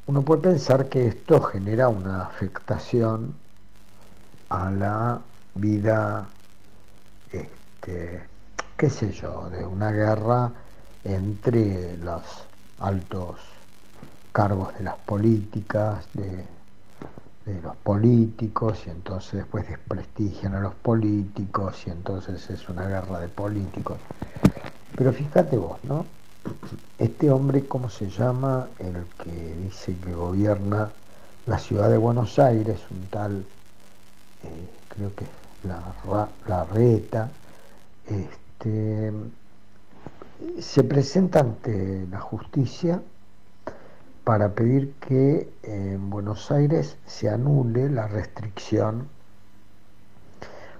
uno 0.05 0.21
puede 0.21 0.41
pensar 0.41 0.87
que 0.89 1.07
esto 1.07 1.41
genera 1.41 1.89
una 1.89 2.23
afectación 2.23 3.35
a 4.49 4.71
la 4.71 5.19
vida, 5.55 6.27
este, 7.31 8.23
qué 8.77 8.89
sé 8.89 9.11
yo, 9.11 9.49
de 9.49 9.65
una 9.65 9.91
guerra 9.91 10.51
entre 11.03 11.97
los 11.97 12.23
altos 12.79 13.39
cargos 14.31 14.77
de 14.77 14.83
las 14.83 14.95
políticas, 14.97 16.05
de, 16.13 16.45
los 17.63 17.75
políticos, 17.77 18.83
y 18.85 18.89
entonces 18.89 19.33
después 19.33 19.67
desprestigian 19.69 20.53
a 20.53 20.59
los 20.59 20.73
políticos, 20.75 21.81
y 21.87 21.91
entonces 21.91 22.49
es 22.49 22.67
una 22.67 22.85
guerra 22.85 23.21
de 23.21 23.29
políticos. 23.29 23.97
Pero 24.95 25.13
fíjate 25.13 25.57
vos, 25.57 25.81
¿no? 25.85 26.05
Este 26.99 27.31
hombre, 27.31 27.65
¿cómo 27.65 27.89
se 27.89 28.09
llama? 28.09 28.67
El 28.79 29.05
que 29.23 29.55
dice 29.63 29.95
que 29.95 30.13
gobierna 30.13 30.89
la 31.45 31.57
ciudad 31.57 31.89
de 31.89 31.97
Buenos 31.97 32.37
Aires, 32.37 32.81
un 32.91 33.07
tal, 33.07 33.45
eh, 34.43 34.69
creo 34.89 35.15
que 35.15 35.25
la, 35.63 36.27
la 36.47 36.63
Reta, 36.65 37.29
este, 38.05 39.11
se 40.59 40.83
presenta 40.83 41.39
ante 41.39 42.07
la 42.09 42.19
justicia 42.19 43.01
para 44.23 44.49
pedir 44.49 44.93
que 44.95 45.49
en 45.63 46.09
Buenos 46.09 46.51
Aires 46.51 46.97
se 47.05 47.29
anule 47.29 47.89
la 47.89 48.07
restricción 48.07 49.07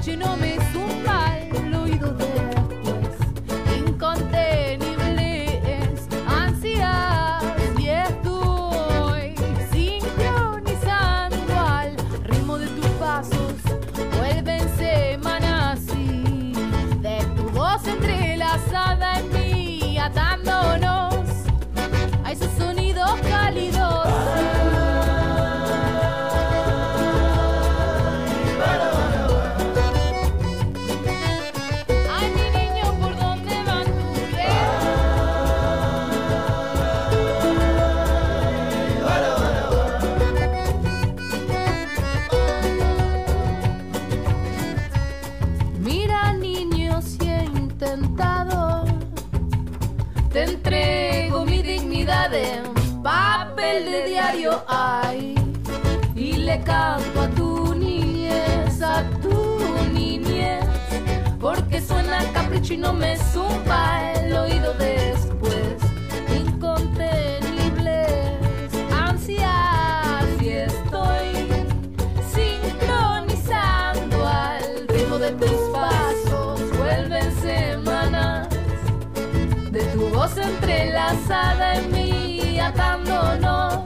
capricho 0.00 0.10
y 0.12 0.16
no 0.16 0.36
me 0.36 0.49
y 62.70 62.76
no 62.76 62.92
me 62.92 63.16
zumba 63.16 64.12
el 64.12 64.32
oído 64.32 64.72
después. 64.74 65.76
Incontenibles 66.32 68.08
ansias 68.92 70.24
y 70.40 70.50
estoy 70.50 71.48
sincronizando 72.32 74.24
al 74.24 74.86
ritmo 74.88 75.18
de 75.18 75.32
tus 75.32 75.50
pasos. 75.72 76.60
Vuelven 76.78 77.34
semanas 77.40 78.48
de 79.72 79.82
tu 79.86 80.08
voz 80.10 80.36
entrelazada 80.36 81.74
en 81.74 81.90
mí, 81.90 82.60
atándonos 82.60 83.80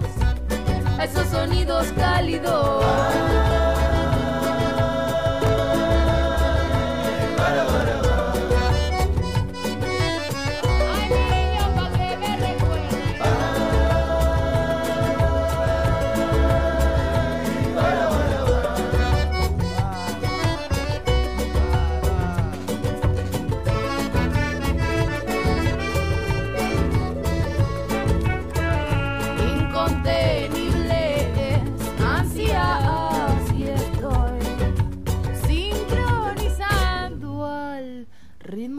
a 0.98 1.04
esos 1.04 1.26
sonidos 1.28 1.86
cálidos. 1.96 3.53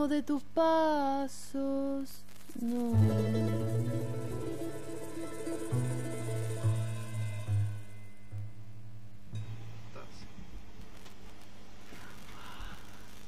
Ritmo 0.06 0.08
de 0.08 0.24
tus 0.24 0.44
pasos. 0.54 2.24
No. 2.60 2.94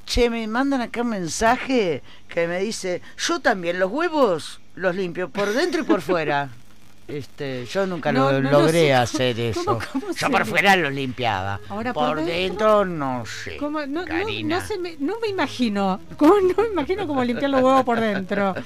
Che, 0.05 0.29
me 0.29 0.47
mandan 0.47 0.81
acá 0.81 1.01
un 1.01 1.09
mensaje 1.09 2.01
que 2.29 2.47
me 2.47 2.59
dice, 2.59 3.01
yo 3.17 3.39
también 3.41 3.77
los 3.77 3.91
huevos 3.91 4.61
los 4.75 4.95
limpio 4.95 5.29
por 5.29 5.51
dentro 5.53 5.81
y 5.81 5.83
por 5.83 6.01
fuera. 6.01 6.49
Este, 7.07 7.65
yo 7.65 7.87
nunca 7.87 8.11
No, 8.11 8.31
lo 8.33 8.41
no 8.41 8.51
lo 8.51 8.59
logré 8.61 8.87
sé. 8.87 8.93
hacer 8.93 9.39
eso. 9.39 9.63
¿Cómo- 9.63 9.79
cómo 9.93 10.11
yo 10.11 10.29
por 10.29 10.45
fuera 10.45 10.75
los 10.75 10.91
limpiaba. 10.91 11.59
Ahora, 11.69 11.93
por, 11.93 12.15
por 12.17 12.25
dentro, 12.25 12.83
no 12.83 13.23
sé. 13.25 13.57
Karina. 14.05 14.59
no, 14.59 14.65
se 14.65 14.77
me, 14.77 14.95
no 14.99 15.13
me 15.21 15.29
imagino. 15.29 16.01
¿Cómo 16.17 16.35
no 16.41 16.63
me 16.63 16.69
imagino 16.69 17.07
cómo 17.07 17.23
limpiar 17.23 17.49
los 17.51 17.61
huevos 17.61 17.83
por 17.85 17.99
dentro? 17.99 18.53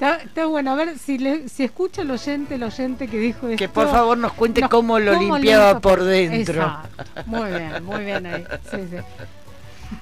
Está, 0.00 0.16
está 0.16 0.46
bueno, 0.46 0.72
a 0.72 0.76
ver 0.76 0.98
si, 0.98 1.18
le, 1.18 1.46
si 1.50 1.62
escucha 1.62 2.00
el 2.00 2.10
oyente, 2.10 2.54
el 2.54 2.62
oyente 2.62 3.06
que 3.06 3.18
dijo 3.18 3.48
esto. 3.48 3.58
Que 3.58 3.68
por 3.68 3.86
favor 3.90 4.16
nos 4.16 4.32
cuente 4.32 4.62
cómo 4.62 4.98
lo 4.98 5.12
cómo 5.12 5.36
limpiaba 5.36 5.72
limpia 5.72 5.80
por 5.80 6.02
dentro. 6.02 6.62
Exacto. 6.62 7.04
Muy 7.26 7.50
bien, 7.50 7.84
muy 7.84 8.04
bien 8.06 8.24
ahí. 8.24 8.44
Sí, 8.70 8.78
sí. 8.90 8.96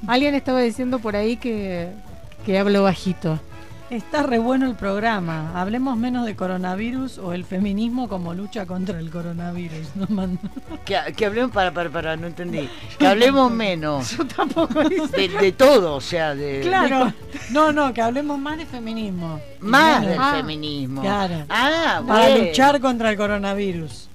Alguien 0.07 0.37
estaba 0.37 0.61
diciendo 0.61 1.01
por 1.01 1.17
ahí 1.17 1.37
que, 1.37 1.89
que 2.47 2.57
hablo 2.61 2.85
bajito. 2.85 3.41
Está 3.91 4.23
re 4.23 4.39
bueno 4.39 4.67
el 4.67 4.75
programa. 4.75 5.59
Hablemos 5.59 5.97
menos 5.97 6.27
de 6.27 6.37
coronavirus 6.37 7.17
o 7.17 7.33
el 7.33 7.47
feminismo 7.47 8.07
como 8.07 8.35
lucha 8.35 8.67
contra 8.67 8.99
el 8.99 9.09
coronavirus. 9.11 9.89
Que, 10.85 10.99
que 11.17 11.25
hablemos, 11.25 11.51
para, 11.53 11.73
para, 11.73 11.89
para, 11.89 12.17
no 12.17 12.27
entendí. 12.27 12.69
Que 12.99 13.07
hablemos 13.07 13.51
menos. 13.51 14.11
Yo 14.17 14.27
tampoco 14.27 14.85
De, 14.85 15.29
de 15.41 15.53
todo, 15.53 15.95
o 15.97 16.01
sea, 16.03 16.35
de. 16.35 16.61
Claro. 16.61 17.13
No, 17.51 17.73
no, 17.73 17.95
que 17.95 18.03
hablemos 18.03 18.39
más 18.39 18.59
de 18.59 18.67
feminismo. 18.67 19.41
Más 19.61 20.05
del 20.05 20.19
Ah, 20.21 20.35
feminismo. 20.37 21.01
Claro. 21.01 21.47
Ah, 21.49 22.03
Para 22.07 22.29
bueno. 22.29 22.45
luchar 22.45 22.81
contra 22.81 23.11
el 23.11 23.17
coronavirus. 23.17 24.09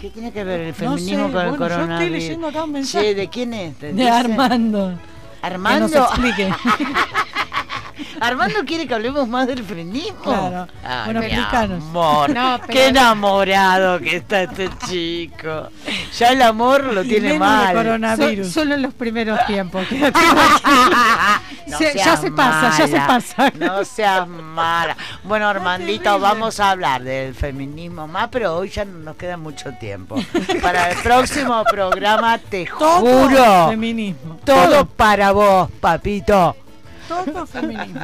¿Qué 0.00 0.10
tiene 0.10 0.30
que 0.32 0.44
ver 0.44 0.60
el 0.60 0.68
No 0.68 0.74
feminismo 0.74 1.26
sé, 1.26 1.32
con 1.32 1.42
el 1.42 1.48
bueno, 1.50 1.56
yo 1.58 1.64
estoy 1.64 1.68
coronavirus? 1.78 2.12
leyendo 2.12 2.46
acá 2.48 2.62
un 2.64 2.72
mensaje. 2.72 3.14
¿de 3.16 3.28
quién 3.28 3.54
es? 3.54 3.74
¿Te 3.76 3.86
De 3.86 3.92
dice? 3.94 4.08
Armando. 4.10 4.92
Armando. 5.42 5.88
Que 5.88 5.94
nos 5.98 6.08
explique. 6.10 6.54
Armando 8.20 8.64
quiere 8.64 8.86
que 8.86 8.94
hablemos 8.94 9.28
más 9.28 9.46
del 9.46 9.62
feminismo. 9.64 10.20
Claro. 10.22 10.68
Ay, 10.84 11.04
Bueno, 11.12 11.20
mi 11.20 11.32
amor, 11.32 12.30
No, 12.30 12.58
pero- 12.60 12.72
qué 12.72 12.86
enamorado 12.88 13.98
que 14.00 14.16
está 14.16 14.42
este 14.42 14.68
chico. 14.88 15.68
Ya 16.18 16.28
el 16.30 16.42
amor 16.42 16.84
lo 16.84 17.02
Y 17.04 17.08
tiene 17.08 17.38
mal. 17.38 17.74
coronavirus. 17.74 18.46
So- 18.48 18.60
solo 18.60 18.74
en 18.74 18.82
los 18.82 18.94
primeros 18.94 19.44
tiempos. 19.46 19.86
quédate 19.88 20.18
No 21.66 21.78
Se- 21.78 21.94
ya 21.96 22.16
se 22.16 22.30
pasa, 22.30 22.78
ya 22.78 22.86
se 22.88 22.96
pasa. 23.06 23.52
No 23.58 23.84
seas 23.84 24.26
mala. 24.28 24.96
Bueno, 25.24 25.48
Armandito, 25.48 26.18
vamos 26.20 26.60
a 26.60 26.70
hablar 26.70 27.02
del 27.02 27.34
feminismo 27.34 28.06
más, 28.06 28.28
pero 28.30 28.56
hoy 28.56 28.68
ya 28.68 28.84
no 28.84 28.98
nos 29.00 29.16
queda 29.16 29.36
mucho 29.36 29.72
tiempo. 29.80 30.16
Para 30.62 30.90
el 30.92 30.98
próximo 30.98 31.62
programa, 31.64 32.38
te 32.38 32.66
Todo 32.78 33.00
juro, 33.00 33.68
feminismo. 33.70 34.38
todo 34.44 34.86
para 34.86 35.32
vos, 35.32 35.68
papito. 35.80 36.56
Todo 37.08 37.46
feminismo. 37.46 38.00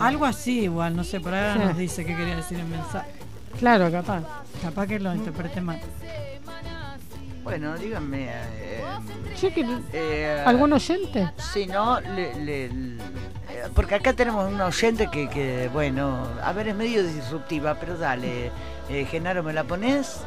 Algo 0.00 0.24
así 0.24 0.62
igual, 0.62 0.96
no 0.96 1.04
sé, 1.04 1.20
por 1.20 1.34
ahora 1.34 1.54
Sí. 1.54 1.58
nos 1.60 1.76
dice 1.76 2.04
qué 2.04 2.16
quería 2.16 2.36
decir 2.36 2.58
el 2.58 2.66
mensaje. 2.66 3.10
Claro, 3.58 3.90
capaz. 3.90 4.22
Capaz 4.60 4.86
que 4.86 4.98
lo 4.98 5.14
interprete 5.14 5.60
mal. 5.60 5.80
Bueno, 7.44 7.76
díganme. 7.76 8.28
eh, 8.30 8.84
que- 9.40 9.80
eh, 9.92 10.42
¿Algún 10.46 10.72
oyente? 10.72 11.32
Si 11.52 11.66
no, 11.66 12.00
le- 12.00 12.34
le- 12.36 12.68
le- 12.68 12.94
eh, 12.96 13.64
porque 13.74 13.96
acá 13.96 14.12
tenemos 14.12 14.50
un 14.50 14.60
oyente 14.60 15.08
que, 15.10 15.28
que, 15.28 15.68
bueno, 15.72 16.24
a 16.42 16.52
ver, 16.52 16.68
es 16.68 16.76
medio 16.76 17.02
disruptiva, 17.04 17.74
pero 17.80 17.96
dale. 17.98 18.50
Eh, 18.88 19.04
Genaro, 19.10 19.42
¿me 19.42 19.52
la 19.52 19.64
pones? 19.64 20.20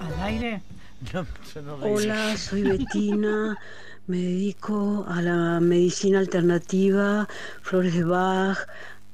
¿Al 0.00 0.22
aire? 0.24 0.62
No, 1.12 1.26
yo 1.54 1.60
no. 1.62 1.74
Hola, 1.74 2.36
soy 2.36 2.62
Betina, 2.62 3.58
me 4.06 4.18
dedico 4.18 5.06
a 5.08 5.22
la 5.22 5.60
medicina 5.60 6.18
alternativa, 6.18 7.26
flores 7.62 7.94
de 7.94 8.04
Bach, 8.04 8.58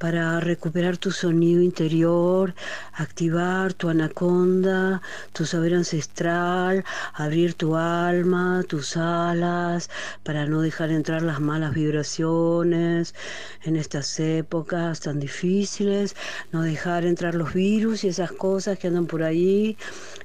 para 0.01 0.40
recuperar 0.40 0.97
tu 0.97 1.10
sonido 1.10 1.60
interior, 1.60 2.55
activar 2.94 3.74
tu 3.74 3.90
anaconda, 3.90 5.02
tu 5.35 5.44
saber 5.44 5.74
ancestral, 5.74 6.85
abrir 7.12 7.52
tu 7.52 7.77
alma, 7.77 8.64
tus 8.66 8.97
alas, 8.97 9.90
para 10.24 10.47
no 10.47 10.62
dejar 10.62 10.90
entrar 10.90 11.20
las 11.20 11.39
malas 11.39 11.74
vibraciones 11.74 13.14
en 13.62 13.77
estas 13.77 14.18
épocas 14.18 15.01
tan 15.01 15.20
difíciles, 15.20 16.16
no 16.51 16.62
dejar 16.62 17.05
entrar 17.05 17.35
los 17.35 17.52
virus 17.52 18.02
y 18.02 18.09
esas 18.09 18.32
cosas 18.32 18.78
que 18.78 18.86
andan 18.89 19.06
por 19.06 19.22
ahí. 19.22 19.77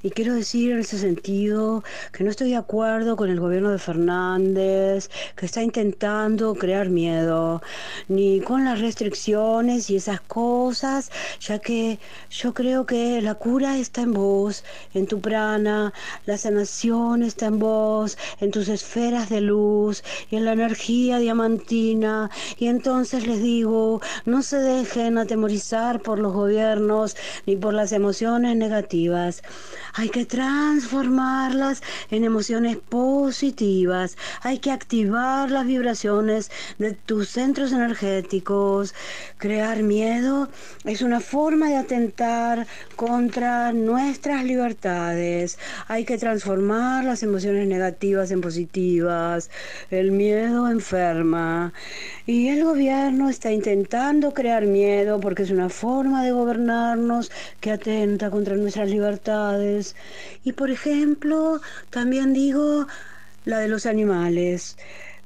Y 0.03 0.11
quiero 0.11 0.35
decir 0.35 0.71
en 0.71 0.79
ese 0.79 0.97
sentido 0.97 1.83
que 2.13 2.23
no 2.23 2.29
estoy 2.29 2.51
de 2.51 2.55
acuerdo 2.55 3.17
con 3.17 3.29
el 3.29 3.41
gobierno 3.41 3.71
de 3.71 3.79
Fernández, 3.79 5.09
que 5.35 5.45
está 5.45 5.61
intentando 5.61 6.55
crear 6.55 6.87
miedo, 6.89 7.61
ni 8.07 8.39
con 8.39 8.63
las 8.63 8.79
restricciones 8.79 9.64
y 9.65 9.95
esas 9.95 10.21
cosas, 10.21 11.11
ya 11.39 11.57
que 11.57 11.99
yo 12.29 12.53
creo 12.53 12.85
que 12.85 13.19
la 13.21 13.33
cura 13.33 13.77
está 13.77 14.01
en 14.01 14.13
vos, 14.13 14.63
en 14.93 15.07
tu 15.07 15.21
prana, 15.21 15.91
la 16.27 16.37
sanación 16.37 17.23
está 17.23 17.47
en 17.47 17.57
vos, 17.57 18.17
en 18.39 18.51
tus 18.51 18.69
esferas 18.69 19.29
de 19.29 19.41
luz 19.41 20.03
y 20.29 20.35
en 20.35 20.45
la 20.45 20.53
energía 20.53 21.17
diamantina. 21.17 22.29
Y 22.59 22.67
entonces 22.67 23.25
les 23.25 23.41
digo, 23.41 24.01
no 24.25 24.43
se 24.43 24.57
dejen 24.57 25.17
atemorizar 25.17 26.01
por 26.01 26.19
los 26.19 26.33
gobiernos 26.33 27.15
ni 27.47 27.55
por 27.55 27.73
las 27.73 27.91
emociones 27.91 28.55
negativas. 28.55 29.41
Hay 29.93 30.09
que 30.09 30.25
transformarlas 30.25 31.81
en 32.11 32.23
emociones 32.23 32.77
positivas. 32.77 34.15
Hay 34.41 34.59
que 34.59 34.71
activar 34.71 35.49
las 35.49 35.65
vibraciones 35.65 36.51
de 36.77 36.91
tus 36.93 37.29
centros 37.29 37.71
energéticos. 37.71 38.93
Crear 39.55 39.83
miedo 39.83 40.49
es 40.83 41.01
una 41.01 41.21
forma 41.21 41.69
de 41.69 41.77
atentar 41.77 42.67
contra 42.97 43.71
nuestras 43.71 44.43
libertades. 44.43 45.57
Hay 45.87 46.03
que 46.03 46.17
transformar 46.17 47.05
las 47.05 47.23
emociones 47.23 47.65
negativas 47.65 48.31
en 48.31 48.41
positivas. 48.41 49.49
El 49.91 50.11
miedo 50.11 50.69
enferma. 50.69 51.71
Y 52.25 52.49
el 52.49 52.65
gobierno 52.65 53.29
está 53.29 53.49
intentando 53.53 54.33
crear 54.33 54.65
miedo 54.65 55.21
porque 55.21 55.43
es 55.43 55.51
una 55.51 55.69
forma 55.69 56.21
de 56.25 56.33
gobernarnos 56.33 57.31
que 57.61 57.71
atenta 57.71 58.29
contra 58.31 58.57
nuestras 58.57 58.89
libertades. 58.89 59.95
Y 60.43 60.51
por 60.51 60.69
ejemplo, 60.69 61.61
también 61.91 62.33
digo 62.33 62.87
la 63.45 63.59
de 63.59 63.69
los 63.69 63.85
animales. 63.85 64.75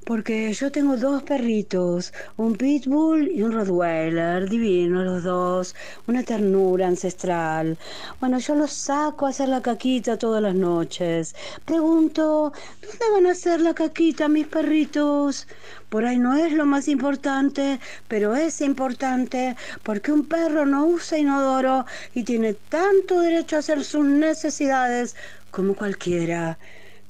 Porque 0.09 0.51
yo 0.53 0.71
tengo 0.71 0.97
dos 0.97 1.21
perritos, 1.21 2.11
un 2.35 2.55
pitbull 2.55 3.29
y 3.29 3.43
un 3.43 3.51
rottweiler, 3.51 4.49
divinos 4.49 5.05
los 5.05 5.23
dos, 5.23 5.75
una 6.07 6.23
ternura 6.23 6.87
ancestral. 6.87 7.77
Bueno, 8.19 8.39
yo 8.39 8.55
los 8.55 8.73
saco 8.73 9.27
a 9.27 9.29
hacer 9.29 9.49
la 9.49 9.61
caquita 9.61 10.17
todas 10.17 10.41
las 10.41 10.55
noches. 10.55 11.35
Pregunto, 11.63 12.51
¿dónde 12.81 13.05
van 13.13 13.27
a 13.27 13.33
hacer 13.33 13.61
la 13.61 13.75
caquita 13.75 14.27
mis 14.27 14.47
perritos? 14.47 15.47
Por 15.89 16.05
ahí 16.05 16.17
no 16.17 16.35
es 16.35 16.53
lo 16.53 16.65
más 16.65 16.87
importante, 16.87 17.79
pero 18.07 18.35
es 18.35 18.61
importante 18.61 19.55
porque 19.83 20.11
un 20.11 20.25
perro 20.25 20.65
no 20.65 20.87
usa 20.87 21.19
inodoro 21.19 21.85
y 22.15 22.23
tiene 22.23 22.55
tanto 22.55 23.19
derecho 23.19 23.57
a 23.57 23.59
hacer 23.59 23.83
sus 23.83 24.05
necesidades 24.05 25.15
como 25.51 25.75
cualquiera. 25.75 26.57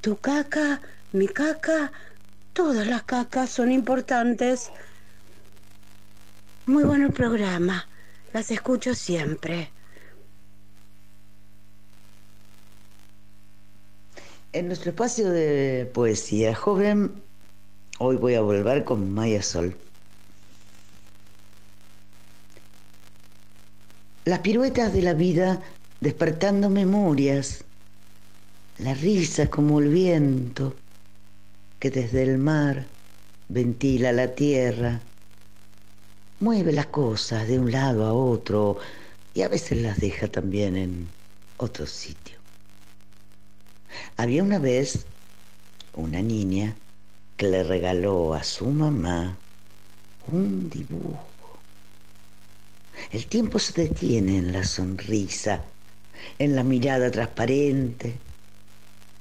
Tu 0.01 0.17
caca, 0.17 0.81
mi 1.13 1.29
caca, 1.29 1.93
todas 2.53 2.87
las 2.87 3.03
cacas 3.03 3.49
son 3.49 3.71
importantes. 3.71 4.71
Muy 6.65 6.83
bueno 6.83 7.07
el 7.07 7.13
programa, 7.13 7.87
las 8.33 8.51
escucho 8.51 8.93
siempre. 8.93 9.71
En 14.51 14.67
nuestro 14.67 14.91
espacio 14.91 15.29
de 15.29 15.89
poesía 15.93 16.55
joven, 16.55 17.11
hoy 17.99 18.15
voy 18.17 18.35
a 18.35 18.41
volver 18.41 18.83
con 18.83 19.13
Maya 19.13 19.43
Sol. 19.43 19.75
Las 24.25 24.39
piruetas 24.39 24.93
de 24.93 25.01
la 25.01 25.13
vida 25.13 25.61
despertando 26.01 26.69
memorias, 26.69 27.63
la 28.77 28.93
risa 28.93 29.49
como 29.49 29.79
el 29.79 29.89
viento 29.89 30.75
que 31.79 31.89
desde 31.89 32.23
el 32.23 32.37
mar 32.37 32.85
ventila 33.47 34.11
la 34.11 34.35
tierra, 34.35 35.01
mueve 36.39 36.71
las 36.71 36.87
cosas 36.87 37.47
de 37.47 37.59
un 37.59 37.71
lado 37.71 38.05
a 38.05 38.13
otro 38.13 38.77
y 39.33 39.41
a 39.41 39.47
veces 39.47 39.81
las 39.81 39.99
deja 39.99 40.27
también 40.27 40.75
en 40.75 41.07
otro 41.57 41.85
sitio. 41.87 42.37
Había 44.17 44.43
una 44.43 44.59
vez 44.59 45.05
una 45.93 46.21
niña 46.21 46.75
que 47.37 47.47
le 47.47 47.63
regaló 47.63 48.33
a 48.33 48.43
su 48.43 48.65
mamá 48.67 49.37
un 50.31 50.69
dibujo. 50.69 51.25
El 53.11 53.25
tiempo 53.27 53.59
se 53.59 53.81
detiene 53.81 54.37
en 54.37 54.51
la 54.51 54.63
sonrisa, 54.63 55.63
en 56.37 56.55
la 56.55 56.63
mirada 56.63 57.09
transparente. 57.09 58.17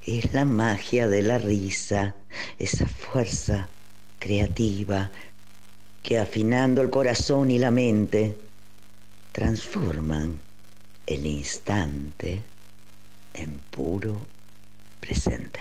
Es 0.05 0.33
la 0.33 0.45
magia 0.45 1.07
de 1.07 1.21
la 1.21 1.37
risa, 1.37 2.15
esa 2.57 2.87
fuerza 2.87 3.69
creativa 4.17 5.11
que 6.01 6.17
afinando 6.17 6.81
el 6.81 6.89
corazón 6.89 7.51
y 7.51 7.59
la 7.59 7.71
mente 7.71 8.37
transforman 9.31 10.39
el 11.05 11.25
instante 11.25 12.41
en 13.33 13.59
puro 13.71 14.21
presente. 14.99 15.59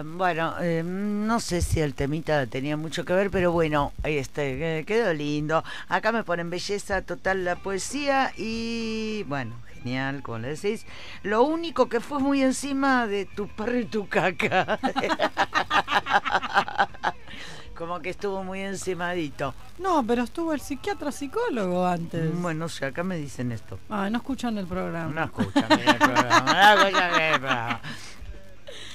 Eh, 0.00 0.02
bueno, 0.04 0.54
eh, 0.60 0.82
no 0.84 1.40
sé 1.40 1.62
si 1.62 1.80
el 1.80 1.94
temita 1.94 2.46
tenía 2.46 2.76
mucho 2.76 3.04
que 3.04 3.12
ver, 3.12 3.30
pero 3.30 3.52
bueno, 3.52 3.92
ahí 4.02 4.18
este, 4.18 4.84
quedó 4.86 5.12
lindo. 5.12 5.62
Acá 5.88 6.12
me 6.12 6.24
ponen 6.24 6.50
belleza 6.50 7.02
total 7.02 7.44
la 7.44 7.56
poesía 7.56 8.32
y 8.36 9.24
bueno, 9.24 9.54
genial, 9.74 10.22
como 10.22 10.38
le 10.38 10.48
decís. 10.48 10.86
Lo 11.22 11.42
único 11.42 11.88
que 11.88 12.00
fue 12.00 12.18
muy 12.18 12.42
encima 12.42 13.06
de 13.06 13.24
tu 13.24 13.48
perro 13.48 13.78
y 13.78 13.84
tu 13.84 14.08
caca. 14.08 14.78
Como 17.76 18.00
que 18.00 18.08
estuvo 18.08 18.42
muy 18.42 18.60
encimadito. 18.60 19.54
No, 19.78 20.02
pero 20.06 20.22
estuvo 20.22 20.54
el 20.54 20.62
psiquiatra 20.62 21.12
psicólogo 21.12 21.86
antes. 21.86 22.34
Bueno, 22.40 22.60
no 22.60 22.68
sé, 22.70 22.86
acá 22.86 23.04
me 23.04 23.18
dicen 23.18 23.52
esto. 23.52 23.78
Ah, 23.90 24.08
no 24.08 24.16
escuchan 24.16 24.56
el 24.56 24.66
programa. 24.66 25.12
No 25.12 25.24
escuchan 25.24 25.70
el 25.70 25.96
programa, 25.96 26.74
no 26.74 26.80
escuchan 26.80 27.20
el 27.20 27.40
programa. 27.40 27.80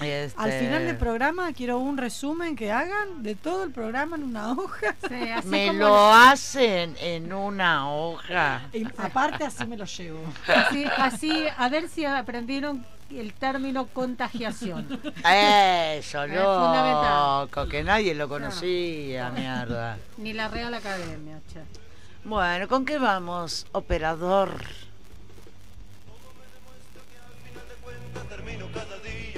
Este, 0.02 0.42
Al 0.42 0.52
final 0.52 0.86
del 0.86 0.98
programa 0.98 1.54
quiero 1.54 1.78
un 1.80 1.98
resumen 1.98 2.56
que 2.56 2.72
hagan 2.72 3.22
de 3.24 3.36
todo 3.36 3.64
el 3.64 3.72
programa 3.72 4.16
en 4.16 4.24
una 4.24 4.52
hoja. 4.52 4.96
Me 5.46 5.74
lo 5.74 6.12
hacen 6.14 6.96
en 7.00 7.32
una 7.32 7.90
hoja. 7.92 8.62
Y 8.74 8.86
aparte 8.98 9.44
así 9.46 9.66
me 9.66 9.78
lo 9.78 9.86
llevo. 9.86 10.22
Así, 10.48 10.86
así, 10.98 11.44
a 11.58 11.70
ver 11.70 11.88
si 11.88 12.06
aprendieron 12.06 12.86
el 13.12 13.34
término 13.34 13.88
contagiación. 13.88 14.88
Eso, 15.18 16.24
Es 16.24 16.32
fundamental. 16.34 17.42
loco, 17.42 17.68
que 17.68 17.84
nadie 17.84 18.16
lo 18.16 18.28
conocía, 18.30 19.30
mierda. 19.32 19.98
Ni 20.18 20.34
la 20.34 20.48
Real 20.48 20.74
Academia, 20.74 21.40
che. 21.52 21.60
Bueno, 22.24 22.68
¿con 22.68 22.86
qué 22.86 22.98
vamos, 22.98 23.66
operador? 23.74 24.54
Termino 28.30 28.68
cada 28.74 28.98
día, 29.00 29.31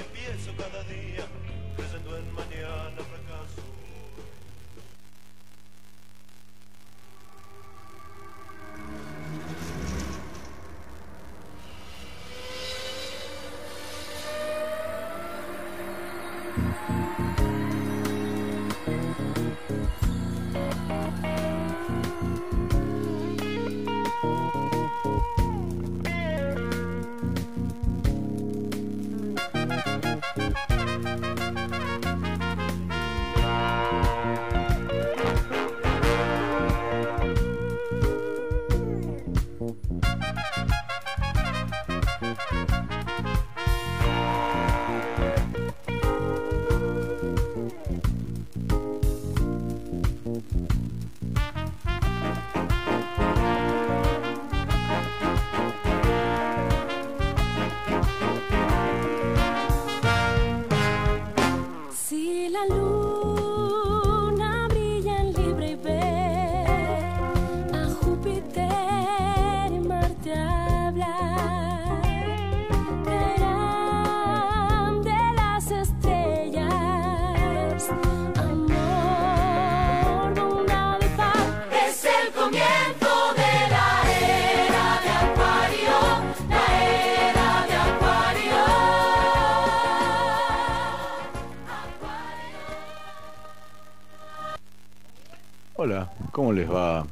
¿cómo 96.44 96.52
les 96.52 96.70
va, 96.70 97.06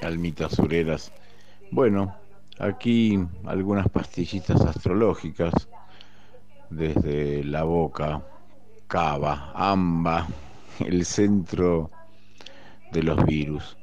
almitas 0.00 0.52
sureras? 0.52 1.12
Bueno, 1.70 2.14
aquí 2.58 3.22
algunas 3.44 3.90
pastillitas 3.90 4.62
astrológicas 4.62 5.52
desde 6.70 7.44
la 7.44 7.64
boca, 7.64 8.22
cava, 8.86 9.52
amba, 9.54 10.26
el 10.80 11.04
centro 11.04 11.90
de 12.90 13.02
los 13.02 13.22
virus. 13.26 13.76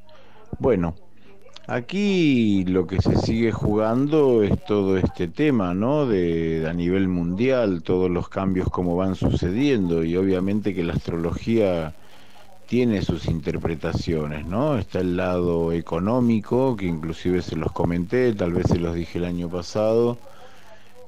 Bueno, 0.58 0.96
aquí 1.68 2.66
lo 2.66 2.88
que 2.88 3.00
se 3.04 3.18
sigue 3.18 3.52
jugando 3.52 4.42
es 4.42 4.66
todo 4.66 4.98
este 4.98 5.28
tema, 5.28 5.76
¿no? 5.76 6.08
De 6.08 6.66
a 6.68 6.74
nivel 6.74 7.08
mundial, 7.08 7.84
todos 7.84 8.10
los 8.10 8.30
cambios 8.30 8.68
como 8.72 8.96
van 8.96 9.14
sucediendo 9.14 10.04
y 10.04 10.18
obviamente 10.18 10.74
que 10.74 10.84
la 10.84 10.94
astrología 10.94 11.94
tiene 12.68 13.02
sus 13.02 13.28
interpretaciones, 13.28 14.46
¿no? 14.46 14.78
Está 14.78 15.00
el 15.00 15.18
lado 15.18 15.72
económico, 15.72 16.76
que 16.76 16.86
inclusive 16.86 17.42
se 17.42 17.56
los 17.56 17.72
comenté, 17.72 18.34
tal 18.34 18.54
vez 18.54 18.68
se 18.68 18.80
los 18.80 18.96
dije 18.96 19.20
el 19.20 19.26
año 19.26 19.50
pasado, 19.50 20.18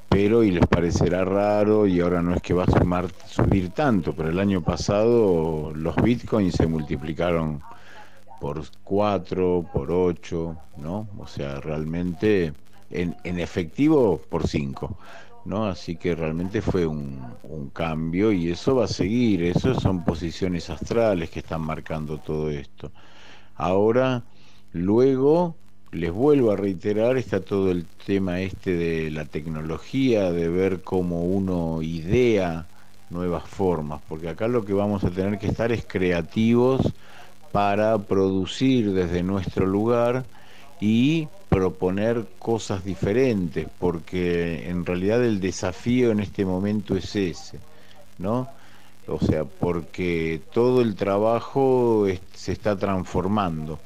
pero 0.09 0.43
y 0.43 0.51
les 0.51 0.65
parecerá 0.67 1.25
raro 1.25 1.87
y 1.87 1.99
ahora 1.99 2.21
no 2.21 2.33
es 2.33 2.41
que 2.41 2.53
va 2.53 2.63
a 2.63 2.79
sumar, 2.79 3.07
subir 3.27 3.69
tanto, 3.71 4.13
pero 4.13 4.29
el 4.29 4.39
año 4.39 4.61
pasado 4.61 5.71
los 5.73 5.95
bitcoins 5.97 6.55
se 6.55 6.67
multiplicaron 6.67 7.61
por 8.39 8.61
4, 8.83 9.65
por 9.73 9.91
8, 9.91 10.57
¿no? 10.77 11.07
O 11.17 11.27
sea, 11.27 11.59
realmente 11.59 12.53
en, 12.91 13.15
en 13.23 13.39
efectivo 13.39 14.21
por 14.29 14.47
5. 14.47 14.97
¿No? 15.47 15.65
Así 15.65 15.95
que 15.95 16.13
realmente 16.13 16.61
fue 16.61 16.85
un, 16.85 17.19
un, 17.43 17.69
cambio 17.69 18.31
y 18.31 18.51
eso 18.51 18.75
va 18.75 18.85
a 18.85 18.87
seguir, 18.87 19.43
eso 19.43 19.79
son 19.79 20.03
posiciones 20.03 20.69
astrales 20.69 21.29
que 21.29 21.39
están 21.39 21.61
marcando 21.61 22.17
todo 22.17 22.49
esto. 22.49 22.91
Ahora, 23.55 24.23
luego, 24.73 25.55
les 25.91 26.11
vuelvo 26.11 26.51
a 26.51 26.57
reiterar, 26.57 27.17
está 27.17 27.39
todo 27.39 27.71
el 27.71 27.85
tema 28.05 28.41
este 28.41 28.75
de 28.75 29.09
la 29.09 29.25
tecnología, 29.25 30.31
de 30.31 30.49
ver 30.49 30.81
cómo 30.81 31.23
uno 31.23 31.81
idea 31.81 32.67
nuevas 33.09 33.43
formas, 33.45 34.01
porque 34.09 34.27
acá 34.27 34.49
lo 34.49 34.65
que 34.65 34.73
vamos 34.73 35.05
a 35.05 35.11
tener 35.11 35.39
que 35.39 35.47
estar 35.47 35.71
es 35.71 35.85
creativos 35.85 36.93
para 37.53 37.97
producir 37.99 38.91
desde 38.91 39.23
nuestro 39.23 39.65
lugar 39.65 40.25
y 40.79 41.27
proponer 41.49 42.25
cosas 42.39 42.83
diferentes, 42.83 43.67
porque 43.79 44.69
en 44.69 44.85
realidad 44.85 45.23
el 45.23 45.39
desafío 45.39 46.11
en 46.11 46.19
este 46.19 46.45
momento 46.45 46.95
es 46.95 47.15
ese, 47.15 47.59
¿no? 48.19 48.47
O 49.07 49.19
sea, 49.19 49.45
porque 49.45 50.41
todo 50.53 50.81
el 50.81 50.95
trabajo 50.95 52.05
se 52.33 52.51
está 52.51 52.77
transformando. 52.77 53.79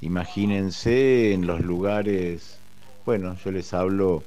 Imagínense 0.00 1.32
en 1.32 1.46
los 1.46 1.60
lugares, 1.60 2.58
bueno, 3.06 3.36
yo 3.42 3.52
les 3.52 3.72
hablo 3.72 4.22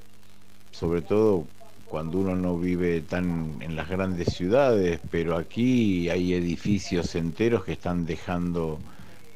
sobre 0.71 1.01
todo 1.01 1.45
cuando 1.89 2.19
uno 2.19 2.35
no 2.35 2.57
vive 2.57 3.01
tan 3.01 3.57
en 3.61 3.75
las 3.75 3.89
grandes 3.89 4.33
ciudades, 4.33 4.99
pero 5.09 5.37
aquí 5.37 6.09
hay 6.09 6.33
edificios 6.33 7.15
enteros 7.15 7.63
que 7.63 7.73
están 7.73 8.05
dejando 8.05 8.79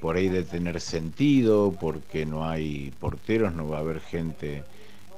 por 0.01 0.15
ahí 0.15 0.27
de 0.29 0.43
tener 0.43 0.81
sentido, 0.81 1.73
porque 1.79 2.25
no 2.25 2.49
hay 2.49 2.91
porteros, 2.99 3.53
no 3.53 3.69
va 3.69 3.77
a 3.77 3.81
haber 3.81 4.01
gente 4.01 4.63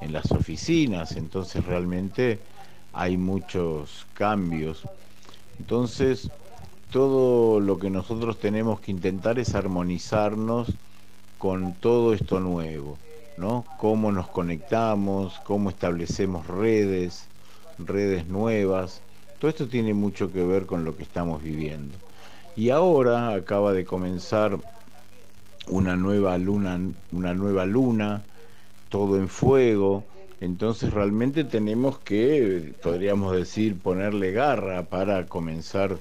en 0.01 0.11
las 0.11 0.29
oficinas, 0.31 1.13
entonces 1.13 1.65
realmente 1.65 2.39
hay 2.91 3.15
muchos 3.15 4.05
cambios. 4.13 4.83
Entonces, 5.57 6.29
todo 6.91 7.61
lo 7.61 7.79
que 7.79 7.89
nosotros 7.89 8.37
tenemos 8.39 8.81
que 8.81 8.91
intentar 8.91 9.39
es 9.39 9.55
armonizarnos 9.55 10.67
con 11.37 11.73
todo 11.75 12.13
esto 12.13 12.41
nuevo, 12.41 12.97
¿no? 13.37 13.65
Cómo 13.79 14.11
nos 14.11 14.27
conectamos, 14.27 15.39
cómo 15.45 15.69
establecemos 15.69 16.45
redes, 16.47 17.25
redes 17.79 18.27
nuevas. 18.27 19.01
Todo 19.39 19.49
esto 19.49 19.67
tiene 19.67 19.93
mucho 19.93 20.31
que 20.31 20.43
ver 20.43 20.65
con 20.65 20.83
lo 20.83 20.97
que 20.97 21.03
estamos 21.03 21.41
viviendo. 21.41 21.97
Y 22.55 22.69
ahora 22.69 23.33
acaba 23.33 23.73
de 23.73 23.83
comenzar 23.83 24.59
una 25.67 25.95
nueva 25.95 26.37
luna, 26.37 26.79
una 27.11 27.33
nueva 27.33 27.65
luna, 27.65 28.23
todo 28.89 29.17
en 29.17 29.27
fuego. 29.27 30.03
Entonces 30.39 30.93
realmente 30.93 31.43
tenemos 31.45 31.97
que, 31.99 32.73
podríamos 32.83 33.35
decir, 33.35 33.77
ponerle 33.77 34.31
garra 34.31 34.83
para 34.83 35.25
comenzar 35.25 35.97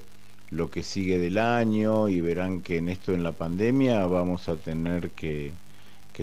lo 0.51 0.69
que 0.69 0.83
sigue 0.83 1.17
del 1.17 1.39
año 1.39 2.09
y 2.09 2.21
verán 2.21 2.61
que 2.61 2.77
en 2.77 2.89
esto 2.89 3.13
en 3.13 3.23
la 3.23 3.31
pandemia 3.31 4.05
vamos 4.05 4.49
a 4.49 4.55
tener 4.55 5.09
que, 5.11 5.53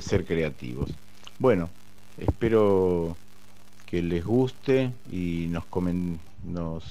ser 0.01 0.25
creativos. 0.25 0.91
Bueno, 1.39 1.69
espero 2.19 3.17
que 3.87 4.03
les 4.03 4.25
guste 4.25 4.93
y 5.11 5.49
nos, 5.51 5.65
comen, 5.65 6.21
nos, 6.45 6.85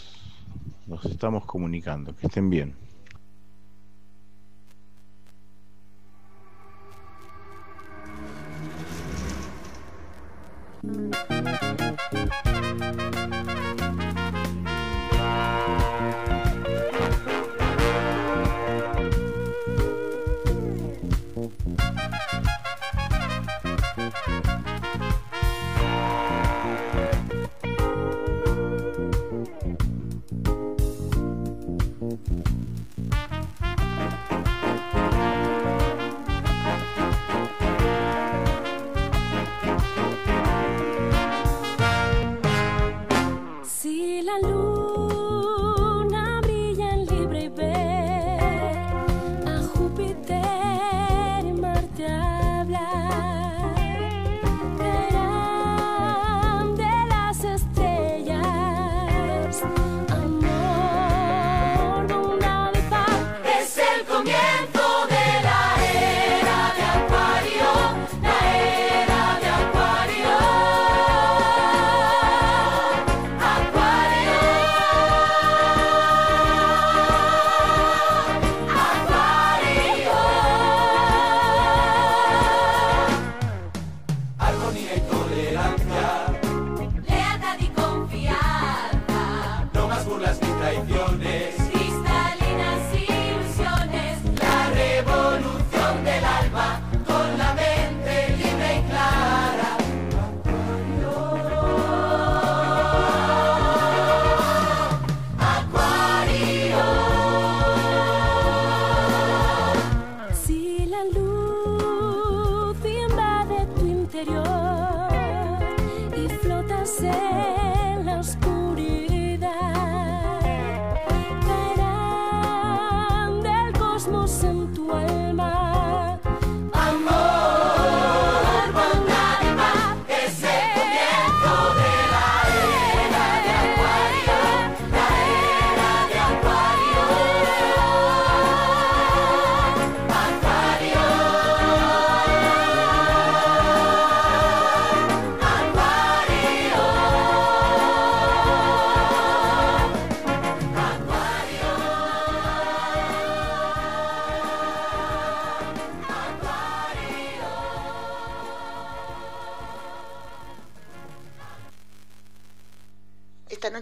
nos 0.87 1.05
estamos 1.05 1.45
comunicando. 1.45 2.13
Que 2.17 2.27
estén 2.27 2.49
bien. 2.49 2.88
Si 10.81 11.88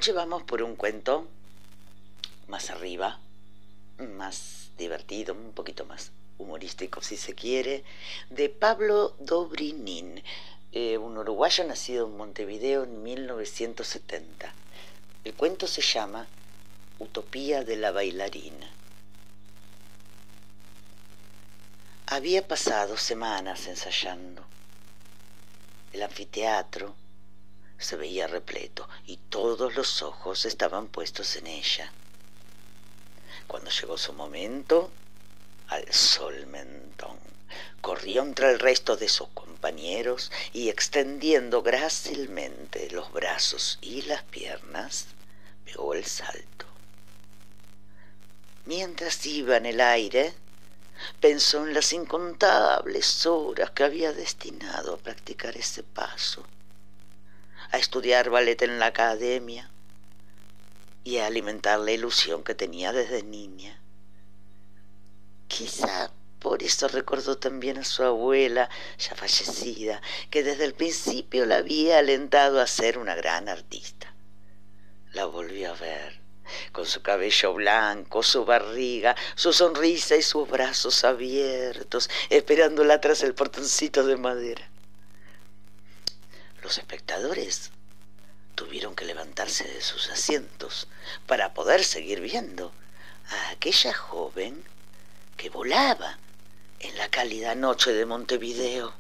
noche 0.08 0.14
vamos 0.14 0.44
por 0.44 0.64
un 0.64 0.78
cuento 0.78 1.28
más 2.48 2.70
arriba, 2.70 3.20
más 3.98 4.70
divertido, 4.78 5.34
un 5.34 5.52
poquito 5.52 5.86
más 5.86 6.12
humorístico 6.38 7.02
si 7.02 7.18
se 7.18 7.36
quiere, 7.36 7.84
de 8.30 8.48
Pablo 8.48 9.16
Dobrinin, 9.20 10.24
eh, 10.72 10.98
un 10.98 11.18
uruguayo 11.18 11.66
nacido 11.66 12.06
en 12.06 12.16
Montevideo 12.16 12.86
en 12.86 13.04
1970. 13.04 14.54
El 15.26 15.34
cuento 15.34 15.68
se 15.68 15.82
llama 15.82 16.26
Utopía 17.00 17.66
de 17.66 17.76
la 17.76 17.92
bailarina. 17.92 18.72
Había 22.06 22.48
pasado 22.48 22.96
semanas 22.96 23.68
ensayando. 23.68 24.42
El 25.92 26.02
anfiteatro 26.02 26.96
se 27.78 27.96
veía 27.96 28.28
repleto 28.28 28.88
y 29.06 29.18
todos 29.18 29.76
los 29.76 30.02
ojos 30.02 30.46
estaban 30.46 30.88
puestos 30.88 31.36
en 31.36 31.48
ella. 31.48 31.92
Cuando 33.48 33.70
llegó 33.70 33.98
su 33.98 34.14
momento, 34.14 34.92
alzó 35.68 36.30
el 36.30 36.48
mentón, 36.48 37.18
corrió 37.82 38.24
entre 38.24 38.52
el 38.52 38.60
resto 38.60 38.98
de 38.98 39.10
sus 39.10 39.30
compañeros 39.30 40.32
y 40.54 40.70
extendiendo 40.70 41.62
grácilmente 41.62 42.90
los 42.92 43.12
brazos 43.12 43.78
y 43.82 44.02
las 44.04 44.24
piernas, 44.24 45.06
pegó 45.66 45.94
el 45.94 46.06
salto. 46.06 46.66
Mientras 48.66 49.26
iba 49.26 49.56
en 49.56 49.66
el 49.66 49.80
aire, 49.80 50.34
pensó 51.22 51.66
en 51.66 51.74
las 51.74 51.94
incontables 51.94 53.26
horas 53.26 53.72
que 53.72 53.84
había 53.84 54.12
destinado 54.12 54.96
a 54.96 54.98
practicar 54.98 55.56
ese 55.56 55.84
paso, 55.84 56.46
a 57.72 57.78
estudiar 57.78 58.30
ballet 58.30 58.62
en 58.62 58.80
la 58.80 58.88
academia 58.88 59.70
y 61.04 61.18
a 61.18 61.28
alimentar 61.28 61.80
la 61.80 61.92
ilusión 61.92 62.44
que 62.44 62.56
tenía 62.56 62.92
desde 62.92 63.24
niña. 63.24 63.80
Quizá 65.48 66.12
por 66.40 66.62
eso 66.62 66.88
recordó 66.88 67.38
también 67.38 67.78
a 67.78 67.84
su 67.84 68.04
abuela, 68.04 68.70
ya 69.00 69.16
fallecida, 69.16 70.02
que 70.30 70.44
desde 70.44 70.66
el 70.66 70.74
principio 70.74 71.46
la 71.46 71.58
había 71.58 71.98
alentado 71.98 72.62
a 72.62 72.68
ser 72.68 72.98
una 72.98 73.16
gran 73.16 73.50
artista. 73.50 74.14
La 75.14 75.26
volvió 75.26 75.72
a 75.72 75.76
ver, 75.76 76.20
con 76.72 76.86
su 76.86 77.02
cabello 77.02 77.54
blanco, 77.54 78.22
su 78.22 78.46
barriga, 78.46 79.16
su 79.36 79.52
sonrisa 79.52 80.16
y 80.16 80.22
sus 80.22 80.48
brazos 80.48 81.04
abiertos, 81.04 82.10
esperándola 82.30 83.02
tras 83.02 83.24
el 83.24 83.34
portoncito 83.34 84.06
de 84.06 84.18
madera. 84.18 84.70
Los 86.68 86.80
espectadores 86.80 87.72
tuvieron 88.54 88.94
que 88.94 89.06
levantarse 89.06 89.64
de 89.64 89.80
sus 89.80 90.10
asientos 90.10 90.90
para 91.26 91.54
poder 91.54 91.82
seguir 91.86 92.20
viendo 92.20 92.74
a 93.30 93.52
aquella 93.52 93.94
joven 93.94 94.66
que 95.38 95.50
volaba 95.50 96.18
en 96.82 96.98
la 96.98 97.08
cálida 97.08 97.56
noche 97.56 97.94
de 97.94 98.06
Montevideo. 98.06 98.94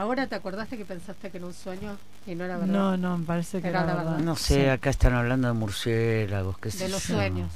Ahora 0.00 0.26
te 0.26 0.34
acordaste 0.34 0.78
que 0.78 0.86
pensaste 0.86 1.30
que 1.30 1.36
era 1.36 1.44
un 1.46 1.52
sueño 1.52 1.94
y 2.26 2.34
no 2.34 2.44
era 2.46 2.56
verdad. 2.56 2.72
No, 2.72 2.96
no, 2.96 3.18
me 3.18 3.26
parece 3.26 3.60
que 3.60 3.68
Era 3.68 3.82
era 3.82 3.94
la 3.94 4.02
verdad. 4.02 4.18
No 4.20 4.34
sé, 4.34 4.70
acá 4.70 4.88
están 4.88 5.12
hablando 5.12 5.48
de 5.48 5.52
murciélagos, 5.52 6.56
qué 6.58 6.70
sé 6.70 6.84
De 6.84 6.88
los 6.90 7.06
yo. 7.06 7.16
sueños. 7.16 7.50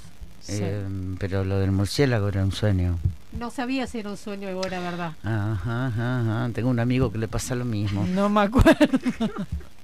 Eh, 0.49 0.85
Pero 1.19 1.43
lo 1.43 1.59
del 1.59 1.73
murciélago 1.73 2.29
era 2.29 2.45
un 2.45 2.53
sueño. 2.53 2.99
No 3.33 3.51
sabía 3.51 3.87
si 3.87 4.01
era 4.01 4.11
un 4.11 4.19
sueño 4.19 4.51
o 4.51 4.67
era 4.67 4.79
verdad. 4.79 5.13
Ajá, 5.25 5.87
ajá, 5.87 6.21
ajá. 6.21 6.51
Tengo 6.53 6.69
un 6.69 6.81
amigo 6.81 7.11
que 7.11 7.17
le 7.17 7.29
pasa 7.29 7.55
lo 7.55 7.65
mismo. 7.65 8.07
No 8.09 8.29
me 8.29 8.43
acuerdo. 8.43 8.77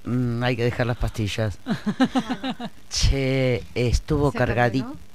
Mm, 0.03 0.43
hay 0.43 0.55
que 0.55 0.63
dejar 0.63 0.85
las 0.85 0.97
pastillas. 0.97 1.57
che, 2.91 3.63
estuvo 3.73 4.31
Se 4.31 4.37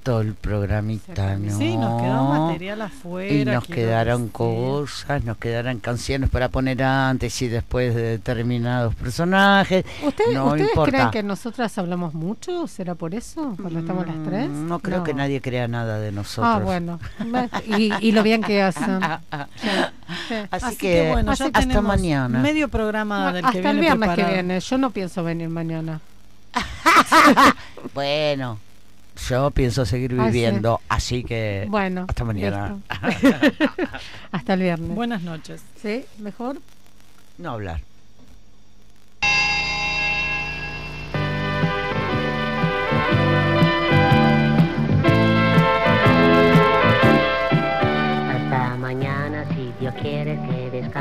el 0.06 0.34
programita, 0.34 1.36
¿no? 1.36 1.58
Sí, 1.58 1.76
nos 1.76 2.00
quedó 2.00 2.24
material 2.24 2.82
afuera. 2.82 3.32
Y 3.34 3.44
nos 3.44 3.64
quedaron 3.66 4.22
decir. 4.22 4.32
cosas, 4.32 5.24
nos 5.24 5.36
quedaron 5.38 5.78
canciones 5.80 6.30
para 6.30 6.48
poner 6.48 6.82
antes 6.82 7.40
y 7.42 7.48
después 7.48 7.94
de 7.94 8.02
determinados 8.02 8.94
personajes. 8.94 9.84
¿Ustedes, 10.04 10.32
no 10.34 10.46
¿ustedes 10.46 10.68
importa. 10.70 10.90
creen 10.92 11.10
que 11.10 11.22
nosotras 11.22 11.76
hablamos 11.78 12.14
mucho? 12.14 12.66
¿Será 12.66 12.94
por 12.94 13.14
eso? 13.14 13.54
Cuando 13.60 13.80
estamos 13.80 14.06
las 14.06 14.16
tres. 14.24 14.48
Mm, 14.48 14.68
No 14.68 14.78
creo 14.78 15.02
que 15.04 15.12
nadie 15.14 15.40
crea 15.40 15.66
nada 15.68 15.98
de 15.98 16.12
nosotros. 16.12 16.54
Ah, 16.56 16.58
bueno. 16.60 17.00
y, 17.66 17.92
y 18.00 18.12
lo 18.12 18.22
bien 18.22 18.42
que 18.42 18.62
hacen. 18.62 19.00
Sí, 19.56 19.68
sí. 20.28 20.34
Así, 20.52 20.76
que, 20.76 21.10
bueno, 21.12 21.32
hasta 21.32 21.82
mañana. 21.82 22.38
Medio 22.38 22.68
programa 22.68 23.32
del 23.32 23.42
que 23.42 23.58
Hasta 23.58 23.70
el 23.70 23.80
que 23.80 23.86
preparado. 23.96 24.32
viene. 24.34 24.60
Yo 24.60 24.78
no 24.78 24.90
pienso 24.90 25.24
venir 25.24 25.48
mañana. 25.48 26.00
Bueno, 27.94 28.58
yo 29.28 29.50
pienso 29.50 29.84
seguir 29.86 30.14
Ah, 30.18 30.24
sí. 30.26 30.32
viviendo, 30.32 30.80
así 30.88 31.24
que 31.24 31.66
Bueno, 31.68 32.04
hasta 32.08 32.24
mañana. 32.24 32.76
Hasta 34.32 34.54
el 34.54 34.60
viernes. 34.60 34.94
Buenas 34.94 35.22
noches. 35.22 35.62
¿Sí? 35.80 36.04
¿Mejor? 36.18 36.58
no 37.38 37.50
hablar. 37.50 37.80
Hasta 48.34 48.76
mañana, 48.76 49.44
si 49.54 49.72
Dios 49.80 49.94
quiere 50.00 50.36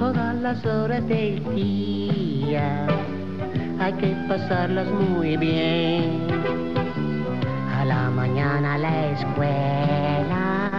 Todas 0.00 0.34
las 0.36 0.64
horas 0.64 1.06
del 1.08 1.44
día 1.54 2.86
hay 3.78 3.92
que 3.92 4.16
pasarlas 4.26 4.90
muy 4.90 5.36
bien. 5.36 6.26
A 7.78 7.84
la 7.84 8.08
mañana 8.08 8.78
la 8.78 9.10
escuela 9.10 10.70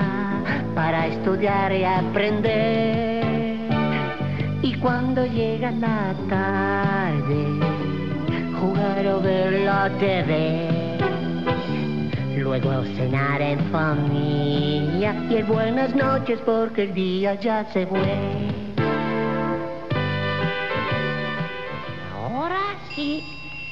para 0.73 1.05
estudiar 1.05 1.71
y 1.71 1.83
aprender. 1.83 3.23
Y 4.63 4.73
cuando 4.79 5.23
llega 5.27 5.69
la 5.69 6.15
tarde, 6.27 7.45
jugar 8.59 9.05
o 9.05 9.21
ver 9.21 9.53
la 9.65 9.87
TV. 9.99 10.97
Luego 12.37 12.83
cenar 12.95 13.39
en 13.39 13.59
familia 13.71 15.13
y 15.29 15.35
el 15.35 15.43
buenas 15.43 15.95
noches 15.95 16.39
porque 16.43 16.85
el 16.85 16.95
día 16.95 17.35
ya 17.35 17.65
se 17.65 17.85
fue. 17.85 18.70
Ahora 22.33 22.77
sí, 22.95 23.21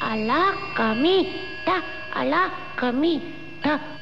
a 0.02 0.18
la 0.18 0.54
camita, 0.76 1.82
a 2.14 2.26
la 2.26 2.52
camita, 2.76 3.99